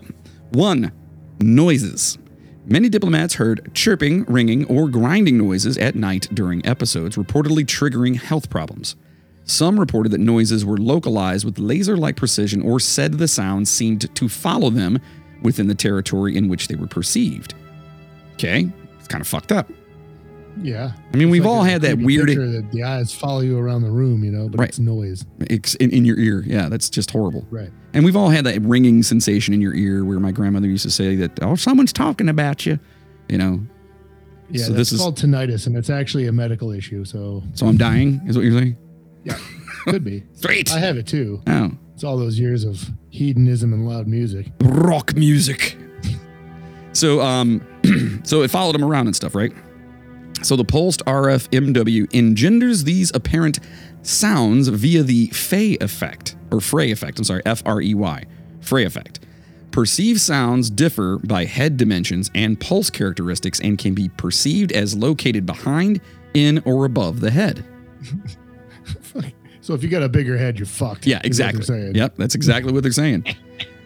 one, 0.52 0.92
noises. 1.40 2.18
Many 2.66 2.88
diplomats 2.90 3.34
heard 3.36 3.72
chirping, 3.74 4.24
ringing, 4.26 4.66
or 4.66 4.88
grinding 4.88 5.38
noises 5.38 5.78
at 5.78 5.96
night 5.96 6.28
during 6.34 6.66
episodes, 6.66 7.18
reportedly 7.18 7.66
triggering 7.66 8.16
health 8.16 8.50
problems. 8.50 8.96
Some 9.44 9.78
reported 9.78 10.14
that 10.14 10.20
noises 10.22 10.64
were 10.64 10.78
localized 10.78 11.44
with 11.44 11.60
laser 11.60 11.98
like 11.98 12.16
precision 12.16 12.62
or 12.62 12.80
said 12.80 13.14
the 13.18 13.28
sounds 13.28 13.70
seemed 13.70 14.14
to 14.16 14.30
follow 14.30 14.70
them 14.70 15.00
within 15.42 15.68
the 15.68 15.76
territory 15.76 16.38
in 16.38 16.48
which 16.48 16.70
they 16.70 16.76
were 16.76 16.88
perceived. 16.88 17.54
Okay, 18.36 18.72
it's 18.98 19.10
kind 19.10 19.20
of 19.22 19.28
fucked 19.28 19.52
up. 19.52 19.70
Yeah. 20.62 20.94
I 21.14 21.18
mean, 21.18 21.28
It's 21.28 21.32
we've 21.32 21.44
like 21.46 21.52
all 21.52 21.64
had 21.64 21.82
that 21.82 21.98
weird 21.98 22.30
that 22.30 22.70
the 22.72 22.84
eyes 22.84 23.14
follow 23.14 23.42
you 23.42 23.58
around 23.58 23.82
the 23.82 23.92
room, 23.92 24.24
you 24.24 24.32
know, 24.32 24.48
but 24.48 24.60
Right. 24.62 24.70
it's 24.70 24.80
noise. 24.80 25.26
ex- 25.50 25.76
in, 25.76 25.90
in 25.90 26.06
your 26.06 26.18
ear. 26.18 26.44
Yeah, 26.48 26.70
that's 26.70 26.90
just 26.90 27.12
horrible. 27.12 27.46
Right. 27.52 27.72
And 27.94 28.04
we've 28.04 28.16
all 28.16 28.30
had 28.30 28.46
that 28.46 28.60
ringing 28.62 29.04
sensation 29.04 29.54
in 29.54 29.62
your 29.62 29.74
ear 29.76 30.04
where 30.04 30.20
my 30.20 30.32
grandmother 30.32 30.68
used 30.68 30.84
to 30.84 30.92
say 30.92 31.16
that, 31.18 31.32
oh, 31.44 31.56
someone's 31.56 31.94
talking 31.94 32.28
about 32.30 32.66
you, 32.66 32.80
you 33.30 33.38
know. 33.38 33.60
Yeah, 34.50 34.66
So 34.66 34.74
that's 34.74 34.90
this 34.90 34.94
is- 34.94 35.00
called 35.02 35.18
tinnitus, 35.18 35.68
and 35.68 35.78
it's 35.78 35.90
actually 35.90 36.28
a 36.28 36.32
medical 36.32 36.72
issue. 36.72 37.06
So 37.06 37.44
So 37.54 37.68
I'm 37.68 37.78
dying, 37.78 38.22
is 38.28 38.36
what 38.36 38.46
you're 38.46 38.58
saying? 38.60 38.78
yeah, 39.24 39.38
could 39.86 40.04
be. 40.04 40.24
Sweet. 40.34 40.72
I 40.74 40.80
have 40.80 40.98
it 40.98 41.06
too. 41.08 41.42
Oh, 41.48 41.72
It's 41.94 42.04
all 42.04 42.18
those 42.18 42.40
years 42.40 42.64
of 42.64 42.90
hedonism 43.10 43.74
and 43.74 43.88
loud 43.88 44.08
music. 44.08 44.48
rock 44.62 45.16
music. 45.16 45.78
So, 46.96 47.22
um, 47.22 47.66
so 48.24 48.44
it 48.44 48.52
followed 48.52 48.76
him 48.76 48.84
around 48.84 49.08
and 49.08 49.16
stuff, 49.16 49.34
right? 49.34 49.52
So 50.44 50.56
the 50.56 50.64
pulsed 50.64 51.04
RF 51.06 51.50
MW 51.50 52.08
engenders 52.14 52.84
these 52.84 53.12
apparent 53.16 53.60
sounds 54.04 54.68
via 54.68 55.02
the 55.02 55.26
Fey 55.28 55.76
effect 55.82 56.36
or 56.54 56.62
Frey 56.62 56.92
effect. 56.92 57.18
I'm 57.18 57.24
sorry, 57.26 57.42
F 57.46 57.64
R 57.66 57.82
E 57.82 57.94
Y, 57.94 58.24
Frey 58.62 58.86
effect. 58.86 59.20
Perceived 59.72 60.22
sounds 60.22 60.70
differ 60.70 61.18
by 61.24 61.46
head 61.46 61.78
dimensions 61.78 62.30
and 62.36 62.60
pulse 62.60 62.90
characteristics 62.92 63.60
and 63.60 63.78
can 63.78 63.96
be 63.96 64.08
perceived 64.10 64.72
as 64.72 64.96
located 64.96 65.46
behind, 65.48 66.00
in, 66.36 66.62
or 66.66 66.86
above 66.86 67.20
the 67.20 67.32
head. 67.32 67.66
So 69.62 69.74
if 69.74 69.82
you 69.82 69.88
got 69.88 70.04
a 70.04 70.10
bigger 70.10 70.38
head, 70.38 70.60
you're 70.60 70.66
fucked. 70.66 71.08
Yeah, 71.08 71.22
exactly. 71.24 71.92
Yep, 71.96 72.18
that's 72.18 72.36
exactly 72.36 72.74
what 72.74 72.84
they're 72.84 72.92
saying. 72.92 73.26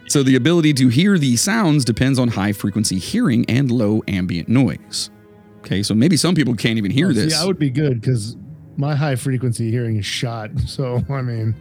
So 0.08 0.24
the 0.24 0.34
ability 0.34 0.72
to 0.74 0.88
hear 0.88 1.18
these 1.18 1.40
sounds 1.40 1.84
depends 1.84 2.18
on 2.18 2.26
high 2.26 2.50
frequency 2.52 2.98
hearing 2.98 3.44
and 3.48 3.70
low 3.70 4.02
ambient 4.08 4.48
noise. 4.48 5.10
Okay, 5.58 5.84
so 5.84 5.94
maybe 5.94 6.16
some 6.16 6.34
people 6.34 6.56
can't 6.56 6.78
even 6.78 6.90
hear 6.90 7.10
Oh, 7.10 7.12
this. 7.12 7.32
See, 7.32 7.40
I 7.40 7.46
would 7.46 7.60
be 7.60 7.70
good 7.70 8.00
because 8.00 8.36
my 8.76 8.96
high 8.96 9.14
frequency 9.14 9.70
hearing 9.70 9.96
is 9.98 10.04
shot. 10.04 10.50
So 10.66 11.00
I 11.08 11.22
mean, 11.22 11.54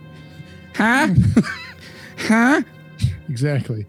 huh? 0.78 1.09
huh? 2.17 2.61
exactly. 3.30 3.86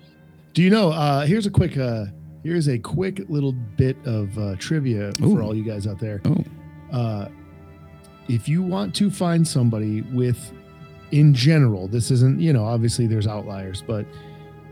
Do 0.55 0.63
you 0.63 0.71
know? 0.71 0.91
Uh, 0.91 1.27
here's 1.27 1.47
a 1.47 1.51
quick. 1.51 1.77
Uh, 1.77 2.07
here's 2.43 2.69
a 2.69 2.79
quick 2.79 3.21
little 3.29 3.53
bit 3.53 3.97
of 4.05 4.37
uh, 4.39 4.57
trivia 4.59 5.13
Ooh. 5.23 5.35
for 5.35 5.43
all 5.43 5.55
you 5.55 5.65
guys 5.65 5.87
out 5.87 5.99
there. 5.99 6.21
Oh, 6.25 6.45
uh, 6.97 7.29
if 8.29 8.49
you 8.49 8.63
want 8.63 8.95
to 8.97 9.11
find 9.11 9.47
somebody 9.47 10.03
with, 10.03 10.53
in 11.11 11.35
general, 11.35 11.89
this 11.89 12.11
isn't, 12.11 12.41
you 12.41 12.53
know, 12.53 12.65
obviously 12.65 13.07
there's 13.07 13.27
outliers, 13.27 13.83
but 13.87 14.07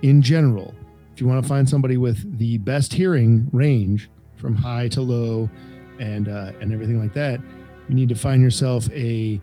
in 0.02 0.22
general, 0.22 0.74
if 1.14 1.20
you 1.20 1.26
want 1.26 1.42
to 1.42 1.48
find 1.48 1.68
somebody 1.68 1.96
with 1.96 2.38
the 2.38 2.58
best 2.58 2.92
hearing 2.92 3.48
range 3.52 4.10
from 4.36 4.54
high 4.54 4.88
to 4.88 5.00
low 5.00 5.48
and, 5.98 6.28
uh, 6.28 6.52
and 6.60 6.72
everything 6.72 7.00
like 7.00 7.14
that, 7.14 7.40
you 7.88 7.94
need 7.94 8.08
to 8.10 8.14
find 8.14 8.42
yourself 8.42 8.90
a 8.92 9.40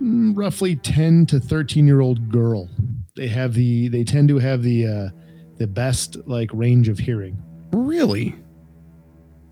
roughly 0.00 0.76
10 0.76 1.26
to 1.26 1.40
13 1.40 1.86
year 1.86 2.00
old 2.00 2.30
girl. 2.30 2.68
They 3.16 3.28
have 3.28 3.54
the, 3.54 3.88
they 3.88 4.04
tend 4.04 4.28
to 4.28 4.38
have 4.38 4.62
the, 4.62 4.86
uh, 4.86 5.08
the 5.58 5.66
best 5.66 6.16
like 6.26 6.50
range 6.52 6.88
of 6.88 6.98
hearing. 6.98 7.36
really? 7.72 8.34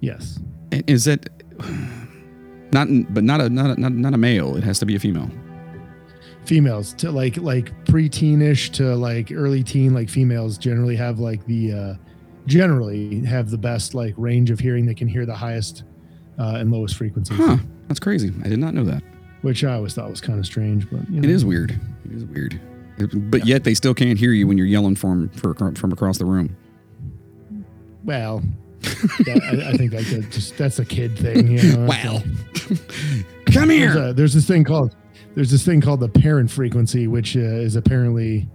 Yes. 0.01 0.39
Is 0.71 1.07
it 1.07 1.29
not? 2.73 2.89
But 3.13 3.25
not 3.25 3.41
a 3.41 3.49
not 3.49 3.77
a, 3.77 3.81
not, 3.81 3.93
not 3.93 4.15
a 4.15 4.19
male. 4.19 4.57
It 4.57 4.63
has 4.63 4.79
to 4.79 4.87
be 4.87 4.95
a 4.95 4.99
female. 5.01 5.29
females 6.45 6.93
to 6.95 7.11
like 7.11 7.37
like 7.39 7.73
pre-teenish 7.87 8.71
to 8.75 8.95
like 8.95 9.33
early 9.33 9.63
teen 9.65 9.93
like 9.93 10.09
females 10.09 10.57
generally 10.57 10.95
have 10.97 11.19
like 11.19 11.45
the 11.47 11.73
uh 11.73 11.95
generally 12.47 13.25
have 13.25 13.51
the 13.51 13.59
best 13.59 13.93
like 13.95 14.15
range 14.17 14.51
of 14.51 14.59
hearing 14.61 14.87
they 14.87 14.95
can 14.95 15.09
hear 15.09 15.27
the 15.27 15.35
highest 15.35 15.83
uh 16.39 16.55
and 16.59 16.71
lowest 16.71 16.95
frequencies 16.97 17.37
Huh? 17.37 17.59
That's 17.89 18.01
crazy. 18.01 18.33
I 18.45 18.49
did 18.49 18.59
not 18.61 18.73
know 18.73 18.85
that. 18.85 19.03
Which 19.43 19.65
i 19.65 19.75
always 19.75 19.95
thought 19.95 20.09
was 20.11 20.21
kind 20.21 20.39
of 20.39 20.47
strange 20.47 20.89
but 20.91 21.09
you 21.11 21.21
know. 21.21 21.29
It 21.29 21.33
is 21.33 21.45
weird. 21.45 21.71
It 22.05 22.13
is 22.13 22.25
weird. 22.25 22.61
But 23.31 23.47
yet 23.47 23.63
they 23.63 23.75
still 23.75 23.95
can't 23.95 24.19
hear 24.19 24.33
you 24.33 24.49
when 24.49 24.59
you're 24.59 24.67
yelling 24.67 24.97
from 24.97 25.29
for, 25.31 25.55
from 25.55 25.93
across 25.93 26.19
the 26.19 26.25
room. 26.25 26.57
well 28.05 28.43
that, 28.83 29.65
I, 29.67 29.71
I 29.71 29.77
think 29.77 29.91
that's 29.93 30.11
a, 30.13 30.23
just 30.23 30.57
that's 30.57 30.79
a 30.79 30.85
kid 30.85 31.19
thing 31.19 31.49
you 31.49 31.63
know 31.77 31.87
Well, 31.89 32.23
come 33.47 33.69
there's, 33.69 33.95
here. 33.95 33.97
a, 34.09 34.13
there's 34.13 34.35
this 34.35 34.47
thing 34.47 34.65
called 34.65 34.95
there's 35.35 35.51
this 35.51 35.65
thing 35.65 35.81
called 35.81 36.01
the 36.01 36.09
parent 36.09 36.51
frequency 36.51 37.07
which 37.07 37.37
uh, 37.37 37.41
is 37.41 37.77
apparently 37.77 38.49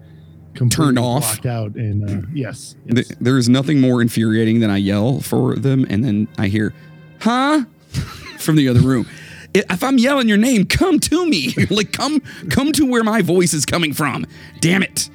Turned 0.70 1.00
off. 1.00 1.24
blocked 1.24 1.46
out 1.48 1.76
and 1.76 2.08
uh, 2.08 2.28
yes, 2.34 2.76
yes. 2.86 3.08
there 3.20 3.40
is 3.40 3.50
nothing 3.50 3.82
more 3.82 4.02
infuriating 4.04 4.60
than 4.60 4.70
I 4.70 4.78
yell 4.78 5.20
for 5.20 5.56
them 5.56 5.84
and 5.90 6.04
then 6.04 6.28
I 6.38 6.48
hear, 6.48 6.74
huh? 7.22 7.64
from 8.38 8.56
the 8.56 8.68
other 8.70 8.82
room. 8.82 9.08
If 9.54 9.84
I'm 9.84 9.98
yelling 9.98 10.28
your 10.28 10.38
name, 10.38 10.66
come 10.66 11.00
to 11.02 11.26
me. 11.28 11.54
like 11.70 11.92
come 11.92 12.22
come 12.50 12.72
to 12.74 12.86
where 12.86 13.04
my 13.04 13.22
voice 13.22 13.54
is 13.54 13.66
coming 13.66 13.94
from. 13.94 14.26
Damn 14.60 14.84
it. 14.84 15.10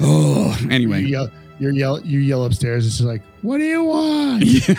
Oh, 0.00 0.56
you 0.60 0.70
anyway. 0.70 1.02
yell, 1.02 1.30
you 1.58 1.70
yell, 1.70 2.00
you 2.00 2.20
yell 2.20 2.44
upstairs. 2.44 2.86
It's 2.86 2.98
just 2.98 3.08
like, 3.08 3.22
what 3.42 3.58
do 3.58 3.64
you 3.64 3.84
want? 3.84 4.44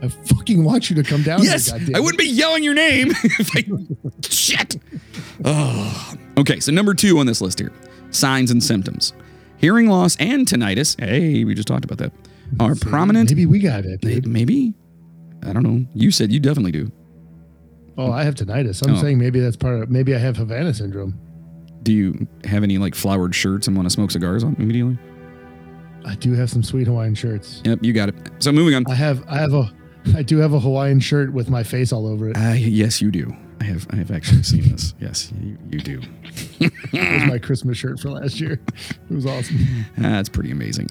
I 0.00 0.08
fucking 0.08 0.62
want 0.62 0.90
you 0.90 0.96
to 0.96 1.02
come 1.02 1.22
down. 1.22 1.42
Yes, 1.42 1.72
here. 1.72 1.96
I 1.96 2.00
wouldn't 2.00 2.18
be 2.18 2.28
yelling 2.28 2.62
your 2.62 2.74
name. 2.74 3.10
if 3.22 3.56
I, 3.56 3.64
shit. 4.28 4.76
Oh. 5.44 6.14
Okay, 6.38 6.60
so 6.60 6.70
number 6.70 6.94
two 6.94 7.18
on 7.18 7.26
this 7.26 7.40
list 7.40 7.58
here 7.58 7.72
signs 8.10 8.50
and 8.50 8.62
symptoms. 8.62 9.12
Hearing 9.58 9.88
loss 9.88 10.16
and 10.20 10.46
tinnitus, 10.46 10.98
hey, 11.00 11.44
we 11.44 11.54
just 11.54 11.66
talked 11.66 11.84
about 11.84 11.98
that, 11.98 12.12
are 12.60 12.76
See, 12.76 12.88
prominent. 12.88 13.30
Maybe 13.30 13.44
we 13.44 13.58
got 13.58 13.84
it, 13.84 14.00
dude. 14.00 14.26
Maybe? 14.26 14.72
I 15.44 15.52
don't 15.52 15.64
know. 15.64 15.84
You 15.94 16.10
said 16.10 16.32
you 16.32 16.38
definitely 16.38 16.72
do. 16.72 16.92
Oh, 17.98 18.12
I 18.12 18.22
have 18.22 18.34
tinnitus. 18.36 18.86
I'm 18.86 18.94
Oh. 18.94 19.00
saying 19.00 19.18
maybe 19.18 19.40
that's 19.40 19.56
part 19.56 19.82
of. 19.82 19.90
Maybe 19.90 20.14
I 20.14 20.18
have 20.18 20.36
Havana 20.36 20.72
syndrome. 20.72 21.18
Do 21.82 21.92
you 21.92 22.26
have 22.44 22.62
any 22.62 22.78
like 22.78 22.94
flowered 22.94 23.34
shirts 23.34 23.66
and 23.66 23.76
want 23.76 23.86
to 23.86 23.90
smoke 23.90 24.10
cigars 24.10 24.44
on 24.44 24.54
immediately? 24.58 24.96
I 26.04 26.14
do 26.14 26.32
have 26.34 26.48
some 26.48 26.62
sweet 26.62 26.86
Hawaiian 26.86 27.14
shirts. 27.14 27.60
Yep, 27.64 27.80
you 27.82 27.92
got 27.92 28.08
it. 28.10 28.14
So 28.38 28.52
moving 28.52 28.74
on. 28.74 28.84
I 28.88 28.94
have. 28.94 29.24
I 29.28 29.38
have 29.38 29.52
a. 29.52 29.70
I 30.14 30.22
do 30.22 30.38
have 30.38 30.54
a 30.54 30.60
Hawaiian 30.60 31.00
shirt 31.00 31.32
with 31.32 31.50
my 31.50 31.62
face 31.62 31.92
all 31.92 32.06
over 32.06 32.30
it. 32.30 32.36
Uh, 32.36 32.52
yes, 32.52 33.02
you 33.02 33.10
do. 33.10 33.34
I 33.60 33.64
have. 33.64 33.86
I 33.90 33.96
have 33.96 34.10
actually 34.10 34.42
seen 34.42 34.70
this. 34.70 34.94
Yes, 35.00 35.32
you, 35.40 35.58
you 35.70 35.80
do. 35.80 36.00
It 36.60 36.72
was 36.92 37.28
my 37.28 37.38
Christmas 37.38 37.76
shirt 37.76 37.98
for 38.00 38.10
last 38.10 38.40
year. 38.40 38.60
It 39.10 39.14
was 39.14 39.26
awesome. 39.26 39.58
That's 39.98 40.28
pretty 40.28 40.50
amazing. 40.50 40.88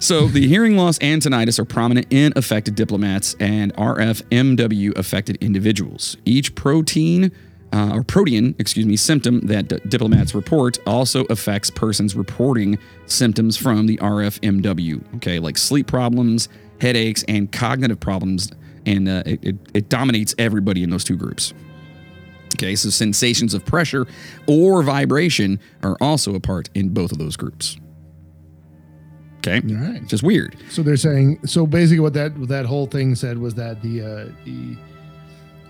So 0.00 0.26
the 0.26 0.46
hearing 0.46 0.76
loss 0.76 0.98
and 0.98 1.22
tinnitus 1.22 1.58
are 1.58 1.64
prominent 1.64 2.06
in 2.10 2.32
affected 2.36 2.74
diplomats 2.74 3.34
and 3.40 3.74
RFMW 3.76 4.96
affected 4.98 5.36
individuals. 5.40 6.16
Each 6.24 6.54
protein 6.54 7.32
uh, 7.72 7.90
or 7.92 8.04
protein, 8.04 8.54
excuse 8.58 8.86
me, 8.86 8.96
symptom 8.96 9.40
that 9.46 9.68
d- 9.68 9.80
diplomats 9.88 10.34
report 10.34 10.78
also 10.86 11.24
affects 11.24 11.70
persons 11.70 12.14
reporting 12.14 12.78
symptoms 13.06 13.56
from 13.56 13.86
the 13.86 13.96
RFMW. 13.96 15.16
Okay, 15.16 15.40
like 15.40 15.58
sleep 15.58 15.88
problems, 15.88 16.48
headaches, 16.80 17.24
and 17.26 17.50
cognitive 17.50 17.98
problems, 17.98 18.50
and 18.86 19.08
uh, 19.08 19.22
it, 19.26 19.44
it, 19.44 19.56
it 19.74 19.88
dominates 19.88 20.36
everybody 20.38 20.84
in 20.84 20.90
those 20.90 21.02
two 21.02 21.16
groups. 21.16 21.52
Okay, 22.54 22.76
so 22.76 22.90
sensations 22.90 23.52
of 23.54 23.64
pressure 23.64 24.06
or 24.46 24.82
vibration 24.82 25.58
are 25.82 25.96
also 26.00 26.34
a 26.34 26.40
part 26.40 26.70
in 26.74 26.90
both 26.90 27.10
of 27.12 27.18
those 27.18 27.36
groups. 27.36 27.76
Okay, 29.38 29.60
All 29.74 29.82
right. 29.92 30.06
just 30.06 30.22
weird. 30.22 30.56
So 30.70 30.82
they're 30.82 30.96
saying. 30.96 31.40
So 31.46 31.66
basically, 31.66 32.00
what 32.00 32.14
that 32.14 32.36
what 32.38 32.48
that 32.48 32.64
whole 32.64 32.86
thing 32.86 33.14
said 33.14 33.38
was 33.38 33.54
that 33.54 33.82
the 33.82 34.00
uh, 34.00 34.32
the 34.44 34.76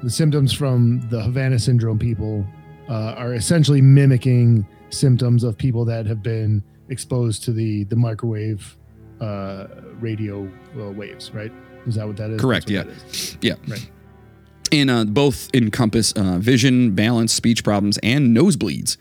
the 0.02 0.10
symptoms 0.10 0.52
from 0.52 1.00
the 1.10 1.22
Havana 1.22 1.58
syndrome 1.58 1.98
people 1.98 2.46
uh, 2.88 3.14
are 3.16 3.34
essentially 3.34 3.80
mimicking 3.80 4.66
symptoms 4.90 5.42
of 5.42 5.58
people 5.58 5.84
that 5.86 6.06
have 6.06 6.22
been 6.22 6.62
exposed 6.88 7.42
to 7.44 7.52
the 7.52 7.84
the 7.84 7.96
microwave 7.96 8.76
uh, 9.20 9.66
radio 9.98 10.48
uh, 10.78 10.90
waves. 10.92 11.32
Right? 11.32 11.50
Is 11.86 11.96
that 11.96 12.06
what 12.06 12.16
that 12.18 12.30
is? 12.30 12.40
Correct, 12.40 12.70
yeah. 12.70 12.84
that 12.84 12.92
is. 12.92 13.36
Yeah. 13.40 13.54
Right. 13.66 13.90
And 14.74 14.90
uh, 14.90 15.04
both 15.04 15.48
encompass 15.54 16.12
uh, 16.12 16.38
vision, 16.38 16.94
balance, 16.94 17.32
speech 17.32 17.62
problems, 17.62 17.98
and 18.02 18.36
nosebleeds. 18.36 18.96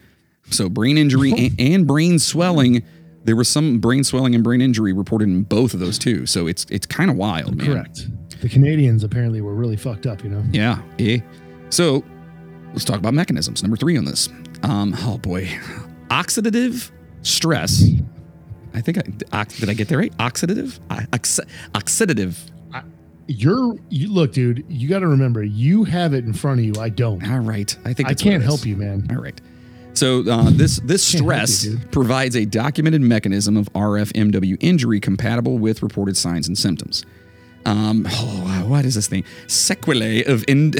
So 0.50 0.70
brain 0.70 0.98
injury 0.98 1.32
and, 1.32 1.60
and 1.60 1.88
brain 1.88 2.20
swelling. 2.20 2.84
There 3.24 3.36
was 3.36 3.48
some 3.48 3.80
brain 3.80 4.04
swelling 4.04 4.36
and 4.36 4.44
brain 4.44 4.62
injury 4.62 4.94
reported 4.94 5.30
in 5.30 5.44
both 5.44 5.74
of 5.74 5.80
those 5.80 5.98
too. 5.98 6.26
So 6.26 6.48
it's 6.48 6.66
it's 6.70 6.86
kind 6.86 7.10
of 7.10 7.16
wild, 7.16 7.56
man. 7.56 7.68
Correct. 7.68 8.08
The 8.42 8.50
Canadians 8.50 9.04
apparently 9.04 9.42
were 9.42 9.56
really 9.56 9.78
fucked 9.78 10.06
up. 10.06 10.24
You 10.24 10.30
know. 10.30 10.44
Yeah. 10.52 10.82
Eh. 11.00 11.20
So 11.70 12.04
let's 12.74 12.86
talk 12.86 12.98
about 12.98 13.14
mechanisms. 13.14 13.64
Number 13.64 13.78
three 13.78 13.98
on 13.98 14.06
this. 14.06 14.30
Um, 14.62 14.94
oh 15.00 15.18
boy, 15.18 15.48
oxidative 16.10 16.92
stress. 17.22 17.84
I 18.74 18.82
think 18.82 18.98
I 18.98 19.44
did 19.46 19.70
I 19.70 19.74
get 19.74 19.88
that 19.88 19.98
right? 19.98 20.16
Oxidative, 20.18 20.80
oxidative. 21.74 22.50
You're 23.28 23.76
you 23.90 24.12
look, 24.12 24.34
dude. 24.34 24.66
You 24.68 24.90
got 24.90 25.00
to 25.00 25.08
remember, 25.08 25.44
you 25.44 25.86
have 25.86 26.14
it 26.14 26.26
in 26.26 26.34
front 26.34 26.60
of 26.60 26.66
you. 26.66 26.74
I 26.80 26.90
don't. 26.90 27.26
All 27.30 27.40
right, 27.40 27.76
I 27.86 27.94
think 27.94 28.08
I 28.08 28.12
that's 28.12 28.24
what 28.24 28.30
it 28.30 28.32
can't 28.32 28.44
help 28.44 28.66
you, 28.66 28.76
man. 28.76 29.08
All 29.10 29.22
right. 29.22 29.40
So 29.94 30.24
uh, 30.30 30.50
this 30.52 30.80
this 30.84 31.12
Can't 31.12 31.24
you, 31.24 31.32
stress 31.32 31.68
provides 31.92 32.36
a 32.36 32.46
documented 32.46 33.02
mechanism 33.02 33.56
of 33.58 33.72
RFMW 33.74 34.58
injury 34.60 35.00
compatible 35.00 35.58
with 35.58 35.82
reported 35.84 36.18
signs 36.18 36.48
and 36.48 36.58
symptoms. 36.58 37.06
Um, 37.66 38.06
oh, 38.10 38.66
what 38.68 38.84
is 38.86 38.96
this 38.96 39.08
thing? 39.08 39.24
Sequelae 39.48 40.24
of 40.26 40.44
end- 40.50 40.74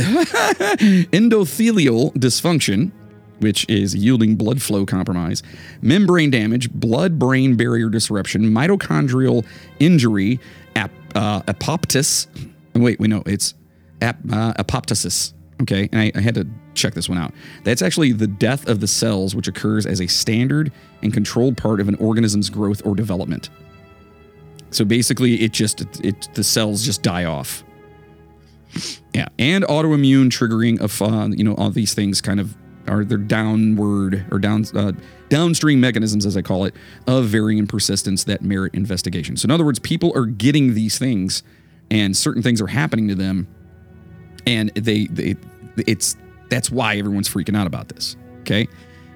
endothelial 1.14 2.14
dysfunction, 2.16 2.92
which 3.40 3.66
is 3.70 3.96
yielding 3.96 4.36
blood 4.36 4.62
flow 4.62 4.86
compromise, 4.86 5.44
membrane 5.82 6.30
damage, 6.30 6.70
blood-brain 6.72 7.56
barrier 7.56 7.88
disruption, 7.90 8.44
mitochondrial 8.52 9.46
injury, 9.80 10.42
ap- 10.76 10.92
uh, 11.16 11.42
apoptis. 11.44 12.28
Wait, 12.76 13.00
we 13.00 13.08
know 13.08 13.24
it's 13.26 13.54
ap- 14.02 14.20
uh, 14.32 14.54
apoptosis. 14.54 15.34
Okay, 15.62 15.88
and 15.92 16.02
I, 16.02 16.12
I 16.16 16.22
had 16.22 16.36
to 16.36 16.48
check 16.74 16.94
this 16.94 17.08
one 17.08 17.18
out. 17.18 17.32
That's 17.64 17.82
actually 17.82 18.12
the 18.12 18.28
death 18.28 18.68
of 18.68 18.80
the 18.80 18.88
cells, 18.88 19.36
which 19.36 19.48
occurs 19.48 19.86
as 19.86 20.02
a 20.02 20.08
standard 20.08 20.72
and 21.02 21.14
controlled 21.14 21.58
part 21.58 21.80
of 21.80 21.88
an 21.88 21.96
organism's 21.96 22.50
growth 22.50 22.82
or 22.86 22.96
development. 22.96 23.50
So 24.72 24.84
basically, 24.84 25.42
it 25.42 25.52
just 25.52 25.82
it 26.04 26.30
the 26.34 26.44
cells 26.44 26.84
just 26.84 27.04
die 27.04 27.26
off. 27.26 27.64
Yeah, 29.14 29.28
and 29.38 29.64
autoimmune 29.66 30.30
triggering 30.30 30.82
of 30.82 31.02
uh, 31.02 31.30
you 31.30 31.44
know 31.44 31.54
all 31.56 31.70
these 31.70 31.94
things 31.94 32.22
kind 32.22 32.40
of 32.40 32.56
are 32.88 33.04
their 33.04 33.18
downward 33.18 34.26
or 34.32 34.40
down 34.40 34.66
uh, 34.76 34.92
downstream 35.30 35.80
mechanisms, 35.80 36.26
as 36.26 36.38
I 36.38 36.42
call 36.42 36.66
it, 36.66 36.76
of 37.08 37.26
varying 37.26 37.68
persistence 37.68 38.24
that 38.26 38.42
merit 38.42 38.74
investigation. 38.74 39.38
So 39.38 39.46
in 39.48 39.52
other 39.52 39.66
words, 39.66 39.80
people 39.80 40.12
are 40.16 40.26
getting 40.26 40.74
these 40.74 40.98
things, 40.98 41.44
and 41.90 42.16
certain 42.16 42.42
things 42.42 42.62
are 42.62 42.68
happening 42.68 43.08
to 43.08 43.16
them, 43.16 43.48
and 44.46 44.70
they, 44.76 45.08
they 45.08 45.36
it's 45.88 46.16
that's 46.50 46.70
why 46.70 46.98
everyone's 46.98 47.30
freaking 47.30 47.58
out 47.58 47.68
about 47.68 47.90
this. 47.90 48.16
Okay, 48.42 48.68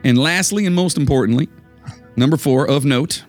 and 0.04 0.18
lastly, 0.18 0.66
and 0.66 0.76
most 0.76 0.98
importantly, 0.98 1.50
number 2.16 2.38
four 2.38 2.68
of 2.68 2.86
note, 2.86 3.26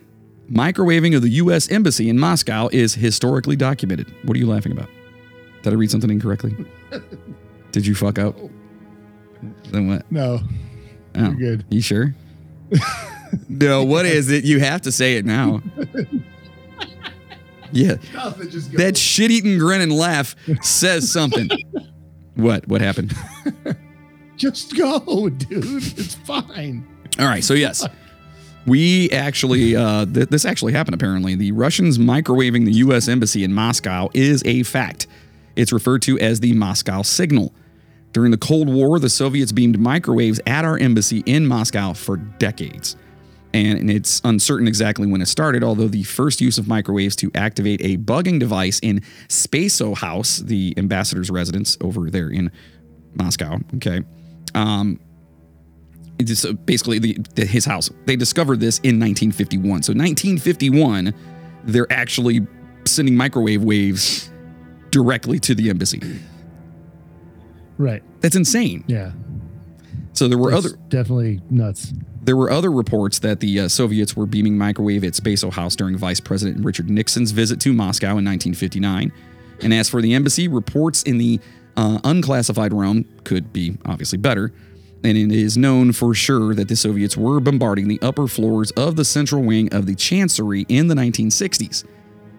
microwaving 0.51 1.15
of 1.15 1.21
the 1.21 1.29
U.S. 1.31 1.69
embassy 1.71 2.09
in 2.09 2.17
Moscow 2.17 2.69
is 2.71 2.95
historically 2.95 3.55
documented. 3.55 4.13
What 4.23 4.35
are 4.35 4.39
you 4.39 4.47
laughing 4.47 4.71
about? 4.71 4.89
Did 5.61 5.73
I 5.73 5.75
read 5.75 5.91
something 5.91 6.09
incorrectly? 6.09 6.55
Did 7.71 7.85
you 7.85 7.93
fuck 7.93 8.17
up? 8.17 8.35
Then 9.71 9.87
what? 9.87 10.11
No, 10.11 10.39
Oh, 11.15 11.31
you're 11.31 11.33
good. 11.57 11.65
You 11.69 11.81
sure? 11.81 12.13
no, 13.49 13.83
what 13.83 14.05
is 14.05 14.29
it? 14.29 14.43
You 14.43 14.59
have 14.59 14.81
to 14.81 14.91
say 14.91 15.15
it 15.17 15.25
now. 15.25 15.61
Yeah, 17.71 17.95
that 18.77 18.97
shit-eating 18.97 19.59
grin 19.59 19.81
and 19.81 19.91
laugh 19.93 20.35
says 20.61 21.11
something. 21.11 21.49
what? 22.35 22.67
What 22.67 22.81
happened? 22.81 23.13
just 24.37 24.75
go, 24.75 25.29
dude. 25.29 25.83
It's 25.99 26.15
fine. 26.15 26.87
All 27.19 27.27
right, 27.27 27.43
so 27.43 27.53
yes, 27.53 27.85
we 28.65 29.09
actually 29.11 29.75
uh, 29.75 30.05
th- 30.05 30.29
this 30.29 30.45
actually 30.45 30.73
happened. 30.73 30.95
Apparently, 30.95 31.35
the 31.35 31.51
Russians 31.51 31.99
microwaving 31.99 32.65
the 32.65 32.73
U.S. 32.73 33.07
embassy 33.07 33.43
in 33.43 33.53
Moscow 33.53 34.09
is 34.15 34.41
a 34.45 34.63
fact. 34.63 35.05
It's 35.55 35.71
referred 35.71 36.01
to 36.03 36.17
as 36.19 36.39
the 36.39 36.53
Moscow 36.53 37.03
signal. 37.03 37.53
During 38.11 38.31
the 38.31 38.37
Cold 38.37 38.69
War, 38.69 38.99
the 38.99 39.09
Soviets 39.09 39.51
beamed 39.51 39.79
microwaves 39.79 40.39
at 40.47 40.65
our 40.65 40.77
embassy 40.77 41.23
in 41.25 41.45
Moscow 41.45 41.93
for 41.93 42.17
decades. 42.17 42.95
And 43.53 43.89
it's 43.89 44.21
uncertain 44.23 44.67
exactly 44.67 45.07
when 45.07 45.21
it 45.21 45.27
started, 45.27 45.63
although 45.63 45.87
the 45.87 46.03
first 46.03 46.39
use 46.39 46.57
of 46.59 46.67
microwaves 46.67 47.15
to 47.17 47.31
activate 47.33 47.81
a 47.83 47.97
bugging 47.97 48.39
device 48.39 48.79
in 48.81 49.01
Spaso 49.27 49.97
House, 49.97 50.37
the 50.37 50.73
ambassador's 50.77 51.31
residence 51.31 51.77
over 51.81 52.11
there 52.11 52.29
in 52.29 52.51
Moscow, 53.15 53.57
okay, 53.75 54.01
um, 54.53 54.99
it 56.19 56.29
is 56.29 56.45
uh, 56.45 56.53
basically 56.53 56.99
the, 56.99 57.17
the, 57.35 57.45
his 57.45 57.65
house. 57.65 57.89
They 58.05 58.15
discovered 58.15 58.59
this 58.59 58.77
in 58.79 58.99
1951. 58.99 59.83
So 59.83 59.93
1951, 59.93 61.13
they're 61.63 61.91
actually 61.91 62.45
sending 62.85 63.15
microwave 63.15 63.63
waves 63.63 64.29
directly 64.91 65.39
to 65.39 65.55
the 65.55 65.69
embassy. 65.69 66.01
Right. 67.79 68.03
That's 68.19 68.35
insane. 68.35 68.83
Yeah. 68.87 69.13
So 70.13 70.27
there 70.27 70.37
were 70.37 70.51
That's 70.51 70.65
other 70.67 70.77
definitely 70.89 71.39
nuts. 71.49 71.93
there 72.21 72.35
were 72.35 72.51
other 72.51 72.71
reports 72.71 73.19
that 73.19 73.39
the 73.39 73.61
uh, 73.61 73.67
Soviets 73.69 74.15
were 74.15 74.25
beaming 74.25 74.57
microwave 74.57 75.03
at 75.05 75.13
Spaso 75.13 75.51
House 75.51 75.75
during 75.75 75.97
Vice 75.97 76.19
President 76.19 76.63
Richard 76.65 76.89
Nixon's 76.89 77.31
visit 77.31 77.59
to 77.61 77.73
Moscow 77.73 78.17
in 78.17 78.25
1959. 78.25 79.11
And 79.61 79.73
as 79.73 79.89
for 79.89 80.01
the 80.01 80.13
embassy, 80.13 80.47
reports 80.47 81.03
in 81.03 81.17
the 81.17 81.39
uh, 81.77 81.99
unclassified 82.03 82.73
realm 82.73 83.05
could 83.23 83.51
be 83.53 83.77
obviously 83.85 84.17
better. 84.17 84.51
And 85.05 85.17
it 85.17 85.31
is 85.31 85.57
known 85.57 85.93
for 85.93 86.13
sure 86.13 86.53
that 86.55 86.67
the 86.67 86.75
Soviets 86.75 87.15
were 87.15 87.39
bombarding 87.39 87.87
the 87.87 87.99
upper 88.01 88.27
floors 88.27 88.71
of 88.71 88.97
the 88.97 89.05
central 89.05 89.41
wing 89.41 89.73
of 89.73 89.85
the 89.85 89.95
Chancery 89.95 90.65
in 90.67 90.87
the 90.87 90.95
1960s. 90.95 91.85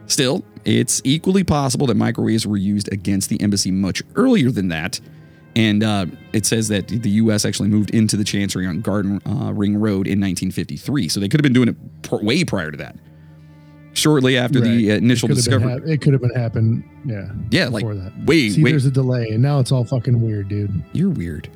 Still, 0.06 0.44
it's 0.66 1.00
equally 1.04 1.44
possible 1.44 1.86
that 1.86 1.96
microwaves 1.96 2.46
were 2.46 2.58
used 2.58 2.92
against 2.92 3.30
the 3.30 3.40
embassy 3.40 3.70
much 3.70 4.02
earlier 4.16 4.50
than 4.50 4.68
that. 4.68 5.00
And 5.56 5.82
uh, 5.82 6.06
it 6.32 6.46
says 6.46 6.68
that 6.68 6.86
the 6.88 7.10
U.S. 7.10 7.44
actually 7.44 7.68
moved 7.70 7.90
into 7.90 8.16
the 8.16 8.22
Chancery 8.24 8.66
on 8.66 8.80
Garden 8.82 9.20
uh, 9.26 9.52
Ring 9.52 9.74
Road 9.76 10.06
in 10.06 10.20
1953. 10.20 11.08
So 11.08 11.18
they 11.18 11.28
could 11.28 11.40
have 11.40 11.42
been 11.42 11.52
doing 11.52 11.68
it 11.68 12.02
pr- 12.02 12.16
way 12.24 12.44
prior 12.44 12.70
to 12.70 12.76
that. 12.76 12.96
Shortly 13.92 14.38
after 14.38 14.60
the 14.60 14.92
uh, 14.92 14.94
initial 14.94 15.28
it 15.28 15.34
could 15.34 15.44
have 15.44 15.60
been 15.60 15.68
discovery. 15.68 15.80
hap- 15.88 15.88
it 15.88 16.00
could 16.02 16.12
have 16.12 16.22
been 16.22 16.34
happen. 16.34 17.02
Yeah. 17.04 17.28
yeah, 17.50 17.64
like, 17.66 17.82
before 17.82 17.96
that. 17.96 18.12
wait, 18.24 18.50
See, 18.52 18.62
wait. 18.62 18.70
there's 18.70 18.86
a 18.86 18.90
delay, 18.92 19.30
and 19.30 19.42
now 19.42 19.58
it's 19.58 19.72
all 19.72 19.84
fucking 19.84 20.20
weird, 20.20 20.48
dude. 20.48 20.84
You're 20.92 21.10
weird. 21.10 21.48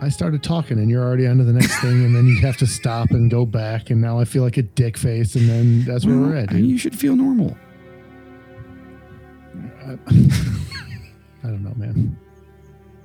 I 0.00 0.08
started 0.08 0.42
talking, 0.42 0.78
and 0.78 0.88
you're 0.88 1.04
already 1.04 1.26
on 1.26 1.36
to 1.36 1.44
the 1.44 1.52
next 1.52 1.78
thing, 1.82 2.02
and 2.06 2.16
then 2.16 2.26
you 2.26 2.40
have 2.40 2.56
to 2.56 2.66
stop 2.66 3.10
and 3.10 3.30
go 3.30 3.44
back, 3.44 3.90
and 3.90 4.00
now 4.00 4.18
I 4.18 4.24
feel 4.24 4.42
like 4.42 4.56
a 4.56 4.62
dick 4.62 4.96
face, 4.96 5.34
and 5.36 5.46
then 5.46 5.84
that's 5.84 6.06
where 6.06 6.16
we're 6.16 6.36
at, 6.36 6.48
I 6.48 6.52
dude. 6.54 6.64
you 6.70 6.78
should 6.78 6.98
feel 6.98 7.14
normal. 7.14 7.54
I 9.86 9.96
don't 11.42 11.62
know, 11.62 11.74
man. 11.76 12.16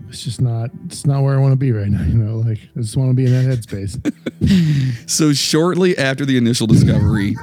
It's 0.10 0.24
just 0.24 0.42
not. 0.42 0.70
It's 0.86 1.06
not 1.06 1.24
where 1.24 1.36
I 1.36 1.42
want 1.42 1.52
to 1.54 1.58
be 1.58 1.72
right 1.72 1.88
now. 1.88 2.04
You 2.04 2.14
know, 2.16 2.38
like 2.38 2.60
I 2.76 2.80
just 2.82 2.96
want 2.98 3.10
to 3.10 3.14
be 3.16 3.26
in 3.26 3.32
that 3.32 3.58
headspace. 3.58 4.00
So 5.10 5.34
shortly 5.34 5.98
after 5.98 6.26
the 6.26 6.38
initial 6.38 6.68
discovery, 6.68 7.36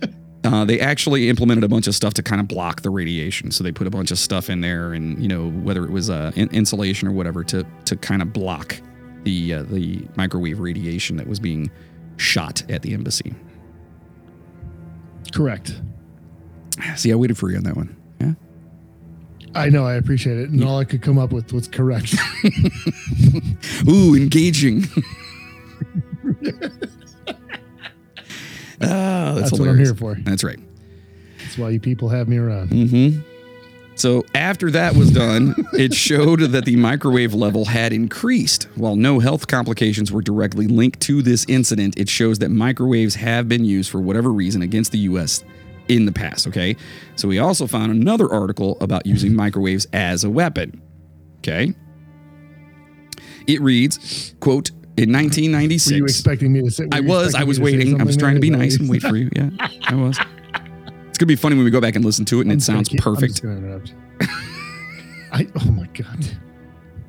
uh, 0.44 0.64
they 0.64 0.80
actually 0.80 1.28
implemented 1.28 1.64
a 1.64 1.68
bunch 1.68 1.86
of 1.86 1.94
stuff 1.94 2.14
to 2.14 2.22
kind 2.22 2.40
of 2.40 2.48
block 2.48 2.82
the 2.82 2.90
radiation. 2.90 3.50
So 3.50 3.62
they 3.64 3.72
put 3.72 3.86
a 3.86 3.90
bunch 3.90 4.10
of 4.10 4.18
stuff 4.18 4.50
in 4.50 4.60
there, 4.60 4.92
and 4.92 5.18
you 5.20 5.28
know 5.28 5.50
whether 5.62 5.84
it 5.84 5.90
was 5.90 6.10
uh, 6.10 6.32
in- 6.34 6.50
insulation 6.50 7.08
or 7.08 7.12
whatever 7.12 7.44
to 7.44 7.64
to 7.86 7.96
kind 7.96 8.22
of 8.22 8.32
block 8.32 8.76
the 9.24 9.54
uh, 9.54 9.62
the 9.64 10.06
microwave 10.16 10.60
radiation 10.60 11.16
that 11.16 11.26
was 11.26 11.38
being 11.40 11.70
shot 12.16 12.62
at 12.70 12.82
the 12.82 12.94
embassy. 12.94 13.34
Correct. 15.32 15.80
See, 16.96 17.12
I 17.12 17.14
waited 17.14 17.38
for 17.38 17.50
you 17.50 17.56
on 17.56 17.64
that 17.64 17.76
one. 17.76 17.96
I 19.54 19.68
know. 19.68 19.84
I 19.84 19.94
appreciate 19.94 20.38
it, 20.38 20.50
and 20.50 20.62
all 20.64 20.78
I 20.78 20.84
could 20.84 21.02
come 21.02 21.18
up 21.18 21.32
with 21.32 21.52
was 21.52 21.68
correct. 21.68 22.14
Ooh, 23.88 24.14
engaging. 24.14 24.84
Ah, 28.82 29.34
that's, 29.34 29.50
That's 29.50 29.60
what 29.60 29.68
I'm 29.68 29.78
here 29.78 29.94
for. 29.94 30.14
That's 30.14 30.42
right. 30.42 30.58
That's 31.38 31.58
why 31.58 31.70
you 31.70 31.80
people 31.80 32.08
have 32.08 32.28
me 32.28 32.38
around. 32.38 32.70
Mm-hmm. 32.70 33.20
So 33.94 34.24
after 34.34 34.70
that 34.70 34.94
was 34.94 35.10
done, 35.10 35.54
it 35.74 35.92
showed 35.92 36.40
that 36.40 36.64
the 36.64 36.76
microwave 36.76 37.34
level 37.34 37.66
had 37.66 37.92
increased. 37.92 38.64
While 38.76 38.96
no 38.96 39.18
health 39.18 39.46
complications 39.46 40.10
were 40.10 40.22
directly 40.22 40.66
linked 40.66 41.00
to 41.00 41.20
this 41.20 41.44
incident, 41.48 41.98
it 41.98 42.08
shows 42.08 42.38
that 42.38 42.48
microwaves 42.48 43.16
have 43.16 43.48
been 43.48 43.66
used 43.66 43.90
for 43.90 44.00
whatever 44.00 44.32
reason 44.32 44.62
against 44.62 44.92
the 44.92 44.98
U.S. 45.00 45.44
in 45.90 46.06
the 46.06 46.12
past. 46.12 46.46
Okay. 46.46 46.76
So 47.16 47.28
we 47.28 47.38
also 47.38 47.66
found 47.66 47.90
another 47.92 48.30
article 48.32 48.78
about 48.80 49.04
using 49.06 49.34
microwaves 49.34 49.86
as 49.92 50.24
a 50.24 50.30
weapon. 50.30 50.80
Okay. 51.38 51.74
It 53.46 53.60
reads, 53.60 54.34
quote, 54.40 54.70
in 54.96 55.10
Were 55.12 55.18
you 55.18 55.24
1996. 55.24 56.00
expecting 56.02 56.52
me 56.52 56.62
to 56.62 56.70
say? 56.70 56.86
I 56.92 57.00
was. 57.00 57.34
I 57.34 57.42
was 57.44 57.58
me 57.58 57.64
to 57.66 57.70
say 57.72 57.76
waiting. 57.78 58.00
I 58.00 58.04
was 58.04 58.16
trying 58.16 58.34
to 58.34 58.40
be 58.40 58.50
nice 58.50 58.78
and 58.78 58.88
wait 58.88 59.02
for 59.02 59.16
you. 59.16 59.30
Yeah, 59.34 59.50
I 59.88 59.94
was. 59.94 60.18
It's 61.08 61.18
gonna 61.18 61.26
be 61.26 61.36
funny 61.36 61.56
when 61.56 61.64
we 61.64 61.70
go 61.70 61.80
back 61.80 61.96
and 61.96 62.04
listen 62.04 62.24
to 62.26 62.38
it 62.38 62.42
and 62.42 62.52
I'm 62.52 62.58
it 62.58 62.62
sounds 62.62 62.88
keep- 62.88 63.00
perfect. 63.00 63.32
just 63.32 63.42
gonna 63.42 63.56
interrupt. 63.56 63.94
I 65.32 65.46
oh 65.64 65.70
my 65.72 65.86
god. 65.88 66.24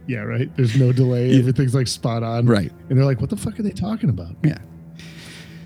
Yeah, 0.08 0.20
right. 0.20 0.54
There's 0.56 0.76
no 0.76 0.92
delay. 0.92 1.30
Yeah. 1.32 1.40
Everything's 1.40 1.76
like 1.76 1.88
spot 1.88 2.24
on. 2.24 2.46
Right. 2.46 2.72
And 2.90 2.98
they're 2.98 3.06
like, 3.06 3.22
"What 3.22 3.30
the 3.30 3.38
fuck 3.38 3.60
are 3.60 3.64
they 3.64 3.72
talking 3.72 4.10
about?" 4.10 4.36
Yeah. 4.44 4.58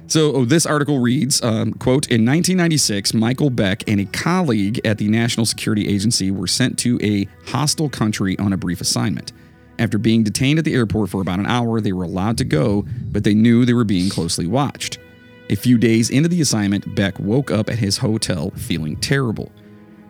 So 0.08 0.34
oh, 0.34 0.46
this 0.46 0.66
article 0.66 1.00
reads, 1.00 1.42
um, 1.42 1.74
quote, 1.74 2.08
in 2.08 2.26
1996, 2.26 3.14
Michael 3.14 3.50
Beck 3.50 3.84
and 3.88 4.00
a 4.00 4.06
colleague 4.06 4.80
at 4.86 5.00
the 5.00 5.08
National 5.08 5.46
Security 5.46 5.88
Agency 5.88 6.30
were 6.30 6.48
sent 6.48 6.78
to 6.80 7.00
a 7.02 7.28
hostile 7.48 7.90
country 7.90 8.38
on 8.38 8.54
a 8.54 8.58
brief 8.58 8.82
assignment. 8.82 9.32
After 9.80 9.98
being 9.98 10.24
detained 10.24 10.60
at 10.60 10.66
the 10.66 10.76
airport 10.76 11.10
for 11.10 11.22
about 11.22 11.40
an 11.40 11.48
hour, 11.48 11.82
they 11.82 11.92
were 11.92 12.04
allowed 12.04 12.38
to 12.38 12.46
go, 12.46 12.86
but 13.12 13.24
they 13.24 13.34
knew 13.34 13.66
they 13.66 13.74
were 13.74 13.84
being 13.84 14.10
closely 14.10 14.48
watched. 14.48 15.00
A 15.50 15.56
few 15.56 15.78
days 15.78 16.10
into 16.10 16.30
the 16.30 16.42
assignment, 16.42 16.96
Beck 16.96 17.20
woke 17.20 17.52
up 17.52 17.70
at 17.70 17.80
his 17.80 17.98
hotel 17.98 18.52
feeling 18.52 18.96
terrible. 18.98 19.52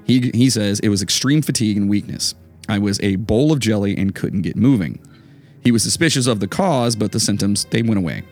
He, 0.04 0.32
he 0.34 0.50
says 0.50 0.80
it 0.82 0.90
was 0.90 1.02
extreme 1.02 1.42
fatigue 1.42 1.78
and 1.78 1.90
weakness. 1.90 2.36
I 2.70 2.80
was 2.80 3.00
a 3.02 3.16
bowl 3.16 3.52
of 3.52 3.60
jelly 3.60 3.98
and 3.98 4.14
couldn't 4.14 4.44
get 4.44 4.56
moving. 4.56 5.00
He 5.64 5.72
was 5.72 5.84
suspicious 5.84 6.28
of 6.28 6.40
the 6.40 6.48
cause, 6.48 6.96
but 6.96 7.12
the 7.12 7.20
symptoms 7.20 7.66
they 7.66 7.82
went 7.82 7.98
away. 7.98 8.24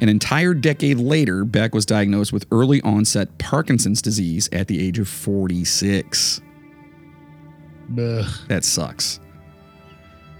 An 0.00 0.08
entire 0.08 0.54
decade 0.54 0.98
later, 0.98 1.44
Beck 1.44 1.74
was 1.74 1.84
diagnosed 1.86 2.32
with 2.32 2.46
early 2.50 2.80
onset 2.82 3.36
Parkinson's 3.38 4.00
disease 4.00 4.48
at 4.50 4.66
the 4.66 4.84
age 4.84 4.98
of 4.98 5.08
46. 5.08 6.40
Ugh. 7.98 8.24
That 8.48 8.64
sucks. 8.64 9.20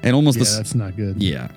And 0.03 0.15
almost 0.17 0.39
Yeah, 0.39 0.45
the 0.45 0.51
that's 0.57 0.75
not 0.75 0.97
good. 0.97 1.23
yeah. 1.23 1.49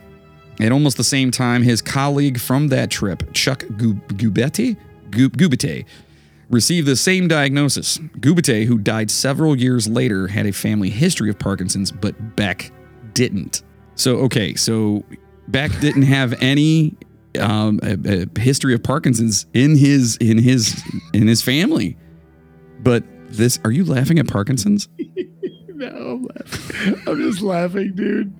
At 0.59 0.71
almost 0.71 0.97
the 0.97 1.03
same 1.03 1.31
time, 1.31 1.63
his 1.63 1.81
colleague 1.81 2.39
from 2.39 2.67
that 2.67 2.91
trip, 2.91 3.23
Chuck 3.33 3.63
Gu- 3.77 3.95
Gubete, 4.09 4.77
Gubete, 5.09 5.85
received 6.49 6.85
the 6.87 6.95
same 6.95 7.27
diagnosis. 7.27 7.97
Gubete, 8.19 8.65
who 8.65 8.77
died 8.77 9.09
several 9.09 9.55
years 9.55 9.87
later, 9.87 10.27
had 10.27 10.45
a 10.45 10.51
family 10.51 10.89
history 10.89 11.29
of 11.29 11.39
Parkinson's, 11.39 11.91
but 11.91 12.35
Beck 12.35 12.71
didn't. 13.13 13.63
So, 13.95 14.17
okay, 14.17 14.53
so 14.55 15.03
Beck 15.47 15.71
didn't 15.79 16.03
have 16.03 16.33
any 16.41 16.95
um, 17.39 17.79
a, 17.83 18.25
a 18.35 18.39
history 18.39 18.73
of 18.73 18.83
Parkinson's 18.83 19.45
in 19.53 19.75
his 19.75 20.17
in 20.17 20.37
his 20.37 20.81
in 21.13 21.27
his 21.27 21.41
family, 21.41 21.97
but 22.81 23.03
this. 23.29 23.59
Are 23.63 23.71
you 23.71 23.85
laughing 23.85 24.19
at 24.19 24.27
Parkinson's? 24.27 24.87
No, 25.75 25.87
I'm 25.87 26.23
laughing. 26.23 27.01
I'm 27.07 27.17
just 27.23 27.41
laughing, 27.41 27.93
dude. 27.95 28.31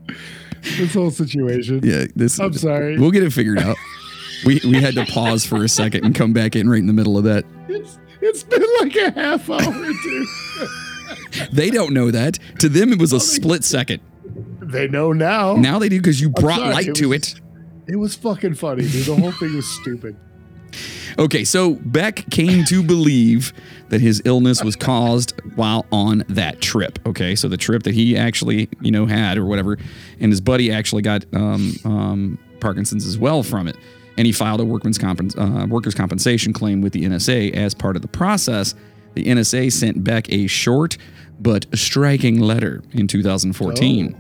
This 0.62 0.94
whole 0.94 1.10
situation. 1.12 1.82
Yeah, 1.84 2.06
this. 2.16 2.40
I'm 2.40 2.54
sorry. 2.54 2.98
We'll 2.98 3.12
get 3.12 3.24
it 3.24 3.34
figured 3.34 3.58
out. 3.60 3.76
We 4.46 4.62
we 4.64 4.76
had 4.80 4.94
to 4.96 5.06
pause 5.06 5.44
for 5.46 5.64
a 5.64 5.68
second 5.68 6.06
and 6.06 6.14
come 6.16 6.32
back 6.32 6.56
in 6.56 6.70
right 6.70 6.78
in 6.80 6.86
the 6.86 6.94
middle 6.94 7.18
of 7.18 7.24
that. 7.26 7.44
It's, 7.68 7.98
it's 8.22 8.44
been 8.44 8.64
like 8.80 8.96
a 8.96 9.12
half 9.12 9.50
hour, 9.50 9.60
dude. 9.74 10.28
They 11.52 11.70
don't 11.72 11.94
know 11.94 12.12
that. 12.12 12.38
To 12.60 12.70
them, 12.70 12.94
it 12.94 13.00
was 13.00 13.12
a 13.12 13.20
split 13.36 13.64
second. 13.64 14.02
They 14.62 14.88
know 14.88 15.12
now. 15.12 15.56
Now 15.56 15.80
they 15.80 15.90
do 15.90 15.98
because 16.00 16.22
you 16.22 16.30
brought 16.30 16.60
sorry, 16.60 16.74
light 16.74 16.88
it 16.90 16.96
to 16.96 17.10
was- 17.10 17.34
it. 17.34 17.42
It 17.88 17.98
was 17.98 18.16
fucking 18.16 18.56
funny, 18.56 18.88
dude. 18.88 19.06
The 19.06 19.16
whole 19.16 19.32
thing 19.32 19.56
was 19.56 19.68
stupid. 19.82 20.16
Okay, 21.20 21.44
so 21.44 21.76
Beck 21.76 22.30
came 22.32 22.66
to 22.66 22.82
believe 22.82 23.54
that 23.90 24.02
his 24.02 24.22
illness 24.26 24.64
was 24.64 24.76
caused 24.76 25.40
while 25.56 25.86
on 25.92 26.24
that 26.30 26.62
trip. 26.62 26.98
Okay, 27.06 27.36
so 27.36 27.48
the 27.48 27.58
trip 27.58 27.84
that 27.84 27.94
he 27.94 28.18
actually, 28.18 28.68
you 28.82 28.90
know, 28.90 29.06
had 29.06 29.38
or 29.38 29.46
whatever, 29.46 29.78
and 30.20 30.32
his 30.32 30.42
buddy 30.42 30.72
actually 30.72 31.04
got 31.04 31.26
um, 31.34 31.74
um, 31.86 32.40
Parkinson's 32.60 33.06
as 33.06 33.18
well 33.18 33.44
from 33.44 33.68
it, 33.68 33.78
and 34.18 34.26
he 34.26 34.34
filed 34.34 34.60
a 34.62 34.66
workman's 34.66 34.98
compens- 34.98 35.38
uh, 35.38 35.68
workers' 35.68 35.94
compensation 35.94 36.54
claim 36.54 36.82
with 36.82 36.94
the 36.94 37.04
NSA 37.04 37.54
as 37.54 37.76
part 37.76 37.96
of 37.96 38.02
the 38.02 38.08
process. 38.08 38.74
The 39.14 39.26
NSA 39.26 39.72
sent 39.72 40.04
Beck 40.04 40.32
a 40.32 40.48
short 40.48 40.98
but 41.40 41.68
striking 41.76 42.40
letter 42.40 42.82
in 42.94 43.08
2014. 43.08 44.16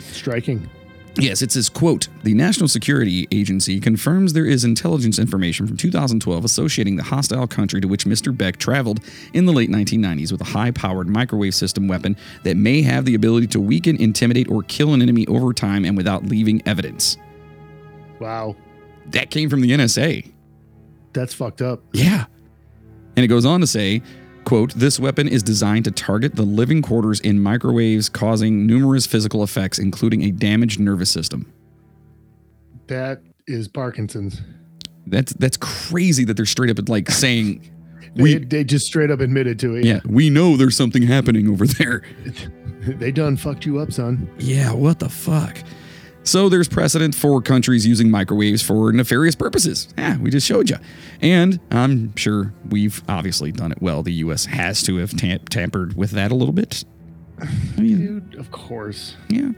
Striking. 0.00 0.68
Yes, 1.16 1.42
it 1.42 1.52
says, 1.52 1.68
quote, 1.68 2.08
the 2.22 2.32
National 2.32 2.68
Security 2.68 3.28
Agency 3.30 3.80
confirms 3.80 4.32
there 4.32 4.46
is 4.46 4.64
intelligence 4.64 5.18
information 5.18 5.66
from 5.66 5.76
2012 5.76 6.44
associating 6.44 6.96
the 6.96 7.02
hostile 7.02 7.46
country 7.46 7.82
to 7.82 7.88
which 7.88 8.06
Mr. 8.06 8.34
Beck 8.34 8.56
traveled 8.56 9.00
in 9.34 9.44
the 9.44 9.52
late 9.52 9.68
1990s 9.68 10.32
with 10.32 10.40
a 10.40 10.44
high-powered 10.44 11.08
microwave 11.08 11.54
system 11.54 11.86
weapon 11.86 12.16
that 12.44 12.56
may 12.56 12.80
have 12.80 13.04
the 13.04 13.14
ability 13.14 13.46
to 13.48 13.60
weaken, 13.60 13.96
intimidate, 14.00 14.48
or 14.48 14.62
kill 14.62 14.94
an 14.94 15.02
enemy 15.02 15.26
over 15.26 15.52
time 15.52 15.84
and 15.84 15.98
without 15.98 16.24
leaving 16.24 16.62
evidence. 16.66 17.18
Wow. 18.18 18.56
That 19.08 19.30
came 19.30 19.50
from 19.50 19.60
the 19.60 19.70
NSA. 19.70 20.32
That's 21.12 21.34
fucked 21.34 21.60
up. 21.60 21.82
Yeah. 21.92 22.24
And 23.16 23.24
it 23.24 23.28
goes 23.28 23.44
on 23.44 23.60
to 23.60 23.66
say, 23.66 24.00
quote, 24.44 24.72
this 24.74 24.98
weapon 24.98 25.28
is 25.28 25.42
designed 25.42 25.84
to 25.86 25.90
target 25.90 26.36
the 26.36 26.42
living 26.42 26.82
quarters 26.82 27.20
in 27.20 27.40
microwaves, 27.40 28.08
causing 28.08 28.66
numerous 28.66 29.06
physical 29.06 29.42
effects, 29.42 29.78
including 29.78 30.22
a 30.24 30.30
damaged 30.30 30.80
nervous 30.80 31.10
system. 31.10 31.52
That 32.88 33.22
is 33.46 33.68
Parkinson's. 33.68 34.40
That's 35.06 35.32
that's 35.34 35.56
crazy 35.56 36.24
that 36.24 36.34
they're 36.34 36.46
straight 36.46 36.70
up 36.70 36.88
like 36.88 37.10
saying 37.10 37.68
They, 38.14 38.22
we 38.22 38.38
they 38.38 38.62
just 38.64 38.86
straight 38.86 39.10
up 39.10 39.20
admitted 39.20 39.58
to 39.60 39.76
it. 39.76 39.84
yeah, 39.84 40.00
we 40.04 40.28
know 40.28 40.56
there's 40.56 40.76
something 40.76 41.02
happening 41.02 41.48
over 41.48 41.66
there. 41.66 42.02
They 42.84 43.12
done 43.12 43.36
fucked 43.36 43.64
you 43.64 43.78
up, 43.78 43.92
son. 43.92 44.28
Yeah, 44.40 44.72
what 44.72 44.98
the 44.98 45.08
fuck? 45.08 45.56
So 46.24 46.48
there's 46.48 46.68
precedent 46.68 47.14
for 47.14 47.42
countries 47.42 47.86
using 47.86 48.10
microwaves 48.10 48.62
for 48.62 48.92
nefarious 48.92 49.34
purposes. 49.34 49.88
Yeah, 49.98 50.18
we 50.18 50.30
just 50.30 50.46
showed 50.46 50.70
you. 50.70 50.76
And 51.20 51.58
I'm 51.72 52.14
sure 52.16 52.54
we've 52.70 53.02
obviously 53.08 53.50
done 53.50 53.72
it 53.72 53.82
well. 53.82 54.02
The 54.04 54.12
US 54.14 54.44
has 54.46 54.82
to 54.84 54.96
have 54.98 55.16
tam- 55.16 55.40
tampered 55.50 55.96
with 55.96 56.12
that 56.12 56.30
a 56.30 56.34
little 56.34 56.54
bit. 56.54 56.84
I 57.40 57.80
mean, 57.80 58.20
Dude, 58.20 58.34
of 58.38 58.52
course. 58.52 59.16
yeah. 59.28 59.50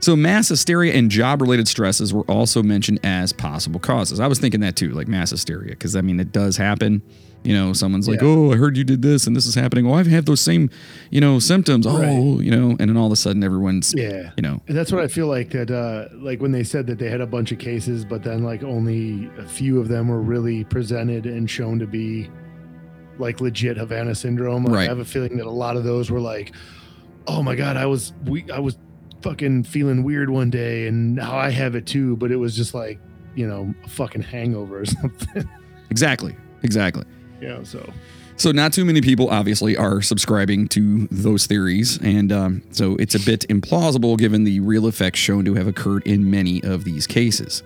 So 0.00 0.14
mass 0.14 0.48
hysteria 0.48 0.94
and 0.94 1.10
job-related 1.10 1.66
stresses 1.66 2.14
were 2.14 2.22
also 2.30 2.62
mentioned 2.62 3.00
as 3.02 3.32
possible 3.32 3.80
causes. 3.80 4.20
I 4.20 4.28
was 4.28 4.38
thinking 4.38 4.60
that 4.60 4.76
too, 4.76 4.90
like 4.90 5.08
mass 5.08 5.30
hysteria, 5.30 5.70
because 5.70 5.96
I 5.96 6.00
mean 6.02 6.20
it 6.20 6.30
does 6.30 6.56
happen. 6.56 7.02
You 7.44 7.54
know, 7.54 7.72
someone's 7.72 8.08
like, 8.08 8.22
"Oh, 8.22 8.52
I 8.52 8.56
heard 8.56 8.76
you 8.76 8.84
did 8.84 9.00
this, 9.00 9.26
and 9.26 9.34
this 9.34 9.46
is 9.46 9.54
happening. 9.54 9.86
Oh, 9.86 9.94
I've 9.94 10.06
had 10.08 10.26
those 10.26 10.40
same, 10.40 10.68
you 11.10 11.20
know, 11.20 11.38
symptoms. 11.38 11.86
Oh, 11.86 11.98
Right. 11.98 12.44
you 12.44 12.50
know," 12.50 12.70
and 12.78 12.90
then 12.90 12.96
all 12.96 13.06
of 13.06 13.12
a 13.12 13.16
sudden 13.16 13.42
everyone's, 13.44 13.94
Yeah. 13.96 14.32
you 14.36 14.42
know, 14.42 14.60
And 14.68 14.76
that's 14.76 14.90
what 14.92 15.02
I 15.02 15.06
feel 15.06 15.28
like 15.28 15.50
that 15.50 15.70
uh 15.70 16.08
like 16.20 16.42
when 16.42 16.52
they 16.52 16.64
said 16.64 16.86
that 16.88 16.98
they 16.98 17.08
had 17.08 17.20
a 17.20 17.26
bunch 17.26 17.52
of 17.52 17.58
cases, 17.58 18.04
but 18.04 18.22
then 18.22 18.42
like 18.42 18.62
only 18.64 19.30
a 19.38 19.46
few 19.46 19.80
of 19.80 19.88
them 19.88 20.08
were 20.08 20.20
really 20.20 20.64
presented 20.64 21.26
and 21.26 21.48
shown 21.48 21.78
to 21.78 21.86
be 21.86 22.28
like 23.18 23.40
legit 23.40 23.76
Havana 23.76 24.14
syndrome. 24.14 24.64
Like, 24.64 24.74
Right. 24.74 24.84
I 24.86 24.88
have 24.88 24.98
a 24.98 25.04
feeling 25.04 25.36
that 25.38 25.46
a 25.46 25.50
lot 25.50 25.76
of 25.76 25.84
those 25.84 26.10
were 26.10 26.20
like, 26.20 26.52
oh 27.28 27.42
my 27.42 27.54
god, 27.54 27.76
I 27.76 27.86
was 27.86 28.12
we 28.26 28.44
I 28.50 28.58
was 28.58 28.76
fucking 29.22 29.62
feeling 29.64 30.02
weird 30.02 30.28
one 30.28 30.50
day 30.50 30.86
and 30.88 31.14
now 31.14 31.36
I 31.36 31.50
have 31.50 31.76
it 31.76 31.86
too, 31.86 32.16
but 32.16 32.30
it 32.30 32.36
was 32.36 32.54
just 32.56 32.74
like, 32.74 33.00
you 33.36 33.46
know, 33.46 33.72
a 33.84 33.88
fucking 33.88 34.22
hangover 34.22 34.80
or 34.80 34.84
something. 34.96 35.48
exactly, 35.90 36.36
exactly. 36.62 37.04
Know, 37.46 37.62
so 37.62 37.92
So 38.36 38.52
not 38.52 38.72
too 38.72 38.84
many 38.84 39.00
people 39.00 39.30
obviously 39.30 39.76
are 39.76 40.00
subscribing 40.00 40.68
to 40.68 41.08
those 41.10 41.46
theories, 41.46 41.98
and 42.02 42.32
um, 42.32 42.62
so 42.70 42.94
it's 42.96 43.14
a 43.14 43.20
bit 43.20 43.40
implausible 43.48 44.16
given 44.16 44.44
the 44.44 44.60
real 44.60 44.86
effects 44.86 45.18
shown 45.18 45.44
to 45.44 45.54
have 45.54 45.66
occurred 45.66 46.06
in 46.06 46.30
many 46.30 46.62
of 46.62 46.84
these 46.84 47.06
cases. 47.06 47.62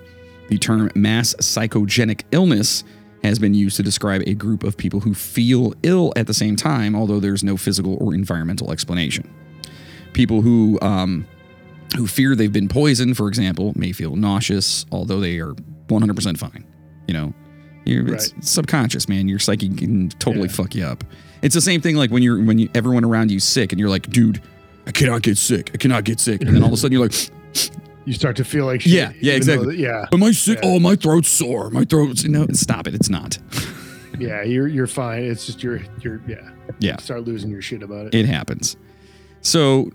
The 0.48 0.58
term 0.58 0.90
mass 0.94 1.34
psychogenic 1.34 2.22
illness 2.32 2.84
has 3.22 3.38
been 3.38 3.54
used 3.54 3.76
to 3.76 3.82
describe 3.82 4.22
a 4.26 4.34
group 4.34 4.64
of 4.64 4.76
people 4.76 5.00
who 5.00 5.14
feel 5.14 5.74
ill 5.82 6.12
at 6.16 6.26
the 6.26 6.34
same 6.34 6.56
time, 6.56 6.96
although 6.96 7.20
there's 7.20 7.44
no 7.44 7.56
physical 7.56 7.96
or 8.00 8.14
environmental 8.14 8.72
explanation. 8.72 9.30
People 10.14 10.40
who 10.40 10.78
um, 10.80 11.26
who 11.96 12.06
fear 12.06 12.34
they've 12.34 12.52
been 12.52 12.68
poisoned, 12.68 13.16
for 13.16 13.28
example, 13.28 13.72
may 13.76 13.92
feel 13.92 14.16
nauseous, 14.16 14.86
although 14.90 15.20
they 15.20 15.38
are 15.38 15.52
100% 15.88 16.38
fine. 16.38 16.64
You 17.06 17.14
know, 17.14 17.34
you're, 17.84 18.14
it's 18.14 18.32
subconscious, 18.40 19.08
man. 19.08 19.28
Your 19.28 19.38
psyche 19.38 19.68
can 19.70 20.08
totally 20.10 20.48
Yeah. 20.48 20.54
fuck 20.54 20.74
you 20.74 20.84
up. 20.84 21.04
It's 21.42 21.54
the 21.54 21.60
same 21.60 21.80
thing 21.80 21.96
like 21.96 22.10
when 22.10 22.22
you're 22.22 22.42
when 22.42 22.58
you 22.58 22.68
everyone 22.74 23.04
around 23.04 23.30
you's 23.30 23.44
sick 23.44 23.72
and 23.72 23.80
you're 23.80 23.90
like, 23.90 24.08
dude, 24.10 24.40
I 24.86 24.92
cannot 24.92 25.22
get 25.22 25.36
sick. 25.38 25.70
I 25.74 25.76
cannot 25.76 26.04
get 26.04 26.20
sick. 26.20 26.40
And 26.42 26.54
then 26.54 26.62
all 26.62 26.68
of 26.68 26.74
a 26.74 26.76
sudden 26.76 26.92
you're 26.92 27.02
like, 27.06 27.30
you 28.04 28.12
start 28.14 28.36
to 28.36 28.44
feel 28.44 28.64
like 28.66 28.80
shit, 28.82 28.92
Yeah, 28.92 29.12
yeah, 29.20 29.32
exactly. 29.34 29.66
though 29.66 29.72
yeah. 29.82 30.06
am 30.12 30.22
I 30.22 30.30
sick? 30.32 30.58
Yeah. 30.62 30.70
Oh, 30.70 30.78
my 30.78 30.94
throat's 30.96 31.28
sore. 31.28 31.70
My 31.70 31.84
throat's 31.84 32.24
no. 32.24 32.46
Stop 32.52 32.86
it. 32.86 32.94
It's 32.94 33.08
not. 33.10 33.38
Yeah, 34.18 34.42
you're 34.42 34.68
you're 34.68 34.86
fine. 34.86 35.22
It's 35.24 35.46
just 35.46 35.62
you're 35.62 35.80
you're 36.02 36.20
yeah. 36.28 36.50
Yeah. 36.78 36.98
Start 36.98 37.24
losing 37.24 37.50
your 37.50 37.62
shit 37.62 37.82
about 37.82 38.08
it. 38.08 38.14
It 38.14 38.26
happens. 38.26 38.76
So 39.40 39.90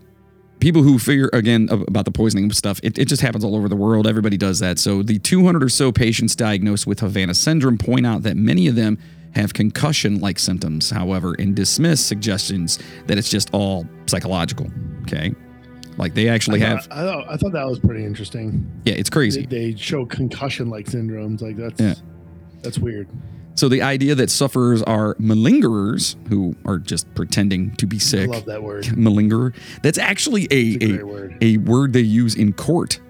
people 0.60 0.82
who 0.82 0.98
figure 0.98 1.30
again 1.32 1.68
about 1.70 2.04
the 2.04 2.10
poisoning 2.10 2.50
stuff, 2.52 2.80
it, 2.82 2.98
it 2.98 3.06
just 3.06 3.22
happens 3.22 3.44
all 3.44 3.54
over 3.56 3.68
the 3.68 3.76
world. 3.76 4.06
Everybody 4.06 4.36
does 4.36 4.58
that. 4.60 4.78
So 4.78 5.02
the 5.02 5.18
200 5.18 5.62
or 5.62 5.68
so 5.68 5.92
patients 5.92 6.34
diagnosed 6.36 6.86
with 6.86 7.00
Havana 7.00 7.34
syndrome 7.34 7.78
point 7.78 8.06
out 8.06 8.22
that 8.24 8.36
many 8.36 8.66
of 8.68 8.74
them 8.74 8.98
have 9.34 9.52
concussion-like 9.54 10.38
symptoms, 10.38 10.90
however, 10.90 11.34
and 11.38 11.54
dismiss 11.54 12.04
suggestions 12.04 12.78
that 13.06 13.18
it's 13.18 13.30
just 13.30 13.50
all 13.52 13.86
psychological. 14.06 14.66
Okay. 15.02 15.34
Like 15.96 16.14
they 16.14 16.28
actually 16.28 16.62
I 16.62 16.68
have, 16.68 16.88
I, 16.90 17.02
thought, 17.04 17.28
I 17.28 17.36
thought 17.36 17.52
that 17.52 17.66
was 17.66 17.78
pretty 17.78 18.04
interesting. 18.04 18.70
yeah, 18.84 18.94
it's 18.94 19.10
They, 19.10 19.14
crazy. 19.14 19.46
they 19.46 19.74
show 19.74 20.06
concussion 20.06 20.70
like 20.70 20.86
syndromes. 20.86 21.42
Like 21.42 21.56
that's 21.56 21.80
Yeah. 21.80 21.94
that's 22.62 22.78
weird. 22.78 23.08
So 23.58 23.68
the 23.68 23.82
idea 23.82 24.14
that 24.14 24.30
sufferers 24.30 24.82
are 24.84 25.14
malingerers 25.16 26.14
who 26.28 26.54
are 26.64 26.78
just 26.78 27.12
pretending 27.16 27.74
to 27.76 27.86
be 27.88 27.96
I 27.96 27.98
sick, 27.98 28.30
love 28.30 28.44
that 28.44 28.62
word. 28.62 28.84
malingerer, 29.06 29.52
that's 29.82 29.98
actually 29.98 30.46
a, 30.52 30.78
a 30.80 31.00
a 31.00 31.04
word. 31.04 31.36
a 31.40 31.56
word 31.58 31.92
they 31.92 32.00
use 32.00 32.36
in 32.36 32.52
court 32.52 33.00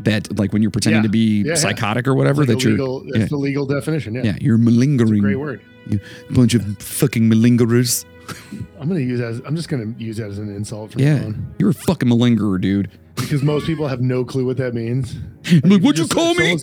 that 0.00 0.38
like 0.38 0.54
when 0.54 0.62
you're 0.62 0.70
pretending 0.70 1.00
Yeah. 1.00 1.02
to 1.02 1.08
be 1.10 1.42
Yeah, 1.42 1.48
yeah. 1.48 1.54
psychotic 1.56 2.06
or 2.08 2.14
whatever 2.14 2.42
Like 2.42 2.48
that 2.56 2.62
you're 2.64 2.72
legal, 2.72 3.00
that's 3.04 3.18
yeah. 3.18 3.26
the 3.26 3.36
legal 3.36 3.66
definition. 3.66 4.14
Yeah, 4.14 4.22
yeah 4.24 4.36
you're 4.40 4.56
malingering 4.58 5.20
great 5.20 5.36
word. 5.38 5.60
you 5.86 6.00
bunch 6.30 6.54
of 6.54 6.62
fucking 6.78 7.24
malingerers 7.30 8.06
I'm 8.80 8.88
gonna 8.88 9.00
use 9.00 9.20
that. 9.20 9.28
As, 9.28 9.42
I'm 9.44 9.56
just 9.56 9.68
gonna 9.68 9.94
use 9.98 10.16
that 10.16 10.30
as 10.30 10.38
an 10.38 10.48
insult 10.56 10.92
from 10.92 11.02
yeah 11.02 11.30
you're 11.58 11.70
a 11.70 11.74
fucking 11.74 12.08
malingerer 12.08 12.58
dude 12.60 12.90
because 13.14 13.42
most 13.42 13.66
people 13.66 13.86
have 13.88 14.00
no 14.00 14.24
clue 14.24 14.44
what 14.46 14.56
that 14.56 14.72
means. 14.74 15.14
I'm 15.52 15.68
like 15.70 15.82
what'd 15.82 15.98
you 15.98 16.04
Just- 16.04 16.12
call 16.12 16.34
me 16.34 16.56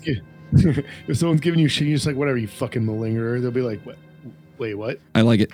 if 1.08 1.18
someone's 1.18 1.42
giving 1.42 1.60
you 1.60 1.68
shit, 1.68 1.88
you're 1.88 1.96
just 1.96 2.06
like, 2.06 2.16
whatever, 2.16 2.38
you 2.38 2.48
fucking 2.48 2.84
malingerer. 2.84 3.42
They'll 3.42 3.52
be 3.52 3.62
like, 3.62 3.82
what? 3.82 3.98
Wait, 4.58 4.76
what? 4.76 5.00
I 5.16 5.22
like 5.22 5.40
it. 5.40 5.52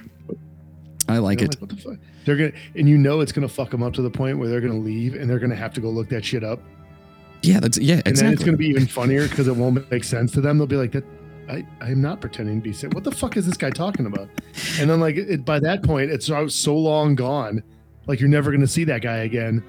I 1.07 1.17
like 1.17 1.41
it. 1.41 1.55
I'm 1.55 1.61
what 1.61 1.69
the 1.69 1.77
fuck? 1.77 1.97
They're 2.25 2.35
gonna, 2.35 2.51
and 2.75 2.87
you 2.87 2.97
know 2.97 3.21
it's 3.21 3.31
gonna 3.31 3.47
fuck 3.47 3.71
them 3.71 3.81
up 3.81 3.93
to 3.93 4.01
the 4.01 4.09
point 4.09 4.37
where 4.37 4.47
they're 4.47 4.61
gonna 4.61 4.77
leave 4.77 5.15
and 5.15 5.29
they're 5.29 5.39
gonna 5.39 5.55
have 5.55 5.73
to 5.73 5.81
go 5.81 5.89
look 5.89 6.09
that 6.09 6.23
shit 6.23 6.43
up, 6.43 6.61
Yeah, 7.41 7.59
that's 7.59 7.77
yeah, 7.77 8.01
and 8.05 8.15
then 8.15 8.33
it's 8.33 8.43
gonna 8.43 8.57
be 8.57 8.67
even 8.67 8.85
funnier 8.85 9.27
because 9.27 9.47
it 9.47 9.55
won't 9.55 9.89
make 9.89 10.03
sense 10.03 10.31
to 10.33 10.41
them. 10.41 10.57
They'll 10.57 10.67
be 10.67 10.75
like, 10.75 10.91
that. 10.91 11.03
I, 11.49 11.65
I'm 11.81 11.99
not 11.99 12.21
pretending 12.21 12.61
to 12.61 12.63
be 12.63 12.73
sick. 12.73 12.93
What 12.93 13.03
the 13.03 13.11
fuck 13.11 13.35
is 13.35 13.47
this 13.47 13.57
guy 13.57 13.71
talking 13.71 14.05
about? 14.05 14.29
And 14.79 14.87
then 14.87 14.99
like 14.99 15.15
it, 15.15 15.43
by 15.45 15.59
that 15.61 15.81
point, 15.81 16.11
it's 16.11 16.27
so 16.27 16.47
so 16.47 16.77
long 16.77 17.15
gone, 17.15 17.63
like 18.05 18.19
you're 18.19 18.29
never 18.29 18.51
gonna 18.51 18.67
see 18.67 18.83
that 18.83 19.01
guy 19.01 19.17
again, 19.19 19.63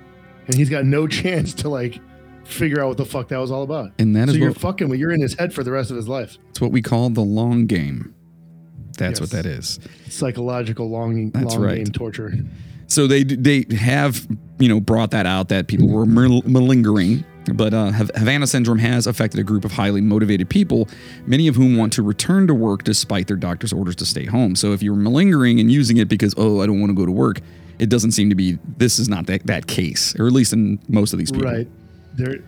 and 0.46 0.54
he's 0.54 0.68
got 0.68 0.84
no 0.84 1.06
chance 1.08 1.54
to 1.54 1.70
like 1.70 2.00
figure 2.52 2.80
out 2.80 2.88
what 2.88 2.96
the 2.96 3.04
fuck 3.04 3.28
that 3.28 3.38
was 3.38 3.50
all 3.50 3.62
about. 3.62 3.92
and 3.98 4.14
that 4.16 4.28
so 4.28 4.32
is 4.32 4.38
you're 4.38 4.50
what, 4.50 4.60
fucking 4.60 4.88
with 4.88 4.98
you're 5.00 5.12
in 5.12 5.20
his 5.20 5.34
head 5.34 5.52
for 5.52 5.62
the 5.64 5.70
rest 5.70 5.90
of 5.90 5.96
his 5.96 6.08
life. 6.08 6.36
it's 6.50 6.60
what 6.60 6.72
we 6.72 6.82
call 6.82 7.10
the 7.10 7.20
long 7.20 7.66
game. 7.66 8.14
That's 8.98 9.20
what 9.20 9.30
that 9.30 9.46
is. 9.46 9.80
Psychological 10.08 10.90
long 10.90 11.30
That's 11.30 11.54
long 11.54 11.62
right. 11.62 11.76
game 11.76 11.86
torture. 11.86 12.34
So 12.86 13.06
they 13.06 13.22
they 13.24 13.64
have 13.76 14.26
you 14.58 14.68
know 14.68 14.80
brought 14.80 15.12
that 15.12 15.24
out 15.24 15.48
that 15.48 15.68
people 15.68 15.88
were 15.88 16.04
malingering, 16.04 17.24
but 17.54 17.72
uh, 17.72 17.92
Havana 17.92 18.46
syndrome 18.46 18.78
has 18.78 19.06
affected 19.06 19.40
a 19.40 19.44
group 19.44 19.64
of 19.64 19.72
highly 19.72 20.00
motivated 20.00 20.50
people, 20.50 20.88
many 21.24 21.48
of 21.48 21.54
whom 21.56 21.76
want 21.76 21.92
to 21.94 22.02
return 22.02 22.46
to 22.48 22.54
work 22.54 22.82
despite 22.84 23.26
their 23.28 23.36
doctor's 23.36 23.72
orders 23.72 23.96
to 23.96 24.04
stay 24.04 24.26
home. 24.26 24.54
So 24.56 24.72
if 24.72 24.82
you're 24.82 24.96
malingering 24.96 25.60
and 25.60 25.70
using 25.72 25.96
it 25.96 26.08
because 26.08 26.34
oh 26.36 26.60
I 26.60 26.66
don't 26.66 26.80
want 26.80 26.90
to 26.90 26.96
go 26.96 27.06
to 27.06 27.12
work, 27.12 27.40
it 27.78 27.88
doesn't 27.88 28.10
seem 28.10 28.28
to 28.28 28.34
be 28.34 28.58
this 28.76 28.98
is 28.98 29.08
not 29.08 29.26
that 29.26 29.46
that 29.46 29.66
case, 29.66 30.14
or 30.18 30.26
at 30.26 30.32
least 30.32 30.52
in 30.52 30.78
most 30.88 31.12
of 31.12 31.18
these 31.18 31.30
people. 31.30 31.48
Right. 31.48 31.68
There 32.20 32.38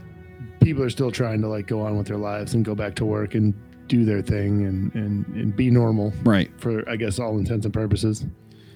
people 0.60 0.82
are 0.82 0.90
still 0.90 1.10
trying 1.10 1.40
to 1.42 1.48
like 1.48 1.66
go 1.66 1.80
on 1.80 1.96
with 1.96 2.06
their 2.06 2.18
lives 2.18 2.54
and 2.54 2.64
go 2.64 2.74
back 2.74 2.94
to 2.96 3.04
work 3.04 3.34
and 3.34 3.54
do 3.88 4.04
their 4.04 4.22
thing 4.22 4.64
and 4.66 4.94
and, 4.94 5.26
and 5.34 5.56
be 5.56 5.70
normal 5.70 6.12
Right. 6.24 6.50
for 6.60 6.88
I 6.88 6.96
guess 6.96 7.18
all 7.18 7.38
intents 7.38 7.64
and 7.64 7.74
purposes. 7.74 8.24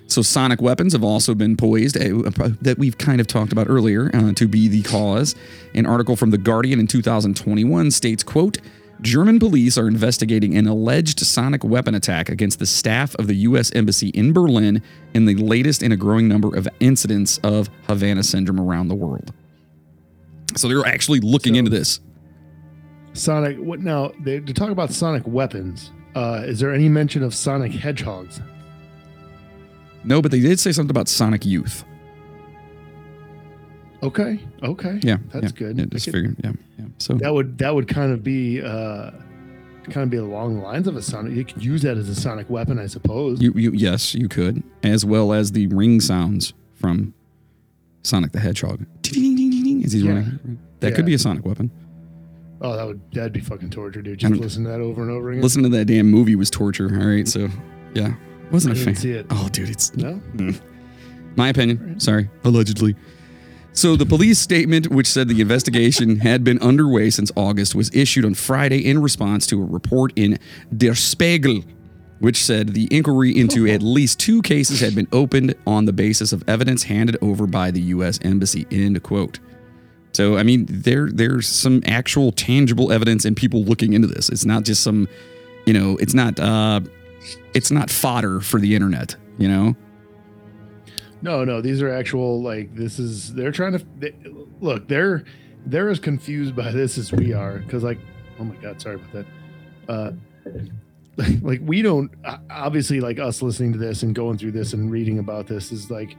So 0.08 0.22
sonic 0.22 0.60
weapons 0.62 0.92
have 0.92 1.02
also 1.02 1.34
been 1.34 1.56
poised 1.56 1.96
uh, 1.96 2.22
that 2.62 2.76
we've 2.78 2.96
kind 2.96 3.20
of 3.20 3.26
talked 3.26 3.52
about 3.52 3.66
earlier 3.68 4.10
uh, 4.14 4.32
to 4.34 4.46
be 4.46 4.68
the 4.68 4.82
cause. 4.82 5.34
An 5.74 5.84
article 5.84 6.14
from 6.14 6.30
the 6.30 6.38
Guardian 6.38 6.78
in 6.78 6.86
2021 6.86 7.90
states, 7.90 8.22
"quote 8.22 8.58
German 9.02 9.38
police 9.38 9.76
are 9.76 9.88
investigating 9.88 10.56
an 10.56 10.66
alleged 10.66 11.20
sonic 11.20 11.62
weapon 11.64 11.94
attack 11.94 12.28
against 12.30 12.58
the 12.58 12.66
staff 12.66 13.14
of 13.16 13.26
the 13.26 13.34
U.S. 13.48 13.70
Embassy 13.74 14.08
in 14.10 14.32
Berlin 14.32 14.80
in 15.12 15.26
the 15.26 15.34
latest 15.34 15.82
in 15.82 15.92
a 15.92 15.96
growing 15.96 16.28
number 16.28 16.56
of 16.56 16.66
incidents 16.80 17.38
of 17.42 17.68
Havana 17.86 18.22
syndrome 18.22 18.60
around 18.60 18.88
the 18.88 18.94
world." 18.94 19.32
So 20.56 20.68
they're 20.68 20.86
actually 20.86 21.20
looking 21.20 21.54
So- 21.54 21.58
into 21.58 21.70
this. 21.70 22.00
Sonic 23.12 23.56
what 23.58 23.80
now 23.80 24.12
they 24.22 24.40
to 24.40 24.52
talk 24.52 24.70
about 24.70 24.90
sonic 24.92 25.22
weapons. 25.26 25.90
Uh, 26.14 26.42
is 26.44 26.58
there 26.60 26.72
any 26.74 26.88
mention 26.88 27.22
of 27.22 27.34
sonic 27.34 27.72
hedgehogs? 27.72 28.40
No, 30.04 30.20
but 30.20 30.30
they 30.30 30.40
did 30.40 30.60
say 30.60 30.70
something 30.72 30.90
about 30.90 31.08
sonic 31.08 31.44
youth. 31.46 31.84
Okay. 34.02 34.38
Okay. 34.62 35.00
Yeah, 35.02 35.16
That's 35.32 35.44
yeah, 35.46 35.50
good. 35.58 35.78
Yeah, 35.78 35.84
just 35.86 36.06
figured. 36.06 36.36
Yeah, 36.44 36.52
yeah. 36.78 36.84
So 36.98 37.14
That 37.14 37.32
would 37.32 37.56
that 37.58 37.74
would 37.74 37.88
kind 37.88 38.12
of 38.12 38.22
be 38.22 38.60
uh 38.62 39.10
kind 39.90 40.04
of 40.04 40.10
be 40.10 40.16
along 40.18 40.56
the 40.56 40.62
lines 40.62 40.86
of 40.86 40.96
a 40.96 41.02
sonic. 41.02 41.32
You 41.34 41.44
could 41.44 41.64
use 41.64 41.82
that 41.82 41.96
as 41.96 42.08
a 42.10 42.14
sonic 42.14 42.50
weapon, 42.50 42.78
I 42.78 42.86
suppose. 42.86 43.40
You, 43.40 43.52
you, 43.54 43.70
yes, 43.72 44.14
you 44.14 44.28
could, 44.28 44.62
as 44.82 45.04
well 45.04 45.32
as 45.32 45.52
the 45.52 45.68
ring 45.68 46.00
sounds 46.00 46.52
from 46.74 47.14
Sonic 48.02 48.32
the 48.32 48.40
Hedgehog. 48.40 48.84
Ding-ding-ding-ding-ding 49.80 49.84
As 49.84 49.92
he's 49.92 50.02
Yeah. 50.02 50.10
running. 50.10 50.58
That 50.80 50.90
Yeah. 50.90 50.96
could 50.96 51.06
be 51.06 51.14
a 51.14 51.18
Sonic 51.18 51.44
weapon. 51.46 51.70
oh, 52.60 52.76
that 52.76 52.86
would 52.86 53.00
that'd 53.12 53.32
be 53.32 53.40
fucking 53.40 53.70
torture, 53.70 54.02
dude. 54.02 54.18
Just 54.18 54.34
listen 54.34 54.64
to 54.64 54.70
that 54.70 54.80
over 54.80 55.02
and 55.02 55.10
over 55.10 55.30
again. 55.30 55.42
Listen 55.42 55.62
to 55.62 55.68
that 55.70 55.84
damn 55.86 56.10
movie 56.10 56.36
was 56.36 56.50
torture. 56.50 56.88
All 57.00 57.06
right, 57.06 57.26
so 57.28 57.48
yeah, 57.94 58.14
wasn't 58.50 58.76
I 58.76 58.80
a 58.80 58.84
fan. 58.84 58.94
see 58.96 59.10
it. 59.12 59.26
Oh, 59.30 59.48
dude, 59.52 59.68
it's 59.70 59.94
No. 59.96 60.20
Mm. 60.36 60.58
my 61.36 61.48
opinion. 61.48 61.98
Sorry, 62.00 62.28
allegedly. 62.44 62.96
So 63.72 63.94
the 63.94 64.06
police 64.06 64.38
statement, 64.38 64.90
which 64.90 65.06
said 65.06 65.28
the 65.28 65.40
investigation 65.42 66.20
had 66.20 66.42
been 66.44 66.58
underway 66.60 67.10
since 67.10 67.30
August, 67.36 67.74
was 67.74 67.90
issued 67.94 68.24
on 68.24 68.32
Friday 68.34 68.78
in 68.86 69.00
response 69.02 69.46
to 69.48 69.60
a 69.60 69.64
report 69.64 70.12
in 70.16 70.38
Der 70.74 70.94
Spiegel, 70.94 71.62
which 72.18 72.42
said 72.42 72.70
the 72.72 72.88
inquiry 72.90 73.36
into 73.36 73.66
at 73.70 73.82
least 73.82 74.18
two 74.18 74.40
cases 74.40 74.80
had 74.80 74.94
been 74.94 75.08
opened 75.12 75.54
on 75.66 75.84
the 75.84 75.92
basis 75.92 76.32
of 76.32 76.42
evidence 76.48 76.84
handed 76.84 77.18
over 77.20 77.46
by 77.46 77.70
the 77.70 77.82
U.S. 77.82 78.18
Embassy. 78.22 78.66
End 78.70 79.02
quote. 79.02 79.40
So 80.16 80.38
I 80.38 80.44
mean, 80.44 80.64
there 80.70 81.10
there's 81.12 81.46
some 81.46 81.82
actual 81.84 82.32
tangible 82.32 82.90
evidence 82.90 83.26
and 83.26 83.36
people 83.36 83.64
looking 83.64 83.92
into 83.92 84.08
this. 84.08 84.30
It's 84.30 84.46
not 84.46 84.64
just 84.64 84.82
some, 84.82 85.08
you 85.66 85.74
know, 85.74 85.98
it's 85.98 86.14
not 86.14 86.40
uh, 86.40 86.80
it's 87.52 87.70
not 87.70 87.90
fodder 87.90 88.40
for 88.40 88.58
the 88.58 88.74
internet. 88.74 89.14
You 89.36 89.48
know. 89.48 89.76
No, 91.20 91.44
no, 91.44 91.60
these 91.60 91.82
are 91.82 91.90
actual 91.90 92.40
like 92.40 92.74
this 92.74 92.98
is 92.98 93.34
they're 93.34 93.52
trying 93.52 93.72
to 93.78 93.84
they, 93.98 94.14
look. 94.58 94.88
They're 94.88 95.24
they're 95.66 95.90
as 95.90 96.00
confused 96.00 96.56
by 96.56 96.72
this 96.72 96.96
as 96.96 97.12
we 97.12 97.34
are 97.34 97.58
because 97.58 97.82
like 97.82 97.98
oh 98.40 98.44
my 98.44 98.56
god, 98.56 98.80
sorry 98.80 98.94
about 98.94 99.12
that. 99.12 99.26
Uh, 99.86 100.12
like 101.42 101.60
we 101.62 101.82
don't 101.82 102.10
obviously 102.48 103.00
like 103.00 103.18
us 103.18 103.42
listening 103.42 103.74
to 103.74 103.78
this 103.78 104.02
and 104.02 104.14
going 104.14 104.38
through 104.38 104.52
this 104.52 104.72
and 104.72 104.90
reading 104.90 105.18
about 105.18 105.46
this 105.46 105.72
is 105.72 105.90
like 105.90 106.16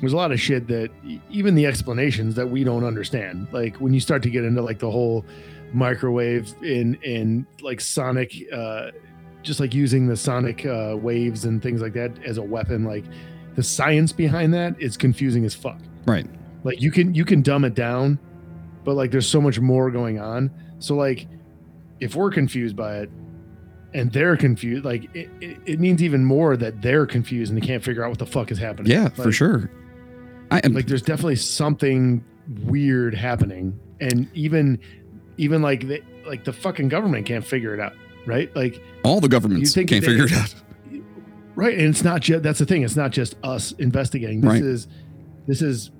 there's 0.00 0.12
a 0.12 0.16
lot 0.16 0.32
of 0.32 0.40
shit 0.40 0.66
that 0.68 0.90
even 1.30 1.54
the 1.54 1.66
explanations 1.66 2.34
that 2.36 2.48
we 2.48 2.64
don't 2.64 2.84
understand. 2.84 3.48
Like 3.52 3.76
when 3.76 3.92
you 3.94 4.00
start 4.00 4.22
to 4.24 4.30
get 4.30 4.44
into 4.44 4.62
like 4.62 4.78
the 4.78 4.90
whole 4.90 5.24
microwave 5.72 6.52
in 6.62 6.94
in 7.02 7.46
like 7.60 7.80
sonic 7.80 8.32
uh 8.52 8.90
just 9.42 9.60
like 9.60 9.74
using 9.74 10.06
the 10.06 10.16
sonic 10.16 10.64
uh 10.66 10.96
waves 10.98 11.44
and 11.44 11.62
things 11.62 11.82
like 11.82 11.92
that 11.92 12.10
as 12.24 12.38
a 12.38 12.42
weapon 12.42 12.84
like 12.84 13.04
the 13.54 13.62
science 13.62 14.10
behind 14.12 14.54
that 14.54 14.74
is 14.80 14.96
confusing 14.96 15.44
as 15.44 15.54
fuck 15.54 15.78
Right. 16.06 16.26
like 16.64 16.80
you 16.80 16.90
can 16.90 17.14
you 17.14 17.24
can 17.26 17.42
dumb 17.42 17.64
it 17.66 17.74
down 17.74 18.18
but 18.84 18.94
like 18.94 19.10
there's 19.10 19.28
so 19.28 19.42
much 19.42 19.60
more 19.60 19.90
going 19.90 20.18
on 20.18 20.50
so 20.78 20.94
like 20.96 21.28
if 22.00 22.14
we're 22.14 22.30
confused 22.30 22.74
by 22.74 23.00
it 23.00 23.10
and 23.92 24.10
they're 24.10 24.36
confused 24.38 24.86
like 24.86 25.04
it, 25.14 25.28
it, 25.42 25.58
it 25.66 25.80
means 25.80 26.02
even 26.02 26.24
more 26.24 26.56
that 26.56 26.80
they're 26.80 27.04
confused 27.06 27.52
and 27.52 27.60
they 27.60 27.66
can't 27.66 27.84
figure 27.84 28.02
out 28.02 28.08
what 28.08 28.18
the 28.18 28.26
fuck 28.26 28.50
is 28.50 28.56
happening 28.58 28.90
Yeah, 28.90 29.08
for 29.10 29.32
sure. 29.32 29.70
I 30.50 30.58
am 30.60 30.72
like 30.72 30.86
there's 30.86 31.02
definitely 31.02 31.36
something 31.36 32.24
weird 32.64 33.14
happening 33.14 33.78
and 34.00 34.28
even 34.34 34.78
even 35.36 35.60
like 35.62 35.86
the, 35.86 36.02
like 36.26 36.44
the 36.44 36.52
fucking 36.52 36.88
government 36.88 37.26
can't 37.26 37.44
figure 37.44 37.74
it 37.74 37.80
out 37.80 37.92
right 38.26 38.54
like 38.56 38.82
all 39.04 39.20
the 39.20 39.28
governments 39.28 39.74
can't 39.74 39.88
they- 39.88 40.00
figure 40.00 40.24
it 40.24 40.32
out. 40.32 40.54
right 41.54 41.74
and 41.78 41.88
it's 41.88 42.02
not 42.04 42.20
just 42.22 42.42
that's 42.42 42.58
the 42.58 42.66
thing 42.66 42.82
it's 42.82 42.96
not 42.96 43.10
just 43.10 43.36
us 43.42 43.72
investigating 43.72 44.40
this 44.40 44.50
Right. 44.52 44.62
is 44.62 44.88
this 45.46 45.60
is 45.62 45.90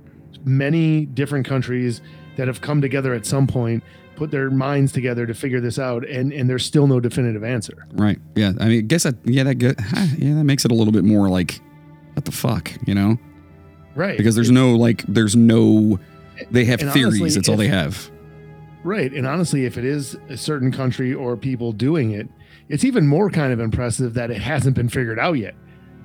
many 0.45 1.05
different 1.07 1.47
countries 1.47 2.01
that 2.37 2.47
have 2.47 2.61
come 2.61 2.81
together 2.81 3.13
at 3.13 3.27
some 3.27 3.47
point 3.47 3.83
put 4.17 4.31
their 4.31 4.51
minds 4.51 4.91
together 4.93 5.27
to 5.27 5.35
figure 5.35 5.61
this 5.61 5.79
out 5.79 6.07
and 6.09 6.33
and 6.33 6.49
there's 6.49 6.65
still 6.65 6.87
no 6.87 6.99
definitive 7.01 7.45
answer 7.45 7.87
Right. 7.93 8.19
Yeah. 8.35 8.53
I 8.59 8.69
mean, 8.69 8.79
I 8.79 8.81
guess 8.83 9.03
that 9.05 9.17
yeah 9.25 9.45
that 9.45 9.57
good. 9.57 9.79
Yeah, 10.19 10.35
that 10.35 10.45
makes 10.45 10.65
it 10.65 10.71
a 10.71 10.75
little 10.75 10.93
bit 10.93 11.05
more 11.05 11.29
like 11.29 11.61
what 12.15 12.25
the 12.25 12.33
fuck, 12.33 12.73
you 12.87 12.95
know? 12.95 13.17
Right 13.99 14.17
Because 14.17 14.35
there's 14.35 14.51
no 14.51 14.75
like 14.77 15.03
there's 15.09 15.37
no 15.37 15.99
they 16.51 16.65
have 16.67 16.81
And 16.81 16.91
theories. 16.93 17.21
honestly, 17.21 17.31
That's 17.41 17.49
all 17.49 17.55
if- 17.55 17.59
they 17.61 17.69
have. 17.69 18.11
Right. 18.85 19.13
And 19.13 19.27
honestly, 19.27 19.67
if 19.67 19.77
it 19.77 19.85
is 19.85 20.17
a 20.29 20.37
certain 20.37 20.71
country 20.71 21.13
or 21.13 21.37
people 21.37 21.73
doing 21.73 22.13
it, 22.13 22.29
it's 22.69 22.85
even 22.85 23.09
more 23.09 23.29
kind 23.29 23.53
of 23.53 23.59
impressive 23.59 24.15
that 24.15 24.31
it 24.31 24.41
hasn't 24.41 24.77
been 24.77 24.89
figured 24.89 25.19
out 25.19 25.33
yet. 25.33 25.55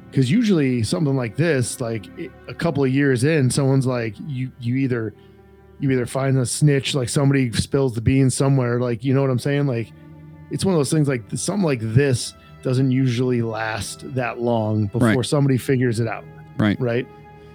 Because 0.09 0.31
usually 0.31 0.81
something 0.83 1.15
like 1.15 1.35
this, 1.37 1.79
like 1.79 2.07
it- 2.17 2.31
a 2.47 2.53
couple 2.53 2.83
of 2.83 2.89
years 2.89 3.23
in, 3.23 3.49
someone's 3.51 3.85
like, 3.85 4.15
you 4.27 4.51
you 4.59 4.75
either 4.77 5.13
you 5.79 5.91
either 5.91 6.05
find 6.07 6.37
a 6.37 6.45
snitch, 6.47 6.95
like 6.95 7.09
somebody 7.09 7.51
spills 7.51 7.93
the 7.93 8.01
beans 8.01 8.35
somewhere, 8.35 8.79
like 8.79 9.03
you 9.03 9.13
know 9.13 9.21
what 9.21 9.29
I'm 9.29 9.39
saying? 9.39 9.67
Like 9.67 9.91
it's 10.49 10.65
one 10.65 10.73
of 10.73 10.79
those 10.79 10.91
things 10.91 11.07
like 11.07 11.23
something 11.35 11.63
like 11.65 11.79
this 11.81 12.33
doesn't 12.63 12.89
usually 12.91 13.41
last 13.43 14.13
that 14.15 14.39
long 14.39 14.87
before 14.87 15.09
Right. 15.09 15.25
somebody 15.25 15.57
figures 15.57 15.99
it 15.99 16.07
out 16.07 16.23
Right. 16.57 16.79
right? 16.79 17.07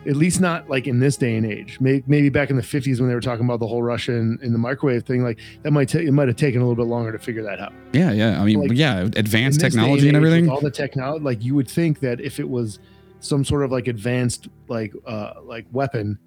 At 0.08 0.16
least 0.16 0.40
not 0.40 0.70
like 0.70 0.86
in 0.86 1.00
this 1.00 1.16
day 1.18 1.36
and 1.36 1.44
age. 1.44 1.78
Maybe, 1.80 2.02
maybe 2.06 2.28
back 2.30 2.48
in 2.48 2.56
the 2.56 2.62
50s 2.62 2.98
when 2.98 3.08
they 3.08 3.14
were 3.14 3.20
talking 3.20 3.44
about 3.44 3.60
the 3.60 3.66
whole 3.66 3.82
Russian 3.82 4.38
in 4.42 4.52
the 4.52 4.58
microwave 4.58 5.04
thing, 5.04 5.22
like 5.22 5.38
that 5.62 5.70
might 5.70 5.88
take 5.90 6.08
it 6.08 6.12
might 6.12 6.28
have 6.28 6.36
taken 6.36 6.62
a 6.62 6.64
little 6.64 6.82
bit 6.82 6.88
longer 6.90 7.12
to 7.12 7.18
figure 7.18 7.42
that 7.42 7.60
out. 7.60 7.72
Yeah. 7.92 8.12
Yeah. 8.12 8.40
I 8.40 8.44
mean, 8.44 8.60
Like, 8.60 8.70
yeah. 8.72 9.00
Advanced 9.16 9.60
technology 9.60 10.08
and 10.08 10.16
with 10.18 10.26
everything. 10.26 10.48
all 10.50 10.60
the 10.62 10.70
technology, 10.70 11.22
like 11.22 11.44
you 11.44 11.54
would 11.54 11.68
think 11.68 12.00
that 12.00 12.20
if 12.20 12.40
it 12.40 12.48
was 12.48 12.78
some 13.20 13.44
sort 13.44 13.64
of 13.64 13.70
like 13.70 13.86
advanced 13.86 14.48
like 14.68 14.94
uh 15.06 15.34
like 15.44 15.66
weapon, 15.72 16.18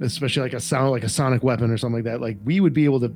especially 0.00 0.42
like 0.42 0.54
a 0.54 0.60
sound 0.60 0.90
like 0.90 1.04
a 1.04 1.08
sonic 1.08 1.42
weapon 1.44 1.70
or 1.70 1.76
something 1.78 2.02
like 2.02 2.12
that, 2.12 2.20
like 2.20 2.38
we 2.44 2.58
would 2.60 2.72
be 2.72 2.84
able 2.86 2.98
to 3.00 3.08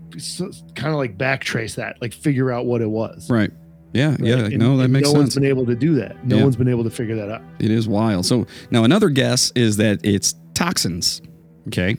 kind 0.74 0.92
of 0.92 0.96
like 0.96 1.18
backtrace 1.18 1.74
that, 1.74 2.00
like 2.00 2.12
figure 2.12 2.52
out 2.52 2.66
what 2.66 2.80
it 2.80 2.90
was. 2.90 3.28
Right. 3.30 3.50
Yeah. 3.96 4.10
right? 4.10 4.20
Yeah. 4.20 4.44
And- 4.46 4.58
no, 4.58 4.76
that 4.78 4.88
makes 4.88 5.04
no 5.08 5.12
sense. 5.12 5.18
one's 5.18 5.34
been 5.34 5.44
able 5.44 5.66
to 5.66 5.74
do 5.74 5.94
that. 5.96 6.24
No 6.26 6.36
Yeah. 6.36 6.42
one's 6.44 6.56
been 6.56 6.68
able 6.68 6.84
to 6.84 6.90
figure 6.90 7.16
that 7.16 7.30
out. 7.30 7.42
It 7.58 7.70
is 7.70 7.88
wild. 7.88 8.26
So 8.26 8.46
now 8.70 8.84
another 8.84 9.08
guess 9.08 9.52
is 9.56 9.76
that 9.78 10.00
it's 10.04 10.34
toxins. 10.54 11.22
Okay. 11.68 11.96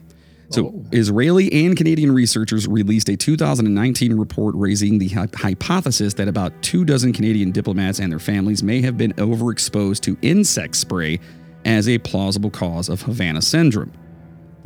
So, 0.49 0.67
Oh. 0.67 0.85
Israeli 0.93 1.51
and 1.51 1.75
Canadian 1.75 2.09
researchers 2.13 2.69
released 2.69 3.09
a 3.09 3.17
2019 3.17 4.13
report 4.13 4.55
raising 4.55 4.97
the 4.97 5.09
hy- 5.09 5.27
hypothesis 5.35 6.13
that 6.13 6.29
about 6.29 6.53
two 6.61 6.85
dozen 6.85 7.11
Canadian 7.11 7.51
diplomats 7.51 7.99
and 7.99 8.09
their 8.09 8.19
families 8.19 8.63
may 8.63 8.79
have 8.81 8.97
been 8.97 9.11
overexposed 9.15 9.99
to 10.01 10.15
insect 10.21 10.77
spray 10.77 11.19
as 11.65 11.89
a 11.89 11.97
plausible 11.97 12.49
cause 12.49 12.87
of 12.87 13.01
Havana 13.01 13.41
syndrome. 13.41 13.91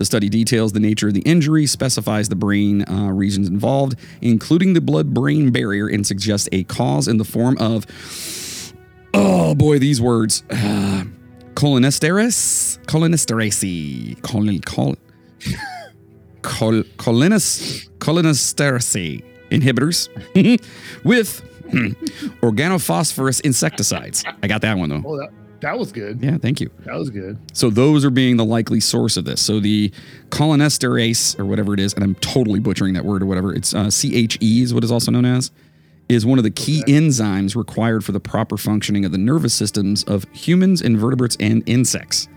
The 0.02 0.06
study 0.06 0.30
details 0.30 0.72
the 0.72 0.80
nature 0.80 1.10
of 1.10 1.14
the 1.14 1.22
injury, 1.22 1.68
specifies 1.68 2.28
the 2.28 2.36
brain 2.36 2.84
uh, 2.90 3.12
regions 3.12 3.48
involved, 3.48 4.00
including 4.20 4.74
the 4.74 4.82
blood 4.82 5.14
brain 5.14 5.52
barrier, 5.52 5.88
and 5.88 6.08
suggests 6.08 6.50
a 6.52 6.64
cause 6.64 7.08
in 7.08 7.18
the 7.18 7.24
form 7.24 7.56
of, 7.60 7.86
oh 9.14 9.54
boy, 9.54 9.78
these 9.78 10.02
words. 10.02 10.42
Uh, 10.50 11.04
Cholinesterase, 11.54 12.84
cholinesterase, 12.86 14.20
colon, 14.24 14.60
col, 14.62 14.96
col, 16.42 16.72
cholinis, 16.98 17.88
cholinesterase 18.00 19.24
inhibitors 19.52 20.10
with 21.04 21.42
hmm, 21.70 21.90
organophosphorus 22.44 23.40
insecticides. 23.42 24.24
I 24.42 24.48
got 24.48 24.62
that 24.62 24.80
one 24.80 24.90
though. 24.90 25.30
That, 25.62 25.78
was 25.78 25.92
good. 25.92 26.22
Yeah, 26.22 26.38
thank 26.38 26.60
you. 26.60 26.70
That 26.86 26.96
was 26.96 27.10
good. 27.10 27.38
So 27.54 27.70
those 27.70 28.04
are 28.04 28.10
being 28.10 28.38
the 28.38 28.46
likely 28.46 28.80
source 28.80 29.18
of 29.18 29.26
this. 29.26 29.42
So 29.42 29.60
the 29.60 29.92
cholinesterase 30.30 31.40
or 31.40 31.46
whatever 31.46 31.74
it 31.74 31.80
is, 31.80 31.94
and 31.94 32.04
I'm 32.04 32.16
totally 32.16 32.60
butchering 32.60 32.94
that 32.96 33.06
word 33.06 33.22
or 33.22 33.26
whatever. 33.26 33.54
It's 33.54 33.74
uh, 33.74 33.90
CHE 33.90 34.38
is 34.42 34.74
what 34.74 34.84
is 34.84 34.92
also 34.92 35.12
known 35.12 35.26
as, 35.26 35.52
is 36.10 36.26
one 36.26 36.38
of 36.38 36.44
the 36.44 36.52
key 36.52 36.84
enzymes 36.88 37.56
required 37.56 38.04
for 38.04 38.12
the 38.12 38.20
proper 38.20 38.58
functioning 38.58 39.06
of 39.06 39.12
the 39.12 39.18
nervous 39.18 39.54
systems 39.54 40.04
of 40.04 40.26
humans, 40.34 40.82
invertebrates, 40.82 41.38
and 41.40 41.64
insects. 41.68 42.28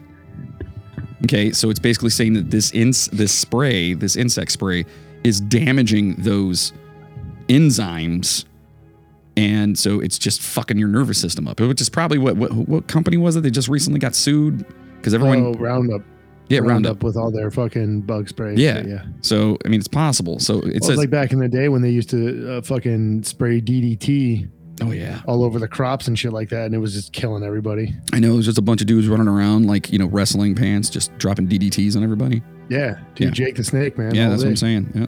Okay, 1.24 1.50
so 1.52 1.70
it's 1.70 1.80
basically 1.80 2.10
saying 2.10 2.34
that 2.34 2.50
this 2.50 2.70
ins- 2.72 3.08
this 3.08 3.32
spray, 3.32 3.94
this 3.94 4.14
insect 4.14 4.52
spray, 4.52 4.84
is 5.24 5.40
damaging 5.40 6.14
those 6.16 6.72
enzymes 7.48 8.44
and 9.36 9.78
so 9.78 10.00
it's 10.00 10.18
just 10.18 10.40
fucking 10.40 10.78
your 10.78 10.88
nervous 10.88 11.18
system 11.18 11.48
up. 11.48 11.60
Which 11.60 11.80
is 11.80 11.88
probably 11.88 12.18
what 12.18 12.36
what, 12.36 12.52
what 12.52 12.88
company 12.88 13.16
was 13.16 13.36
it? 13.36 13.42
They 13.42 13.50
just 13.50 13.68
recently 13.68 13.98
got 13.98 14.14
sued 14.14 14.64
because 14.96 15.14
everyone 15.14 15.44
oh, 15.44 15.52
Roundup. 15.54 16.02
yeah 16.48 16.60
Roundup. 16.60 17.02
with 17.02 17.16
all 17.16 17.30
their 17.30 17.50
fucking 17.50 18.02
bug 18.02 18.28
spray. 18.28 18.54
Yeah. 18.54 18.84
yeah. 18.86 19.04
So 19.22 19.58
I 19.64 19.68
mean, 19.68 19.80
it's 19.80 19.88
possible. 19.88 20.38
So 20.38 20.58
it 20.58 20.64
Well, 20.64 20.74
it's 20.74 20.88
like 20.88 21.10
back 21.10 21.32
in 21.32 21.38
the 21.38 21.48
day 21.48 21.68
when 21.68 21.82
they 21.82 21.90
used 21.90 22.10
to 22.10 22.58
uh, 22.58 22.62
fucking 22.62 23.24
spray 23.24 23.60
DDT 23.60 24.48
oh 24.82 24.92
yeah, 24.92 25.22
all 25.26 25.44
over 25.44 25.58
the 25.58 25.68
crops 25.68 26.08
and 26.08 26.18
shit 26.18 26.32
like 26.32 26.48
that, 26.50 26.66
and 26.66 26.74
it 26.74 26.78
was 26.78 26.92
just 26.94 27.12
killing 27.12 27.42
everybody. 27.42 27.94
I 28.12 28.20
know. 28.20 28.32
it 28.32 28.36
was 28.36 28.46
just 28.46 28.58
a 28.58 28.62
bunch 28.62 28.80
of 28.80 28.86
dudes 28.86 29.08
running 29.08 29.28
around 29.28 29.66
like 29.66 29.92
you 29.92 29.98
know 29.98 30.06
wrestling 30.06 30.54
pants, 30.54 30.90
just 30.90 31.16
dropping 31.18 31.48
DDTs 31.48 31.96
on 31.96 32.02
everybody. 32.02 32.42
Yeah, 32.68 32.98
dude, 33.14 33.28
Yeah. 33.28 33.30
Jake 33.30 33.56
the 33.56 33.64
Snake, 33.64 33.98
man. 33.98 34.14
Yeah, 34.14 34.28
that's 34.28 34.42
what 34.42 34.48
I'm 34.48 34.56
saying. 34.56 34.90
Yeah. 34.94 35.06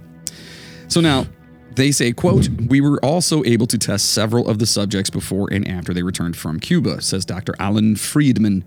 So 0.89 1.01
now 1.01 1.27
they 1.77 1.93
say, 1.93 2.13
quote, 2.13 2.49
we 2.49 2.81
were 2.81 3.03
also 3.05 3.45
able 3.45 3.67
to 3.67 3.79
test 3.79 4.13
several 4.13 4.49
of 4.49 4.59
the 4.59 4.67
subjects 4.67 5.11
before 5.11 5.49
and 5.53 5.67
after 5.69 5.95
they 5.95 6.03
returned 6.03 6.37
from 6.37 6.61
Cuba, 6.61 7.01
says 7.01 7.25
Dr. 7.25 7.55
Alan 7.59 7.97
Friedman. 7.97 8.65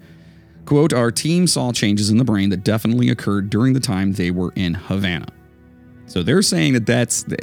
Quote, 0.65 0.93
our 0.93 1.11
team 1.11 1.47
saw 1.47 1.71
changes 1.71 2.09
in 2.09 2.17
the 2.17 2.23
brain 2.23 2.49
that 2.49 2.63
definitely 2.63 3.09
occurred 3.09 3.49
during 3.49 3.73
the 3.73 3.79
time 3.79 4.13
they 4.13 4.31
were 4.31 4.53
in 4.55 4.75
Havana. 4.75 5.27
So 6.05 6.23
they're 6.23 6.41
saying 6.41 6.73
that 6.73 6.85
that's 6.85 7.23
the, 7.23 7.37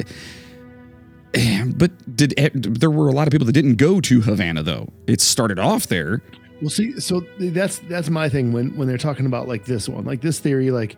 but 1.75 2.15
did 2.15 2.33
eh, 2.37 2.49
there 2.53 2.91
were 2.91 3.07
a 3.07 3.11
lot 3.11 3.27
of 3.27 3.31
people 3.31 3.45
that 3.45 3.53
didn't 3.53 3.75
go 3.75 3.99
to 4.01 4.21
Havana 4.21 4.63
though. 4.63 4.89
It 5.07 5.21
started 5.21 5.59
off 5.59 5.87
there. 5.87 6.21
Well, 6.61 6.69
see, 6.69 6.99
so 6.99 7.21
that's 7.39 7.79
that's 7.79 8.09
my 8.09 8.29
thing 8.29 8.51
when 8.51 8.75
when 8.75 8.87
they're 8.87 8.97
talking 8.97 9.25
about 9.25 9.47
like 9.47 9.65
this 9.65 9.87
one, 9.87 10.05
like 10.05 10.21
this 10.21 10.39
theory, 10.39 10.71
like 10.71 10.95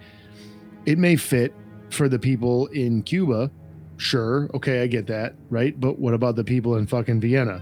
it 0.85 0.97
may 0.97 1.15
fit 1.15 1.53
for 1.89 2.07
the 2.07 2.19
people 2.19 2.67
in 2.67 3.03
Cuba. 3.03 3.51
Sure, 3.99 4.49
okay, 4.53 4.81
I 4.81 4.87
get 4.87 5.07
that, 5.07 5.35
right? 5.49 5.77
But 5.77 5.99
what 5.99 6.13
about 6.13 6.37
the 6.37 6.43
people 6.43 6.77
in 6.77 6.87
fucking 6.87 7.19
Vienna? 7.19 7.61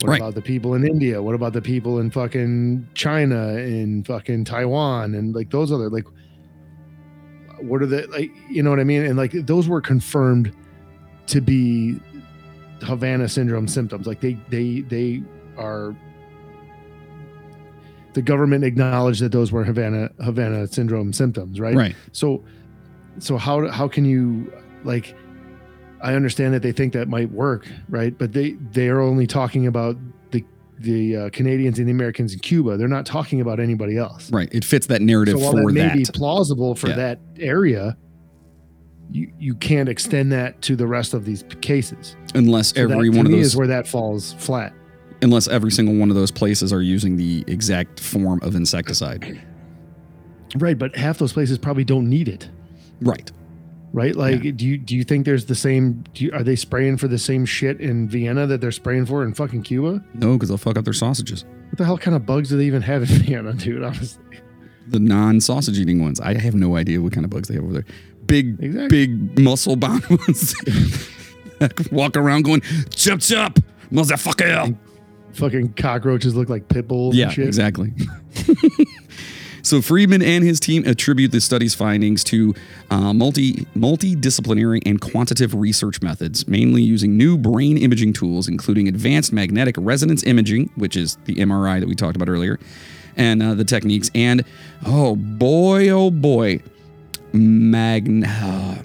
What 0.00 0.10
Right. 0.10 0.20
about 0.20 0.34
the 0.34 0.40
people 0.42 0.74
in 0.74 0.86
India? 0.86 1.22
What 1.22 1.34
about 1.34 1.52
the 1.52 1.60
people 1.60 2.00
in 2.00 2.10
fucking 2.10 2.88
China, 2.94 3.48
and 3.56 4.06
fucking 4.06 4.44
Taiwan, 4.44 5.14
and 5.14 5.34
like 5.34 5.50
those 5.50 5.70
other 5.70 5.90
like, 5.90 6.06
what 7.60 7.82
are 7.82 7.86
the 7.86 8.06
like? 8.08 8.30
You 8.50 8.62
know 8.62 8.70
what 8.70 8.80
I 8.80 8.84
mean? 8.84 9.02
And 9.02 9.18
like 9.18 9.32
those 9.32 9.68
were 9.68 9.82
confirmed 9.82 10.50
to 11.26 11.40
be 11.42 12.00
Havana 12.82 13.28
syndrome 13.28 13.68
symptoms. 13.68 14.06
Like 14.06 14.20
they 14.20 14.38
they 14.48 14.80
they 14.80 15.22
are 15.58 15.94
the 18.14 18.22
government 18.22 18.64
acknowledged 18.64 19.20
that 19.20 19.32
those 19.32 19.52
were 19.52 19.62
Havana 19.64 20.10
Havana 20.24 20.66
syndrome 20.68 21.12
symptoms, 21.12 21.60
right? 21.60 21.74
Right. 21.74 21.96
So 22.12 22.42
so 23.18 23.36
how 23.36 23.68
how 23.68 23.88
can 23.88 24.06
you 24.06 24.50
like 24.84 25.14
I 26.00 26.14
understand 26.14 26.52
that 26.54 26.62
they 26.62 26.72
think 26.72 26.92
that 26.92 27.08
might 27.08 27.30
work, 27.30 27.66
right? 27.88 28.16
But 28.16 28.32
they 28.32 28.52
they 28.72 28.88
are 28.88 29.00
only 29.00 29.26
talking 29.26 29.66
about 29.66 29.96
the 30.30 30.44
the 30.78 31.16
uh, 31.16 31.30
Canadians 31.30 31.78
and 31.78 31.88
the 31.88 31.92
Americans 31.92 32.32
in 32.34 32.38
Cuba. 32.40 32.76
They're 32.76 32.88
not 32.88 33.06
talking 33.06 33.40
about 33.40 33.60
anybody 33.60 33.96
else. 33.96 34.30
Right. 34.30 34.48
It 34.52 34.64
fits 34.64 34.86
that 34.88 35.00
narrative 35.02 35.38
So 35.38 35.44
while 35.44 35.52
for 35.52 35.72
that 35.72 35.72
may 35.72 35.80
that. 35.88 35.96
be 35.96 36.04
plausible 36.12 36.74
for 36.74 36.88
Yeah. 36.88 36.96
that 36.96 37.20
area, 37.38 37.96
you 39.10 39.32
you 39.38 39.54
can't 39.54 39.88
extend 39.88 40.32
that 40.32 40.60
to 40.62 40.76
the 40.76 40.86
rest 40.86 41.14
of 41.14 41.24
these 41.24 41.44
cases. 41.62 42.16
unless 42.34 42.74
So 42.74 42.82
every 42.82 43.08
that, 43.10 43.16
one 43.16 43.26
of 43.26 43.32
those 43.32 43.46
is 43.46 43.56
where 43.56 43.66
that 43.68 43.86
falls 43.88 44.34
flat. 44.34 44.72
unless 45.22 45.48
every 45.48 45.70
single 45.70 45.94
one 45.94 46.10
of 46.10 46.16
those 46.16 46.30
places 46.30 46.72
are 46.72 46.82
using 46.82 47.16
the 47.16 47.42
exact 47.46 48.00
form 48.00 48.38
of 48.42 48.54
insecticide. 48.54 49.40
Right, 50.58 50.78
but 50.78 50.94
half 50.96 51.18
those 51.18 51.32
places 51.32 51.56
probably 51.58 51.84
don't 51.84 52.08
need 52.08 52.28
it. 52.28 52.48
Right. 53.00 53.30
Right? 53.92 54.14
Like, 54.16 54.56
do 54.56 54.66
you 54.66 54.78
do 54.78 54.94
you 54.96 55.04
think 55.04 55.24
there's 55.24 55.46
the 55.46 55.54
same? 55.54 56.04
Do 56.14 56.24
you, 56.24 56.32
are 56.32 56.42
they 56.42 56.56
spraying 56.56 56.96
for 56.98 57.08
the 57.08 57.18
same 57.18 57.44
shit 57.46 57.80
in 57.80 58.08
Vienna 58.08 58.46
that 58.46 58.60
they're 58.60 58.72
spraying 58.72 59.06
for 59.06 59.22
in 59.24 59.34
fucking 59.34 59.62
Cuba? 59.62 60.04
No, 60.14 60.34
because 60.34 60.48
they'll 60.48 60.58
fuck 60.58 60.76
up 60.78 60.84
their 60.84 60.92
sausages. 60.92 61.44
What 61.70 61.78
the 61.78 61.84
hell 61.84 61.98
kind 61.98 62.14
of 62.16 62.24
bugs 62.26 62.48
do 62.50 62.56
they 62.56 62.64
even 62.66 62.82
have 62.82 63.02
in 63.02 63.08
Vienna, 63.24 63.52
dude? 63.54 63.82
Honestly, 63.82 64.22
The 64.88 65.00
non-sausage 65.00 65.78
eating 65.78 66.02
ones. 66.02 66.20
I 66.20 66.34
have 66.38 66.54
no 66.54 66.76
idea 66.76 67.00
what 67.00 67.12
kind 67.12 67.24
of 67.24 67.30
bugs 67.30 67.48
they 67.48 67.54
have 67.54 67.64
over 67.64 67.72
there. 67.72 67.84
Big, 68.26 68.56
Exactly. 68.60 69.06
big 69.06 69.38
muscle 69.40 69.76
bound 69.76 70.04
ones. 70.10 70.54
Walk 71.90 72.16
around 72.16 72.42
going 72.44 72.60
chop 72.90 73.20
chop, 73.20 73.58
motherfucker. 73.90 74.76
fucking 75.32 75.72
cockroaches 75.74 76.34
look 76.34 76.48
like 76.48 76.68
pit 76.68 76.86
bulls. 76.88 77.14
Yeah, 77.16 77.24
and 77.26 77.32
shit. 77.34 77.46
exactly. 77.46 77.92
So 79.66 79.82
Friedman 79.82 80.22
and 80.22 80.44
his 80.44 80.60
team 80.60 80.86
attribute 80.86 81.32
the 81.32 81.40
study's 81.40 81.74
findings 81.74 82.22
to 82.24 82.54
uh, 82.88 83.12
multi 83.12 83.66
multidisciplinary 83.76 84.80
and 84.86 85.00
quantitative 85.00 85.54
research 85.54 86.00
methods, 86.02 86.46
mainly 86.46 86.82
using 86.82 87.16
new 87.16 87.36
brain 87.36 87.76
imaging 87.76 88.12
tools, 88.12 88.46
including 88.46 88.86
advanced 88.86 89.32
magnetic 89.32 89.74
resonance 89.76 90.22
imaging, 90.22 90.70
which 90.76 90.96
is 90.96 91.16
the 91.24 91.34
MRI 91.34 91.80
that 91.80 91.88
we 91.88 91.96
talked 91.96 92.14
about 92.14 92.28
earlier, 92.28 92.60
and 93.16 93.42
uh, 93.42 93.54
the 93.54 93.64
techniques. 93.64 94.08
And 94.14 94.44
oh 94.86 95.16
boy, 95.16 95.88
oh 95.88 96.12
boy, 96.12 96.60
magn 97.32 98.22
uh, 98.22 98.80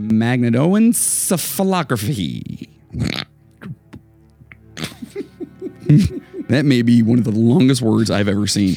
magnetoencephalography. 0.00 2.68
that 6.48 6.64
may 6.64 6.82
be 6.82 7.02
one 7.02 7.18
of 7.18 7.24
the 7.24 7.30
longest 7.30 7.82
words 7.82 8.10
I've 8.10 8.26
ever 8.26 8.48
seen. 8.48 8.76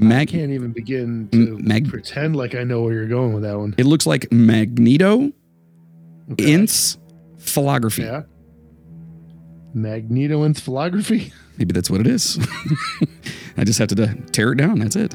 I 0.00 0.24
can't 0.24 0.50
even 0.52 0.72
begin 0.72 1.28
to 1.32 1.58
mag- 1.58 1.88
pretend 1.88 2.34
like 2.36 2.54
I 2.54 2.64
know 2.64 2.82
where 2.82 2.92
you're 2.94 3.08
going 3.08 3.32
with 3.34 3.42
that 3.42 3.58
one. 3.58 3.74
it 3.76 3.84
looks 3.86 4.06
like 4.06 4.30
magneto 4.32 5.30
Okay. 6.32 6.44
encephalography. 6.44 8.04
yeah. 8.04 8.22
Magnetoencephalography. 9.74 11.32
Maybe 11.58 11.72
that's 11.72 11.90
what 11.90 12.00
it 12.00 12.06
is. 12.06 12.38
I 13.56 13.64
just 13.64 13.78
have 13.78 13.88
to 13.88 14.02
uh, 14.04 14.14
tear 14.30 14.52
it 14.52 14.56
down. 14.56 14.78
That's 14.78 14.96
it. 14.96 15.14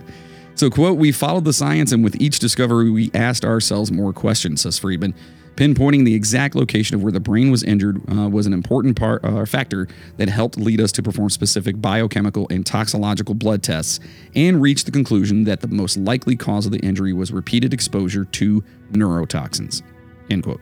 So, 0.55 0.69
quote, 0.69 0.97
we 0.97 1.11
followed 1.11 1.45
the 1.45 1.53
science, 1.53 1.91
and 1.91 2.03
with 2.03 2.19
each 2.21 2.39
discovery, 2.39 2.89
we 2.89 3.11
asked 3.13 3.45
ourselves 3.45 3.91
more 3.91 4.11
questions, 4.13 4.61
says 4.61 4.79
Friedman. 4.79 5.13
Pinpointing 5.57 6.05
the 6.05 6.13
exact 6.13 6.53
location 6.55 6.95
of 6.95 7.01
where 7.01 7.11
the 7.11 7.19
brain 7.19 7.49
was 7.49 7.63
injured 7.63 7.99
uh, 8.11 8.29
was 8.29 8.45
an 8.45 8.53
important 8.53 8.95
part 8.95 9.25
uh, 9.25 9.43
factor 9.43 9.87
that 10.17 10.29
helped 10.29 10.55
lead 10.55 10.79
us 10.79 10.91
to 10.91 11.01
perform 11.01 11.31
specific 11.31 11.81
biochemical 11.81 12.45
and 12.51 12.63
toxicological 12.63 13.33
blood 13.33 13.63
tests 13.63 13.99
and 14.35 14.61
reach 14.61 14.85
the 14.85 14.91
conclusion 14.91 15.45
that 15.45 15.61
the 15.61 15.67
most 15.67 15.97
likely 15.97 16.35
cause 16.35 16.67
of 16.67 16.71
the 16.71 16.77
injury 16.79 17.11
was 17.11 17.31
repeated 17.31 17.73
exposure 17.73 18.23
to 18.23 18.63
neurotoxins. 18.91 19.81
End 20.29 20.43
quote. 20.43 20.61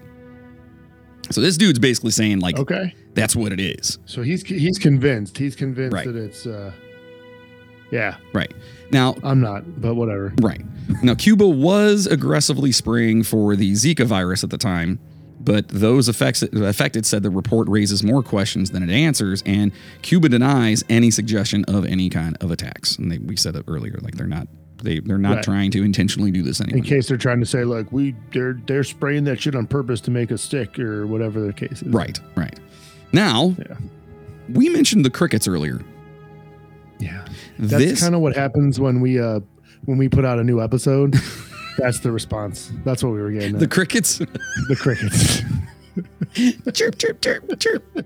So 1.30 1.42
this 1.42 1.58
dude's 1.58 1.80
basically 1.80 2.12
saying 2.12 2.40
like 2.40 2.58
Okay. 2.58 2.96
that's 3.16 3.36
what 3.36 3.52
it 3.52 3.60
is. 3.60 4.00
So 4.06 4.22
he's 4.22 4.44
he's 4.44 4.78
convinced. 4.80 5.38
He's 5.38 5.56
convinced 5.58 5.94
Right. 5.94 6.06
that 6.06 6.16
it's. 6.16 6.46
uh 6.48 6.72
Yeah, 7.92 8.16
Right. 8.34 8.54
Now, 8.92 9.16
I'm 9.24 9.42
not, 9.42 9.82
but 9.82 9.96
whatever. 9.96 10.34
Right. 10.42 10.62
Now, 11.04 11.16
Cuba 11.16 11.48
was 11.48 12.06
aggressively 12.08 12.72
spraying 12.72 13.24
for 13.24 13.56
the 13.56 13.72
Zika 13.74 14.06
virus 14.06 14.44
at 14.44 14.50
the 14.52 14.58
time, 14.58 15.00
but 15.40 15.68
those 15.70 16.08
effects, 16.10 16.42
affected 16.44 17.06
said 17.06 17.24
the 17.24 17.30
report 17.30 17.68
raises 17.68 18.04
more 18.04 18.22
questions 18.24 18.72
than 18.72 18.88
it 18.88 18.94
answers, 18.94 19.42
and 19.46 19.72
Cuba 20.04 20.30
denies 20.30 20.84
any 20.90 21.10
suggestion 21.12 21.66
of 21.66 21.86
any 21.86 22.10
kind 22.10 22.38
of 22.42 22.52
attacks. 22.52 22.98
And 22.98 23.12
they, 23.12 23.18
we 23.18 23.36
said 23.36 23.56
it 23.56 23.64
earlier, 23.68 23.98
like 24.02 24.16
they're 24.16 24.28
not 24.28 24.48
They 24.84 25.00
they're 25.00 25.18
not 25.18 25.36
Right. 25.38 25.44
trying 25.44 25.72
to 25.72 25.84
intentionally 25.84 26.32
do 26.32 26.44
this 26.44 26.62
anymore. 26.62 26.78
In 26.80 26.84
case 26.84 27.08
they're 27.08 27.18
trying 27.18 27.40
to 27.40 27.46
say 27.46 27.64
like 27.64 27.92
we 27.92 28.14
they're 28.34 28.60
they're 28.68 28.84
spraying 28.84 29.24
that 29.26 29.40
shit 29.42 29.56
on 29.56 29.66
purpose 29.68 30.02
to 30.02 30.12
make 30.12 30.32
us 30.32 30.42
sick 30.44 30.78
or 30.78 31.08
whatever 31.08 31.40
the 31.40 31.54
case 31.54 31.82
is. 31.82 31.88
Right, 31.94 32.20
right. 32.36 32.60
Now, 33.14 33.56
Yeah. 33.58 33.78
we 34.50 34.70
mentioned 34.70 35.06
the 35.06 35.10
crickets 35.10 35.48
earlier. 35.48 35.80
Yeah. 37.00 37.26
That's 37.60 38.02
kind 38.02 38.16
of 38.16 38.22
what 38.22 38.36
happens 38.36 38.80
when 38.80 39.02
we 39.02 39.20
uh 39.20 39.42
when 39.86 39.98
we 39.98 40.10
put 40.10 40.26
out 40.26 40.40
a 40.40 40.44
new 40.44 40.62
episode. 40.62 41.16
That's 41.78 42.00
the 42.00 42.12
response. 42.12 42.72
That's 42.86 43.04
what 43.04 43.12
we 43.12 43.22
were 43.22 43.32
getting. 43.32 43.56
At. 43.56 43.60
the 43.60 43.68
crickets. 43.68 44.18
the 44.70 44.76
crickets. 44.80 45.42
chirp, 46.74 46.98
chirp, 46.98 47.22
chirp, 47.22 47.60
chirp. 47.60 48.06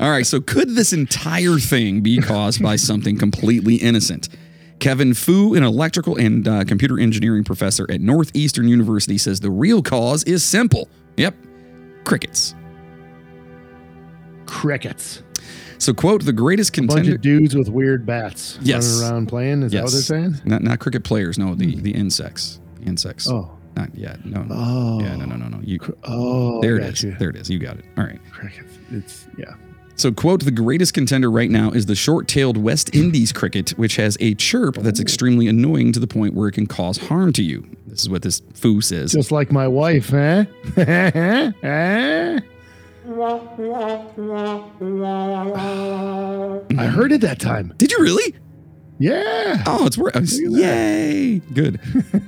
All 0.00 0.10
right. 0.10 0.26
So, 0.26 0.40
could 0.40 0.74
this 0.74 0.92
entire 0.92 1.58
thing 1.58 2.00
be 2.02 2.18
caused 2.18 2.62
by 2.62 2.76
something 2.76 3.18
completely 3.18 3.76
innocent? 3.76 4.28
Kevin 4.78 5.12
Fu, 5.12 5.54
an 5.54 5.64
electrical 5.64 6.16
and 6.16 6.46
uh, 6.46 6.64
computer 6.64 7.00
engineering 7.00 7.42
professor 7.42 7.84
at 7.90 8.00
Northeastern 8.00 8.68
University, 8.68 9.18
says 9.18 9.40
the 9.40 9.50
real 9.50 9.82
cause 9.82 10.22
is 10.24 10.44
simple. 10.44 10.88
Yep, 11.16 11.34
crickets. 12.04 12.54
crickets. 14.46 15.22
So, 15.78 15.94
quote, 15.94 16.24
the 16.24 16.32
greatest 16.32 16.72
contender. 16.72 17.02
Bunch 17.02 17.14
of 17.14 17.20
dudes 17.20 17.56
with 17.56 17.68
weird 17.68 18.04
bats 18.04 18.58
Yes. 18.62 19.00
running 19.00 19.12
around 19.12 19.26
playing. 19.28 19.62
Is 19.62 19.72
that 19.72 19.84
what 19.84 19.92
they're 19.92 20.00
saying? 20.02 20.36
Not, 20.44 20.62
not 20.62 20.80
cricket 20.80 21.04
players, 21.04 21.38
no, 21.38 21.54
the, 21.54 21.72
hmm. 21.72 21.82
the 21.82 21.92
insects. 21.92 22.60
The 22.80 22.86
insects. 22.86 23.28
Oh. 23.28 23.50
Not 23.76 23.94
yet. 23.94 24.24
No, 24.24 24.42
no. 24.42 24.54
Oh. 24.58 25.00
Yeah, 25.00 25.14
no, 25.16 25.24
no, 25.24 25.36
no, 25.36 25.46
no. 25.46 25.60
You, 25.62 25.78
Oh. 26.04 26.60
there 26.60 26.78
it 26.78 26.82
is. 26.82 27.02
you. 27.04 27.14
There 27.18 27.30
it 27.30 27.36
is. 27.36 27.48
You 27.48 27.60
got 27.60 27.78
it. 27.78 27.84
All 27.96 28.04
right. 28.04 28.18
Crickets. 28.32 28.78
It's 28.90 29.26
yeah. 29.38 29.54
So, 29.94 30.12
quote, 30.12 30.44
the 30.44 30.50
greatest 30.52 30.94
contender 30.94 31.28
right 31.30 31.50
now 31.50 31.70
is 31.72 31.86
the 31.86 31.96
short 31.96 32.28
tailed 32.28 32.56
West 32.56 32.94
Indies 32.94 33.32
cricket, 33.32 33.70
which 33.70 33.96
has 33.96 34.16
a 34.20 34.34
chirp 34.34 34.76
that's 34.76 35.00
oh. 35.00 35.02
extremely 35.02 35.48
annoying 35.48 35.92
to 35.92 36.00
the 36.00 36.06
point 36.06 36.34
where 36.34 36.48
it 36.48 36.52
can 36.52 36.66
cause 36.66 36.98
harm 36.98 37.32
to 37.34 37.42
you. 37.42 37.68
This 37.86 38.02
is 38.02 38.08
what 38.08 38.22
this 38.22 38.40
foo 38.54 38.80
says. 38.80 39.12
Just 39.12 39.32
like 39.32 39.50
my 39.50 39.66
wife, 39.66 40.10
huh? 40.10 40.44
I 46.78 46.86
heard 46.86 47.12
it 47.12 47.22
that 47.22 47.38
time. 47.40 47.72
Did 47.78 47.92
you 47.92 48.00
really? 48.00 48.34
Yeah. 48.98 49.62
Oh, 49.66 49.86
it's 49.86 49.96
working. 49.96 50.26
Yay. 50.26 51.38
Good. 51.52 51.80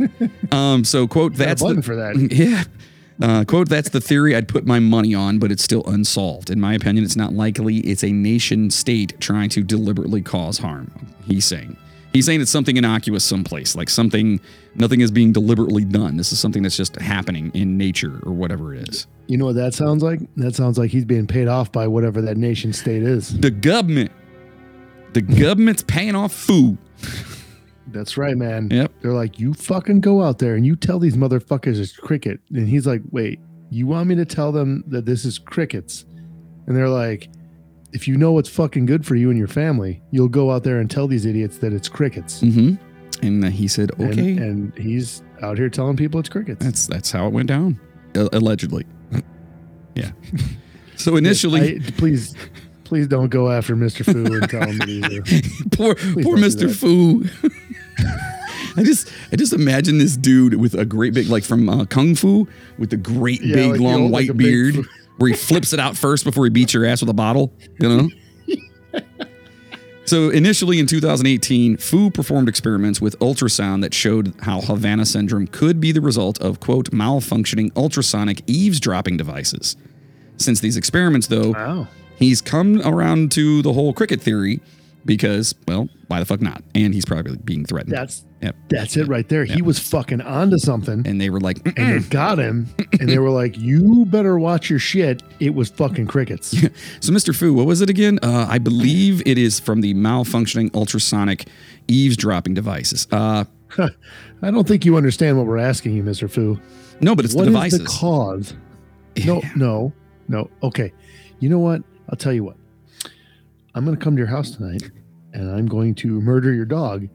um, 0.53 0.85
so, 0.85 1.07
quote, 1.07 1.35
that's 1.35 1.63
button 1.63 1.77
the, 1.77 1.83
for 1.83 1.97
that. 1.97 2.17
Yeah. 2.31 2.65
Uh, 3.23 3.45
quote, 3.45 3.69
that's 3.69 3.91
the 3.91 4.01
theory 4.01 4.35
I'd 4.35 4.49
put 4.49 4.65
my 4.65 4.79
money 4.79 5.15
on, 5.15 5.39
but 5.39 5.53
it's 5.53 5.63
still 5.63 5.85
unsolved. 5.85 6.49
In 6.49 6.59
my 6.59 6.73
opinion, 6.73 7.05
it's 7.05 7.17
not 7.17 7.35
likely 7.35 7.79
it's 7.81 8.03
a 8.03 8.11
nation 8.11 8.71
state 8.71 9.21
trying 9.21 9.51
to 9.51 9.63
deliberately 9.63 10.23
cause 10.23 10.57
harm. 10.57 10.91
He's 11.27 11.45
saying. 11.45 11.77
He's 12.13 12.27
saying 12.27 12.41
it's 12.41 12.51
something 12.51 12.77
innocuous 12.77 13.25
someplace, 13.25 13.77
like 13.77 13.89
something, 13.89 14.41
nothing 14.75 15.01
is 15.01 15.13
being 15.13 15.33
deliberately 15.33 15.85
done. 15.85 16.17
This 16.17 16.33
is 16.33 16.41
something 16.41 16.63
that's 16.63 16.77
just 16.77 16.97
happening 16.97 17.53
in 17.55 17.79
nature 17.79 18.21
or 18.25 18.33
whatever 18.33 18.75
it 18.75 18.89
is. 18.89 19.07
You 19.29 19.39
know 19.39 19.47
what 19.47 19.55
that 19.55 19.75
sounds 19.75 20.03
like? 20.03 20.21
That 20.37 20.57
sounds 20.57 20.77
like 20.77 20.91
he's 20.91 21.05
being 21.05 21.29
paid 21.29 21.47
off 21.47 21.71
by 21.71 21.87
whatever 21.87 22.21
that 22.23 22.37
nation 22.37 22.73
state 22.73 23.05
is. 23.05 23.39
The 23.39 23.51
government, 23.53 24.11
the 25.13 25.23
government's 25.23 25.85
paying 25.85 26.17
off 26.17 26.33
food. 26.33 26.79
That's 27.87 28.17
right, 28.17 28.37
man. 28.37 28.69
Yep. 28.71 28.93
They're 29.03 29.13
like, 29.13 29.39
you 29.39 29.55
fucking 29.55 30.01
go 30.01 30.23
out 30.23 30.41
there 30.41 30.57
and 30.57 30.67
you 30.67 30.75
tell 30.75 30.99
these 30.99 31.17
motherfuckers 31.17 31.79
it's 31.79 31.97
cricket. 31.97 32.41
And 32.51 32.69
he's 32.69 32.87
like, 32.87 33.03
wait, 33.11 33.39
you 33.71 33.87
want 33.87 34.09
me 34.09 34.17
to 34.17 34.25
tell 34.25 34.51
them 34.51 34.83
that 34.89 35.07
this 35.07 35.25
is 35.25 35.39
crickets? 35.39 36.05
And 36.67 36.77
they're 36.77 36.89
like, 36.89 37.29
if 37.93 38.07
you 38.09 38.17
know 38.17 38.33
what's 38.33 38.49
fucking 38.49 38.87
good 38.87 39.05
for 39.07 39.17
you 39.17 39.31
and 39.31 39.39
your 39.39 39.49
family, 39.49 40.01
you'll 40.11 40.29
go 40.29 40.51
out 40.51 40.63
there 40.65 40.79
and 40.81 40.91
tell 40.91 41.07
these 41.09 41.27
idiots 41.27 41.59
that 41.59 41.73
it's 41.73 41.89
crickets. 41.89 42.41
Mm-hmm. 42.41 42.75
And 43.27 43.45
he 43.47 43.69
said, 43.69 43.91
okay. 44.01 44.37
And, 44.37 44.73
he's 44.79 45.23
out 45.43 45.59
here 45.59 45.69
telling 45.69 45.97
people 45.97 46.21
it's 46.21 46.29
crickets. 46.29 46.65
That's 46.65 46.87
that's 46.87 47.11
how 47.11 47.27
it 47.27 47.33
went 47.33 47.49
down, 47.49 47.79
allegedly. 48.15 48.87
yeah. 49.95 50.13
So 50.97 51.17
initially, 51.17 51.77
I- 51.77 51.91
please, 51.93 52.35
please 52.85 53.09
don't 53.09 53.31
go 53.31 53.51
after 53.51 53.75
Mr. 53.75 54.05
Fu 54.05 54.35
and 54.35 54.51
tell 54.51 54.69
him 54.69 54.77
that 54.77 54.87
he's 55.27 55.61
a, 55.67 55.69
poor 55.71 55.95
poor 55.95 56.37
Mr. 56.37 56.71
Fu. 56.71 57.25
I 58.77 58.83
just 58.83 59.11
I 59.33 59.37
just 59.37 59.55
imagine 59.55 59.97
this 59.97 60.17
dude 60.17 60.55
with 60.55 60.75
a 60.75 60.85
great 60.85 61.15
big 61.15 61.29
like 61.29 61.43
from 61.43 61.69
uh, 61.71 61.87
Kung 61.87 62.15
Fu 62.15 62.47
with 62.79 62.91
the 62.91 62.97
great 62.99 63.41
Yeah, 63.43 63.55
big 63.57 63.71
like 63.73 63.81
long 63.81 64.03
old- 64.03 64.11
like 64.11 64.21
white 64.25 64.31
a 64.31 64.35
big 64.35 64.47
beard 64.47 64.75
fu- 64.75 64.85
where 65.21 65.29
he 65.29 65.37
flips 65.37 65.75
it 65.75 65.79
out 65.79 65.99
first 65.99 66.25
before 66.25 66.45
he 66.45 66.51
beats 66.51 66.73
your 66.73 66.87
ass 66.87 67.03
with 67.03 67.11
a 67.11 67.15
bottle, 67.15 67.53
you 67.79 67.89
know? 67.89 68.09
So 70.07 70.29
initially 70.31 70.81
in 70.81 70.89
2018, 70.89 71.77
Fu 71.77 72.11
performed 72.11 72.49
experiments 72.49 73.01
with 73.01 73.17
ultrasound 73.21 73.83
that 73.83 73.95
showed 73.95 74.35
how 74.41 74.61
Havana 74.61 75.07
syndrome 75.07 75.47
could 75.47 75.79
be 75.79 75.93
the 75.93 76.01
result 76.01 76.41
of 76.41 76.59
quote 76.59 76.91
malfunctioning 76.91 77.71
ultrasonic 77.77 78.43
eavesdropping 78.49 79.17
devices. 79.17 79.77
Since 80.37 80.59
these 80.59 80.77
experiments, 80.77 81.29
though, 81.29 81.51
wow. 81.51 81.87
he's 82.17 82.41
come 82.41 82.83
around 82.85 83.31
to 83.33 83.63
the 83.63 83.73
whole 83.73 83.93
cricket 83.93 84.21
theory 84.21 84.61
because, 85.05 85.55
well, 85.69 85.89
why 86.09 86.19
the 86.21 86.25
fuck 86.27 86.41
not? 86.41 86.63
And 86.75 86.93
he's 86.95 87.05
probably 87.05 87.37
being 87.39 87.65
threatened. 87.65 87.93
That's, 87.95 88.25
Yep. 88.43 88.57
that's 88.71 88.97
it 88.97 89.07
right 89.07 89.29
there. 89.29 89.45
He 89.45 89.61
was 89.61 89.79
fucking 89.79 90.23
onto 90.23 90.57
something. 90.57 91.07
And 91.07 91.21
they 91.21 91.29
were 91.29 91.41
like, 91.41 91.59
and 91.67 91.75
"Mm-mm." 91.77 92.03
they 92.03 92.09
got 92.09 92.39
him 92.39 92.69
and 92.99 93.07
they 93.07 93.19
were 93.19 93.29
like 93.29 93.59
you 93.59 94.07
better 94.07 94.39
watch 94.39 94.71
your 94.71 94.79
shit 94.79 95.23
it 95.41 95.55
was 95.55 95.69
fucking 95.69 96.07
crickets 96.07 96.49
so 97.01 97.13
Mr. 97.13 97.37
Fu, 97.37 97.53
what 97.53 97.67
was 97.67 97.83
it 97.83 97.91
again? 97.91 98.19
Uh, 98.23 98.47
I 98.49 98.57
believe 98.59 99.23
it 99.27 99.37
is 99.37 99.61
from 99.61 99.83
the 99.83 99.93
malfunctioning 99.93 100.75
ultrasonic 100.75 101.49
eavesdropping 101.87 102.55
devices. 102.55 103.07
Uh, 103.13 103.45
i 104.43 104.51
don't 104.51 104.67
think 104.67 104.85
you 104.87 104.97
understand 104.97 105.37
what 105.37 105.47
we're 105.47 105.59
asking 105.59 105.93
you 105.95 106.03
mr 106.03 106.29
fu 106.31 106.59
no, 107.01 107.15
but 107.15 107.25
it's 107.27 107.35
What 107.35 107.43
the 107.45 107.51
is 107.51 107.55
devices. 107.55 107.79
the 107.81 107.85
cause 107.87 108.55
no 109.27 109.43
no 109.55 109.93
no 110.29 110.51
okay 110.63 110.93
you 111.41 111.49
know 111.51 111.59
what 111.61 111.83
i'll 112.09 112.17
tell 112.17 112.33
you 112.33 112.43
what 112.43 112.57
i'm 113.75 113.85
going 113.85 113.97
to 113.97 114.03
come 114.03 114.17
to 114.17 114.21
your 114.21 114.29
house 114.29 114.51
tonight 114.51 114.91
and 115.33 115.51
i'm 115.51 115.67
going 115.67 115.95
to 115.95 116.21
murder 116.21 116.53
your 116.53 116.65
dog 116.65 117.09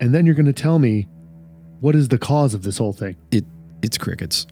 and 0.00 0.14
then 0.14 0.26
you're 0.26 0.34
going 0.34 0.46
to 0.46 0.52
tell 0.52 0.78
me 0.78 1.06
what 1.80 1.94
is 1.94 2.08
the 2.08 2.18
cause 2.18 2.54
of 2.54 2.62
this 2.62 2.78
whole 2.78 2.92
thing 2.92 3.16
It 3.30 3.44
It's 3.82 3.98
crickets. 3.98 4.46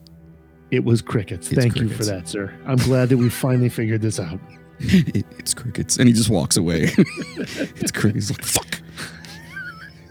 it 0.70 0.84
was 0.84 1.02
crickets 1.02 1.50
It's 1.50 1.60
thank 1.60 1.76
you 1.76 1.88
for 1.88 2.04
that 2.04 2.28
sir 2.28 2.54
i'm 2.66 2.76
glad 2.78 3.08
that 3.10 3.16
we 3.18 3.28
finally 3.44 3.68
figured 3.68 4.02
this 4.02 4.18
out 4.20 4.38
It, 4.82 5.26
it's 5.38 5.52
crickets. 5.52 5.98
And 5.98 6.08
he 6.08 6.14
just 6.14 6.30
walks 6.30 6.56
away. 6.56 6.84
it's 6.96 7.92
crickets. 7.92 8.28
He's 8.28 8.30
like, 8.30 8.42
fuck. 8.46 8.79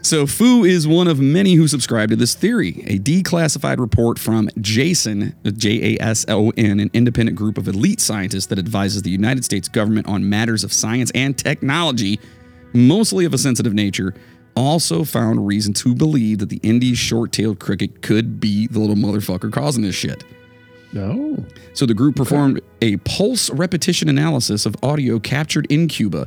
So 0.02 0.26
Fu 0.26 0.64
is 0.64 0.88
one 0.88 1.08
of 1.08 1.20
many 1.20 1.54
who 1.54 1.68
subscribe 1.68 2.08
to 2.08 2.16
this 2.16 2.34
theory. 2.34 2.82
A 2.86 2.98
declassified 2.98 3.78
report 3.78 4.18
from 4.18 4.48
Jason, 4.60 5.36
J 5.44 5.94
A 5.96 6.02
S 6.02 6.24
O 6.28 6.50
N, 6.56 6.80
an 6.80 6.90
independent 6.94 7.36
group 7.36 7.58
of 7.58 7.68
elite 7.68 8.00
scientists 8.00 8.46
that 8.46 8.58
advises 8.58 9.02
the 9.02 9.10
United 9.10 9.44
States 9.44 9.68
government 9.68 10.08
on 10.08 10.28
matters 10.28 10.64
of 10.64 10.72
science 10.72 11.10
and 11.14 11.36
technology, 11.36 12.18
mostly 12.72 13.24
of 13.24 13.34
a 13.34 13.38
sensitive 13.38 13.74
nature, 13.74 14.14
also 14.56 15.04
found 15.04 15.46
reason 15.46 15.72
to 15.74 15.94
believe 15.94 16.38
that 16.38 16.48
the 16.48 16.60
Indies 16.62 16.98
short-tailed 16.98 17.60
cricket 17.60 18.02
could 18.02 18.40
be 18.40 18.66
the 18.68 18.78
little 18.80 18.96
motherfucker 18.96 19.52
causing 19.52 19.82
this 19.82 19.94
shit. 19.94 20.24
no 20.92 21.36
So 21.74 21.84
the 21.86 21.94
group 21.94 22.16
performed 22.16 22.60
a 22.80 22.96
pulse 22.98 23.50
repetition 23.50 24.08
analysis 24.08 24.64
of 24.64 24.74
audio 24.82 25.18
captured 25.18 25.66
in 25.70 25.88
Cuba 25.88 26.26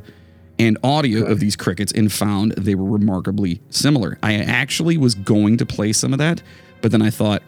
and 0.58 0.78
audio 0.82 1.24
of 1.24 1.40
these 1.40 1.56
crickets 1.56 1.92
and 1.92 2.12
found 2.12 2.52
they 2.52 2.74
were 2.74 2.88
remarkably 2.88 3.60
similar. 3.70 4.18
I 4.22 4.34
actually 4.34 4.96
was 4.96 5.14
going 5.14 5.56
to 5.58 5.66
play 5.66 5.92
some 5.92 6.12
of 6.12 6.18
that, 6.18 6.42
but 6.80 6.92
then 6.92 7.02
I 7.02 7.10
thought, 7.10 7.42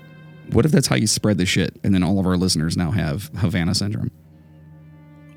what 0.52 0.64
if 0.64 0.72
that's 0.72 0.86
how 0.86 0.96
you 0.96 1.06
spread 1.06 1.38
the 1.38 1.46
shit 1.46 1.78
and 1.84 1.94
then 1.94 2.02
all 2.02 2.18
of 2.18 2.26
our 2.26 2.36
listeners 2.36 2.76
now 2.76 2.90
have 2.90 3.30
Havana 3.36 3.74
syndrome? 3.74 4.10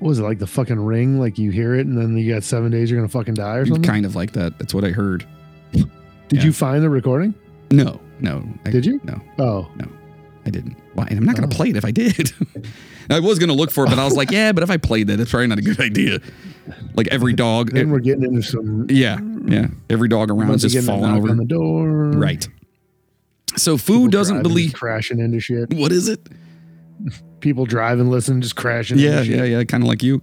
what 0.00 0.08
was 0.08 0.18
it 0.18 0.22
like 0.22 0.38
the 0.38 0.46
fucking 0.46 0.80
ring 0.80 1.20
like 1.20 1.38
you 1.38 1.50
hear 1.50 1.74
it 1.74 1.86
and 1.86 1.96
then 1.96 2.16
you 2.16 2.32
got 2.32 2.42
seven 2.42 2.70
days 2.70 2.90
you're 2.90 2.98
gonna 2.98 3.08
fucking 3.08 3.34
die 3.34 3.56
or 3.56 3.64
mm, 3.64 3.68
something 3.68 3.82
Kind 3.82 4.06
of 4.06 4.16
like 4.16 4.32
that. 4.32 4.58
That's 4.58 4.72
what 4.74 4.84
I 4.84 4.88
heard. 4.88 5.26
did 5.72 5.88
yeah. 6.30 6.42
you 6.42 6.52
find 6.52 6.82
the 6.82 6.88
recording 6.88 7.34
No, 7.70 8.00
no. 8.18 8.42
I, 8.64 8.70
Did 8.70 8.86
you? 8.86 9.00
No, 9.04 9.20
oh 9.38 9.70
I 10.50 10.58
didn't. 10.58 10.76
Why? 10.94 11.06
And 11.08 11.16
I'm 11.18 11.24
not 11.24 11.36
going 11.36 11.48
to 11.48 11.54
Oh. 11.54 11.56
play 11.56 11.70
it 11.70 11.76
if 11.76 11.84
I 11.84 11.92
did. 11.92 12.32
I 13.10 13.20
was 13.20 13.38
going 13.38 13.48
to 13.50 13.54
look 13.54 13.70
for 13.70 13.84
it, 13.84 13.90
but 13.90 13.98
I 14.00 14.04
was 14.04 14.16
like, 14.16 14.30
yeah, 14.32 14.50
but 14.52 14.62
if 14.64 14.70
I 14.70 14.76
played 14.76 15.06
that, 15.06 15.20
it's 15.20 15.30
probably 15.30 15.46
not 15.46 15.58
a 15.58 15.62
good 15.62 15.80
idea. 15.80 16.18
Like 16.94 17.06
every 17.08 17.32
dog, 17.32 17.70
then 17.72 17.90
we're 17.90 17.98
getting 18.00 18.24
into 18.24 18.42
some 18.42 18.86
Yeah, 18.88 19.18
yeah. 19.46 19.68
Every 19.88 20.08
dog 20.08 20.30
around 20.30 20.50
is 20.54 20.62
just 20.62 20.86
falling 20.86 21.12
over. 21.16 21.30
on 21.30 21.36
the 21.36 21.44
door. 21.44 21.88
Right. 22.10 22.46
So 23.56 23.76
Fu 23.76 24.08
doesn't 24.08 24.42
believe. 24.42 24.72
crashing 24.74 25.18
into 25.20 25.38
shit. 25.40 25.72
What 25.74 25.92
is 25.92 26.08
it? 26.08 26.20
People 27.40 27.64
driving, 27.66 28.10
listen, 28.10 28.42
just 28.42 28.56
crashing. 28.56 28.98
Yeah, 28.98 29.20
into 29.20 29.24
shit. 29.24 29.36
yeah, 29.38 29.44
yeah. 29.58 29.64
Kind 29.64 29.82
of 29.84 29.88
like 29.88 30.02
you. 30.02 30.22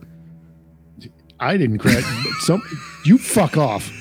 I 1.40 1.56
didn't 1.58 1.78
crash. 1.80 2.04
Some 2.42 2.62
you 3.06 3.18
fuck 3.18 3.58
off. 3.58 3.90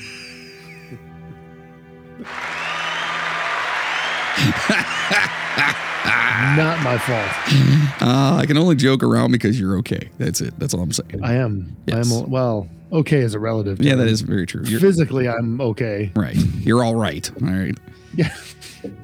Not 6.57 6.82
my 6.82 6.99
fault. 6.99 8.03
Uh, 8.03 8.37
I 8.37 8.45
can 8.47 8.59
only 8.59 8.76
joke 8.76 9.03
around 9.03 9.32
because 9.32 9.59
you're 9.59 9.78
okay. 9.78 10.11
That's 10.18 10.41
it. 10.41 10.59
That's 10.59 10.74
all 10.74 10.80
I'm 10.82 10.93
saying. 10.93 11.20
I 11.22 11.34
am. 11.34 11.76
Yes. 11.87 12.12
I'm 12.12 12.30
well. 12.30 12.68
Okay, 12.93 13.18
is 13.18 13.34
a 13.34 13.39
relative. 13.39 13.80
Yeah, 13.80 13.97
that 13.97 14.07
is 14.07 14.20
very 14.20 14.47
true. 14.47 14.62
You're 14.64 14.80
Physically, 14.80 15.28
I'm 15.28 15.61
okay. 15.61 16.12
right. 16.14 16.37
You're 16.61 16.84
all 16.84 16.95
right. 16.95 17.30
All 17.43 17.49
right. 17.49 17.76
Yeah. 18.14 18.34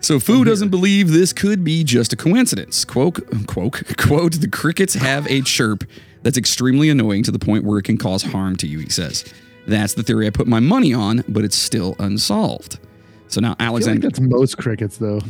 So 0.00 0.20
Fu 0.20 0.44
doesn't 0.44 0.68
believe 0.68 1.10
this 1.10 1.32
could 1.32 1.64
be 1.64 1.82
just 1.82 2.12
a 2.12 2.16
coincidence. 2.16 2.84
Quote, 2.84 3.18
quote, 3.46 3.82
quote, 3.96 4.40
the 4.40 4.48
crickets 4.48 4.94
have 4.94 5.26
a 5.28 5.40
chirp 5.40 5.84
that's 6.22 6.38
extremely 6.38 6.88
annoying 6.88 7.24
to 7.24 7.32
the 7.32 7.38
point 7.38 7.64
where 7.64 7.78
it 7.78 7.82
can 7.82 7.98
cause 7.98 8.22
harm 8.22 8.56
to 8.56 8.66
you, 8.66 8.78
he 8.78 8.88
says. 8.88 9.24
That's 9.66 9.94
the 9.94 10.02
theory 10.02 10.26
I 10.26 10.30
put 10.30 10.46
my 10.46 10.60
money 10.60 10.94
on, 10.94 11.24
but 11.28 11.44
it's 11.44 11.56
still 11.56 11.96
unsolved. 11.98 12.78
So 13.28 13.40
now 13.40 13.56
I 13.58 13.64
feel 13.64 13.64
like 13.64 13.68
Alexander, 13.68 14.08
that's 14.08 14.20
most 14.20 14.58
crickets, 14.58 14.98
though. 14.98 15.20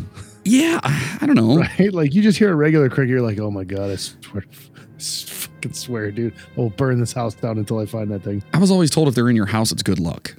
Yeah, 0.45 0.80
I 0.82 1.18
I 1.20 1.26
don't 1.26 1.36
know. 1.36 1.59
Right? 1.59 1.93
Like 1.93 2.14
you 2.14 2.22
just 2.22 2.38
hear 2.38 2.53
a 2.53 2.55
regular 2.57 2.88
cricket, 2.88 3.11
you're 3.11 3.22
like, 3.22 3.38
oh 3.38 3.51
my 3.51 3.64
god, 3.64 3.90
I 3.90 3.97
swear, 3.97 4.45
I 4.49 4.55
fucking 5.03 5.72
swear, 5.72 6.11
dude, 6.11 6.34
I'll 6.57 6.70
burn 6.70 7.01
this 7.01 7.12
house 7.12 7.34
down 7.34 7.59
until 7.59 7.78
I 7.78 7.86
find 7.86 8.11
that 8.11 8.22
thing. 8.22 8.43
I 8.53 8.59
was 8.59 8.70
always 8.70 8.90
told 8.90 9.09
if 9.09 9.14
they're 9.14 9.28
in 9.28 9.36
your 9.36 9.47
house, 9.47 9.72
it's 9.72 9.82
good 9.82 10.01
luck. 10.01 10.34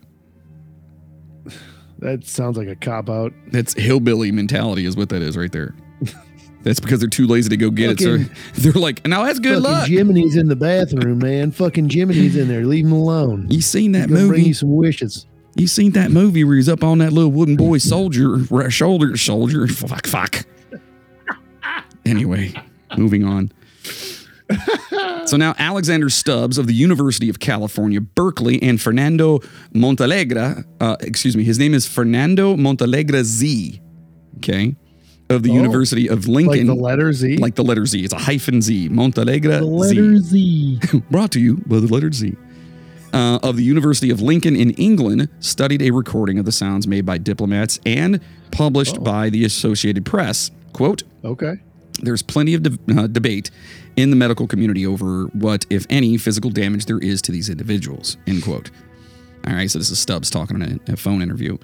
That 1.99 2.25
sounds 2.25 2.57
like 2.57 2.67
a 2.67 2.75
cop 2.75 3.09
out. 3.09 3.31
That's 3.47 3.73
hillbilly 3.75 4.29
mentality, 4.33 4.85
is 4.85 4.97
what 4.97 5.07
that 5.07 5.21
is 5.21 5.37
right 5.37 5.51
there. 5.53 5.73
That's 6.63 6.81
because 6.81 6.99
they're 6.99 7.07
too 7.07 7.27
lazy 7.27 7.47
to 7.47 7.55
go 7.55 7.69
get 7.69 7.91
it. 7.91 7.99
So 8.01 8.17
they're 8.55 8.73
like, 8.73 9.05
now 9.07 9.23
that's 9.23 9.39
good 9.39 9.61
Fucking 9.61 9.71
luck. 9.71 9.87
Jiminy's 9.87 10.35
in 10.35 10.47
the 10.47 10.55
bathroom, 10.55 11.19
man. 11.19 11.51
Fucking 11.51 11.89
Jiminy's 11.89 12.35
in 12.37 12.47
there. 12.47 12.65
Leave 12.65 12.85
him 12.85 12.93
alone. 12.93 13.47
You 13.49 13.61
seen 13.61 13.91
that 13.93 14.09
He's 14.09 14.17
gonna 14.17 14.27
bring 14.29 14.45
you 14.45 14.53
some 14.53 14.73
wishes. 14.75 15.25
You 15.55 15.67
seen 15.67 15.91
that 15.91 16.09
movie 16.11 16.43
where 16.43 16.55
he's 16.55 16.67
up 16.69 16.83
on 16.83 16.97
that 16.99 17.13
little 17.13 17.31
wooden 17.31 17.55
boy 17.55 17.77
soldier 17.77 18.39
shoulder 18.71 19.15
soldier? 19.17 19.67
Fuck, 19.67 20.07
fuck. 20.07 20.45
Anyway, 22.05 22.53
moving 22.97 23.23
on. 23.23 23.51
so 25.25 25.37
now 25.37 25.55
Alexander 25.57 26.09
Stubbs 26.09 26.57
of 26.57 26.67
the 26.67 26.73
University 26.73 27.29
of 27.29 27.39
California, 27.39 28.01
Berkeley, 28.01 28.61
and 28.61 28.81
Fernando 28.81 29.39
Montealegre, 29.73 30.65
uh, 30.81 30.97
excuse 30.99 31.37
me, 31.37 31.43
his 31.43 31.57
name 31.57 31.73
is 31.73 31.87
Fernando 31.87 32.55
Montealegre 32.55 33.23
Z, 33.23 33.81
okay, 34.37 34.75
of 35.29 35.43
the 35.43 35.51
Oh. 35.51 35.55
University 35.55 36.09
of 36.09 36.27
Lincoln. 36.27 36.67
Like 36.67 36.75
the 36.77 36.81
letter 36.83 37.13
Z. 37.13 37.37
like 37.37 37.55
the 37.55 37.63
letter 37.63 37.85
Z. 37.85 38.03
It's 38.03 38.13
a 38.13 38.17
hyphen 38.17 38.61
Z. 38.61 38.89
Montealegre 38.89 39.59
the 39.59 39.61
Z 39.61 39.95
letter 39.95 40.17
Z. 40.19 40.79
brought 41.11 41.31
to 41.31 41.39
you 41.39 41.57
by 41.67 41.79
the 41.79 41.87
letter 41.87 42.11
Z. 42.11 42.35
Uh, 43.13 43.37
of 43.43 43.57
the 43.57 43.63
University 43.63 44.09
of 44.09 44.21
Lincoln 44.21 44.55
in 44.55 44.71
England, 44.71 45.29
studied 45.39 45.83
a 45.83 45.91
recording 45.91 46.39
of 46.39 46.45
the 46.45 46.51
sounds 46.51 46.87
made 46.87 47.05
by 47.05 47.19
diplomats 47.19 47.79
and 47.85 48.19
published 48.51 49.03
by 49.03 49.29
the 49.29 49.45
Associated 49.45 50.03
Press. 50.03 50.49
Quote, 50.73 51.03
Okay. 51.23 51.57
there's 52.01 52.23
plenty 52.23 52.55
of 52.55 52.63
de- 52.63 52.79
uh, 52.99 53.05
debate 53.05 53.51
in 53.95 54.09
the 54.09 54.15
medical 54.15 54.47
community 54.47 54.87
over 54.87 55.25
what, 55.33 55.63
if 55.69 55.85
any, 55.91 56.17
physical 56.17 56.49
damage 56.49 56.85
there 56.87 56.97
is 56.97 57.21
to 57.21 57.31
these 57.31 57.49
individuals. 57.49 58.17
End 58.25 58.41
quote. 58.43 58.71
All 59.45 59.53
right, 59.53 59.69
so 59.69 59.77
this 59.77 59.91
is 59.91 59.99
Stubbs 59.99 60.31
talking 60.31 60.59
in 60.59 60.81
a, 60.87 60.93
a 60.93 60.97
phone 60.97 61.21
interview. 61.21 61.59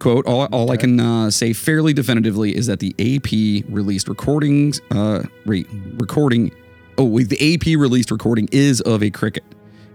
Quote, 0.00 0.26
all, 0.26 0.48
all 0.52 0.70
I 0.70 0.76
can 0.76 1.00
uh, 1.00 1.30
say 1.30 1.54
fairly 1.54 1.94
definitively 1.94 2.54
is 2.54 2.66
that 2.66 2.80
the 2.80 2.94
AP 2.98 3.64
released 3.72 4.06
recordings, 4.08 4.80
uh, 4.90 5.22
re- 5.46 5.64
recording, 5.94 6.50
oh, 6.98 7.04
wait, 7.04 7.30
the 7.30 7.54
AP 7.54 7.78
released 7.80 8.10
recording 8.10 8.48
is 8.52 8.80
of 8.82 9.02
a 9.02 9.08
cricket, 9.10 9.44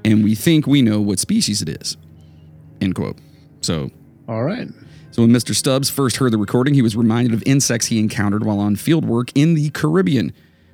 and 0.05 0.23
we 0.23 0.35
think 0.35 0.67
we 0.67 0.81
know 0.81 1.01
what 1.01 1.19
species 1.19 1.61
it 1.61 1.67
is. 1.81 1.97
End 2.79 2.95
quote. 2.95 3.17
So 3.61 3.89
All 4.29 4.43
right. 4.43 4.67
so 5.11 5.23
when 5.23 5.31
Mr. 5.31 5.53
Stubbs 5.55 5.89
first 5.89 6.17
heard 6.17 6.31
the 6.31 6.37
recording, 6.37 6.75
he 6.75 6.81
was 6.83 6.95
reminded 6.95 7.33
of 7.33 7.43
insects 7.45 7.87
he 7.87 7.99
encountered 7.99 8.45
while 8.45 8.59
on 8.59 8.75
field 8.75 9.03
work 9.03 9.31
in 9.35 9.55
the 9.55 9.71
Caribbean. 9.71 10.31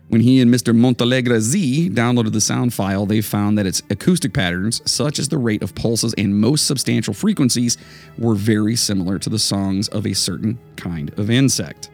When 0.09 0.19
he 0.19 0.41
and 0.41 0.53
Mr. 0.53 0.75
Montealegre 0.75 1.39
Z 1.39 1.91
downloaded 1.91 2.33
the 2.33 2.41
sound 2.41 2.73
file, 2.73 3.05
they 3.05 3.21
found 3.21 3.57
that 3.57 3.65
its 3.65 3.81
acoustic 3.89 4.33
patterns, 4.33 4.81
such 4.83 5.19
as 5.19 5.29
the 5.29 5.37
rate 5.37 5.63
of 5.63 5.73
pulses 5.73 6.13
and 6.17 6.37
most 6.37 6.67
substantial 6.67 7.13
frequencies, 7.13 7.77
were 8.17 8.35
very 8.35 8.75
similar 8.75 9.17
to 9.19 9.29
the 9.29 9.39
songs 9.39 9.87
of 9.87 10.05
a 10.05 10.13
certain 10.13 10.59
kind 10.75 11.17
of 11.17 11.29
insect. 11.29 11.89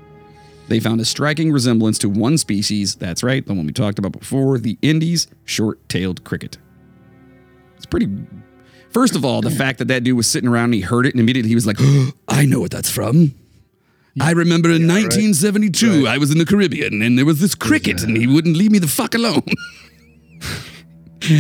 They 0.68 0.80
found 0.80 1.00
a 1.00 1.06
striking 1.06 1.52
resemblance 1.52 2.00
to 2.00 2.10
one 2.10 2.40
species, 2.40 2.96
that's 2.96 3.22
right, 3.22 3.46
the 3.46 3.54
one 3.54 3.68
we 3.68 3.72
talked 3.72 4.00
about 4.00 4.14
before, 4.14 4.58
the 4.58 4.80
Indies 4.82 5.28
short 5.46 5.88
tailed 5.88 6.24
cricket. 6.24 6.58
It's 7.78 7.86
pretty 7.86 8.08
First 8.90 9.16
of 9.16 9.24
all, 9.24 9.42
the 9.42 9.52
fact 9.52 9.80
that 9.80 9.90
that 9.90 10.04
dude 10.04 10.18
was 10.18 10.28
sitting 10.28 10.50
around 10.50 10.66
and 10.66 10.74
he 10.76 10.82
heard 10.82 11.06
it 11.06 11.14
and 11.14 11.20
immediately 11.20 11.50
he 11.50 11.56
was 11.56 11.68
like, 11.68 11.78
I 12.28 12.46
know 12.46 12.60
what 12.60 12.72
that's 12.72 12.90
from. 12.90 13.36
I 14.20 14.32
remember 14.32 14.70
in 14.70 14.88
1972, 14.88 16.08
I 16.08 16.18
was 16.18 16.32
in 16.32 16.40
the 16.40 16.46
Caribbean 16.46 17.04
and 17.04 17.18
there 17.18 17.26
was 17.26 17.40
this 17.40 17.54
cricket 17.54 18.02
and 18.02 18.18
he 18.18 18.26
wouldn't 18.26 18.58
leave 18.58 18.72
me 18.72 18.80
the 18.80 18.88
fuck 18.88 19.14
alone. 19.14 19.44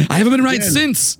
I 0.09 0.17
haven't 0.17 0.33
been 0.33 0.43
right 0.43 0.59
Again. 0.59 0.71
since. 0.71 1.17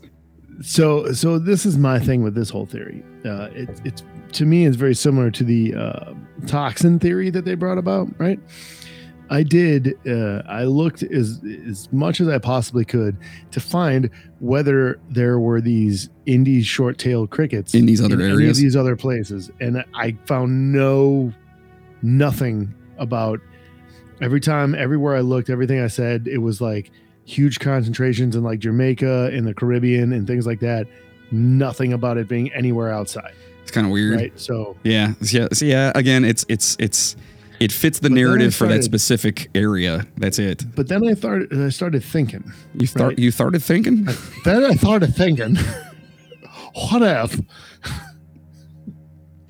So, 0.62 1.12
so 1.14 1.40
this 1.40 1.66
is 1.66 1.78
my 1.78 2.00
thing 2.00 2.22
with 2.22 2.36
this 2.36 2.50
whole 2.50 2.66
theory. 2.66 3.04
Uh, 3.26 3.50
it, 3.54 3.82
it's 3.84 4.04
to 4.34 4.46
me, 4.46 4.66
it's 4.66 4.76
very 4.76 4.94
similar 4.94 5.32
to 5.32 5.44
the 5.44 5.74
uh, 5.74 6.14
toxin 6.46 7.00
theory 7.00 7.30
that 7.30 7.46
they 7.46 7.56
brought 7.56 7.78
about, 7.78 8.08
right? 8.20 8.40
I 9.30 9.44
did. 9.44 9.98
Uh, 10.08 10.42
I 10.48 10.64
looked 10.64 11.04
as 11.04 11.42
as 11.68 11.92
much 11.92 12.22
as 12.22 12.28
I 12.28 12.38
possibly 12.38 12.86
could 12.86 13.18
to 13.52 13.60
find 13.60 14.10
whether 14.40 15.00
there 15.10 15.40
were 15.40 15.60
these 15.62 16.10
indie 16.26 16.64
short-tailed 16.64 17.30
crickets 17.30 17.74
In 17.74 17.86
these 17.86 18.02
other 18.02 18.16
of 18.16 18.22
areas? 18.22 18.58
these 18.58 18.76
other 18.76 18.96
places, 18.96 19.52
and 19.60 19.84
I 19.94 20.16
found 20.26 20.72
no 20.72 21.34
nothing 22.02 22.74
about. 22.98 23.40
Every 24.20 24.40
time, 24.40 24.74
everywhere 24.74 25.16
I 25.16 25.20
looked, 25.20 25.50
everything 25.50 25.80
I 25.80 25.88
said, 25.88 26.28
it 26.28 26.40
was 26.40 26.60
like 26.60 26.90
huge 27.26 27.60
concentrations 27.60 28.36
in 28.36 28.42
like 28.44 28.58
Jamaica 28.60 29.30
and 29.32 29.46
the 29.46 29.54
Caribbean 29.54 30.12
and 30.12 30.26
things 30.26 30.48
like 30.48 30.60
that. 30.62 30.88
Nothing 31.30 31.94
about 31.94 32.18
it 32.18 32.28
being 32.28 32.52
anywhere 32.54 32.90
outside, 32.92 33.34
It's 33.62 33.70
kind 33.70 33.86
of 33.86 33.92
weird. 33.92 34.16
right? 34.16 34.40
So 34.40 34.76
Yeah. 34.84 35.14
Yeah. 35.22 35.50
So 35.54 35.66
yeah, 35.66 35.92
again, 35.94 36.26
it's 36.26 36.46
it's 36.50 36.76
it's 36.80 37.16
it 37.60 37.72
fits 37.72 38.00
the 38.00 38.10
But 38.10 38.18
I 38.18 38.22
narrative 38.22 38.56
for 38.56 38.68
that 38.68 38.84
specific 38.84 39.50
area. 39.56 40.06
That's 40.18 40.40
it. 40.40 40.64
But 40.76 40.88
then 40.88 41.08
I 41.08 41.14
started 41.14 41.54
I 41.54 41.70
started 41.70 42.04
thinking. 42.04 42.52
You 42.76 42.88
start 42.88 43.10
Right. 43.10 43.20
you 43.20 43.32
started 43.32 43.64
thinking? 43.64 44.08
Then 44.46 44.66
I 44.66 44.76
started 44.76 45.16
thinking, 45.16 45.56
what 46.74 47.02
if? 47.02 47.40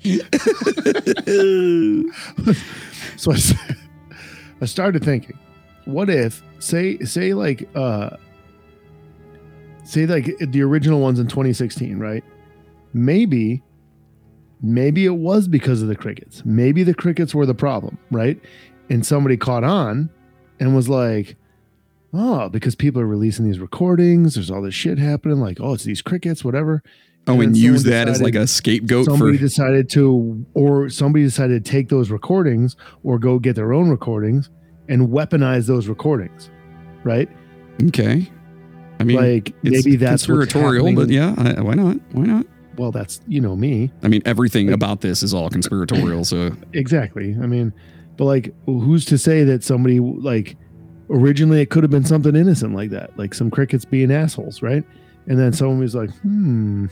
so 3.16 3.32
I, 3.32 3.36
I 4.60 4.64
started 4.66 5.04
thinking, 5.04 5.38
what 5.84 6.10
if 6.10 6.42
say 6.58 6.98
say 7.00 7.34
like 7.34 7.68
uh 7.74 8.10
say 9.84 10.06
like 10.06 10.36
the 10.38 10.62
original 10.62 11.00
ones 11.00 11.18
in 11.18 11.26
2016, 11.28 11.98
right? 11.98 12.24
Maybe 12.92 13.62
maybe 14.62 15.04
it 15.04 15.16
was 15.16 15.48
because 15.48 15.82
of 15.82 15.88
the 15.88 15.96
crickets. 15.96 16.42
Maybe 16.44 16.82
the 16.82 16.94
crickets 16.94 17.34
were 17.34 17.46
the 17.46 17.54
problem, 17.54 17.98
right? 18.10 18.40
And 18.90 19.04
somebody 19.04 19.36
caught 19.36 19.64
on 19.64 20.10
and 20.60 20.74
was 20.74 20.88
like, 20.88 21.36
oh, 22.14 22.48
because 22.48 22.74
people 22.74 23.00
are 23.00 23.06
releasing 23.06 23.44
these 23.44 23.58
recordings, 23.58 24.34
there's 24.34 24.50
all 24.50 24.62
this 24.62 24.74
shit 24.74 24.98
happening, 24.98 25.40
like, 25.40 25.58
oh, 25.60 25.74
it's 25.74 25.84
these 25.84 26.02
crickets, 26.02 26.44
whatever. 26.44 26.82
Oh, 27.26 27.34
And 27.34 27.42
and 27.42 27.56
use 27.56 27.84
that 27.84 28.08
as 28.08 28.22
like 28.22 28.34
a 28.34 28.46
scapegoat 28.46 29.04
for 29.04 29.10
somebody 29.10 29.36
decided 29.36 29.90
to 29.90 30.46
or 30.54 30.88
somebody 30.88 31.24
decided 31.24 31.62
to 31.62 31.70
take 31.70 31.90
those 31.90 32.10
recordings 32.10 32.74
or 33.02 33.18
go 33.18 33.38
get 33.38 33.54
their 33.54 33.74
own 33.74 33.90
recordings 33.90 34.48
and 34.88 35.08
weaponize 35.08 35.66
those 35.66 35.88
recordings 35.88 36.48
right 37.04 37.28
Okay. 37.86 38.30
I 39.00 39.04
mean, 39.04 39.16
like 39.16 39.54
maybe 39.62 39.96
that's 39.96 40.26
conspiratorial, 40.26 40.92
but 40.94 41.08
yeah, 41.08 41.34
I, 41.38 41.60
why 41.60 41.74
not? 41.74 41.98
Why 42.12 42.24
not? 42.24 42.46
Well 42.78 42.90
that's 42.90 43.20
you 43.26 43.40
know 43.40 43.56
me 43.56 43.90
I 44.02 44.08
mean, 44.08 44.22
everything 44.24 44.72
about 44.72 45.00
this 45.00 45.22
is 45.22 45.34
all 45.34 45.50
conspiratorial. 45.50 46.24
So 46.24 46.52
exactly 46.72 47.36
i 47.42 47.46
mean 47.46 47.72
but 48.16 48.24
like 48.24 48.54
who's 48.66 49.04
to 49.06 49.18
say 49.18 49.44
that 49.44 49.64
somebody 49.64 50.00
like 50.00 50.56
originally 51.10 51.60
it 51.60 51.70
could 51.70 51.82
have 51.84 51.90
been 51.90 52.04
something 52.04 52.34
innocent 52.36 52.74
like 52.74 52.90
that 52.90 53.16
like 53.18 53.34
some 53.34 53.50
crickets 53.50 53.84
being 53.84 54.10
assholes 54.12 54.62
right 54.62 54.84
and 55.26 55.38
then 55.38 55.52
someone 55.52 55.78
was 55.80 55.94
like 55.94 56.10
hmm 56.18 56.86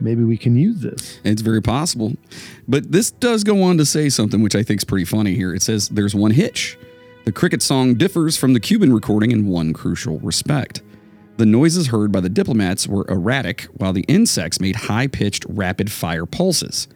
maybe 0.00 0.24
we 0.24 0.36
can 0.36 0.56
use 0.56 0.80
this 0.80 1.20
it's 1.24 1.42
very 1.42 1.62
possible. 1.62 2.12
But 2.66 2.90
this 2.90 3.10
does 3.12 3.44
go 3.44 3.62
on 3.62 3.78
to 3.78 3.84
say 3.84 4.08
something 4.08 4.42
which 4.42 4.54
I 4.56 4.62
think 4.62 4.80
is 4.80 4.84
pretty 4.84 5.04
funny 5.04 5.34
here. 5.34 5.54
It 5.54 5.62
says 5.62 5.88
there's 5.88 6.14
one 6.14 6.30
hitch. 6.32 6.78
The 7.24 7.32
cricket 7.32 7.62
song 7.62 7.94
differs 7.94 8.36
from 8.36 8.52
the 8.52 8.58
Cuban 8.60 8.92
recording 8.92 9.30
in 9.30 9.46
one 9.46 9.72
crucial 9.72 10.18
respect. 10.20 10.82
The 11.38 11.46
noises 11.46 11.88
heard 11.88 12.12
by 12.12 12.20
the 12.20 12.28
diplomats 12.28 12.86
were 12.86 13.06
erratic, 13.08 13.62
while 13.74 13.92
the 13.92 14.04
insects 14.08 14.60
made 14.60 14.76
high 14.76 15.06
pitched, 15.06 15.46
rapid 15.48 15.90
fire 15.90 16.26
pulses. 16.26 16.88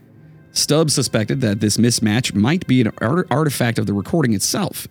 Stubbs 0.52 0.94
suspected 0.94 1.40
that 1.40 1.60
this 1.60 1.78
mismatch 1.78 2.34
might 2.34 2.66
be 2.66 2.80
an 2.80 2.92
art- 3.00 3.26
artifact 3.30 3.78
of 3.78 3.86
the 3.86 3.92
recording 3.92 4.34
itself. 4.34 4.86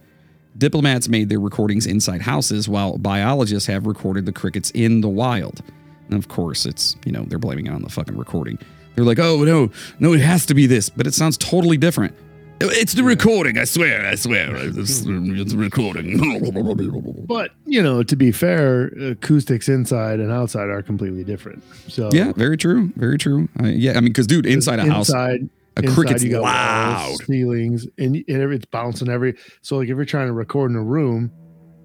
Diplomats 0.57 1.07
made 1.07 1.29
their 1.29 1.39
recordings 1.39 1.85
inside 1.85 2.21
houses, 2.21 2.67
while 2.69 2.97
biologists 2.97 3.67
have 3.67 3.85
recorded 3.85 4.25
the 4.25 4.31
crickets 4.31 4.71
in 4.71 5.01
the 5.01 5.09
wild. 5.09 5.61
And 6.09 6.17
of 6.17 6.27
course, 6.27 6.65
it's, 6.65 6.95
you 7.05 7.11
know, 7.11 7.23
they're 7.23 7.39
blaming 7.39 7.67
it 7.67 7.73
on 7.73 7.81
the 7.81 7.89
fucking 7.89 8.17
recording. 8.17 8.57
They're 8.95 9.05
like, 9.05 9.19
oh, 9.19 9.43
no, 9.43 9.71
no, 9.99 10.13
it 10.13 10.21
has 10.21 10.45
to 10.47 10.53
be 10.53 10.67
this, 10.67 10.89
but 10.89 11.07
it 11.07 11.13
sounds 11.13 11.37
totally 11.37 11.77
different. 11.77 12.15
It's 12.61 12.93
the 12.93 13.03
recording. 13.03 13.57
I 13.57 13.65
swear. 13.65 14.05
I 14.05 14.15
swear. 14.15 14.55
It's, 14.55 15.03
it's 15.05 15.53
recording. 15.53 17.25
But 17.27 17.51
you 17.65 17.83
know, 17.83 18.01
to 18.03 18.15
be 18.15 18.31
fair, 18.31 18.85
acoustics 18.87 19.67
inside 19.67 20.19
and 20.19 20.31
outside 20.31 20.69
are 20.69 20.81
completely 20.81 21.23
different. 21.25 21.63
So 21.89 22.09
yeah, 22.13 22.31
very 22.33 22.57
true. 22.57 22.91
Very 22.95 23.17
true. 23.17 23.49
Uh, 23.61 23.67
yeah, 23.67 23.91
I 23.91 23.95
mean, 23.95 24.05
because 24.05 24.27
dude, 24.27 24.45
inside 24.45 24.79
a 24.79 24.85
house, 24.85 25.09
inside, 25.09 25.49
a 25.77 25.83
cricket's 25.83 26.23
you 26.23 26.31
got 26.31 26.43
loud. 26.43 27.07
walls, 27.07 27.25
ceilings, 27.25 27.87
and, 27.97 28.15
and 28.15 28.41
every- 28.41 28.55
it's 28.55 28.65
bouncing 28.65 29.09
every. 29.09 29.35
So 29.61 29.77
like 29.77 29.89
if 29.89 29.95
you're 29.95 30.05
trying 30.05 30.27
to 30.27 30.33
record 30.33 30.71
in 30.71 30.77
a 30.77 30.83
room, 30.83 31.31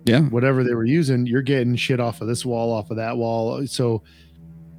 Yeah. 0.07 0.21
whatever 0.21 0.63
they 0.63 0.75
were 0.75 0.85
using, 0.85 1.27
you're 1.27 1.43
getting 1.43 1.75
shit 1.75 1.99
off 1.99 2.21
of 2.21 2.29
this 2.29 2.47
wall, 2.47 2.73
off 2.73 2.91
of 2.93 2.97
that 2.99 3.17
wall. 3.17 3.67
So, 3.67 4.05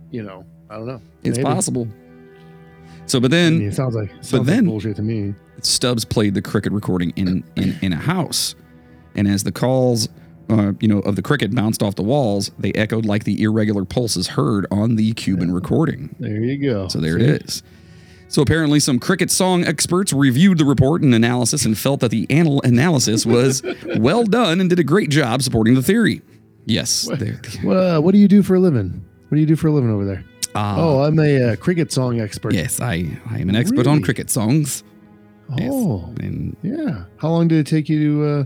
you 0.09 0.23
know, 0.23 0.45
I 0.69 0.75
don't 0.77 0.87
know. 0.87 1.01
It's 1.23 1.37
Maybe. 1.37 1.43
possible. 1.43 1.87
So, 3.11 3.19
but 3.19 3.31
I 3.31 3.35
then 3.35 3.59
mean, 3.59 3.67
it 3.67 3.75
sounds 3.75 3.95
like 3.95 4.09
sounds 4.21 4.47
then- 4.47 4.65
like 4.65 4.71
bullshit 4.71 4.95
to 4.95 5.01
me. 5.01 5.33
Stubbs 5.61 6.05
played 6.05 6.33
the 6.33 6.41
cricket 6.41 6.71
recording 6.71 7.11
in 7.15 7.43
in, 7.55 7.77
in 7.81 7.93
a 7.93 7.97
house, 7.97 8.55
and 9.15 9.27
as 9.27 9.43
the 9.43 9.51
calls, 9.51 10.09
uh, 10.49 10.71
you 10.79 10.87
know, 10.87 10.99
of 10.99 11.15
the 11.15 11.21
cricket 11.21 11.53
bounced 11.53 11.83
off 11.83 11.95
the 11.95 12.01
walls, 12.03 12.49
they 12.57 12.71
echoed 12.73 13.05
like 13.05 13.25
the 13.25 13.43
irregular 13.43 13.85
pulses 13.85 14.27
heard 14.27 14.65
on 14.71 14.95
the 14.95 15.13
Cuban 15.13 15.51
recording. 15.51 16.15
There 16.19 16.41
you 16.41 16.57
go. 16.57 16.87
So 16.87 16.99
there 16.99 17.19
See? 17.19 17.25
it 17.25 17.43
is. 17.43 17.63
So 18.29 18.41
apparently, 18.41 18.79
some 18.79 18.97
cricket 18.97 19.29
song 19.29 19.65
experts 19.65 20.13
reviewed 20.13 20.57
the 20.57 20.65
report 20.65 21.01
and 21.03 21.13
analysis 21.13 21.65
and 21.65 21.77
felt 21.77 21.99
that 21.99 22.11
the 22.11 22.25
anal- 22.29 22.61
analysis 22.63 23.25
was 23.25 23.61
well 23.97 24.23
done 24.23 24.61
and 24.61 24.69
did 24.69 24.79
a 24.79 24.85
great 24.85 25.09
job 25.09 25.41
supporting 25.41 25.75
the 25.75 25.83
theory. 25.83 26.21
Yes. 26.65 27.09
there- 27.19 27.41
Well, 27.63 27.97
uh, 27.97 27.99
what 28.01 28.13
do 28.13 28.19
you 28.19 28.29
do 28.29 28.41
for 28.41 28.55
a 28.55 28.59
living? 28.59 29.03
What 29.27 29.35
do 29.35 29.41
you 29.41 29.47
do 29.47 29.55
for 29.57 29.67
a 29.67 29.71
living 29.73 29.89
over 29.91 30.05
there? 30.05 30.23
Ah, 30.55 30.75
oh, 30.79 31.03
I'm 31.03 31.17
a 31.19 31.51
uh, 31.51 31.55
cricket 31.55 31.91
song 31.91 32.19
expert. 32.19 32.53
yes, 32.53 32.81
I, 32.81 33.07
I 33.29 33.39
am 33.39 33.49
an 33.49 33.55
expert 33.55 33.87
on 33.87 34.01
cricket 34.01 34.29
songs. 34.29 34.83
Yes. 35.57 35.69
Oh, 35.73 36.13
And 36.19 36.55
yeah. 36.63 37.03
How 37.17 37.29
long 37.29 37.47
did 37.47 37.59
it 37.59 37.67
take 37.69 37.89
you 37.89 37.99
to? 37.99 38.25
Uh, 38.25 38.43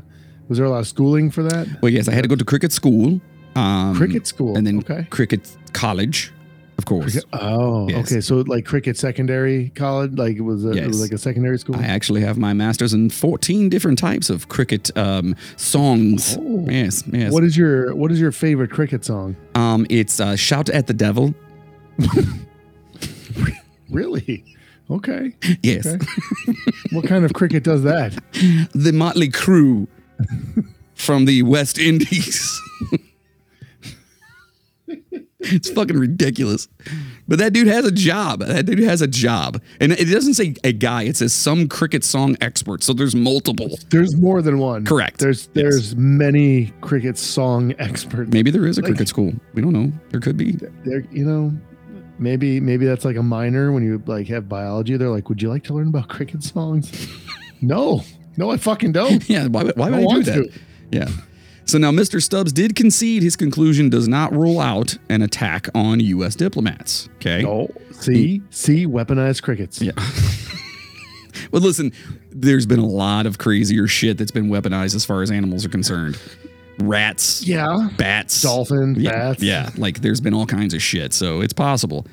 was 0.48 0.57
there 0.57 0.65
a 0.65 0.69
lot 0.69 0.80
of 0.80 0.88
schooling 0.88 1.32
for 1.32 1.44
that? 1.44 1.68
well, 1.82 1.91
yes, 1.91 2.07
I 2.07 2.14
had 2.14 2.23
to 2.23 2.27
go 2.27 2.36
to 2.36 2.45
cricket 2.45 2.72
school. 2.72 3.19
Um, 3.56 3.95
cricket 3.95 4.27
school. 4.27 4.57
and 4.57 4.68
then 4.68 4.80
okay. 4.80 5.07
cricket 5.10 5.56
college, 5.73 6.32
of 6.77 6.86
course. 6.86 7.14
Cricket- 7.14 7.30
Oh, 7.34 7.88
Yes. 7.90 8.11
okay. 8.11 8.22
So 8.22 8.38
like 8.41 8.65
cricket 8.65 8.98
secondary 8.98 9.69
college, 9.76 10.11
like 10.18 10.36
it 10.36 10.41
was, 10.41 10.65
a, 10.65 10.72
it 10.72 10.86
was 10.88 11.02
like 11.02 11.11
a 11.14 11.18
secondary 11.18 11.57
school. 11.57 11.76
I 11.77 11.84
actually 11.86 12.22
have 12.22 12.38
my 12.38 12.53
master's 12.53 12.94
in 12.94 13.10
14 13.10 13.69
different 13.69 13.98
types 13.98 14.30
of 14.30 14.49
cricket 14.49 14.95
um, 14.98 15.36
songs. 15.57 16.38
Oh. 16.40 16.65
Yes, 16.69 17.03
yes. 17.07 17.32
What 17.32 17.44
is 17.44 17.56
your 17.57 17.95
What 17.95 18.11
is 18.11 18.19
your 18.19 18.32
favorite 18.32 18.72
cricket 18.72 19.06
song? 19.06 19.36
um, 19.56 19.86
it's 19.90 20.19
uh, 20.19 20.36
Shout 20.36 20.69
at 20.69 20.88
the 20.88 20.94
Devil. 20.94 21.34
Really? 23.90 24.44
Okay. 24.90 25.34
Yes. 25.62 25.86
Okay. 25.86 26.06
what 26.92 27.06
kind 27.06 27.24
of 27.24 27.34
cricket 27.34 27.64
does 27.64 27.84
that? 27.84 28.14
the 28.74 28.92
Mötley 28.92 29.32
Crüe 29.32 29.88
from 30.96 31.26
the 31.26 31.44
West 31.44 31.78
Indies. 31.78 32.60
it's 35.40 35.70
fucking 35.70 35.98
ridiculous. 35.98 36.68
But 37.28 37.40
that 37.40 37.54
dude 37.54 37.68
has 37.68 37.86
a 37.86 37.92
job. 37.92 38.40
That 38.42 38.66
dude 38.66 38.80
has 38.80 39.02
a 39.02 39.08
job. 39.08 39.62
And 39.80 39.92
it 39.92 40.06
doesn't 40.06 40.34
say 40.34 40.56
a 40.64 40.74
guy, 40.74 41.04
it 41.04 41.18
says 41.18 41.32
some 41.34 41.68
cricket 41.68 42.04
song 42.04 42.36
expert. 42.42 42.84
So 42.84 42.94
there's 42.94 43.16
multiple. 43.16 43.78
There's 43.90 44.16
more 44.16 44.42
than 44.42 44.58
one. 44.60 44.84
Correct. 44.86 45.20
There's 45.20 45.48
Yes. 45.54 45.64
there's 45.64 45.96
many 45.96 46.74
cricket 46.82 47.18
song 47.18 47.74
experts. 47.80 48.32
Maybe 48.34 48.52
there 48.52 48.66
is 48.66 48.78
a 48.78 48.82
Like- 48.82 48.92
cricket 48.92 49.08
school. 49.08 49.34
We 49.54 49.62
don't 49.62 49.74
know. 49.74 49.92
There 50.10 50.20
could 50.20 50.38
be. 50.38 50.58
There, 50.86 51.06
you 51.12 51.26
know, 51.26 51.54
maybe 52.20 52.60
maybe 52.60 52.86
that's 52.86 53.06
like 53.06 53.16
a 53.16 53.24
minor 53.24 53.72
when 53.72 53.84
you 53.84 54.02
like 54.06 54.28
have 54.28 54.48
biology. 54.50 54.98
They're 54.98 55.10
like, 55.10 55.30
would 55.30 55.42
you 55.42 55.50
like 55.50 55.64
to 55.66 55.74
learn 55.74 55.88
about 55.88 56.10
cricket 56.10 56.44
songs? 56.44 57.08
no, 57.62 58.02
no, 58.38 58.52
I 58.52 58.58
fucking 58.58 58.92
don't. 58.92 59.28
Yeah, 59.30 59.48
why, 59.48 59.64
would- 59.64 59.78
why 59.78 59.88
I 59.88 60.00
would 60.04 60.08
I, 60.10 60.14
do 60.16 60.24
that? 60.24 60.54
to. 60.54 60.60
Yeah. 60.92 61.08
So 61.68 61.80
now 61.80 61.90
Mr. 61.92 62.22
Stubbs 62.22 62.54
did 62.54 62.76
concede 62.76 63.24
his 63.24 63.36
conclusion 63.36 63.90
does 63.90 64.08
not 64.08 64.32
rule 64.32 64.60
out 64.60 64.98
an 65.10 65.24
attack 65.24 65.68
on 65.74 66.00
U.S. 66.00 66.36
diplomats. 66.36 67.10
Okay. 67.16 67.42
No, 67.42 67.70
see, 67.92 68.40
mm. 68.40 68.54
see, 68.54 68.86
weaponized 68.86 69.42
crickets. 69.42 69.82
Yeah. 69.82 69.94
Well, 71.52 71.62
listen, 71.62 71.92
there's 72.32 72.66
been 72.66 72.80
a 72.80 72.86
lot 72.86 73.26
of 73.26 73.38
crazier 73.38 73.88
shit 73.88 74.18
that's 74.18 74.32
been 74.32 74.48
weaponized 74.50 74.96
as 74.96 75.06
far 75.06 75.22
as 75.22 75.32
animals 75.32 75.66
are 75.66 75.70
concerned. 75.70 76.18
Rats, 76.80 77.46
yeah. 77.48 77.90
bats, 77.98 78.42
Dolphin, 78.42 78.96
yeah, 79.00 79.12
bats. 79.12 79.42
yeah. 79.44 79.70
Like 79.78 80.02
there's 80.02 80.20
been 80.22 80.34
all 80.34 80.46
kinds 80.46 80.74
of 80.74 80.82
shit, 80.82 81.14
so 81.14 81.42
it's 81.42 81.54
possible. 81.54 82.06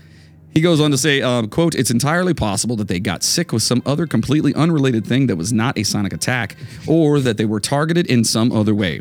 He 0.51 0.61
goes 0.61 0.81
on 0.81 0.91
to 0.91 0.99
say, 0.99 1.23
um, 1.23 1.49
"quote 1.49 1.75
It's 1.75 1.91
entirely 1.91 2.35
possible 2.35 2.77
that 2.77 2.87
they 2.89 3.01
got 3.01 3.23
sick 3.23 3.53
with 3.53 3.63
some 3.63 3.83
other 3.87 4.07
completely 4.07 4.55
unrelated 4.55 5.07
thing 5.07 5.27
that 5.29 5.37
was 5.37 5.53
not 5.53 5.79
a 5.79 5.83
sonic 5.83 6.13
attack, 6.13 6.57
or 6.87 7.21
that 7.21 7.39
they 7.39 7.45
were 7.47 7.59
targeted 7.61 8.07
in 8.07 8.23
some 8.25 8.53
other 8.53 8.75
way." 8.75 9.01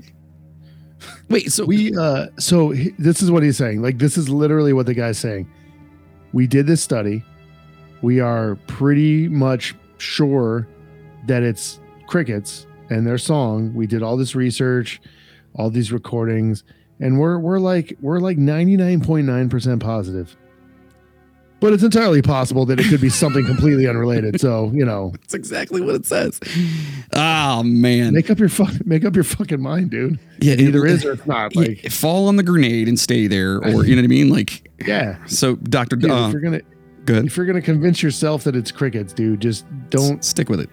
Wait, 1.29 1.51
so 1.51 1.65
We 1.65 1.95
uh 1.95 2.27
so 2.39 2.69
he- 2.71 2.93
this 2.97 3.21
is 3.21 3.29
what 3.31 3.43
he's 3.43 3.57
saying. 3.57 3.81
Like 3.81 3.97
this 3.97 4.17
is 4.17 4.29
literally 4.29 4.73
what 4.73 4.85
the 4.85 4.93
guy's 4.93 5.17
saying. 5.17 5.47
We 6.33 6.47
did 6.47 6.67
this 6.67 6.81
study. 6.81 7.23
We 8.01 8.19
are 8.19 8.55
pretty 8.67 9.27
much 9.27 9.75
sure 9.97 10.67
that 11.27 11.43
it's 11.43 11.79
crickets 12.07 12.65
and 12.89 13.05
their 13.05 13.17
song. 13.17 13.73
We 13.73 13.87
did 13.87 14.01
all 14.03 14.17
this 14.17 14.35
research, 14.35 15.01
all 15.55 15.69
these 15.69 15.91
recordings, 15.91 16.63
and 16.99 17.19
we're 17.19 17.37
we're 17.39 17.59
like 17.59 17.97
we're 18.01 18.19
like 18.19 18.37
99.9% 18.37 19.79
positive. 19.79 20.35
But 21.59 21.73
it's 21.73 21.83
entirely 21.83 22.23
possible 22.23 22.65
that 22.65 22.79
it 22.79 22.87
could 22.89 23.01
be 23.01 23.09
something 23.09 23.45
completely 23.45 23.87
unrelated. 23.87 24.41
So, 24.41 24.71
you 24.73 24.83
know, 24.83 25.11
that's 25.21 25.35
exactly 25.35 25.79
what 25.79 25.93
it 25.93 26.07
says. 26.07 26.39
Oh 27.13 27.61
man, 27.61 28.15
make 28.15 28.31
up 28.31 28.39
your 28.39 28.49
fuck 28.49 28.73
make 28.83 29.05
up 29.05 29.13
your 29.13 29.23
fucking 29.23 29.61
mind, 29.61 29.91
dude. 29.91 30.17
yeah, 30.39 30.53
It 30.53 30.61
either 30.61 30.87
is 30.87 31.05
or 31.05 31.13
it's 31.13 31.25
not. 31.27 31.53
Yeah, 31.53 31.61
Like, 31.61 31.91
fall 31.91 32.27
on 32.27 32.37
the 32.37 32.43
grenade 32.43 32.87
and 32.87 32.99
stay 32.99 33.27
there, 33.27 33.57
or 33.57 33.85
you 33.85 33.95
know 33.95 34.01
what 34.01 34.05
I 34.05 34.07
mean. 34.07 34.29
Like, 34.29 34.71
yeah. 34.87 35.23
so 35.27 35.55
Doctor, 35.57 35.97
Dude, 35.97 36.09
uh, 36.09 36.25
if 36.27 36.31
you're 36.33 36.41
gonna 36.41 36.61
go 37.05 37.13
ahead. 37.13 37.25
if 37.25 37.37
you're 37.37 37.45
gonna 37.45 37.61
convince 37.61 38.01
yourself 38.01 38.43
that 38.45 38.55
it's 38.55 38.71
crickets, 38.71 39.13
dude, 39.13 39.39
just 39.41 39.65
don't. 39.91 40.17
S- 40.17 40.27
stick 40.29 40.49
with 40.49 40.61
it. 40.61 40.69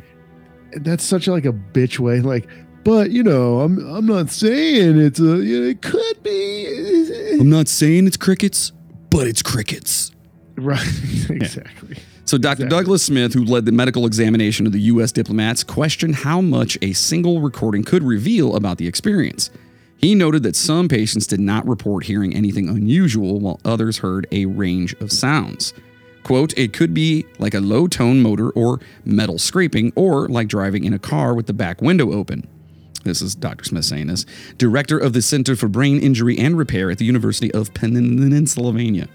That's 0.83 1.05
such 1.05 1.29
like 1.29 1.45
a 1.45 1.53
bitch 1.53 1.99
way. 1.99 2.21
Like, 2.21 2.49
but 2.89 3.11
you 3.11 3.23
know, 3.23 3.61
I'm 3.61 3.79
I'm 3.95 4.07
not 4.07 4.31
saying 4.31 4.99
it's 4.99 5.21
a. 5.21 5.45
You 5.45 5.61
know, 5.61 5.67
it 5.69 5.83
could 5.83 6.23
be. 6.23 7.37
I'm 7.39 7.51
not 7.51 7.69
saying 7.69 8.07
it's 8.07 8.17
crickets, 8.17 8.73
but 9.11 9.27
it's 9.27 9.43
crickets. 9.43 10.11
Right. 10.57 10.81
exactly. 11.29 11.99
So, 12.25 12.39
Dr. 12.39 12.65
Exactly. 12.65 12.69
Douglas 12.69 13.03
Smith, 13.03 13.35
who 13.35 13.45
led 13.45 13.67
the 13.67 13.73
medical 13.73 14.07
examination 14.07 14.67
of 14.67 14.73
the 14.73 14.81
U.S. 14.81 15.13
diplomats, 15.13 15.63
questioned 15.63 16.15
how 16.15 16.41
much 16.41 16.79
a 16.81 16.95
single 16.95 17.43
recording 17.43 17.85
could 17.85 18.03
reveal 18.03 18.57
about 18.57 18.79
the 18.79 18.89
experience. 18.89 19.51
He 19.99 20.15
noted 20.15 20.43
that 20.45 20.57
some 20.57 20.89
patients 20.89 21.27
did 21.27 21.41
not 21.41 21.69
report 21.69 22.05
hearing 22.05 22.35
anything 22.35 22.71
unusual, 22.71 23.39
while 23.39 23.61
others 23.67 23.99
heard 23.99 24.27
a 24.33 24.47
range 24.47 24.95
of 24.95 25.13
sounds. 25.13 25.75
Quote, 26.23 26.57
it 26.57 26.73
could 26.73 26.95
be 26.95 27.27
like 27.39 27.53
a 27.53 27.61
low 27.61 27.87
tone 27.87 28.23
motor 28.23 28.49
or 28.51 28.81
metal 29.05 29.39
scraping, 29.39 29.93
or 29.95 30.27
like 30.29 30.49
driving 30.49 30.85
in 30.85 30.95
a 30.95 30.99
car 30.99 31.35
with 31.35 31.47
the 31.47 31.53
back 31.53 31.83
window 31.83 32.15
open. 32.15 32.49
This 33.09 33.23
is 33.23 33.35
Dr. 33.35 33.65
Smith 33.65 33.85
saying 33.85 34.07
this, 34.07 34.27
director 34.59 34.99
of 34.99 35.13
the 35.13 35.23
Center 35.23 35.57
for 35.57 35.67
Brain 35.69 36.01
Injury 36.01 36.39
and 36.39 36.57
Repair 36.57 36.91
at 36.91 36.99
the 36.99 37.05
University 37.05 37.53
of 37.53 37.73
Pennsylvania. 37.75 39.09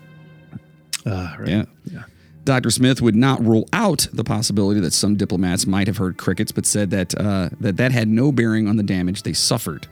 Uh, 1.06 1.36
right. 1.40 1.68
Yeah. 1.86 2.03
Dr. 2.44 2.72
Smith 2.72 3.02
would 3.02 3.15
not 3.15 3.41
rule 3.45 3.68
out 3.72 4.07
the 4.11 4.24
possibility 4.24 4.80
that 4.82 4.94
some 4.94 5.15
diplomats 5.15 5.65
might 5.65 5.88
have 5.88 5.98
heard 5.98 6.18
crickets, 6.18 6.52
but 6.52 6.65
said 6.65 6.90
that 6.90 7.18
uh, 7.18 7.49
that 7.61 7.78
that 7.78 7.91
had 7.91 8.07
no 8.07 8.32
bearing 8.32 8.68
on 8.68 8.76
the 8.76 8.84
damage 8.84 9.24
they 9.24 9.34
suffered. 9.34 9.88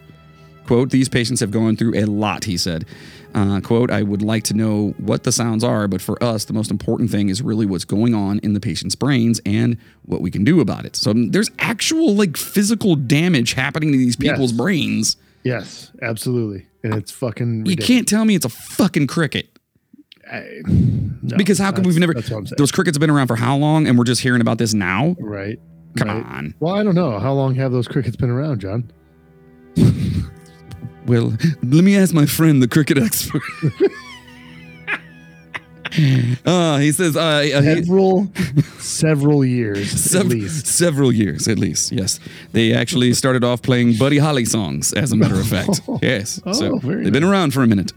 "Quote: 0.65 0.89
These 0.89 1.07
patients 1.07 1.39
have 1.39 1.51
gone 1.51 1.77
through 1.77 1.95
a 1.95 2.05
lot," 2.05 2.43
he 2.43 2.57
said. 2.57 2.85
Uh, 3.33 3.61
"Quote: 3.61 3.89
I 3.91 4.03
would 4.03 4.21
like 4.21 4.43
to 4.45 4.53
know 4.53 4.93
what 4.97 5.23
the 5.23 5.31
sounds 5.31 5.63
are, 5.63 5.87
but 5.87 6.01
for 6.01 6.21
us, 6.23 6.45
the 6.45 6.53
most 6.53 6.69
important 6.71 7.09
thing 7.11 7.29
is 7.29 7.41
really 7.41 7.65
what's 7.65 7.85
going 7.85 8.13
on 8.13 8.39
in 8.39 8.53
the 8.53 8.59
patient's 8.59 8.95
brains 8.95 9.39
and 9.45 9.77
what 10.05 10.21
we 10.21 10.29
can 10.31 10.43
do 10.43 10.59
about 10.59 10.85
it." 10.85 10.95
So 10.95 11.11
um, 11.11 11.31
there's 11.31 11.49
actual 11.59 12.13
like 12.15 12.35
physical 12.37 12.95
damage 12.95 13.53
happening 13.53 13.91
to 13.91 13.97
these 13.97 14.15
people's 14.15 14.51
Yes. 14.51 14.57
brains. 14.57 15.17
Yes, 15.43 15.91
absolutely. 16.01 16.65
And 16.83 16.93
it's 16.95 17.11
fucking. 17.11 17.65
You 17.65 17.71
ridiculous. 17.71 17.87
can't 17.87 18.07
tell 18.07 18.25
me 18.25 18.35
it's 18.35 18.45
a 18.45 18.49
fucking 18.49 19.07
cricket. 19.07 19.47
I- 20.31 20.61
no, 20.67 21.37
Because 21.37 21.59
how 21.59 21.71
come 21.71 21.83
we've 21.83 21.97
never 21.99 22.13
That's 22.13 22.29
what 22.29 22.37
I'm 22.37 22.45
saying. 22.47 22.55
those 22.57 22.71
crickets 22.71 22.95
have 22.95 23.01
been 23.01 23.09
around 23.09 23.27
for 23.27 23.35
how 23.35 23.55
long 23.57 23.85
and 23.87 23.97
we're 23.97 24.03
just 24.05 24.21
hearing 24.21 24.41
about 24.41 24.57
this 24.57 24.73
now? 24.73 25.15
right. 25.19 25.59
Come 25.97 26.07
right. 26.07 26.25
on. 26.25 26.53
Well, 26.59 26.73
I 26.75 26.83
don't 26.83 26.95
know. 26.95 27.19
How 27.19 27.33
long 27.33 27.53
have 27.55 27.71
those 27.71 27.87
crickets 27.87 28.15
been 28.15 28.29
around, 28.29 28.59
John? 28.61 28.89
Well, 31.05 31.33
let 31.63 31.83
me 31.83 31.97
ask 31.97 32.13
my 32.13 32.25
friend, 32.25 32.61
the 32.61 32.67
cricket 32.67 32.97
expert. 33.03 33.41
uh, 36.45 36.77
he 36.77 36.91
says, 36.91 37.17
uh, 37.17 37.19
uh, 37.19 37.41
he, 37.41 37.49
Several, 37.83 38.27
several 38.79 39.43
years 39.43 39.91
sev- 39.91 40.21
at 40.21 40.27
least. 40.27 40.67
several 40.67 41.11
years 41.11 41.47
at 41.47 41.59
least. 41.59 41.91
Yes, 41.91 42.19
they 42.53 42.73
actually 42.73 43.13
started 43.13 43.43
off 43.43 43.61
playing 43.61 43.97
Buddy 43.97 44.17
Holly 44.17 44.45
songs, 44.45 44.93
as 44.93 45.11
a 45.11 45.15
matter 45.17 45.35
of 45.39 45.47
fact. 45.47 45.81
Yes, 46.01 46.39
Oh, 46.45 46.53
so 46.53 46.77
very 46.77 47.03
they've 47.03 47.11
been 47.13 47.23
around 47.23 47.53
for 47.53 47.61
a 47.63 47.67
minute. 47.67 47.91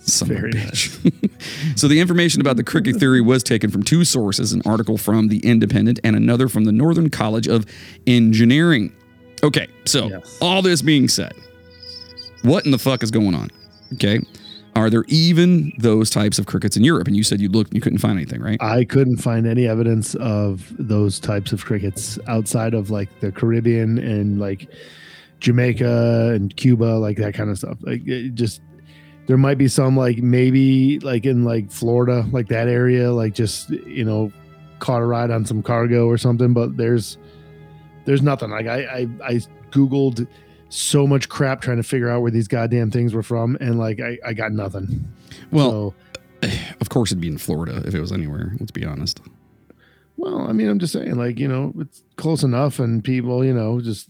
Son 0.00 0.28
Very 0.28 0.52
bitch. 0.52 1.30
so 1.78 1.88
the 1.88 2.00
information 2.00 2.40
about 2.40 2.56
the 2.56 2.62
cricket 2.64 2.96
theory 2.96 3.20
was 3.20 3.42
taken 3.42 3.70
from 3.70 3.82
two 3.82 4.04
sources: 4.04 4.52
an 4.52 4.62
article 4.64 4.96
from 4.96 5.28
the 5.28 5.38
Independent 5.38 5.98
and 6.04 6.16
another 6.16 6.48
from 6.48 6.64
the 6.64 6.72
Northern 6.72 7.10
College 7.10 7.46
of 7.48 7.64
Engineering. 8.06 8.92
Okay, 9.42 9.66
so 9.84 10.08
Yes. 10.08 10.38
all 10.40 10.62
this 10.62 10.80
being 10.82 11.08
said, 11.08 11.34
what 12.46 12.64
in 12.64 12.70
the 12.70 12.78
fuck 12.78 13.02
is 13.02 13.10
going 13.10 13.34
on? 13.34 13.50
Okay. 13.94 14.20
Are 14.74 14.90
there 14.90 15.04
even 15.08 15.72
those 15.78 16.10
types 16.10 16.38
of 16.38 16.44
crickets 16.44 16.76
in 16.76 16.84
Europe? 16.84 17.06
And 17.06 17.16
you 17.16 17.22
said 17.22 17.40
you 17.40 17.48
looked 17.48 17.70
and 17.70 17.76
you 17.76 17.80
couldn't 17.80 17.98
find 17.98 18.18
anything, 18.18 18.42
right? 18.42 18.62
I 18.62 18.84
couldn't 18.84 19.16
find 19.16 19.46
any 19.46 19.66
evidence 19.66 20.14
of 20.16 20.70
those 20.78 21.18
types 21.18 21.52
of 21.52 21.64
crickets 21.64 22.18
outside 22.26 22.74
of 22.74 22.90
like 22.90 23.08
the 23.20 23.32
Caribbean 23.32 23.96
and 23.98 24.38
like 24.38 24.68
Jamaica 25.40 26.32
and 26.34 26.54
Cuba, 26.56 26.84
like 26.84 27.16
that 27.16 27.32
kind 27.32 27.48
of 27.48 27.56
stuff. 27.56 27.78
Like 27.80 28.06
it 28.06 28.34
just 28.34 28.60
there 29.26 29.38
might 29.38 29.56
be 29.56 29.66
some 29.66 29.96
like 29.96 30.18
maybe 30.18 30.98
like 31.00 31.24
in 31.24 31.44
like 31.44 31.70
Florida, 31.70 32.26
like 32.30 32.48
that 32.48 32.68
area, 32.68 33.12
like 33.12 33.32
just 33.34 33.70
you 33.70 34.04
know 34.04 34.30
caught 34.78 35.00
a 35.00 35.06
ride 35.06 35.30
on 35.30 35.46
some 35.46 35.62
cargo 35.62 36.06
or 36.06 36.18
something. 36.18 36.52
But 36.52 36.76
there's 36.76 37.16
there's 38.04 38.22
nothing. 38.22 38.50
Like 38.50 38.66
I 38.66 38.84
I, 38.84 39.08
I 39.24 39.32
googled 39.70 40.26
so 40.68 41.06
much 41.06 41.28
crap 41.28 41.60
trying 41.60 41.76
to 41.78 41.82
figure 41.82 42.08
out 42.10 42.22
where 42.22 42.30
these 42.30 42.48
goddamn 42.48 42.90
things 42.90 43.14
were 43.14 43.22
from, 43.22 43.56
and 43.60 43.78
like 43.78 44.00
I 44.00 44.18
I 44.24 44.32
got 44.32 44.52
nothing. 44.52 45.04
Well, 45.50 45.94
so, 46.42 46.50
of 46.80 46.88
course 46.88 47.10
it'd 47.12 47.20
be 47.20 47.28
in 47.28 47.38
Florida 47.38 47.82
if 47.86 47.94
it 47.94 48.00
was 48.00 48.12
anywhere. 48.12 48.52
Let's 48.58 48.72
be 48.72 48.84
honest. 48.84 49.20
Well, 50.18 50.40
I 50.48 50.52
mean, 50.52 50.68
I'm 50.68 50.78
just 50.78 50.94
saying, 50.94 51.16
like, 51.16 51.38
you 51.38 51.46
know, 51.46 51.74
it's 51.78 52.02
close 52.16 52.42
enough, 52.42 52.78
and 52.78 53.04
people, 53.04 53.44
you 53.44 53.52
know, 53.52 53.82
just, 53.82 54.08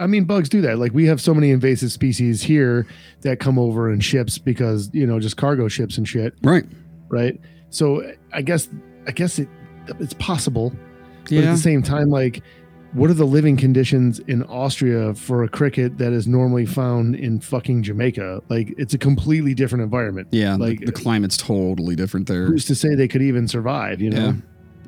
I 0.00 0.08
mean, 0.08 0.24
bugs 0.24 0.48
do 0.48 0.60
that. 0.62 0.80
Like, 0.80 0.92
we 0.92 1.06
have 1.06 1.20
so 1.20 1.32
many 1.32 1.52
invasive 1.52 1.92
species 1.92 2.42
here 2.42 2.84
that 3.20 3.38
come 3.38 3.56
over 3.56 3.92
in 3.92 4.00
ships 4.00 4.38
because, 4.38 4.90
you 4.92 5.06
know, 5.06 5.20
just 5.20 5.36
cargo 5.36 5.68
ships 5.68 5.96
and 5.98 6.08
shit, 6.08 6.34
Right. 6.42 6.64
right? 7.10 7.40
So 7.68 8.02
I 8.32 8.42
guess, 8.42 8.68
I 9.06 9.12
guess 9.12 9.38
it, 9.38 9.48
it's 10.00 10.14
possible. 10.14 10.72
But 11.26 11.34
at 11.44 11.52
the 11.52 11.58
same 11.58 11.82
time, 11.84 12.10
like, 12.10 12.42
what 12.92 13.08
are 13.10 13.14
the 13.14 13.24
living 13.26 13.56
conditions 13.56 14.18
in 14.20 14.42
Austria 14.44 15.14
for 15.14 15.42
a 15.44 15.48
cricket 15.48 15.98
that 15.98 16.12
is 16.12 16.26
normally 16.26 16.66
found 16.66 17.14
in 17.14 17.40
fucking 17.40 17.82
Jamaica? 17.82 18.42
Like, 18.48 18.74
it's 18.78 18.94
a 18.94 18.98
completely 18.98 19.54
different 19.54 19.82
environment. 19.82 20.28
Yeah. 20.32 20.56
Like- 20.56 20.80
the, 20.80 20.86
the 20.86 20.92
climate's 20.92 21.36
totally 21.36 21.94
different 21.96 22.26
there. 22.26 22.46
Who's 22.46 22.64
to 22.66 22.74
say 22.74 22.94
they 22.94 23.08
could 23.08 23.22
even 23.22 23.46
survive, 23.48 24.00
you 24.00 24.10
know? 24.10 24.34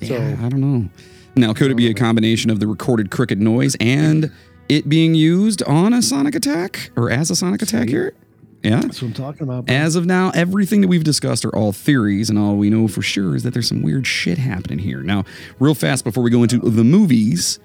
Yeah. 0.00 0.08
So- 0.08 0.14
yeah, 0.14 0.36
I 0.44 0.48
don't 0.48 0.60
know. 0.60 0.88
Now, 1.36 1.52
could 1.54 1.70
it 1.70 1.76
be 1.76 1.88
a 1.88 1.94
combination 1.94 2.50
of 2.50 2.60
the 2.60 2.66
recorded 2.66 3.10
cricket 3.10 3.38
noise 3.38 3.74
and 3.80 4.30
it 4.68 4.88
being 4.88 5.14
used 5.14 5.62
on 5.62 5.92
a 5.94 6.02
sonic 6.02 6.34
attack 6.34 6.90
or 6.96 7.10
as 7.10 7.30
a 7.30 7.36
sonic 7.36 7.62
attack 7.62 7.88
here? 7.88 8.12
Yeah. 8.62 8.80
That's 8.80 9.00
what 9.02 9.08
I'm 9.08 9.14
talking 9.14 9.42
about. 9.42 9.66
bro. 9.66 9.74
As 9.74 9.96
of 9.96 10.06
now, 10.06 10.30
everything 10.34 10.82
that 10.82 10.88
we've 10.88 11.02
discussed 11.02 11.44
are 11.44 11.54
all 11.56 11.72
theories, 11.72 12.30
and 12.30 12.38
all 12.38 12.56
we 12.56 12.70
know 12.70 12.86
for 12.86 13.02
sure 13.02 13.34
is 13.34 13.42
that 13.44 13.54
there's 13.54 13.66
some 13.68 13.82
weird 13.82 14.06
shit 14.06 14.38
happening 14.38 14.78
here. 14.78 15.02
Now, 15.02 15.24
real 15.58 15.74
fast 15.74 16.04
before 16.04 16.22
we 16.22 16.30
go 16.30 16.42
into 16.44 16.58
the 16.58 16.84
movies, 16.84 17.58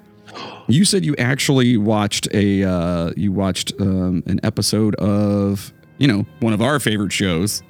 you 0.67 0.85
said 0.85 1.05
you 1.05 1.15
actually 1.17 1.77
watched 1.77 2.27
a 2.33 2.63
uh, 2.63 3.11
you 3.15 3.31
watched 3.31 3.73
um, 3.79 4.23
an 4.25 4.39
episode 4.43 4.95
of 4.95 5.73
you 5.97 6.07
know 6.07 6.25
one 6.39 6.53
of 6.53 6.61
our 6.61 6.79
favorite 6.79 7.11
shows, 7.11 7.63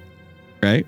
right? 0.61 0.85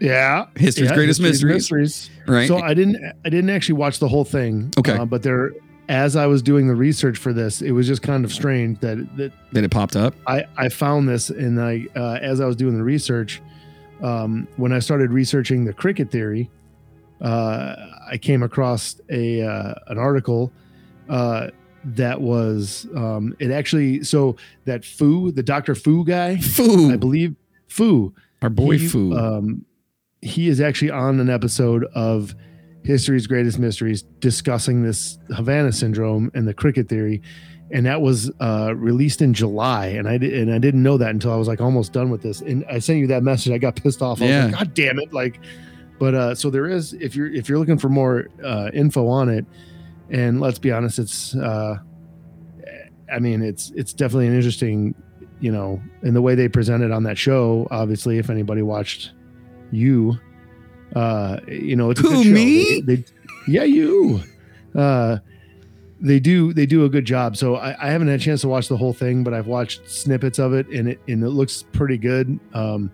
Yeah, 0.00 0.46
History's 0.56 0.92
Greatest 0.92 1.20
Mysteries. 1.20 1.54
mysteries. 1.54 2.10
Right. 2.26 2.48
So 2.48 2.58
I 2.58 2.74
didn't 2.74 3.02
I 3.24 3.28
didn't 3.28 3.50
actually 3.50 3.76
watch 3.76 3.98
the 3.98 4.08
whole 4.08 4.24
thing. 4.24 4.72
Okay. 4.78 4.92
uh, 4.92 5.04
but 5.04 5.22
there, 5.22 5.52
as 5.88 6.16
I 6.16 6.26
was 6.26 6.42
doing 6.42 6.68
the 6.68 6.74
research 6.74 7.16
for 7.16 7.32
this, 7.32 7.62
it 7.62 7.72
was 7.72 7.86
just 7.86 8.02
kind 8.02 8.24
of 8.24 8.32
strange 8.32 8.80
that 8.80 8.98
that 9.16 9.32
that 9.52 9.64
it 9.64 9.70
popped 9.70 9.96
up. 9.96 10.14
I 10.26 10.44
I 10.56 10.68
found 10.68 11.08
this 11.08 11.30
and 11.30 11.60
I 11.60 11.86
uh, 11.96 12.18
as 12.20 12.40
I 12.40 12.46
was 12.46 12.56
doing 12.56 12.76
the 12.76 12.84
research, 12.84 13.40
um, 14.02 14.46
when 14.56 14.72
I 14.72 14.80
started 14.80 15.12
researching 15.12 15.64
the 15.64 15.72
cricket 15.72 16.10
theory, 16.10 16.50
uh, 17.20 17.76
I 18.10 18.18
came 18.18 18.42
across 18.42 19.00
a 19.08 19.42
uh, 19.42 19.74
an 19.86 19.98
article. 19.98 20.52
Uh, 21.08 21.48
that 21.84 22.20
was 22.20 22.88
um, 22.96 23.36
it 23.38 23.50
actually 23.52 24.02
so 24.02 24.36
that 24.64 24.84
Fu 24.84 25.30
the 25.30 25.42
Dr. 25.42 25.74
Fu 25.76 26.04
guy 26.04 26.36
Foo, 26.36 26.90
I 26.92 26.96
believe 26.96 27.36
Fu 27.68 28.12
our 28.42 28.50
boy 28.50 28.78
he, 28.78 28.88
Foo. 28.88 29.14
Um, 29.16 29.64
he 30.20 30.48
is 30.48 30.60
actually 30.60 30.90
on 30.90 31.20
an 31.20 31.30
episode 31.30 31.84
of 31.94 32.34
History's 32.82 33.26
Greatest 33.28 33.58
Mysteries 33.60 34.02
discussing 34.20 34.82
this 34.82 35.18
Havana 35.30 35.70
syndrome 35.72 36.30
and 36.34 36.46
the 36.48 36.54
cricket 36.54 36.88
theory. 36.88 37.22
And 37.72 37.86
that 37.86 38.00
was 38.00 38.30
uh, 38.40 38.74
released 38.76 39.20
in 39.22 39.34
July, 39.34 39.86
and 39.86 40.08
I 40.08 40.18
did, 40.18 40.32
and 40.34 40.52
I 40.54 40.58
didn't 40.58 40.84
know 40.84 40.96
that 40.98 41.10
until 41.10 41.32
I 41.32 41.36
was 41.36 41.48
like 41.48 41.60
almost 41.60 41.92
done 41.92 42.10
with 42.10 42.22
this. 42.22 42.40
And 42.40 42.64
I 42.70 42.78
sent 42.78 43.00
you 43.00 43.08
that 43.08 43.24
message. 43.24 43.52
I 43.52 43.58
got 43.58 43.74
pissed 43.74 44.02
off. 44.02 44.22
I 44.22 44.26
Yeah. 44.26 44.44
was 44.46 44.52
like, 44.54 44.60
God 44.60 44.74
damn 44.74 44.98
it! 45.00 45.12
Like, 45.12 45.40
but 45.98 46.14
uh, 46.14 46.34
so 46.36 46.48
there 46.48 46.66
is 46.68 46.92
if 46.94 47.16
you're 47.16 47.26
if 47.32 47.48
you're 47.48 47.58
looking 47.58 47.76
for 47.78 47.88
more 47.88 48.28
uh, 48.44 48.70
info 48.72 49.08
on 49.08 49.28
it, 49.28 49.44
and 50.10 50.40
let's 50.40 50.58
be 50.58 50.70
honest, 50.72 50.98
it's 50.98 51.34
uh, 51.34 51.76
I 53.12 53.18
mean 53.18 53.42
it's 53.42 53.70
it's 53.76 53.92
definitely 53.92 54.28
an 54.28 54.34
interesting 54.34 54.94
you 55.38 55.52
know, 55.52 55.82
and 56.02 56.16
the 56.16 56.22
way 56.22 56.34
they 56.34 56.48
presented 56.48 56.90
on 56.90 57.02
that 57.02 57.18
show, 57.18 57.68
obviously, 57.70 58.16
if 58.16 58.30
anybody 58.30 58.62
watched 58.62 59.12
you, 59.70 60.16
uh, 60.94 61.38
you 61.46 61.76
know, 61.76 61.90
it's 61.90 62.00
a 62.00 62.04
Who, 62.04 62.08
good 62.14 62.24
show. 62.24 62.30
me? 62.32 62.80
They, 62.80 62.96
they- 62.96 63.04
yeah, 63.46 63.64
you. 63.64 64.22
Uh, 64.74 65.18
they 66.00 66.18
do 66.20 66.52
they 66.52 66.66
do 66.66 66.84
a 66.84 66.88
good 66.88 67.04
job. 67.04 67.36
So 67.36 67.56
I, 67.56 67.76
I 67.86 67.90
haven't 67.90 68.08
had 68.08 68.18
a 68.20 68.22
chance 68.22 68.40
to 68.42 68.48
watch 68.48 68.68
the 68.68 68.76
whole 68.76 68.92
thing, 68.92 69.22
but 69.24 69.32
I've 69.34 69.46
watched 69.46 69.88
snippets 69.90 70.38
of 70.38 70.52
it, 70.54 70.66
and 70.68 70.88
it 70.88 71.00
and 71.06 71.22
it 71.22 71.28
looks 71.30 71.62
pretty 71.72 71.96
good. 71.98 72.40
Um, 72.54 72.90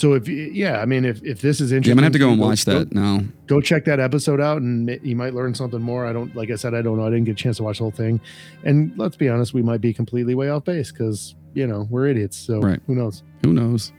so 0.00 0.14
if 0.14 0.26
you- 0.28 0.50
yeah, 0.52 0.80
I 0.80 0.86
mean, 0.86 1.04
if 1.04 1.22
if 1.22 1.40
this 1.40 1.60
is 1.60 1.70
yeah, 1.70 1.76
interesting, 1.76 1.92
I'm 1.92 1.96
gonna 1.96 2.06
have 2.06 2.12
to 2.12 2.18
go 2.18 2.30
and 2.30 2.40
watch 2.40 2.64
go, 2.64 2.78
that 2.78 2.92
now. 2.92 3.22
Go 3.46 3.60
check 3.60 3.84
that 3.84 4.00
episode 4.00 4.40
out, 4.40 4.62
and 4.62 4.98
you 5.02 5.14
might 5.16 5.34
learn 5.34 5.54
something 5.54 5.80
more. 5.80 6.06
I 6.06 6.12
don't, 6.12 6.34
like 6.34 6.50
I 6.50 6.54
said, 6.56 6.74
I 6.74 6.82
don't 6.82 6.96
know. 6.96 7.06
I 7.06 7.10
didn't 7.10 7.24
get 7.24 7.32
a 7.32 7.34
chance 7.34 7.58
to 7.58 7.62
watch 7.62 7.78
the 7.78 7.84
whole 7.84 7.90
thing, 7.90 8.20
and 8.64 8.92
let's 8.96 9.16
be 9.16 9.28
honest, 9.28 9.52
we 9.54 9.62
might 9.62 9.80
be 9.80 9.92
completely 9.92 10.34
way 10.34 10.48
off 10.48 10.64
base 10.64 10.90
because 10.90 11.34
you 11.54 11.66
know 11.66 11.86
we're 11.90 12.06
idiots. 12.08 12.36
So 12.36 12.60
Right. 12.60 12.80
who 12.86 12.94
knows? 12.94 13.22
Who 13.44 13.52
knows? 13.52 13.92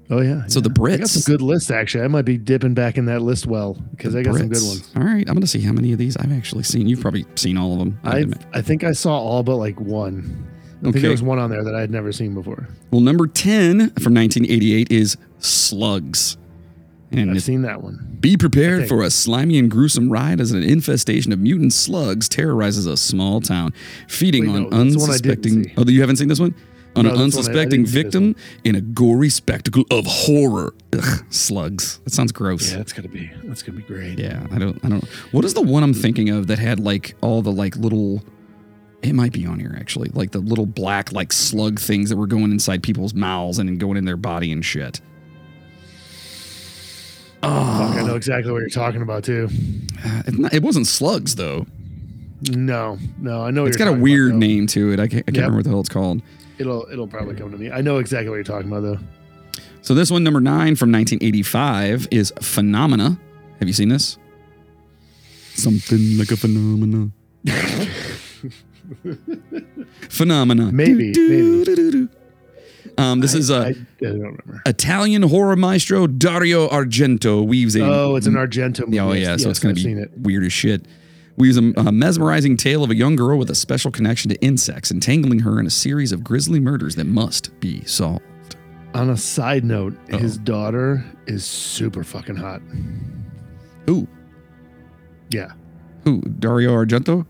Oh 0.10 0.22
yeah. 0.22 0.46
So 0.48 0.60
the 0.60 0.70
Brits. 0.70 0.94
I 0.94 0.98
got 0.98 1.06
Brits. 1.06 1.24
some 1.24 1.34
good 1.34 1.42
lists 1.42 1.72
actually. 1.72 2.04
I 2.04 2.08
might 2.08 2.26
be 2.26 2.38
dipping 2.38 2.74
back 2.74 2.98
in 2.98 3.06
that 3.06 3.22
list 3.22 3.48
well 3.48 3.82
because 3.92 4.16
I 4.16 4.22
got 4.22 4.36
some 4.36 4.50
good 4.50 4.62
ones. 4.62 4.92
All 4.96 5.04
right, 5.04 5.28
I'm 5.28 5.34
going 5.34 5.42
to 5.42 5.48
see 5.48 5.62
how 5.62 5.74
many 5.74 5.92
of 5.92 5.98
these 5.98 6.16
I've 6.18 6.32
actually 6.32 6.64
seen. 6.64 6.88
You've 6.88 7.02
probably 7.02 7.26
seen 7.36 7.58
all 7.58 7.74
of 7.74 7.80
them. 7.80 8.00
I. 8.04 8.26
I 8.54 8.62
think 8.62 8.84
I 8.84 8.92
saw 8.92 9.18
all 9.18 9.44
but 9.44 9.56
like 9.56 9.80
one. 9.80 10.48
I 10.84 10.88
think 10.88 10.96
Okay. 10.98 11.02
there 11.04 11.12
was 11.12 11.24
one 11.24 11.40
on 11.40 11.50
there 11.50 11.64
that 11.64 11.74
I 11.74 11.80
had 11.80 11.92
never 11.92 12.12
seen 12.12 12.34
before. 12.34 12.68
Well, 12.92 13.00
number 13.00 13.26
10 13.26 13.92
from 13.92 14.14
1988 14.14 14.92
is 14.92 15.16
Slugs. 15.40 16.38
And 17.12 17.32
I've 17.32 17.44
seen 17.44 17.62
that 17.62 17.82
one. 17.82 18.18
Be 18.20 18.36
prepared 18.38 18.88
for 18.88 19.04
a 19.04 19.10
slimy 19.10 19.60
and 19.60 19.70
gruesome 19.70 20.10
ride 20.12 20.42
as 20.42 20.52
an 20.52 20.64
infestation 20.64 21.32
of 21.32 21.40
mutant 21.40 21.72
slugs 21.72 22.28
terrorizes 22.28 22.86
a 22.88 22.98
small 22.98 23.40
town, 23.40 23.72
feeding 24.08 24.52
Wait, 24.52 24.56
on 24.56 24.64
no, 24.70 24.84
that's 24.84 24.94
the 24.94 25.00
one 25.00 25.10
I 25.12 25.18
didn't 25.18 25.46
unsuspecting. 25.46 25.74
Oh, 25.78 25.84
you 25.90 26.02
haven't 26.02 26.16
seen 26.16 26.28
this 26.28 26.40
one? 26.40 26.56
On 26.96 27.06
No, 27.06 27.12
an 27.12 27.18
that's 27.20 27.36
the 27.36 27.42
one 27.42 27.58
I- 27.58 27.60
I 27.60 27.64
unsuspecting 27.64 27.70
didn't 27.84 27.88
see 27.88 27.94
this 27.94 28.04
victim 28.04 28.36
in 28.64 28.76
a 28.76 28.82
gory 28.82 29.30
spectacle 29.30 29.86
of 29.92 30.06
horror. 30.08 30.74
Ugh, 30.94 31.24
slugs. 31.30 32.00
That 32.04 32.14
sounds 32.14 32.32
gross. 32.32 32.66
Yeah, 32.68 32.72
Yeah. 32.72 32.78
that's 32.78 32.94
gonna 32.94 33.08
be 33.10 33.32
that's 33.44 33.62
gonna 33.64 33.78
be 33.78 33.84
great. 33.84 34.18
Yeah, 34.20 34.46
I 34.52 34.58
don't. 34.58 34.80
I 34.84 34.90
don't. 34.90 35.04
What 35.32 35.46
is 35.46 35.54
the 35.54 35.62
one 35.62 35.84
I'm 35.84 35.94
hmm. 35.94 36.02
thinking 36.02 36.30
of 36.30 36.48
that 36.48 36.60
had 36.60 36.80
like 36.80 37.16
all 37.22 37.42
the 37.42 37.52
like 37.52 37.76
little? 37.76 38.24
It 39.04 39.14
might 39.14 39.34
be 39.34 39.46
on 39.46 39.60
here 39.60 39.76
actually, 39.78 40.10
like 40.14 40.32
the 40.32 40.40
little 40.40 40.66
black 40.66 41.12
like 41.12 41.32
slug 41.34 41.80
things 41.80 42.10
that 42.10 42.16
were 42.18 42.26
going 42.28 42.52
inside 42.52 42.82
people's 42.84 43.14
mouths 43.14 43.60
and 43.60 43.78
going 43.80 43.98
in 43.98 44.06
their 44.06 44.18
body 44.18 44.52
and 44.52 44.64
shit. 44.64 45.02
Fuck, 47.42 47.52
I 47.52 48.00
Oh, 48.02 48.06
know 48.08 48.16
exactly 48.16 48.52
what 48.52 48.60
you're 48.60 48.70
talking 48.70 49.02
about 49.02 49.24
too. 49.26 49.50
it, 50.26 50.40
not- 50.40 50.54
it 50.54 50.64
wasn't 50.64 50.88
slugs 50.88 51.36
though. 51.36 51.66
No, 52.52 52.98
no, 53.20 53.42
I 53.42 53.52
know. 53.52 53.62
what 53.64 53.70
It's 53.70 53.78
you're 53.78 53.86
got 53.86 53.92
a 53.92 53.96
talking 53.96 54.00
about, 54.00 54.04
weird 54.04 54.36
name 54.36 54.68
to 54.68 54.92
it. 54.94 55.00
I 55.00 55.08
can't, 55.08 55.24
I 55.28 55.32
can't 55.32 55.36
Yep. 55.36 55.36
remember 55.38 55.58
what 55.58 55.64
the 55.66 55.70
hell 55.70 55.80
it's 55.82 55.90
called. 55.90 56.22
It'll 56.58 56.86
it'll 56.92 57.08
probably 57.08 57.36
come 57.36 57.52
to 57.52 57.58
me. 57.58 57.72
I 57.72 57.82
know 57.82 57.98
exactly 57.98 58.30
what 58.30 58.36
you're 58.36 58.44
talking 58.44 58.72
about 58.72 58.82
though. 58.82 59.00
So 59.82 59.94
this 59.94 60.10
one, 60.12 60.24
number 60.24 60.40
nine 60.40 60.76
from 60.78 60.92
1985, 60.94 62.08
is 62.12 62.32
Phenomena. 62.42 63.20
Have 63.60 63.68
you 63.68 63.74
seen 63.74 63.90
this? 63.90 64.18
Something 65.56 66.18
like 66.18 66.32
a 66.32 66.38
phenomena. 66.38 67.10
phenomena. 70.10 70.72
Maybe, 70.72 70.94
maybe. 70.94 71.14
Do-do-do-do-do. 71.14 72.10
Um, 72.98 73.22
this 73.22 73.34
I- 73.34 73.38
is 73.38 73.50
a 73.50 73.56
I, 73.56 73.68
I 73.70 73.74
don't 74.02 74.20
remember. 74.20 74.62
Italian 74.66 75.24
horror 75.24 75.56
maestro 75.56 76.06
Dario 76.08 76.68
Argento 76.68 77.46
weaves 77.46 77.76
a 77.76 77.82
Oh, 77.84 78.16
it's 78.16 78.28
an 78.28 78.34
Argento 78.34 78.82
movie. 78.86 79.00
Oh 79.00 79.14
yeah, 79.14 79.38
so 79.38 79.48
Yes, 79.48 79.58
it's 79.58 79.60
gonna 79.60 79.72
I've 79.72 79.84
be 79.84 79.94
it. 79.94 80.12
weird 80.18 80.44
as 80.44 80.54
shit. 80.54 80.86
Weaves 81.36 81.58
a, 81.58 81.62
a 81.78 81.92
mesmerizing 81.92 82.58
tale 82.58 82.84
of 82.84 82.92
a 82.92 82.96
young 82.96 83.16
girl 83.16 83.40
with 83.40 83.50
a 83.50 83.56
special 83.56 83.90
connection 83.90 84.30
to 84.30 84.36
insects, 84.44 84.92
entangling 84.92 85.40
her 85.40 85.60
in 85.60 85.66
a 85.66 85.70
series 85.72 86.12
of 86.12 86.24
grisly 86.24 86.60
murders 86.60 86.96
that 86.96 87.06
must 87.06 87.60
be 87.60 87.84
solved. 87.86 88.22
On 88.94 89.10
a 89.10 89.18
side 89.18 89.64
note, 89.66 89.94
Uh-oh. 90.12 90.18
his 90.20 90.38
daughter 90.38 91.04
is 91.26 91.44
super 91.44 92.04
fucking 92.04 92.36
hot. 92.36 92.62
Who? 93.88 94.08
Yeah. 95.32 95.54
Who? 96.04 96.22
Dario 96.22 96.72
Argento? 96.76 97.26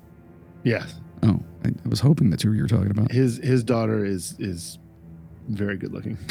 Yes. 0.66 0.96
Oh, 1.24 1.40
I, 1.64 1.70
I 1.70 1.88
was 1.90 2.00
hoping 2.00 2.30
that's 2.30 2.44
who 2.44 2.52
you 2.54 2.62
were 2.64 2.68
talking 2.68 2.92
about. 2.92 3.12
His 3.12 3.38
his 3.38 3.64
daughter 3.64 4.04
is 4.06 4.36
is 4.40 4.78
very 5.50 5.78
good 5.78 5.94
looking. 5.94 6.18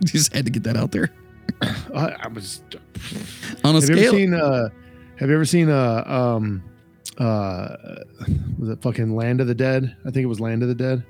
You 0.00 0.08
just 0.08 0.32
had 0.34 0.44
to 0.46 0.50
get 0.50 0.64
that 0.64 0.76
out 0.76 0.90
there. 0.90 1.10
I, 1.94 2.16
I 2.24 2.26
was. 2.26 2.60
On 3.62 3.76
a 3.76 3.80
Have 3.80 3.88
you 3.88 3.96
ever 3.96 4.10
seen 4.16 4.34
uh 4.34 4.68
Have 5.16 5.28
you 5.28 5.34
ever 5.36 5.44
seen 5.44 5.70
uh 5.70 6.02
um 6.04 6.60
uh 7.18 7.76
was 8.58 8.70
it 8.70 8.82
fucking 8.82 9.14
Land 9.14 9.40
of 9.40 9.46
the 9.46 9.54
Dead? 9.54 9.96
I 10.00 10.10
think 10.10 10.24
it 10.24 10.26
was 10.26 10.40
Land 10.40 10.62
of 10.64 10.68
the 10.68 10.74
Dead. 10.74 11.04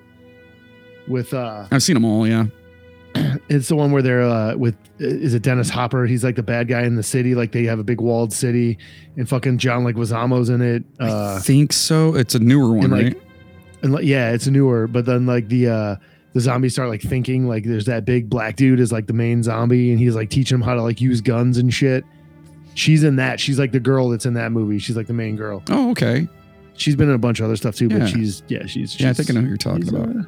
With 1.08 1.32
uh 1.32 1.66
I've 1.70 1.82
seen 1.82 1.94
them 1.94 2.04
all. 2.04 2.28
Yeah. 2.28 2.46
it's 3.48 3.68
the 3.68 3.76
one 3.76 3.92
where 3.92 4.02
they're 4.02 4.22
uh 4.22 4.54
with 4.56 4.74
is 4.98 5.34
it 5.34 5.42
Dennis 5.42 5.68
Hopper? 5.68 6.06
He's 6.06 6.22
like 6.24 6.36
the 6.36 6.42
bad 6.42 6.68
guy 6.68 6.82
in 6.82 6.96
the 6.96 7.02
city. 7.02 7.34
Like 7.34 7.52
they 7.52 7.64
have 7.64 7.78
a 7.78 7.84
big 7.84 8.00
walled 8.00 8.32
city, 8.32 8.78
and 9.16 9.28
fucking 9.28 9.58
John 9.58 9.84
Leguizamo's 9.84 10.48
in 10.48 10.60
it. 10.62 10.84
I 11.00 11.08
Uh, 11.08 11.40
think 11.40 11.72
so. 11.72 12.14
It's 12.14 12.34
a 12.34 12.38
newer 12.38 12.72
one, 12.72 12.84
and 12.84 12.92
like, 12.92 13.04
right? 13.14 13.22
and 13.82 13.92
like, 13.92 14.04
yeah, 14.04 14.30
it's 14.32 14.46
newer. 14.46 14.86
But 14.86 15.04
then 15.06 15.26
like 15.26 15.48
the 15.48 15.68
uh 15.68 15.96
the 16.34 16.40
zombies 16.40 16.72
start 16.72 16.88
like 16.88 17.02
thinking 17.02 17.46
like 17.46 17.64
there's 17.64 17.84
that 17.86 18.04
big 18.06 18.30
black 18.30 18.56
dude 18.56 18.80
is 18.80 18.90
like 18.92 19.06
the 19.06 19.12
main 19.12 19.42
zombie, 19.42 19.90
and 19.90 19.98
he's 19.98 20.14
like 20.14 20.30
teaching 20.30 20.58
them 20.58 20.66
how 20.66 20.74
to 20.74 20.82
like 20.82 21.00
use 21.00 21.20
guns 21.20 21.58
and 21.58 21.72
shit. 21.74 22.04
She's 22.74 23.04
in 23.04 23.16
that. 23.16 23.38
She's 23.38 23.58
like 23.58 23.72
the 23.72 23.80
girl 23.80 24.08
that's 24.08 24.24
in 24.24 24.32
that 24.34 24.50
movie. 24.52 24.78
She's 24.78 24.96
like 24.96 25.06
the 25.06 25.12
main 25.12 25.36
girl. 25.36 25.62
Oh, 25.68 25.90
okay. 25.90 26.26
She's 26.74 26.96
been 26.96 27.10
in 27.10 27.14
a 27.14 27.18
bunch 27.18 27.38
of 27.38 27.44
other 27.44 27.56
stuff 27.56 27.74
too, 27.76 27.88
Yeah. 27.90 27.98
but 27.98 28.08
she's 28.08 28.42
yeah, 28.48 28.60
she's, 28.64 28.92
she's 28.92 29.00
Yeah, 29.02 29.10
I 29.10 29.12
think 29.12 29.28
I 29.28 29.34
know 29.34 29.42
who 29.42 29.48
you're 29.48 29.56
talking 29.58 29.86
about. 29.88 30.08
uh, 30.08 30.22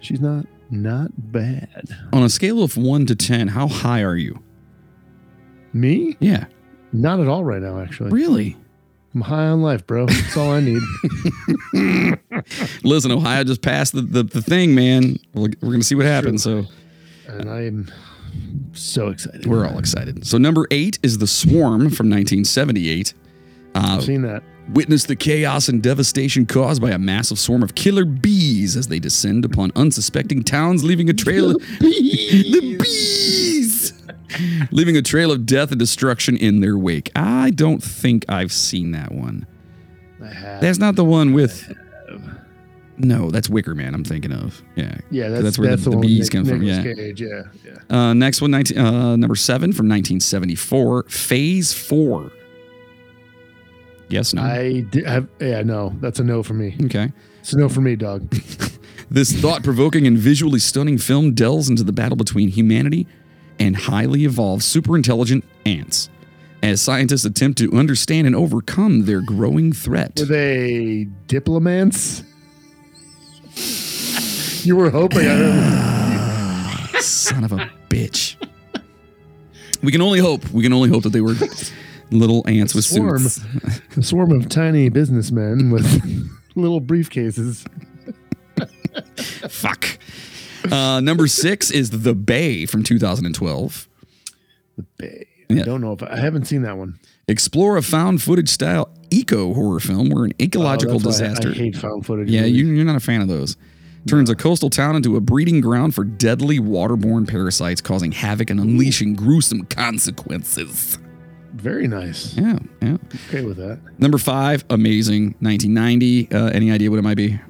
she's 0.00 0.20
not 0.22 0.46
not 0.70 1.10
bad. 1.32 1.88
On 2.12 2.22
a 2.22 2.28
scale 2.28 2.62
of 2.62 2.76
one 2.76 3.06
to 3.06 3.14
ten, 3.14 3.48
how 3.48 3.68
high 3.68 4.02
are 4.02 4.16
you? 4.16 4.42
Me? 5.72 6.16
Yeah. 6.20 6.46
Not 6.92 7.20
at 7.20 7.28
all 7.28 7.44
right 7.44 7.60
now, 7.60 7.80
actually. 7.80 8.10
Really? 8.10 8.56
I'm 9.14 9.20
high 9.22 9.46
on 9.46 9.62
life, 9.62 9.86
bro. 9.86 10.06
That's 10.06 10.36
all 10.36 10.52
I 10.52 10.60
need. 10.60 10.82
Listen, 12.84 13.10
Ohio 13.12 13.44
just 13.44 13.62
passed 13.62 13.94
the, 13.94 14.02
the, 14.02 14.22
the 14.22 14.42
thing, 14.42 14.74
man. 14.74 15.18
We're, 15.34 15.48
we're 15.60 15.68
going 15.68 15.80
to 15.80 15.86
see 15.86 15.94
what 15.94 16.06
happens. 16.06 16.42
So 16.42 16.66
and 17.28 17.50
I 17.50 17.62
am 17.64 17.90
so 18.72 19.08
excited. 19.08 19.46
we're 19.46 19.66
all 19.66 19.78
excited. 19.78 20.26
So, 20.26 20.38
number 20.38 20.66
eight 20.70 20.98
is 21.02 21.18
The 21.18 21.26
Swarm 21.26 21.90
from 21.90 22.10
1978. 22.10 23.14
Uh, 23.74 23.80
I've 23.98 24.04
seen 24.04 24.22
that. 24.22 24.42
Witness 24.72 25.04
the 25.04 25.16
chaos 25.16 25.68
and 25.68 25.82
devastation 25.82 26.46
caused 26.46 26.82
by 26.82 26.90
a 26.90 26.98
massive 26.98 27.38
swarm 27.38 27.62
of 27.62 27.74
killer 27.74 28.04
bees 28.04 28.76
as 28.76 28.88
they 28.88 28.98
descend 28.98 29.44
upon 29.44 29.70
unsuspecting 29.76 30.42
towns, 30.42 30.82
leaving 30.84 31.08
a 31.08 31.12
trail 31.14 31.50
of 31.50 31.56
the 31.80 32.76
bees, 32.82 33.92
leaving 34.70 34.96
a 34.96 35.02
trail 35.02 35.30
of 35.30 35.46
death 35.46 35.70
and 35.70 35.78
destruction 35.78 36.36
in 36.36 36.60
their 36.60 36.76
wake. 36.76 37.10
I 37.14 37.50
don't 37.50 37.82
think 37.82 38.24
I've 38.28 38.52
seen 38.52 38.92
that 38.92 39.12
one. 39.12 39.46
I 40.22 40.26
have. 40.28 40.60
That's 40.60 40.78
not 40.78 40.96
the 40.96 41.04
one 41.04 41.32
with. 41.32 41.72
No, 42.98 43.30
that's 43.30 43.50
Wicker 43.50 43.74
Man. 43.74 43.94
I'm 43.94 44.04
thinking 44.04 44.32
of. 44.32 44.62
Yeah. 44.74 44.96
yeah, 45.10 45.28
that's, 45.28 45.42
that's 45.42 45.58
where 45.58 45.68
the- 45.68 45.70
that's 45.76 45.84
the 45.84 45.90
one 45.90 45.98
with 46.00 46.08
bees 46.08 46.30
come 46.30 46.46
from, 46.46 46.62
yeah. 46.62 46.82
Cage, 46.82 47.20
yeah, 47.20 47.42
yeah. 47.62 47.94
Uh, 47.94 48.14
next 48.14 48.40
one, 48.40 48.50
19, 48.50 48.78
uh, 48.78 49.16
number 49.16 49.36
seven 49.36 49.72
from 49.74 49.86
1974, 49.86 51.02
Phase 51.04 51.74
Four. 51.74 52.32
Yes, 54.08 54.32
no. 54.34 54.42
I 54.42 54.84
have, 55.04 55.28
yeah, 55.40 55.62
no, 55.62 55.92
that's 56.00 56.20
a 56.20 56.24
no 56.24 56.42
for 56.42 56.54
me. 56.54 56.76
okay. 56.84 57.12
It's 57.40 57.52
a 57.52 57.58
no 57.58 57.68
for 57.68 57.80
me, 57.80 57.96
dog. 57.96 58.32
This 59.08 59.32
thought 59.32 59.62
provoking 59.62 60.06
and 60.08 60.18
visually 60.18 60.58
stunning 60.58 60.98
film 60.98 61.32
delves 61.32 61.68
into 61.70 61.84
the 61.84 61.92
battle 61.92 62.16
between 62.16 62.48
humanity 62.48 63.06
and 63.58 63.76
highly 63.76 64.24
evolved 64.24 64.64
super 64.64 64.96
intelligent 64.96 65.44
ants 65.64 66.10
as 66.60 66.80
scientists 66.80 67.24
attempt 67.24 67.58
to 67.58 67.72
understand 67.72 68.26
and 68.26 68.34
overcome 68.34 69.04
their 69.04 69.20
growing 69.20 69.72
threat. 69.72 70.18
Were 70.18 70.24
they 70.24 71.06
diplomats? 71.28 72.24
you 74.66 74.74
were 74.74 74.90
hoping. 74.90 75.20
I 75.28 76.96
Son 77.00 77.44
of 77.44 77.52
a 77.52 77.70
bitch. 77.88 78.34
We 79.84 79.92
can 79.92 80.02
only 80.02 80.18
hope. 80.18 80.50
We 80.50 80.64
can 80.64 80.72
only 80.72 80.88
hope 80.88 81.04
that 81.04 81.10
they 81.10 81.20
were 81.20 81.34
little 82.10 82.44
ants 82.48 82.74
with 82.74 82.84
Swarm. 82.84 83.18
suits. 83.20 83.80
a 83.96 84.02
swarm 84.02 84.32
of 84.32 84.48
tiny 84.48 84.88
businessmen 84.88 85.70
with 85.70 85.84
little 86.56 86.80
briefcases. 86.80 87.66
Fuck. 89.50 89.98
Uh, 90.70 91.00
number 91.00 91.26
six 91.26 91.70
is 91.70 91.90
The 91.90 92.14
Bay 92.14 92.66
from 92.66 92.82
2012. 92.82 93.88
The 94.76 94.82
Bay. 94.98 95.26
Yeah. 95.48 95.62
I 95.62 95.64
don't 95.64 95.80
know 95.80 95.92
if 95.92 96.02
I 96.02 96.16
haven't 96.16 96.46
seen 96.46 96.62
that 96.62 96.76
one. 96.76 96.98
Explore 97.28 97.76
a 97.76 97.82
found 97.82 98.20
footage 98.22 98.48
style 98.48 98.88
eco 99.10 99.54
horror 99.54 99.78
film 99.80 100.08
where 100.10 100.24
an 100.24 100.32
ecological 100.40 100.94
Oh, 100.96 100.98
why 100.98 101.02
I- 101.02 101.12
disaster. 101.12 101.50
I, 101.50 101.54
hate 101.54 101.76
found 101.76 102.04
footage. 102.04 102.28
yeah, 102.28 102.40
movies. 102.42 102.56
you, 102.56 102.66
you're 102.72 102.84
not 102.84 102.96
a 102.96 103.00
fan 103.00 103.20
of 103.20 103.28
those. 103.28 103.56
Turns 104.08 104.30
a 104.30 104.36
coastal 104.36 104.70
town 104.70 104.94
into 104.96 105.16
a 105.16 105.20
breeding 105.20 105.60
ground 105.60 105.94
for 105.94 106.04
deadly 106.04 106.58
waterborne 106.60 107.28
parasites, 107.28 107.80
causing 107.80 108.12
havoc 108.12 108.50
and 108.50 108.60
unleashing 108.60 109.14
gruesome 109.14 109.64
consequences. 109.66 110.98
Very 111.66 111.88
nice. 111.88 112.36
Yeah, 112.36 112.58
yeah. 112.80 112.96
Okay 113.28 113.44
with 113.44 113.56
that. 113.56 113.80
Number 113.98 114.18
five, 114.18 114.64
amazing, 114.70 115.34
1990. 115.40 116.30
Uh, 116.30 116.46
any 116.50 116.70
idea 116.70 116.90
what 116.90 116.98
it 116.98 117.02
might 117.02 117.16
be? 117.16 117.40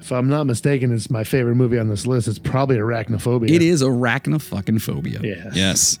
If 0.00 0.10
I'm 0.10 0.28
not 0.28 0.44
mistaken, 0.44 0.92
it's 0.92 1.08
my 1.08 1.22
favorite 1.22 1.54
movie 1.54 1.78
on 1.78 1.88
this 1.88 2.04
list. 2.04 2.26
It's 2.26 2.38
probably 2.40 2.78
Arachnophobia. 2.78 3.48
It 3.48 3.62
is 3.62 3.80
arachnophobia. 3.82 5.22
Yes. 5.22 5.54
Yes. 5.54 5.98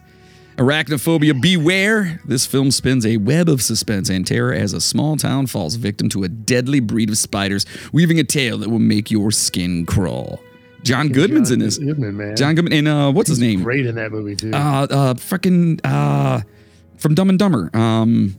Arachnophobia, 0.56 1.40
beware. 1.40 2.20
This 2.24 2.44
film 2.44 2.72
spins 2.72 3.06
a 3.06 3.18
web 3.18 3.48
of 3.48 3.62
suspense 3.62 4.10
and 4.10 4.26
terror 4.26 4.52
as 4.52 4.72
a 4.72 4.80
small 4.80 5.16
town 5.16 5.46
falls 5.46 5.76
victim 5.76 6.08
to 6.08 6.24
a 6.24 6.28
deadly 6.28 6.80
breed 6.80 7.08
of 7.10 7.18
spiders, 7.18 7.66
weaving 7.92 8.18
a 8.18 8.24
tale 8.24 8.58
that 8.58 8.68
will 8.68 8.80
make 8.80 9.12
your 9.12 9.30
skin 9.30 9.86
crawl. 9.86 10.40
John 10.82 11.08
Goodman's 11.08 11.50
John 11.50 11.60
in 11.60 11.64
this. 11.64 11.78
Goodman, 11.78 12.16
man. 12.16 12.36
John 12.36 12.54
Goodman 12.56 12.72
and 12.72 12.88
uh, 12.88 13.12
what's 13.12 13.28
his 13.28 13.38
name? 13.38 13.62
Great 13.62 13.86
in 13.86 13.94
that 13.94 14.10
movie 14.10 14.34
too. 14.34 14.50
Uh, 14.52 14.86
uh, 14.90 15.14
freaking 15.14 15.78
uh, 15.84 16.40
from 17.00 17.14
Dumb 17.14 17.28
and 17.30 17.38
Dumber. 17.38 17.70
Um, 17.76 18.36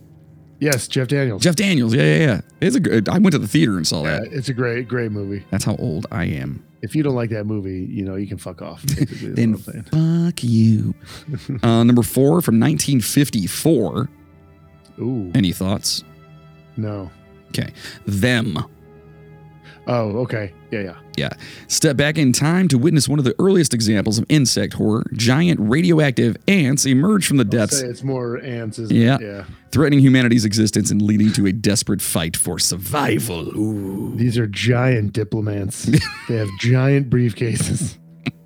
yes, 0.60 0.88
Jeff 0.88 1.08
Daniels. 1.08 1.42
Jeff 1.42 1.56
Daniels. 1.56 1.94
Yeah, 1.94 2.02
yeah, 2.04 2.18
yeah. 2.26 2.40
It's 2.60 2.76
a 2.76 2.80
good. 2.80 3.08
I 3.08 3.18
went 3.18 3.32
to 3.32 3.38
the 3.38 3.48
theater 3.48 3.76
and 3.76 3.86
saw 3.86 4.04
Yeah, 4.04 4.20
that. 4.20 4.32
it's 4.32 4.48
a 4.48 4.54
great, 4.54 4.88
great 4.88 5.12
movie. 5.12 5.44
That's 5.50 5.64
how 5.64 5.76
old 5.76 6.06
I 6.10 6.24
am. 6.24 6.64
If 6.82 6.96
you 6.96 7.02
don't 7.04 7.14
like 7.14 7.30
that 7.30 7.44
movie, 7.44 7.86
you 7.88 8.04
know 8.04 8.16
you 8.16 8.26
can 8.26 8.38
fuck 8.38 8.60
off. 8.62 8.82
Then 9.22 9.52
what 9.52 9.68
I'm 9.74 9.86
saying. 9.92 10.26
fuck 10.30 10.42
you. 10.42 10.94
uh, 11.62 11.84
number 11.84 12.02
four 12.02 12.40
from 12.42 12.58
1954. 12.58 14.08
Ooh, 15.00 15.30
Any 15.34 15.52
thoughts? 15.52 16.02
no. 16.76 17.10
Okay. 17.48 17.72
Them. 18.06 18.58
Oh, 19.88 20.18
okay. 20.20 20.52
Yeah, 20.70 20.80
yeah. 20.80 20.96
Yeah. 21.16 21.30
Step 21.66 21.96
back 21.96 22.16
in 22.16 22.32
time 22.32 22.68
to 22.68 22.78
witness 22.78 23.08
one 23.08 23.18
of 23.18 23.24
the 23.24 23.34
earliest 23.40 23.74
examples 23.74 24.16
of 24.18 24.24
insect 24.28 24.74
horror. 24.74 25.04
Giant 25.14 25.58
radioactive 25.60 26.36
ants 26.46 26.86
emerge 26.86 27.26
from 27.26 27.36
the 27.36 27.44
depths, 27.44 27.80
Say 27.80 27.88
it's 27.88 28.04
more 28.04 28.38
ants, 28.38 28.78
isn't 28.78 28.96
Yeah. 28.96 29.16
it? 29.16 29.22
Yeah. 29.22 29.44
threatening 29.72 29.98
humanity's 30.00 30.44
existence 30.44 30.90
and 30.92 31.02
leading 31.02 31.32
to 31.32 31.46
a 31.46 31.52
desperate 31.52 32.00
fight 32.00 32.36
for 32.36 32.58
survival. 32.60 33.48
Ooh. 33.58 34.14
These 34.16 34.38
are 34.38 34.46
giant 34.46 35.12
diplomats. 35.14 35.84
they 36.28 36.36
have 36.36 36.48
giant 36.60 37.10
briefcases, 37.10 37.98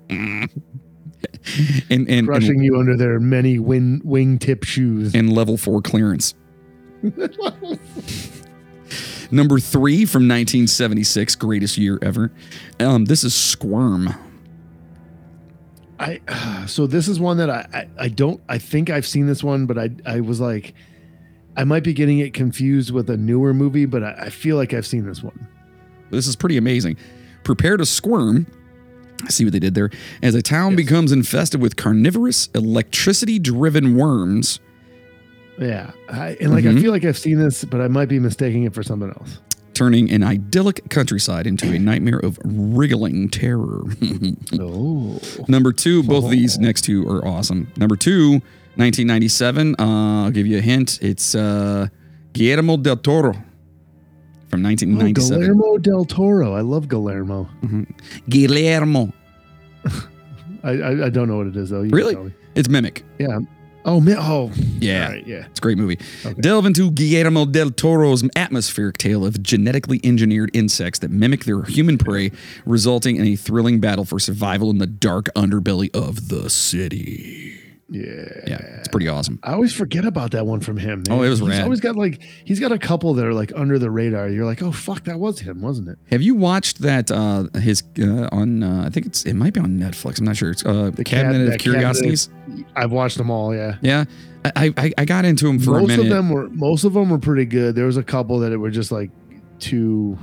And 0.09 0.49
and, 1.89 2.09
and, 2.09 2.27
crushing 2.27 2.61
you 2.63 2.77
under 2.79 2.97
their 2.97 3.19
many 3.19 3.59
wing 3.59 4.01
wingtip 4.03 4.63
shoes. 4.65 5.13
and 5.13 5.31
level 5.31 5.55
four 5.57 5.81
clearance. 5.81 6.33
Number 9.31 9.59
three 9.59 10.05
from 10.05 10.21
1976, 10.23 11.35
greatest 11.35 11.77
year 11.77 11.99
ever. 12.01 12.31
Um, 12.79 13.05
this 13.05 13.23
is 13.23 13.35
Squirm. 13.35 14.13
I 15.99 16.21
so 16.67 16.87
this 16.87 17.07
is 17.07 17.19
one 17.19 17.37
that 17.37 17.49
I, 17.49 17.67
I 17.73 17.87
I 18.05 18.07
don't 18.09 18.41
I 18.47 18.57
think 18.57 18.89
I've 18.89 19.05
seen 19.07 19.27
this 19.27 19.43
one, 19.43 19.65
but 19.65 19.77
I 19.77 19.89
I 20.05 20.19
was 20.21 20.39
like 20.39 20.73
I 21.55 21.63
might 21.63 21.83
be 21.83 21.93
getting 21.93 22.19
it 22.19 22.33
confused 22.33 22.91
with 22.91 23.09
a 23.09 23.17
newer 23.17 23.53
movie, 23.53 23.85
but 23.85 24.03
I, 24.03 24.11
I 24.13 24.29
feel 24.29 24.55
like 24.57 24.73
I've 24.73 24.85
seen 24.85 25.05
this 25.05 25.23
one. 25.23 25.47
This 26.11 26.27
is 26.27 26.35
pretty 26.35 26.57
amazing. 26.57 26.97
Prepare 27.43 27.77
to 27.77 27.85
squirm. 27.85 28.45
I 29.25 29.29
see 29.29 29.43
what 29.43 29.53
they 29.53 29.59
did 29.59 29.73
there. 29.73 29.89
As 30.21 30.35
a 30.35 30.41
town 30.43 30.73
Yes. 30.73 30.77
becomes 30.85 31.11
infested 31.11 31.59
with 31.59 31.75
carnivorous, 31.75 32.47
electricity 32.53 33.39
driven 33.39 33.95
worms. 33.97 34.59
Yeah, 35.59 35.91
I, 36.09 36.37
and 36.39 36.51
like 36.51 36.65
Mhm. 36.65 36.77
I 36.77 36.81
feel 36.81 36.91
like 36.91 37.03
I've 37.05 37.17
seen 37.17 37.39
this, 37.39 37.65
but 37.65 37.81
I 37.81 37.87
might 37.87 38.09
be 38.09 38.19
mistaking 38.19 38.63
it 38.63 38.73
for 38.73 38.83
something 38.83 39.09
else. 39.09 39.39
turning 39.73 40.09
an 40.09 40.23
idyllic 40.23 40.89
countryside 40.89 41.45
into 41.45 41.71
a 41.71 41.77
nightmare 41.77 42.17
of 42.17 42.39
wriggling 42.43 43.29
terror. 43.29 43.83
Oh. 44.59 45.19
Number 45.47 45.71
two, 45.71 46.01
both 46.01 46.23
of 46.25 46.31
these 46.31 46.57
next 46.57 46.81
two 46.81 47.07
are 47.07 47.23
awesome. 47.27 47.67
Number 47.77 47.95
two, 47.95 48.41
1997. 48.77 49.75
Uh, 49.77 50.23
I'll 50.25 50.31
give 50.31 50.47
you 50.47 50.57
a 50.57 50.61
hint. 50.61 50.97
It's 51.03 51.35
uh, 51.35 51.87
Guillermo 52.33 52.77
del 52.77 52.97
Toro 52.97 53.33
from 54.49 54.61
Oh, 54.65 54.69
1997. 54.69 55.39
Guillermo 55.41 55.77
del 55.77 56.05
Toro. 56.05 56.53
I 56.55 56.61
love 56.61 56.87
Guillermo. 56.89 57.47
Guillermo. 58.29 59.13
I, 60.63 60.69
I 60.71 61.05
I 61.05 61.09
don't 61.09 61.27
know 61.27 61.37
what 61.37 61.47
it 61.47 61.55
is 61.55 61.69
though. 61.69 61.83
You 61.83 61.91
Really? 61.91 62.33
It's 62.55 62.67
Mimic. 62.67 63.03
Yeah. 63.19 63.37
Oh 63.85 64.01
man. 64.01 64.17
Oh. 64.19 64.51
Yeah. 64.79 65.09
Right, 65.09 65.25
yeah. 65.27 65.45
It's 65.45 65.59
a 65.59 65.61
great 65.61 65.77
movie. 65.77 65.97
Okay. 66.25 66.41
Delve 66.41 66.65
into 66.65 66.91
Guillermo 66.91 67.45
del 67.45 67.69
Toro's 67.71 68.27
atmospheric 68.35 68.97
tale 68.97 69.25
of 69.25 69.41
genetically 69.41 70.01
engineered 70.03 70.51
insects 70.53 70.99
that 70.99 71.11
mimic 71.11 71.45
their 71.45 71.63
human 71.63 71.97
prey, 71.97 72.31
resulting 72.65 73.15
in 73.15 73.25
a 73.25 73.35
thrilling 73.35 73.79
battle 73.79 74.03
for 74.05 74.19
survival 74.19 74.69
in 74.69 74.77
the 74.79 74.87
dark 74.87 75.27
underbelly 75.35 75.89
of 75.95 76.27
the 76.29 76.49
city. 76.49 77.63
Yeah. 77.89 78.03
Yeah, 78.45 78.57
it's 78.79 78.89
pretty 78.89 79.07
awesome. 79.07 79.39
I 79.43 79.53
always 79.53 79.71
forget 79.73 80.03
about 80.03 80.31
that 80.31 80.45
one 80.45 80.59
from 80.59 80.75
him. 80.75 81.03
Oh, 81.09 81.23
it 81.23 81.29
was 81.29 81.39
he's 81.39 81.47
rad. 81.47 81.63
always 81.63 81.79
got 81.79 81.95
like 81.95 82.21
he's 82.43 82.59
got 82.59 82.73
a 82.73 82.77
couple 82.77 83.13
that 83.13 83.25
are 83.25 83.33
like 83.33 83.53
under 83.55 83.79
the 83.79 83.89
radar. 83.89 84.27
You're 84.27 84.43
like, 84.45 84.61
oh 84.61 84.73
fuck, 84.73 85.05
that 85.05 85.17
was 85.19 85.39
him, 85.39 85.61
wasn't 85.61 85.87
it? 85.87 85.97
Have 86.11 86.21
you 86.21 86.35
watched 86.35 86.81
that? 86.81 87.09
Uh, 87.09 87.45
his 87.57 87.83
uh, 88.01 88.27
on 88.33 88.61
uh, 88.61 88.83
I 88.85 88.89
think 88.89 89.05
it's 89.05 89.23
it 89.25 89.35
might 89.35 89.53
be 89.53 89.61
on 89.61 89.79
Netflix. 89.79 90.19
I'm 90.19 90.25
not 90.25 90.35
sure. 90.35 90.51
It's 90.51 90.65
uh, 90.65 90.91
The 90.93 91.05
Cabinet 91.05 91.45
Cab- 91.45 91.53
of 91.53 91.59
Curiosities. 91.61 92.29
I've 92.75 92.91
watched 92.91 93.17
them 93.17 93.29
all. 93.29 93.55
Yeah. 93.55 93.77
Yeah, 93.81 94.05
I, 94.45 94.73
I 94.77 94.91
I 94.97 95.05
got 95.05 95.25
into 95.25 95.45
them 95.45 95.59
for 95.59 95.77
a 95.77 95.81
most 95.81 95.87
minute. 95.89 96.03
of 96.05 96.09
them 96.09 96.29
were 96.29 96.49
most 96.49 96.83
of 96.83 96.93
them 96.93 97.09
were 97.09 97.19
pretty 97.19 97.45
good. 97.45 97.75
There 97.75 97.85
was 97.85 97.97
a 97.97 98.03
couple 98.03 98.39
that 98.39 98.57
were 98.57 98.69
just 98.71 98.91
like 98.91 99.11
too 99.59 100.17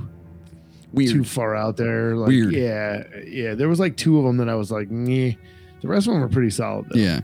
Weird. 0.93 1.11
too 1.11 1.23
far 1.23 1.55
out 1.55 1.77
there. 1.77 2.15
Like, 2.15 2.29
Weird. 2.29 2.53
Yeah, 2.53 3.03
yeah. 3.25 3.53
There 3.55 3.67
was 3.69 3.79
like 3.79 3.97
two 3.97 4.17
of 4.19 4.23
them 4.25 4.37
that 4.37 4.49
I 4.49 4.55
was 4.55 4.71
like, 4.71 4.89
Nyeh. 4.89 5.37
the 5.81 5.87
rest 5.87 6.07
of 6.07 6.13
them 6.13 6.21
were 6.21 6.29
pretty 6.29 6.49
solid. 6.51 6.87
Though. 6.89 6.99
Yeah. 6.99 7.19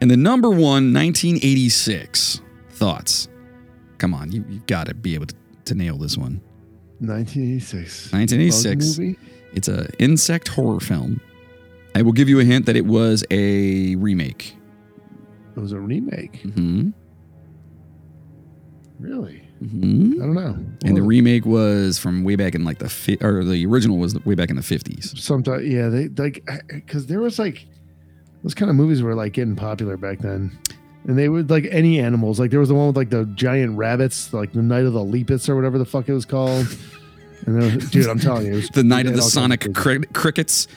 And 0.00 0.10
the 0.10 0.16
number 0.16 0.50
one, 0.50 0.92
1986. 0.92 2.40
Thoughts? 2.72 3.28
Come 3.96 4.12
on, 4.12 4.30
you, 4.30 4.44
you've 4.50 4.66
got 4.66 4.88
to 4.88 4.94
be 4.94 5.14
able 5.14 5.24
to, 5.26 5.34
to 5.64 5.74
nail 5.74 5.96
this 5.96 6.18
one. 6.18 6.42
1986. 7.00 8.12
1986. 8.12 9.18
It's 9.54 9.68
a 9.68 9.88
insect 9.98 10.48
horror 10.48 10.80
film. 10.80 11.20
I 11.96 12.02
will 12.02 12.12
give 12.12 12.28
you 12.28 12.38
a 12.40 12.44
hint 12.44 12.66
that 12.66 12.76
it 12.76 12.84
was 12.84 13.24
a 13.30 13.94
remake. 13.96 14.54
It 15.56 15.60
was 15.60 15.72
a 15.72 15.80
remake. 15.80 16.42
hmm 16.42 16.90
Really? 18.98 19.42
hmm 19.60 20.20
I 20.22 20.26
don't 20.26 20.34
know. 20.34 20.56
And 20.84 20.94
the 20.96 21.00
Well, 21.00 21.08
remake 21.08 21.46
was 21.46 21.98
from 21.98 22.22
way 22.24 22.36
back 22.36 22.54
in 22.54 22.64
like 22.64 22.78
the 22.78 22.88
fi- 22.90 23.16
or 23.22 23.42
the 23.44 23.64
original 23.64 23.96
was 23.96 24.14
way 24.26 24.34
back 24.34 24.50
in 24.50 24.56
the 24.56 24.62
50s. 24.62 25.18
Sometimes, 25.18 25.66
yeah, 25.66 25.88
they 25.88 26.08
like 26.08 26.46
because 26.68 27.06
there 27.06 27.20
was 27.20 27.38
like 27.38 27.66
those 28.42 28.54
kind 28.54 28.68
of 28.70 28.76
movies 28.76 29.00
were 29.02 29.14
like 29.14 29.32
getting 29.32 29.56
popular 29.56 29.96
back 29.96 30.18
then, 30.18 30.58
and 31.04 31.16
they 31.18 31.30
would 31.30 31.48
like 31.48 31.66
any 31.70 31.98
animals. 31.98 32.38
Like 32.38 32.50
there 32.50 32.60
was 32.60 32.68
the 32.68 32.74
one 32.74 32.88
with 32.88 32.96
like 32.96 33.08
the 33.08 33.24
giant 33.34 33.78
rabbits, 33.78 34.34
like 34.34 34.52
the 34.52 34.60
Night 34.62 34.84
of 34.84 34.92
the 34.92 35.02
Lepus 35.02 35.48
or 35.48 35.56
whatever 35.56 35.78
the 35.78 35.86
fuck 35.86 36.08
it 36.10 36.12
was 36.12 36.26
called. 36.26 36.66
And 37.46 37.60
there 37.62 37.74
was, 37.76 37.90
dude, 37.90 38.06
I'm 38.08 38.18
telling 38.18 38.46
you, 38.46 38.52
it 38.52 38.56
was, 38.56 38.68
The 38.72 38.84
Night 38.84 39.06
of 39.06 39.12
the 39.12 39.18
had 39.18 39.24
all 39.24 39.30
kinds 39.30 39.32
Sonic 39.32 39.74
cri- 39.74 40.04
Crickets. 40.12 40.68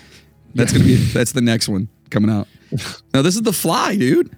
That's 0.56 0.72
gonna 0.74 0.86
be 0.86 0.96
that's 0.96 1.34
the 1.34 1.42
next 1.42 1.70
one 1.70 1.88
coming 2.10 2.32
out. 2.32 2.48
No, 3.14 3.22
this 3.24 3.36
is 3.36 3.42
the 3.42 3.54
Fly, 3.54 3.96
dude. 3.96 4.36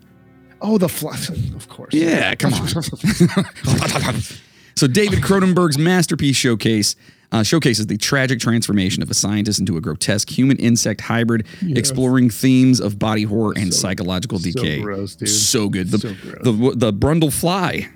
Oh, 0.61 0.77
the 0.77 0.87
fly, 0.87 1.17
of 1.55 1.67
course. 1.67 1.93
Yeah, 1.93 2.33
come 2.35 2.53
on. 2.53 2.67
so 4.75 4.87
David 4.87 5.19
Cronenberg's 5.19 5.77
masterpiece 5.77 6.35
showcase 6.35 6.95
uh, 7.31 7.43
showcases 7.43 7.87
the 7.87 7.97
tragic 7.97 8.39
transformation 8.39 9.01
of 9.01 9.09
a 9.09 9.13
scientist 9.13 9.59
into 9.59 9.77
a 9.77 9.81
grotesque 9.81 10.29
human 10.29 10.57
insect 10.57 11.01
hybrid, 11.01 11.45
Yes. 11.61 11.77
exploring 11.77 12.29
themes 12.29 12.79
of 12.79 12.99
body 12.99 13.23
horror 13.23 13.53
and 13.57 13.73
So- 13.73 13.81
psychological 13.81 14.37
so 14.39 14.51
decay. 14.51 14.81
gross, 14.81 15.15
dude. 15.15 15.29
So 15.29 15.69
good. 15.69 15.89
The, 15.89 15.97
So 15.99 16.13
gross. 16.21 16.43
the 16.43 16.91
the 16.91 16.93
Brundle 16.93 17.31
Fly. 17.33 17.89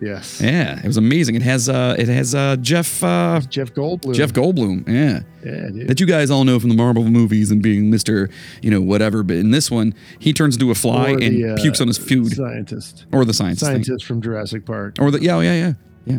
Yes. 0.00 0.40
Yeah, 0.40 0.78
it 0.78 0.86
was 0.86 0.96
amazing. 0.96 1.34
It 1.36 1.42
has 1.42 1.68
uh 1.68 1.94
it 1.98 2.08
has 2.08 2.34
uh 2.34 2.56
Jeff 2.56 3.02
uh 3.04 3.40
Jeff 3.48 3.72
Goldblum. 3.74 4.14
Jeff 4.14 4.32
Goldblum. 4.32 4.86
Yeah. 4.88 5.20
Yeah, 5.44 5.68
dude. 5.70 5.88
That 5.88 6.00
you 6.00 6.06
guys 6.06 6.30
all 6.30 6.44
know 6.44 6.58
from 6.60 6.68
the 6.70 6.76
Marvel 6.76 7.04
movies 7.04 7.50
and 7.50 7.62
being 7.62 7.90
Mr. 7.90 8.30
you 8.62 8.70
know 8.70 8.80
whatever, 8.80 9.22
but 9.22 9.36
in 9.36 9.50
this 9.50 9.70
one 9.70 9.94
he 10.18 10.32
turns 10.32 10.56
into 10.56 10.70
a 10.70 10.74
fly 10.74 11.12
Or 11.12 11.18
and 11.22 11.44
uh, 11.52 11.62
pukes 11.62 11.80
on 11.80 11.86
his 11.88 11.98
food 11.98 12.32
Scientist. 12.32 13.06
or 13.12 13.24
the 13.24 13.32
scientist 13.34 13.64
thing. 13.64 13.82
Scientist 13.84 14.04
from 14.06 14.20
Jurassic 14.22 14.66
Park. 14.66 14.96
Or 15.00 15.10
the 15.10 15.20
yeah, 15.22 15.36
oh, 15.36 15.40
yeah, 15.40 15.54
yeah, 15.54 15.72
yeah. 16.06 16.18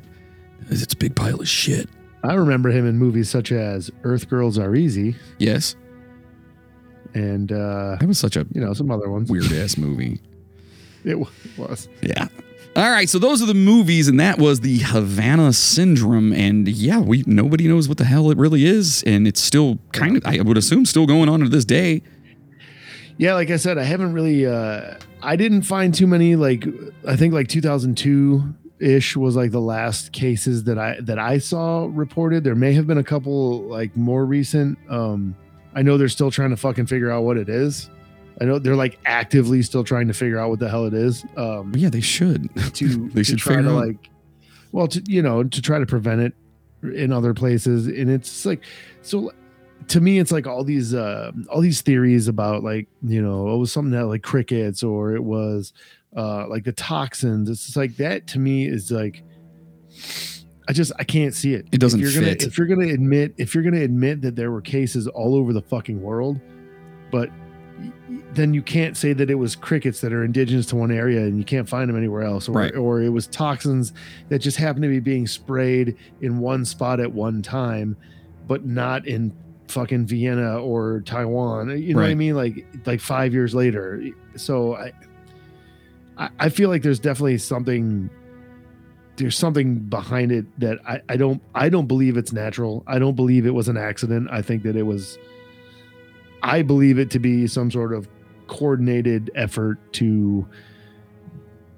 It's 0.70 0.94
a 0.94 0.98
big 0.98 1.16
pile 1.16 1.40
of 1.42 1.48
shit. 1.50 1.90
I 2.24 2.36
remember 2.36 2.70
him 2.70 2.86
in 2.88 2.98
movies 2.98 3.30
such 3.30 3.52
as 3.52 3.90
Earth 4.04 4.30
Girls 4.30 4.58
Are 4.60 4.76
Easy 4.76 5.16
Yes, 5.40 5.76
and 7.14 7.52
uh, 7.52 7.98
that 8.00 8.08
was 8.08 8.20
such 8.20 8.36
a 8.38 8.46
you 8.54 8.62
know 8.62 8.74
some 8.74 8.92
other 8.92 9.10
ones. 9.10 9.30
weird 9.30 9.52
ass 9.52 9.78
movie. 9.78 10.20
It 11.04 11.18
was. 11.58 11.90
Yeah. 12.04 12.28
All 12.74 12.90
right, 12.90 13.10
so 13.10 13.20
those 13.20 13.42
are 13.42 13.46
the 13.46 13.54
movies, 13.54 14.08
and 14.08 14.18
that 14.22 14.38
was 14.38 14.62
the 14.62 14.78
Havana 14.80 15.52
Syndrome, 15.52 16.32
and 16.32 16.70
yeah, 16.70 17.00
we 17.00 17.22
nobody 17.28 17.68
knows 17.68 17.90
what 17.90 17.98
the 17.98 18.06
hell 18.06 18.32
it 18.32 18.38
really 18.38 18.66
is, 18.66 19.04
and 19.04 19.28
it's 19.28 19.42
still 19.42 19.78
kind 19.92 20.16
of, 20.16 20.26
I 20.26 20.40
would 20.40 20.58
assume, 20.58 20.86
still 20.86 21.06
going 21.06 21.28
on 21.28 21.42
to 21.42 21.50
this 21.50 21.66
day. 21.66 22.02
Yeah, 23.18 23.34
like 23.34 23.50
I 23.50 23.58
said, 23.58 23.78
I 23.78 23.84
haven't 23.84 24.14
really. 24.14 24.46
Uh, 24.46 24.96
I 25.22 25.36
didn't 25.36 25.64
find 25.64 25.94
too 25.94 26.08
many. 26.08 26.38
Like 26.38 26.66
I 27.06 27.18
think 27.18 27.34
like 27.34 27.50
2002 27.50 28.42
ish 28.80 29.16
was 29.18 29.36
like 29.36 29.52
the 29.52 29.62
last 29.62 30.14
cases 30.14 30.64
that 30.64 30.80
I 30.80 30.98
that 31.02 31.20
I 31.20 31.40
saw 31.40 31.90
reported. 31.92 32.46
There 32.46 32.56
may 32.56 32.72
have 32.74 32.88
been 32.88 32.98
a 32.98 33.04
couple 33.04 33.64
like 33.64 33.96
more 33.98 34.26
recent. 34.26 34.78
Um, 34.90 35.36
I 35.76 35.82
know 35.82 35.98
they're 35.98 36.08
still 36.08 36.32
trying 36.32 36.50
to 36.52 36.58
fucking 36.58 36.86
figure 36.86 37.12
out 37.12 37.24
what 37.24 37.38
it 37.38 37.50
is. 37.50 37.90
I 38.40 38.46
know 38.46 38.60
they're 38.60 38.76
like 38.76 38.98
actively 39.06 39.62
still 39.62 39.84
trying 39.84 40.08
to 40.08 40.14
figure 40.14 40.40
out 40.40 40.50
what 40.50 40.60
the 40.60 40.70
hell 40.70 40.86
it 40.86 40.94
is. 40.94 41.26
Um, 41.38 41.74
yeah, 41.76 41.90
they 41.90 42.02
should. 42.02 42.50
to 42.76 43.10
They 43.10 43.22
to 43.22 43.24
should 43.24 43.38
try 43.40 43.62
to 43.62 43.70
out. 43.70 43.88
like 43.88 44.10
well 44.72 44.88
to 44.88 45.02
you 45.08 45.22
know 45.22 45.44
to 45.44 45.62
try 45.62 45.80
to 45.80 45.86
prevent 45.86 46.22
it 46.22 46.34
in 46.96 47.12
other 47.12 47.34
places 47.34 47.86
and 47.88 48.10
it's 48.10 48.46
like 48.46 48.64
so 49.02 49.32
to 49.88 50.00
me 50.02 50.18
it's 50.18 50.32
like 50.32 50.48
all 50.48 50.64
these 50.64 50.94
uh 50.96 51.32
all 51.50 51.62
these 51.62 51.82
theories 51.82 52.28
about 52.28 52.64
like 52.64 52.88
you 53.04 53.22
know 53.22 53.54
it 53.54 53.58
was 53.58 53.72
something 53.72 53.92
that 53.92 54.06
like 54.08 54.24
crickets 54.24 54.82
or 54.82 55.14
it 55.14 55.24
was 55.24 55.74
uh 56.16 56.48
like 56.48 56.64
the 56.64 56.72
toxins 56.72 57.50
it's 57.50 57.66
just 57.66 57.78
like 57.78 57.96
that 57.98 58.26
to 58.28 58.40
me 58.40 58.66
is 58.66 58.92
like 58.92 59.22
I 60.68 60.74
just 60.74 60.92
I 61.00 61.04
can't 61.04 61.34
see 61.34 61.54
it. 61.54 61.68
It 61.72 61.80
doesn't 61.80 62.00
if 62.00 62.14
you're 62.14 62.24
fit. 62.24 62.40
Gonna, 62.40 62.48
if 62.50 62.58
you're 62.58 62.68
gonna 62.68 62.88
admit 62.94 63.34
if 63.38 63.54
you're 63.54 63.64
gonna 63.64 63.82
admit 63.82 64.22
that 64.22 64.36
there 64.36 64.52
were 64.52 64.62
cases 64.62 65.08
all 65.08 65.36
over 65.36 65.52
the 65.54 65.62
fucking 65.62 66.02
world, 66.02 66.40
but 67.12 67.30
then 68.34 68.54
you 68.54 68.62
can't 68.62 68.96
say 68.96 69.14
that 69.14 69.30
it 69.30 69.36
was 69.36 69.56
crickets 69.56 70.02
that 70.02 70.14
are 70.14 70.24
indigenous 70.24 70.66
to 70.68 70.76
one 70.76 70.92
area 70.92 71.22
and 71.22 71.38
you 71.38 71.44
can't 71.44 71.68
find 71.68 71.90
them 71.90 71.98
anywhere 71.98 72.22
else, 72.24 72.48
or 72.48 72.54
Right. 72.54 72.76
or 72.76 73.02
it 73.02 73.10
was 73.10 73.28
toxins 73.28 73.94
that 74.30 74.40
just 74.40 74.58
happen 74.58 74.82
to 74.82 74.88
be 74.88 75.00
being 75.00 75.28
sprayed 75.28 75.96
in 76.22 76.40
one 76.40 76.64
spot 76.66 77.00
at 77.00 77.12
one 77.12 77.42
time, 77.42 77.98
but 78.48 78.66
not 78.66 79.06
in 79.08 79.34
fucking 79.68 80.06
Vienna 80.06 80.60
or 80.60 81.02
Taiwan. 81.02 81.70
You 81.82 81.94
know 81.94 82.02
what 82.02 82.10
I 82.10 82.16
mean? 82.16 82.36
Like 82.36 82.66
like 82.86 83.00
five 83.02 83.34
years 83.34 83.54
later. 83.56 84.04
So 84.36 84.76
I 84.76 84.92
I, 86.18 86.30
I 86.40 86.50
feel 86.50 86.70
like 86.70 86.82
there's 86.84 87.00
definitely 87.00 87.38
something 87.38 88.10
there's 89.18 89.38
something 89.38 89.76
behind 89.80 90.32
it 90.32 90.46
that 90.60 90.80
I, 90.88 91.02
I 91.10 91.18
don't 91.18 91.42
I 91.54 91.70
don't 91.70 91.88
believe 91.88 92.18
it's 92.18 92.32
natural. 92.34 92.84
I 92.88 92.98
don't 93.00 93.16
believe 93.16 93.46
it 93.46 93.54
was 93.54 93.68
an 93.68 93.78
accident. 93.78 94.30
I 94.32 94.42
think 94.42 94.64
that 94.64 94.76
it 94.76 94.84
was 94.84 95.18
I 96.44 96.62
believe 96.62 96.98
it 97.00 97.10
to 97.12 97.20
be 97.20 97.48
some 97.48 97.70
sort 97.72 97.94
of 97.94 98.08
coordinated 98.48 99.32
effort 99.36 99.78
to 99.94 100.46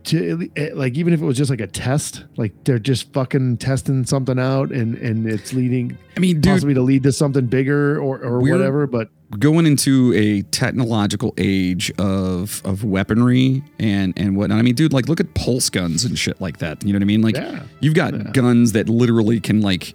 to 0.06 0.50
eh, 0.58 0.72
like 0.74 0.98
even 0.98 1.14
if 1.14 1.22
it 1.22 1.26
was 1.26 1.38
just 1.38 1.50
like 1.50 1.62
a 1.62 1.68
test, 1.68 2.26
like 2.36 2.52
they're 2.66 2.78
just 2.80 3.14
fucking 3.14 3.56
testing 3.58 4.06
something 4.06 4.38
out 4.38 4.72
and 4.72 4.96
and 4.96 5.26
it's 5.26 5.54
leading 5.54 5.98
I 6.18 6.20
mean, 6.20 6.42
dude, 6.42 6.52
possibly 6.52 6.74
to 6.74 6.82
lead 6.82 7.04
to 7.04 7.12
something 7.14 7.46
bigger 7.46 8.00
or 8.02 8.20
or 8.22 8.40
whatever. 8.40 8.86
But 8.86 9.10
going 9.40 9.66
into 9.66 10.14
a 10.14 10.42
technological 10.52 11.34
age 11.38 11.90
of 12.00 12.62
of 12.66 12.84
weaponry 12.84 13.64
and 13.80 14.14
and 14.18 14.36
whatnot. 14.36 14.60
I 14.60 14.62
mean, 14.62 14.76
dude, 14.76 14.92
like 14.92 15.08
look 15.08 15.22
at 15.22 15.34
pulse 15.36 15.70
guns 15.70 16.04
and 16.04 16.20
shit 16.20 16.42
like 16.42 16.58
that. 16.58 16.84
You 16.86 16.92
know 16.92 16.98
what 16.98 17.04
I 17.04 17.06
mean? 17.06 17.22
Like 17.22 17.38
yeah, 17.38 17.64
you've 17.80 17.96
got 17.96 18.14
Yeah. 18.14 18.24
guns 18.34 18.74
that 18.74 18.90
literally 18.90 19.40
can 19.40 19.62
like 19.62 19.94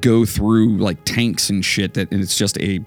go 0.00 0.24
through 0.24 0.78
like 0.78 0.98
tanks 1.04 1.48
and 1.48 1.64
shit. 1.64 1.94
That 1.94 2.10
and 2.10 2.20
it's 2.20 2.36
just 2.36 2.58
a 2.58 2.80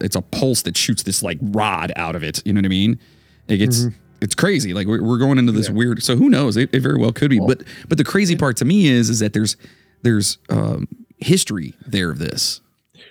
it's 0.00 0.16
a 0.16 0.22
pulse 0.22 0.62
that 0.62 0.76
shoots 0.76 1.02
this 1.02 1.22
like 1.22 1.38
rod 1.42 1.92
out 1.96 2.14
of 2.16 2.22
it. 2.22 2.42
You 2.46 2.52
know 2.52 2.58
what 2.58 2.66
I 2.66 2.68
mean? 2.68 2.98
Like 3.48 3.60
it's 3.60 3.84
Mhm. 3.84 3.94
it's 4.20 4.34
crazy. 4.34 4.74
Like 4.74 4.86
we're, 4.86 5.02
we're 5.02 5.18
going 5.18 5.38
into 5.38 5.52
this 5.52 5.68
Yeah. 5.68 5.74
weird. 5.74 6.02
So 6.02 6.16
who 6.16 6.28
knows? 6.28 6.56
It, 6.56 6.70
it 6.72 6.80
very 6.80 6.98
well 6.98 7.12
could 7.12 7.30
be. 7.30 7.38
Well- 7.38 7.48
but 7.48 7.62
but 7.88 7.98
the 7.98 8.04
crazy 8.04 8.36
part 8.36 8.56
to 8.58 8.64
me 8.64 8.86
is 8.88 9.08
is 9.10 9.18
that 9.20 9.32
there's 9.32 9.56
there's 10.02 10.38
um, 10.50 10.86
history 11.18 11.74
there 11.86 12.10
of 12.10 12.18
this. 12.18 12.60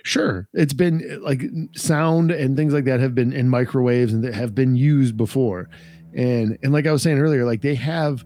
Sure. 0.04 0.48
It's 0.54 0.72
been 0.74 1.20
like 1.22 1.42
sound 1.74 2.30
and 2.30 2.56
things 2.56 2.72
like 2.72 2.84
that 2.84 3.00
have 3.00 3.14
been 3.14 3.32
in 3.32 3.48
microwaves 3.48 4.12
and 4.12 4.22
that 4.24 4.34
have 4.34 4.54
been 4.54 4.74
used 4.76 5.16
before. 5.16 5.68
And 6.14 6.56
and 6.62 6.72
like 6.72 6.86
I 6.86 6.92
was 6.92 7.02
saying 7.02 7.18
earlier, 7.18 7.44
like 7.44 7.60
they 7.62 7.74
have 7.74 8.24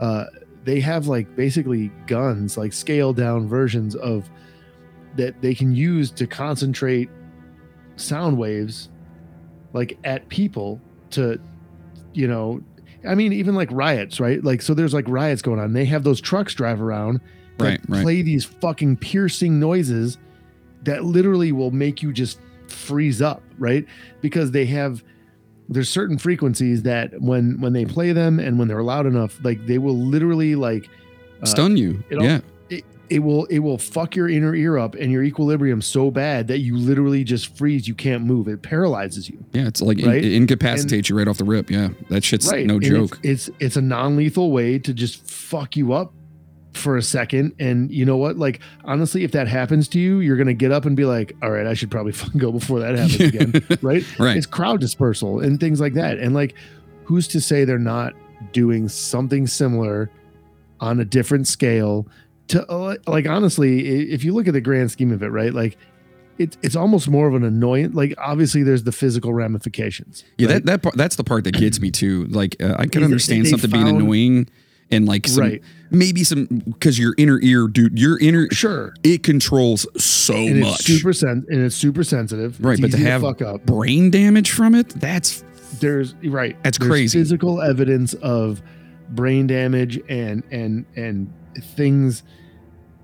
uh 0.00 0.24
they 0.64 0.80
have 0.80 1.06
like 1.06 1.34
basically 1.36 1.90
guns, 2.06 2.56
like 2.56 2.72
scaled 2.72 3.16
down 3.16 3.46
versions 3.48 3.94
of 3.96 4.28
that 5.16 5.40
they 5.42 5.54
can 5.54 5.74
use 5.74 6.10
to 6.10 6.26
concentrate 6.26 7.08
sound 7.96 8.38
waves 8.38 8.88
like 9.72 9.98
at 10.04 10.28
people 10.28 10.80
to 11.10 11.38
you 12.12 12.26
know 12.26 12.60
i 13.08 13.14
mean 13.14 13.32
even 13.32 13.54
like 13.54 13.68
riots 13.72 14.20
right 14.20 14.42
like 14.44 14.62
so 14.62 14.74
there's 14.74 14.94
like 14.94 15.08
riots 15.08 15.42
going 15.42 15.58
on 15.60 15.72
they 15.72 15.84
have 15.84 16.04
those 16.04 16.20
trucks 16.20 16.54
drive 16.54 16.80
around 16.80 17.20
that 17.58 17.64
Right, 17.64 17.80
right. 17.88 18.02
play 18.02 18.22
these 18.22 18.44
fucking 18.44 18.96
piercing 18.96 19.60
noises 19.60 20.18
that 20.82 21.04
literally 21.04 21.52
will 21.52 21.70
make 21.70 22.02
you 22.02 22.12
just 22.12 22.38
freeze 22.66 23.22
up 23.22 23.42
right 23.58 23.86
because 24.20 24.50
they 24.50 24.64
have 24.66 25.04
there's 25.68 25.88
certain 25.88 26.18
frequencies 26.18 26.82
that 26.82 27.12
when 27.22 27.60
when 27.60 27.72
they 27.72 27.84
play 27.84 28.12
them 28.12 28.38
and 28.40 28.58
when 28.58 28.66
they're 28.68 28.82
loud 28.82 29.06
enough 29.06 29.38
like 29.44 29.64
they 29.66 29.78
will 29.78 29.96
literally 29.96 30.54
like 30.56 30.88
uh, 31.42 31.46
Stun 31.46 31.76
you. 31.76 32.02
Yeah. 32.10 32.40
It, 33.14 33.16
it 33.16 33.18
will 33.20 33.44
it 33.46 33.60
will 33.60 33.78
fuck 33.78 34.16
your 34.16 34.28
inner 34.28 34.54
ear 34.54 34.78
up 34.78 34.94
and 34.94 35.10
your 35.12 35.22
equilibrium 35.22 35.80
so 35.82 36.10
bad 36.10 36.48
that 36.48 36.58
you 36.58 36.76
literally 36.76 37.24
just 37.24 37.56
freeze 37.56 37.86
you 37.88 37.94
can't 37.94 38.24
move 38.24 38.48
it 38.48 38.62
paralyzes 38.62 39.28
you 39.28 39.44
Yeah. 39.52 39.66
It's 39.68 39.80
like 39.82 39.98
in- 39.98 40.08
Right? 40.08 40.24
incapacitates 40.24 41.08
you 41.08 41.16
right 41.16 41.28
off 41.28 41.38
the 41.38 41.44
rip. 41.44 41.70
Yeah. 41.70 41.88
That 42.10 42.24
shit's 42.24 42.50
right 42.50 42.66
no 42.66 42.74
And 42.74 42.82
joke. 42.84 43.20
it's, 43.22 43.48
it's 43.48 43.56
it's 43.60 43.76
a 43.76 43.82
non-lethal 43.82 44.50
way 44.52 44.78
to 44.80 44.92
just 44.92 45.28
fuck 45.30 45.76
you 45.76 45.92
up 45.92 46.12
for 46.72 46.96
a 46.96 47.02
second 47.02 47.52
and 47.60 47.88
you 47.92 48.04
know 48.04 48.16
what 48.16 48.36
like 48.36 48.58
honestly 48.84 49.22
if 49.22 49.30
that 49.30 49.46
happens 49.46 49.86
to 49.86 50.00
you 50.00 50.18
you're 50.18 50.36
gonna 50.36 50.52
get 50.52 50.72
up 50.72 50.84
and 50.86 50.96
be 50.96 51.04
like 51.04 51.32
all 51.40 51.50
right 51.52 51.68
i 51.68 51.72
should 51.74 51.88
probably 51.88 52.10
fucking 52.20 52.40
go 52.40 52.50
before 52.50 52.80
that 52.80 52.96
happens 52.98 53.20
again 53.20 53.78
right 53.80 54.04
Right. 54.18 54.36
it's 54.36 54.44
crowd 54.46 54.80
dispersal 54.80 55.38
and 55.38 55.60
things 55.60 55.80
like 55.80 55.92
that 55.94 56.18
and 56.18 56.34
like 56.34 56.56
who's 57.04 57.28
to 57.28 57.40
say 57.40 57.64
they're 57.64 57.78
not 57.78 58.12
doing 58.52 58.88
something 58.88 59.46
similar 59.46 60.10
on 60.80 60.98
a 60.98 61.04
different 61.04 61.46
scale 61.46 62.08
to 62.48 62.66
uh, 62.70 62.96
like 63.06 63.26
honestly 63.28 64.10
if 64.12 64.22
you 64.24 64.32
look 64.34 64.46
at 64.46 64.52
the 64.54 64.60
grand 64.60 64.90
scheme 64.90 65.12
of 65.12 65.22
it 65.22 65.28
right 65.28 65.54
like 65.54 65.76
it's 66.38 66.58
it's 66.62 66.76
almost 66.76 67.08
more 67.08 67.26
of 67.28 67.34
an 67.34 67.44
annoyance 67.44 67.94
like 67.94 68.12
obviously 68.18 68.62
there's 68.62 68.82
the 68.84 68.92
physical 68.92 69.32
ramifications 69.32 70.24
Yeah, 70.36 70.48
right? 70.48 70.54
that 70.54 70.66
that 70.66 70.82
part, 70.82 70.96
that's 70.96 71.16
the 71.16 71.24
part 71.24 71.44
that 71.44 71.54
gets 71.54 71.80
me 71.80 71.90
too. 71.90 72.24
Like 72.26 72.56
uh, 72.62 72.74
I 72.78 72.86
can 72.86 73.02
Is 73.02 73.06
understand 73.06 73.46
they 73.46 73.50
something 73.50 73.70
being 73.70 73.88
annoying 73.88 74.48
and 74.90 75.06
like 75.06 75.26
some, 75.26 75.42
Right. 75.44 75.62
maybe 75.90 76.24
some 76.24 76.44
because 76.46 76.98
your 76.98 77.14
inner 77.16 77.40
ear, 77.40 77.68
dude, 77.68 77.98
your 77.98 78.18
inner 78.18 78.48
sure 78.52 78.94
it 79.02 79.22
controls 79.22 79.86
so 80.02 80.34
and 80.34 80.60
much. 80.60 80.80
it's 80.80 80.84
super 80.84 81.12
sen- 81.12 81.46
and 81.48 81.60
it's 81.62 81.76
super 81.76 82.04
sensitive 82.04 82.62
right, 82.62 82.72
It's 82.72 82.80
but 82.80 82.90
to 82.90 82.98
have 82.98 83.22
fuck 83.22 83.40
up 83.40 83.64
brain 83.64 84.10
damage 84.10 84.50
from 84.50 84.74
it, 84.74 84.88
that's 84.90 85.44
there's 85.80 86.14
right 86.24 86.56
That's 86.64 86.78
there's 86.78 86.90
crazy. 86.90 87.18
physical 87.18 87.62
evidence 87.62 88.12
of 88.14 88.60
brain 89.10 89.46
damage 89.46 90.00
and 90.08 90.42
and 90.50 90.84
and 90.96 91.32
things 91.62 92.22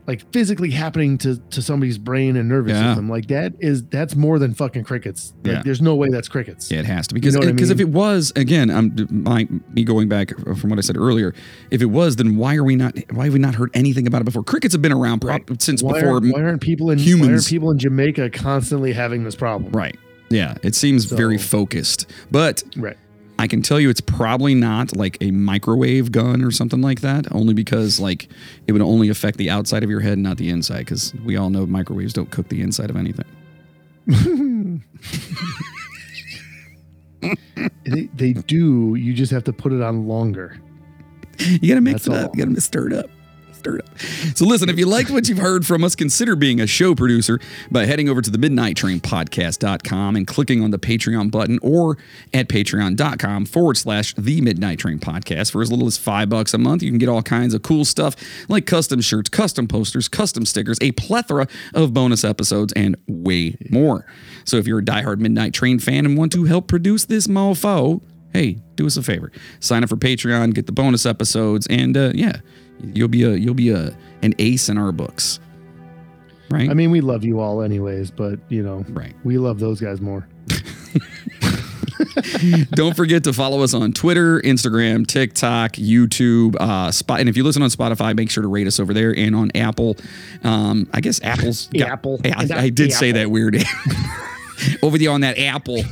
like 0.06 0.24
physically 0.32 0.70
happening 0.70 1.18
to 1.18 1.36
to 1.50 1.62
somebody's 1.62 1.98
brain 1.98 2.36
and 2.36 2.48
nervous 2.48 2.72
Yeah. 2.72 2.88
system 2.94 3.08
like 3.08 3.26
that 3.28 3.52
is 3.60 3.84
that's 3.84 4.16
more 4.16 4.38
than 4.40 4.54
fucking 4.54 4.82
crickets 4.82 5.32
like 5.44 5.52
Yeah. 5.56 5.62
there's 5.62 5.82
no 5.82 5.94
way 5.94 6.08
that's 6.10 6.26
crickets 6.26 6.70
yeah, 6.70 6.80
it 6.80 6.86
has 6.86 7.06
to 7.08 7.14
because 7.14 7.34
know 7.34 7.40
what 7.40 7.48
I 7.48 7.52
because 7.52 7.70
if 7.70 7.78
it 7.80 7.90
was 7.90 8.32
again, 8.34 8.70
I'm 8.70 9.06
my 9.10 9.46
me 9.72 9.84
going 9.84 10.08
back 10.08 10.32
uh, 10.32 10.54
from 10.54 10.70
what 10.70 10.78
I 10.78 10.82
said 10.82 10.96
earlier. 10.96 11.32
If 11.70 11.80
it 11.82 11.86
was, 11.86 12.16
then 12.16 12.36
why 12.36 12.56
are 12.56 12.64
we 12.64 12.74
not? 12.76 12.96
Why 13.12 13.24
have 13.26 13.34
we 13.34 13.38
not 13.38 13.54
heard 13.54 13.70
anything 13.74 14.06
about 14.06 14.22
it 14.22 14.24
before? 14.24 14.42
Crickets 14.42 14.74
have 14.74 14.82
been 14.82 14.92
around 14.92 15.20
prob- 15.20 15.42
since 15.60 15.82
why, 15.82 16.00
before. 16.00 16.14
aren't, 16.14 16.32
why 16.34 16.42
aren't 16.42 16.62
people 16.62 16.90
in 16.90 16.98
why 16.98 17.04
humans- 17.04 17.30
aren't 17.30 17.46
people 17.46 17.70
in 17.70 17.78
jamaica 17.78 18.30
constantly 18.30 18.92
having 18.92 19.22
this 19.24 19.36
problem 19.36 19.70
Right. 19.72 19.96
Yeah, 20.30 20.56
it 20.62 20.74
seems 20.74 21.04
very 21.04 21.38
focused, 21.38 22.06
but 22.30 22.62
right 22.76 22.96
I 23.40 23.46
can 23.46 23.62
tell 23.62 23.80
you 23.80 23.88
it's 23.88 24.02
probably 24.02 24.54
not 24.54 24.94
like 24.94 25.16
a 25.22 25.30
microwave 25.30 26.12
gun 26.12 26.42
or 26.44 26.50
something 26.50 26.82
like 26.82 27.00
that, 27.00 27.32
only 27.32 27.54
because 27.54 27.98
like 27.98 28.28
it 28.66 28.72
would 28.72 28.82
only 28.82 29.08
affect 29.08 29.38
the 29.38 29.48
outside 29.48 29.82
of 29.82 29.88
your 29.88 30.00
head, 30.00 30.18
not 30.18 30.36
the 30.36 30.50
inside, 30.50 30.80
because 30.80 31.14
we 31.24 31.36
all 31.36 31.48
know 31.48 31.64
microwaves 31.66 32.12
don't 32.12 32.30
cook 32.30 32.48
the 32.48 32.60
inside 32.60 32.90
of 32.90 32.96
anything. 32.96 33.24
they, 37.84 38.08
they 38.14 38.32
do 38.32 38.94
you 38.94 39.12
just 39.12 39.30
have 39.32 39.44
to 39.44 39.52
put 39.52 39.72
it 39.72 39.82
on 39.82 40.06
longer 40.08 40.58
You 41.38 41.68
gotta 41.68 41.80
mix 41.80 42.04
That's 42.04 42.18
it 42.18 42.24
up. 42.24 42.30
all. 42.30 42.36
You 42.36 42.46
gotta 42.46 42.60
stir 42.60 42.88
it 42.88 42.92
up. 42.92 43.10
Stir 43.60 43.76
it 43.76 43.84
up. 43.84 43.98
So 44.38 44.46
listen, 44.46 44.70
if 44.70 44.78
you 44.78 44.86
liked 44.86 45.10
what 45.10 45.28
you've 45.28 45.36
heard 45.36 45.66
from 45.66 45.84
us, 45.84 45.94
consider 45.94 46.34
being 46.34 46.62
a 46.62 46.66
show 46.66 46.94
producer 46.94 47.38
by 47.70 47.84
heading 47.84 48.08
over 48.08 48.22
to 48.22 48.30
the 48.30 48.38
Midnight 48.38 48.74
Train 48.74 49.00
Podcast.com 49.00 50.16
and 50.16 50.26
clicking 50.26 50.64
on 50.64 50.70
the 50.70 50.78
Patreon 50.78 51.30
button 51.30 51.58
or 51.60 51.98
at 52.32 52.48
patreon.com 52.48 53.44
forward 53.44 53.76
slash 53.76 54.14
the 54.14 54.40
Midnight 54.40 54.78
Train 54.78 54.98
Podcast. 54.98 55.52
For 55.52 55.60
as 55.60 55.70
little 55.70 55.86
as 55.86 55.98
five 55.98 56.30
bucks 56.30 56.54
a 56.54 56.58
month, 56.58 56.82
you 56.82 56.90
can 56.90 56.96
get 56.96 57.10
all 57.10 57.20
kinds 57.20 57.52
of 57.52 57.60
cool 57.60 57.84
stuff 57.84 58.16
like 58.48 58.64
custom 58.64 59.02
shirts, 59.02 59.28
custom 59.28 59.68
posters, 59.68 60.08
custom 60.08 60.46
stickers, 60.46 60.78
a 60.80 60.92
plethora 60.92 61.46
of 61.74 61.92
bonus 61.92 62.24
episodes, 62.24 62.72
and 62.72 62.96
way 63.08 63.58
more. 63.68 64.06
So 64.46 64.56
if 64.56 64.66
you're 64.66 64.78
a 64.78 64.82
diehard 64.82 65.18
Midnight 65.18 65.52
Train 65.52 65.80
fan 65.80 66.06
and 66.06 66.16
want 66.16 66.32
to 66.32 66.44
help 66.44 66.66
produce 66.66 67.04
this 67.04 67.26
mofo, 67.26 68.02
hey, 68.32 68.56
do 68.76 68.86
us 68.86 68.96
a 68.96 69.02
favor. 69.02 69.30
Sign 69.58 69.82
up 69.82 69.90
for 69.90 69.96
Patreon, 69.96 70.54
get 70.54 70.64
the 70.64 70.72
bonus 70.72 71.04
episodes, 71.04 71.66
and 71.66 71.94
uh, 71.94 72.12
yeah, 72.14 72.40
you'll 72.82 73.08
be 73.08 73.24
a 73.24 73.32
you'll 73.32 73.54
be 73.54 73.70
a 73.70 73.96
an 74.22 74.34
ace 74.38 74.68
in 74.68 74.78
our 74.78 74.92
books. 74.92 75.40
Right? 76.50 76.68
i 76.68 76.74
mean 76.74 76.90
we 76.90 77.00
love 77.00 77.22
you 77.22 77.38
all 77.38 77.62
anyways 77.62 78.10
but 78.10 78.40
you 78.48 78.64
know 78.64 78.84
right. 78.88 79.14
we 79.22 79.38
love 79.38 79.60
those 79.60 79.80
guys 79.80 80.00
more 80.00 80.26
Don't 82.72 82.96
forget 82.96 83.24
to 83.24 83.32
follow 83.32 83.62
us 83.62 83.74
on 83.74 83.92
Twitter, 83.92 84.40
Instagram, 84.40 85.06
TikTok, 85.06 85.72
YouTube, 85.72 86.56
uh, 86.58 86.90
Spot. 86.90 87.20
And 87.20 87.28
if 87.28 87.36
you 87.36 87.44
listen 87.44 87.62
on 87.62 87.68
Spotify, 87.70 88.16
make 88.16 88.30
sure 88.30 88.42
to 88.42 88.48
rate 88.48 88.66
us 88.66 88.80
over 88.80 88.94
there 88.94 89.14
and 89.16 89.36
on 89.36 89.50
Apple. 89.54 89.96
Um, 90.42 90.88
I 90.94 91.00
guess 91.02 91.20
Apple's 91.22 91.66
got- 91.68 91.88
Apple. 91.90 92.20
Yeah, 92.24 92.34
I, 92.38 92.48
I 92.64 92.68
did 92.70 92.92
say 92.92 93.12
that 93.12 93.30
weird. 93.30 93.62
over 94.82 94.96
there 94.98 95.10
on 95.10 95.20
that 95.20 95.38
Apple. 95.38 95.82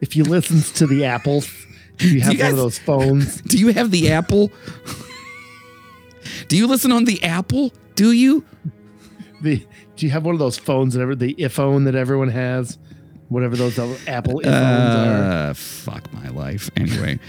if 0.00 0.14
you 0.16 0.22
listen 0.24 0.60
to 0.76 0.86
the 0.86 1.04
apples 1.04 1.48
if 2.00 2.12
you 2.12 2.20
have 2.20 2.32
you 2.32 2.38
one 2.38 2.44
guys- 2.44 2.52
of 2.52 2.58
those 2.58 2.78
phones 2.78 3.40
Do 3.42 3.58
you 3.58 3.68
have 3.68 3.90
the 3.90 4.10
Apple? 4.12 4.52
Do 6.48 6.56
you 6.56 6.66
listen 6.66 6.92
on 6.92 7.04
the 7.04 7.22
Apple? 7.22 7.72
Do 7.94 8.12
you? 8.12 8.44
the 9.40 9.64
do 9.96 10.06
you 10.06 10.10
have 10.12 10.24
one 10.24 10.34
of 10.34 10.38
those 10.38 10.58
phones 10.58 10.94
that 10.94 11.00
ever 11.00 11.14
the 11.14 11.34
iPhone 11.34 11.84
that 11.84 11.94
everyone 11.94 12.28
has 12.28 12.78
whatever 13.28 13.56
those 13.56 13.78
apple 14.08 14.40
iPhones 14.40 14.46
are 14.46 15.50
Uh, 15.50 15.54
fuck 15.54 16.12
my 16.12 16.28
life. 16.28 16.70
Anyway. 16.76 17.18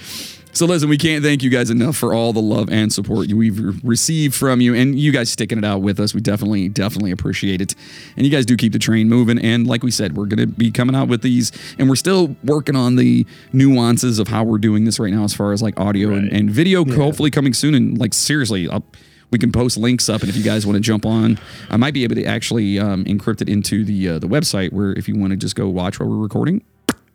So 0.52 0.66
listen, 0.66 0.90
we 0.90 0.98
can't 0.98 1.24
thank 1.24 1.42
you 1.42 1.50
guys 1.50 1.70
enough 1.70 1.96
for 1.96 2.14
all 2.14 2.34
the 2.34 2.42
love 2.42 2.70
and 2.70 2.92
support 2.92 3.32
we've 3.32 3.82
received 3.84 4.34
from 4.36 4.60
you, 4.60 4.74
and 4.76 5.00
you 5.00 5.12
guys 5.12 5.30
sticking 5.32 5.58
it 5.58 5.64
out 5.64 5.82
with 5.82 6.00
us. 6.02 6.14
We 6.14 6.20
definitely, 6.22 6.68
definitely 6.68 7.12
appreciate 7.12 7.62
it. 7.62 7.76
And 8.18 8.26
you 8.26 8.32
guys 8.32 8.46
do 8.46 8.58
keep 8.58 8.74
the 8.74 8.80
train 8.80 9.08
moving. 9.08 9.40
And 9.40 9.68
like 9.68 9.84
we 9.84 9.92
said, 9.92 10.18
we're 10.18 10.26
gonna 10.26 10.48
be 10.48 10.70
coming 10.72 10.96
out 10.96 11.08
with 11.08 11.22
these, 11.22 11.52
and 11.78 11.88
we're 11.88 11.96
still 11.96 12.36
working 12.44 12.76
on 12.76 12.96
the 12.98 13.26
nuances 13.54 14.20
of 14.20 14.28
how 14.28 14.44
we're 14.44 14.58
doing 14.58 14.84
this 14.84 15.00
right 15.00 15.14
now, 15.14 15.24
as 15.24 15.34
far 15.34 15.54
as 15.54 15.62
like 15.62 15.80
audio 15.80 16.10
and, 16.14 16.24
Right. 16.24 16.34
and 16.34 16.50
video. 16.50 16.84
Hopefully 16.84 17.32
coming 17.32 17.54
soon. 17.54 17.74
And 17.76 17.98
like 17.98 18.14
seriously, 18.14 18.68
I'll, 18.68 18.84
we 19.32 19.38
can 19.38 19.52
post 19.54 19.78
links 19.78 20.10
up, 20.10 20.22
and 20.22 20.30
if 20.30 20.36
you 20.36 20.44
guys 20.44 20.66
want 20.66 20.76
to 20.76 20.82
jump 20.82 21.06
on, 21.06 21.40
I 21.70 21.78
might 21.78 21.94
be 21.94 22.04
able 22.04 22.16
to 22.16 22.26
actually 22.26 22.80
um, 22.80 23.06
encrypt 23.06 23.42
it 23.42 23.48
into 23.50 23.86
the 23.86 24.10
uh, 24.10 24.20
the 24.20 24.28
website 24.28 24.74
where 24.74 24.92
if 24.94 25.08
you 25.08 25.16
want 25.18 25.32
to 25.32 25.38
just 25.38 25.56
go 25.56 25.70
watch 25.70 26.00
while 26.00 26.10
we're 26.10 26.18
recording, 26.18 26.64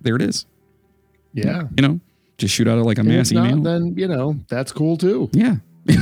there 0.01 0.15
it 0.17 0.23
is. 0.23 0.47
yeah 1.35 1.65
You 1.77 1.83
know, 1.83 2.01
just 2.39 2.55
shoot 2.55 2.67
out 2.69 2.79
like 2.85 2.99
a 2.99 3.01
And 3.01 3.09
mass 3.11 3.31
if 3.31 3.35
not, 3.37 3.51
email. 3.51 3.63
then 3.63 3.95
you 3.97 4.09
know 4.09 4.37
that's 4.49 4.73
cool 4.73 4.97
too 4.97 5.31
yeah. 5.33 5.57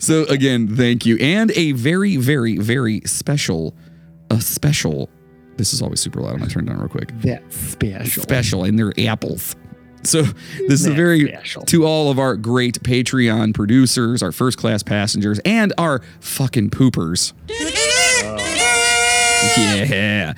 so 0.00 0.24
again, 0.24 0.68
thank 0.76 1.06
you, 1.06 1.16
and 1.18 1.50
a 1.52 1.72
very, 1.72 2.16
very, 2.16 2.58
very 2.58 3.00
special, 3.04 3.74
a 4.30 4.40
special. 4.40 5.08
This 5.56 5.72
is 5.72 5.80
always 5.80 6.00
super 6.00 6.20
loud. 6.20 6.32
I'm 6.32 6.38
gonna 6.38 6.50
turn 6.50 6.64
it 6.64 6.68
down 6.68 6.78
real 6.78 6.88
quick. 6.88 7.10
that's 7.22 7.56
special 7.56 8.22
Special, 8.22 8.64
and 8.64 8.78
they're 8.78 8.92
apples. 9.08 9.54
So 10.02 10.22
this 10.22 10.80
is 10.80 10.86
a 10.86 10.92
very 10.92 11.28
special. 11.28 11.62
to 11.62 11.84
all 11.86 12.10
of 12.10 12.18
our 12.18 12.36
great 12.36 12.80
Patreon 12.82 13.54
producers, 13.54 14.22
our 14.22 14.32
first 14.32 14.58
class 14.58 14.82
passengers, 14.82 15.38
and 15.44 15.72
our 15.78 16.02
fucking 16.20 16.70
poopers. 16.70 17.32
Yeah. 19.56 20.34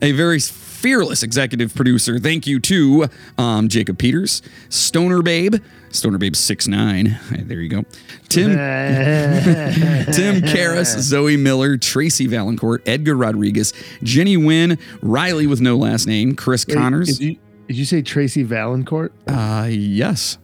A 0.00 0.12
very 0.12 0.38
fearless 0.82 1.22
executive 1.22 1.74
producer. 1.74 2.18
Thank 2.18 2.46
you 2.46 2.58
to 2.60 3.06
um, 3.38 3.68
Jacob 3.68 3.98
Peters, 3.98 4.42
Stoner 4.68 5.22
Babe, 5.22 5.54
Stoner 5.90 6.18
Babe 6.18 6.34
six 6.34 6.66
nine. 6.66 7.18
There 7.30 7.60
you 7.60 7.68
go. 7.68 7.84
Tim 8.28 8.50
Tim 10.12 10.42
Karras, 10.42 10.98
Zoe 10.98 11.36
Miller, 11.36 11.76
Tracy 11.76 12.26
Valancourt, 12.26 12.82
Edgar 12.86 13.14
Rodriguez, 13.14 13.72
Jenny 14.02 14.36
Wynn, 14.36 14.78
Riley 15.00 15.46
with 15.46 15.60
no 15.60 15.76
last 15.76 16.06
name, 16.06 16.34
Chris 16.34 16.66
Wait, 16.66 16.76
Connors. 16.76 17.18
Did 17.18 17.20
you, 17.20 17.36
did 17.68 17.76
you 17.76 17.84
say 17.84 18.02
Tracy 18.02 18.42
Valancourt? 18.42 19.12
Uh 19.28 19.68
yes. 19.70 20.38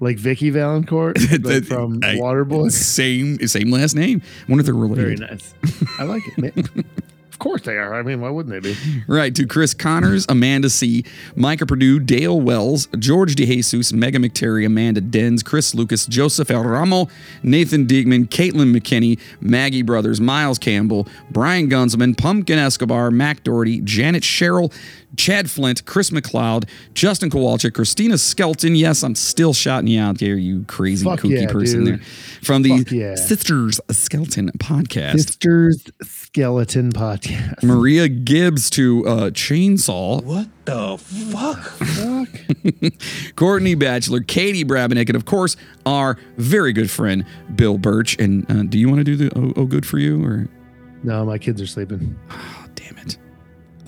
Like 0.00 0.18
Vicki 0.18 0.50
Vallencourt 0.50 1.44
like 1.44 1.64
from 1.64 2.00
I- 2.02 2.16
Waterboy? 2.16 2.72
Same 2.72 3.38
same 3.46 3.70
last 3.70 3.94
name. 3.94 4.20
I 4.48 4.50
wonder 4.50 4.60
if 4.62 4.66
they're 4.66 4.74
related. 4.74 5.18
Very 5.18 5.30
nice. 5.30 5.54
I 5.98 6.04
like 6.04 6.22
it. 6.38 6.66
course 7.42 7.62
they 7.62 7.76
are. 7.76 7.94
I 7.94 8.02
mean, 8.02 8.20
why 8.20 8.30
wouldn't 8.30 8.52
they 8.52 8.70
be? 8.70 8.76
Right. 9.08 9.34
To 9.34 9.46
Chris 9.46 9.74
Connors, 9.74 10.24
Amanda 10.28 10.70
C., 10.70 11.04
Micah 11.34 11.66
Purdue, 11.66 11.98
Dale 11.98 12.40
Wells, 12.40 12.88
George 12.98 13.34
DeJesus, 13.34 13.92
Mega 13.92 14.18
McTerry, 14.18 14.64
Amanda 14.64 15.00
Dens, 15.00 15.42
Chris 15.42 15.74
Lucas, 15.74 16.06
Joseph 16.06 16.50
El 16.50 16.62
Ramo, 16.62 17.08
Nathan 17.42 17.86
Diegman, 17.86 18.28
Caitlin 18.28 18.74
McKinney, 18.74 19.18
Maggie 19.40 19.82
Brothers, 19.82 20.20
Miles 20.20 20.58
Campbell, 20.58 21.06
Brian 21.30 21.68
Gunzelman, 21.68 22.16
Pumpkin 22.16 22.58
Escobar, 22.58 23.10
Mac 23.10 23.42
Doherty, 23.42 23.80
Janet 23.80 24.22
Sherrill, 24.22 24.72
Chad 25.16 25.50
Flint, 25.50 25.84
Chris 25.84 26.10
McLeod, 26.10 26.68
Justin 26.94 27.30
Kowalczyk, 27.30 27.74
Christina 27.74 28.18
Skelton. 28.18 28.74
Yes, 28.74 29.02
I'm 29.02 29.14
still 29.14 29.52
shouting 29.52 29.88
you 29.88 30.00
out 30.00 30.18
there, 30.18 30.36
you 30.36 30.64
crazy 30.64 31.04
Fuck 31.04 31.20
kooky 31.20 31.42
yeah, 31.42 31.52
person 31.52 31.84
dude. 31.84 31.98
there. 31.98 32.06
From 32.42 32.62
the 32.62 32.86
yeah. 32.90 33.14
Sisters 33.14 33.80
Skelton 33.90 34.50
podcast. 34.58 35.12
Sisters 35.12 35.84
Skeleton 36.32 36.92
Podcast. 36.92 37.62
Maria 37.62 38.08
Gibbs 38.08 38.70
to 38.70 39.06
uh, 39.06 39.30
Chainsaw. 39.30 40.22
What 40.22 40.48
the 40.64 40.96
fuck? 40.96 41.58
Fuck. 41.60 43.36
Courtney 43.36 43.74
Batchelor, 43.74 44.20
Katie 44.20 44.64
Brabenick, 44.64 45.08
and 45.08 45.16
of 45.16 45.24
course, 45.24 45.56
our 45.84 46.16
very 46.38 46.72
good 46.72 46.90
friend, 46.90 47.26
Bill 47.54 47.76
Birch. 47.76 48.18
And 48.18 48.50
uh, 48.50 48.62
do 48.62 48.78
you 48.78 48.88
want 48.88 49.00
to 49.00 49.04
do 49.04 49.16
the 49.16 49.30
oh, 49.38 49.52
oh, 49.56 49.66
good 49.66 49.84
for 49.84 49.98
you? 49.98 50.24
Or, 50.24 50.48
No, 51.02 51.24
my 51.24 51.38
kids 51.38 51.60
are 51.60 51.66
sleeping. 51.66 52.18
oh, 52.30 52.66
damn 52.74 52.96
it. 52.98 53.18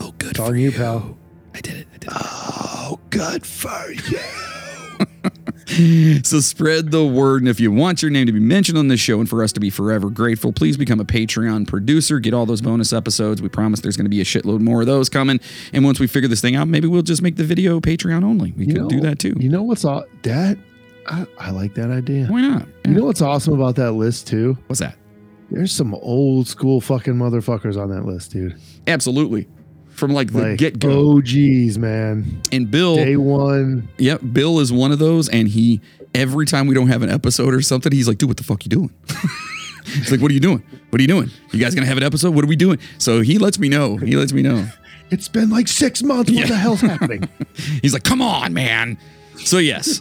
Oh, 0.00 0.12
good 0.18 0.30
It's 0.30 0.38
for 0.38 0.46
on 0.46 0.58
you, 0.58 0.72
pal. 0.72 1.16
I 1.54 1.60
did 1.60 1.74
it. 1.76 1.86
I 1.94 1.98
did 1.98 2.08
it. 2.10 2.14
Oh, 2.16 2.98
good 3.10 3.46
for 3.46 3.90
you. 3.92 4.18
So 6.22 6.40
spread 6.40 6.90
the 6.90 7.04
word. 7.04 7.40
And 7.42 7.48
if 7.48 7.58
you 7.58 7.72
want 7.72 8.02
your 8.02 8.10
name 8.10 8.26
to 8.26 8.32
be 8.32 8.38
mentioned 8.38 8.76
on 8.76 8.88
this 8.88 9.00
show 9.00 9.18
and 9.18 9.28
for 9.28 9.42
us 9.42 9.50
to 9.54 9.60
be 9.60 9.70
forever 9.70 10.10
grateful, 10.10 10.52
please 10.52 10.76
become 10.76 11.00
a 11.00 11.04
Patreon 11.04 11.66
producer. 11.66 12.20
Get 12.20 12.34
all 12.34 12.44
those 12.46 12.60
bonus 12.60 12.92
episodes. 12.92 13.40
We 13.42 13.48
promise 13.48 13.80
there's 13.80 13.96
going 13.96 14.04
to 14.04 14.10
be 14.10 14.20
a 14.20 14.24
shitload 14.24 14.60
more 14.60 14.82
of 14.82 14.86
those 14.86 15.08
coming. 15.08 15.40
And 15.72 15.82
once 15.84 15.98
we 15.98 16.06
figure 16.06 16.28
this 16.28 16.40
thing 16.42 16.54
out, 16.54 16.68
maybe 16.68 16.86
we'll 16.86 17.02
just 17.02 17.22
make 17.22 17.36
the 17.36 17.44
video 17.44 17.80
Patreon 17.80 18.22
only. 18.24 18.52
We 18.52 18.66
You 18.66 18.72
could 18.74 18.82
know- 18.82 18.88
do 18.88 19.00
that 19.00 19.18
too. 19.18 19.34
You 19.38 19.48
know 19.48 19.62
what's 19.62 19.84
all 19.84 20.04
that? 20.22 20.58
I, 21.08 21.26
I 21.38 21.50
like 21.50 21.74
that 21.74 21.90
idea. 21.90 22.26
Why 22.26 22.42
not? 22.42 22.68
You 22.86 22.92
know 22.92 23.04
what's 23.06 23.22
awesome 23.22 23.54
about 23.54 23.76
that 23.76 23.92
list 23.92 24.26
too? 24.28 24.56
What's 24.66 24.80
that? 24.80 24.96
There's 25.50 25.72
some 25.72 25.94
old 25.94 26.46
school 26.46 26.80
fucking 26.80 27.14
motherfuckers 27.14 27.80
on 27.80 27.90
that 27.90 28.04
list, 28.04 28.32
dude. 28.32 28.60
Absolutely. 28.86 29.48
From 29.94 30.12
like 30.12 30.32
the 30.32 30.40
Like 30.50 30.58
get 30.58 30.78
go. 30.78 31.16
OGs, 31.18 31.78
man. 31.78 32.40
And 32.52 32.70
Bill, 32.70 32.96
Day 32.96 33.16
one. 33.16 33.88
Yep, 33.98 34.20
Bill 34.32 34.58
is 34.60 34.72
one 34.72 34.92
of 34.92 34.98
those, 34.98 35.28
and 35.28 35.48
he 35.48 35.80
every 36.14 36.46
time 36.46 36.66
we 36.66 36.74
don't 36.74 36.88
have 36.88 37.02
an 37.02 37.10
episode 37.10 37.54
or 37.54 37.62
something, 37.62 37.92
he's 37.92 38.08
like, 38.08 38.18
"Dude, 38.18 38.28
what 38.28 38.36
the 38.36 38.44
fuck 38.44 38.64
you 38.64 38.68
doing?" 38.70 38.90
It's 39.86 40.10
like, 40.10 40.20
"What 40.22 40.30
are 40.30 40.34
you 40.34 40.40
doing? 40.40 40.62
What 40.90 40.98
are 40.98 41.02
you 41.02 41.08
doing? 41.08 41.30
You 41.52 41.60
guys 41.60 41.74
gonna 41.74 41.86
have 41.86 41.98
an 41.98 42.02
episode? 42.02 42.34
What 42.34 42.42
are 42.44 42.48
we 42.48 42.56
doing?" 42.56 42.78
So 42.98 43.20
he 43.20 43.38
lets 43.38 43.58
me 43.58 43.68
know. 43.68 43.96
He 43.98 44.16
lets 44.16 44.32
me 44.32 44.42
know. 44.42 44.66
It's 45.10 45.28
been 45.28 45.50
like 45.50 45.68
six 45.68 46.02
months. 46.02 46.32
What 46.32 46.48
the 46.48 46.56
hell's 46.56 46.80
happening? 46.92 47.28
He's 47.82 47.92
like, 47.92 48.02
"Come 48.04 48.22
on, 48.22 48.54
man." 48.54 48.96
So 49.36 49.58
yes. 49.58 50.00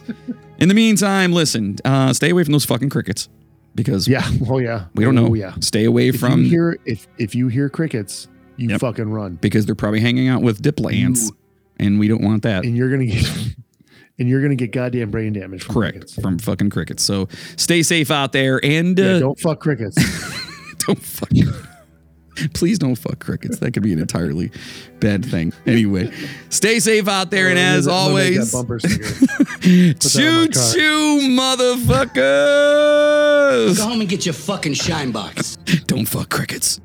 In 0.58 0.68
the 0.68 0.74
meantime, 0.74 1.30
listen, 1.32 1.76
uh, 1.84 2.14
stay 2.14 2.30
away 2.30 2.42
from 2.42 2.52
those 2.52 2.64
fucking 2.64 2.88
crickets 2.88 3.28
because 3.74 4.08
Yeah. 4.08 4.26
Oh 4.48 4.58
yeah. 4.58 4.86
we 4.94 5.04
don't 5.04 5.14
know. 5.14 5.26
Oh 5.28 5.34
yeah. 5.34 5.54
Stay 5.60 5.84
away 5.84 6.08
If 6.08 6.18
from 6.18 6.42
you 6.44 6.48
hear 6.48 6.78
if 6.86 7.06
if 7.18 7.34
you 7.34 7.48
hear 7.48 7.68
crickets, 7.68 8.26
you 8.56 8.68
Yep. 8.70 8.80
fucking 8.80 9.10
run, 9.10 9.36
because 9.40 9.66
they're 9.66 9.74
probably 9.74 10.00
hanging 10.00 10.28
out 10.28 10.42
with 10.42 10.62
dipla 10.62 10.94
ants, 10.94 11.30
and 11.78 11.98
we 11.98 12.08
don't 12.08 12.22
want 12.22 12.42
that. 12.44 12.64
and 12.64 12.76
you're 12.76 12.90
gonna 12.90 13.06
get 13.06 13.26
and 14.18 14.28
you're 14.28 14.40
gonna 14.42 14.54
get 14.54 14.70
goddamn 14.72 15.10
brain 15.10 15.32
damage. 15.32 15.64
From 15.64 15.74
Correct 15.74 15.94
Crickets. 15.94 16.14
from 16.20 16.38
fucking 16.38 16.70
crickets. 16.70 17.02
So 17.02 17.28
stay 17.56 17.82
safe 17.82 18.10
out 18.10 18.32
there 18.32 18.60
and 18.64 18.98
uh, 18.98 19.02
Yeah, 19.02 19.18
don't 19.18 19.38
fuck 19.40 19.60
crickets. 19.60 19.96
don't 20.86 21.02
fuck. 21.02 21.28
Please 22.52 22.80
don't 22.80 22.96
fuck 22.96 23.20
crickets. 23.20 23.60
That 23.60 23.72
could 23.74 23.84
be 23.84 23.92
an 23.92 24.00
entirely 24.00 24.50
bad 24.98 25.24
thing. 25.24 25.52
Anyway, 25.66 26.10
stay 26.48 26.80
safe 26.80 27.06
out 27.06 27.30
there, 27.30 27.48
and 27.48 27.56
as 27.58 27.86
I'm 27.86 28.12
gonna 28.12 28.14
make 28.14 28.34
that 28.34 28.40
always, 28.40 28.52
bumper 28.52 28.80
sticker. 28.80 29.04
choo 30.00 30.48
choo, 30.48 31.20
motherfuckers! 31.30 33.76
Go 33.76 33.84
home 33.84 34.00
and 34.00 34.08
get 34.08 34.26
your 34.26 34.32
fucking 34.32 34.74
shine 34.74 35.12
box. 35.12 35.56
Don't 35.86 36.06
fuck 36.06 36.28
crickets. 36.28 36.80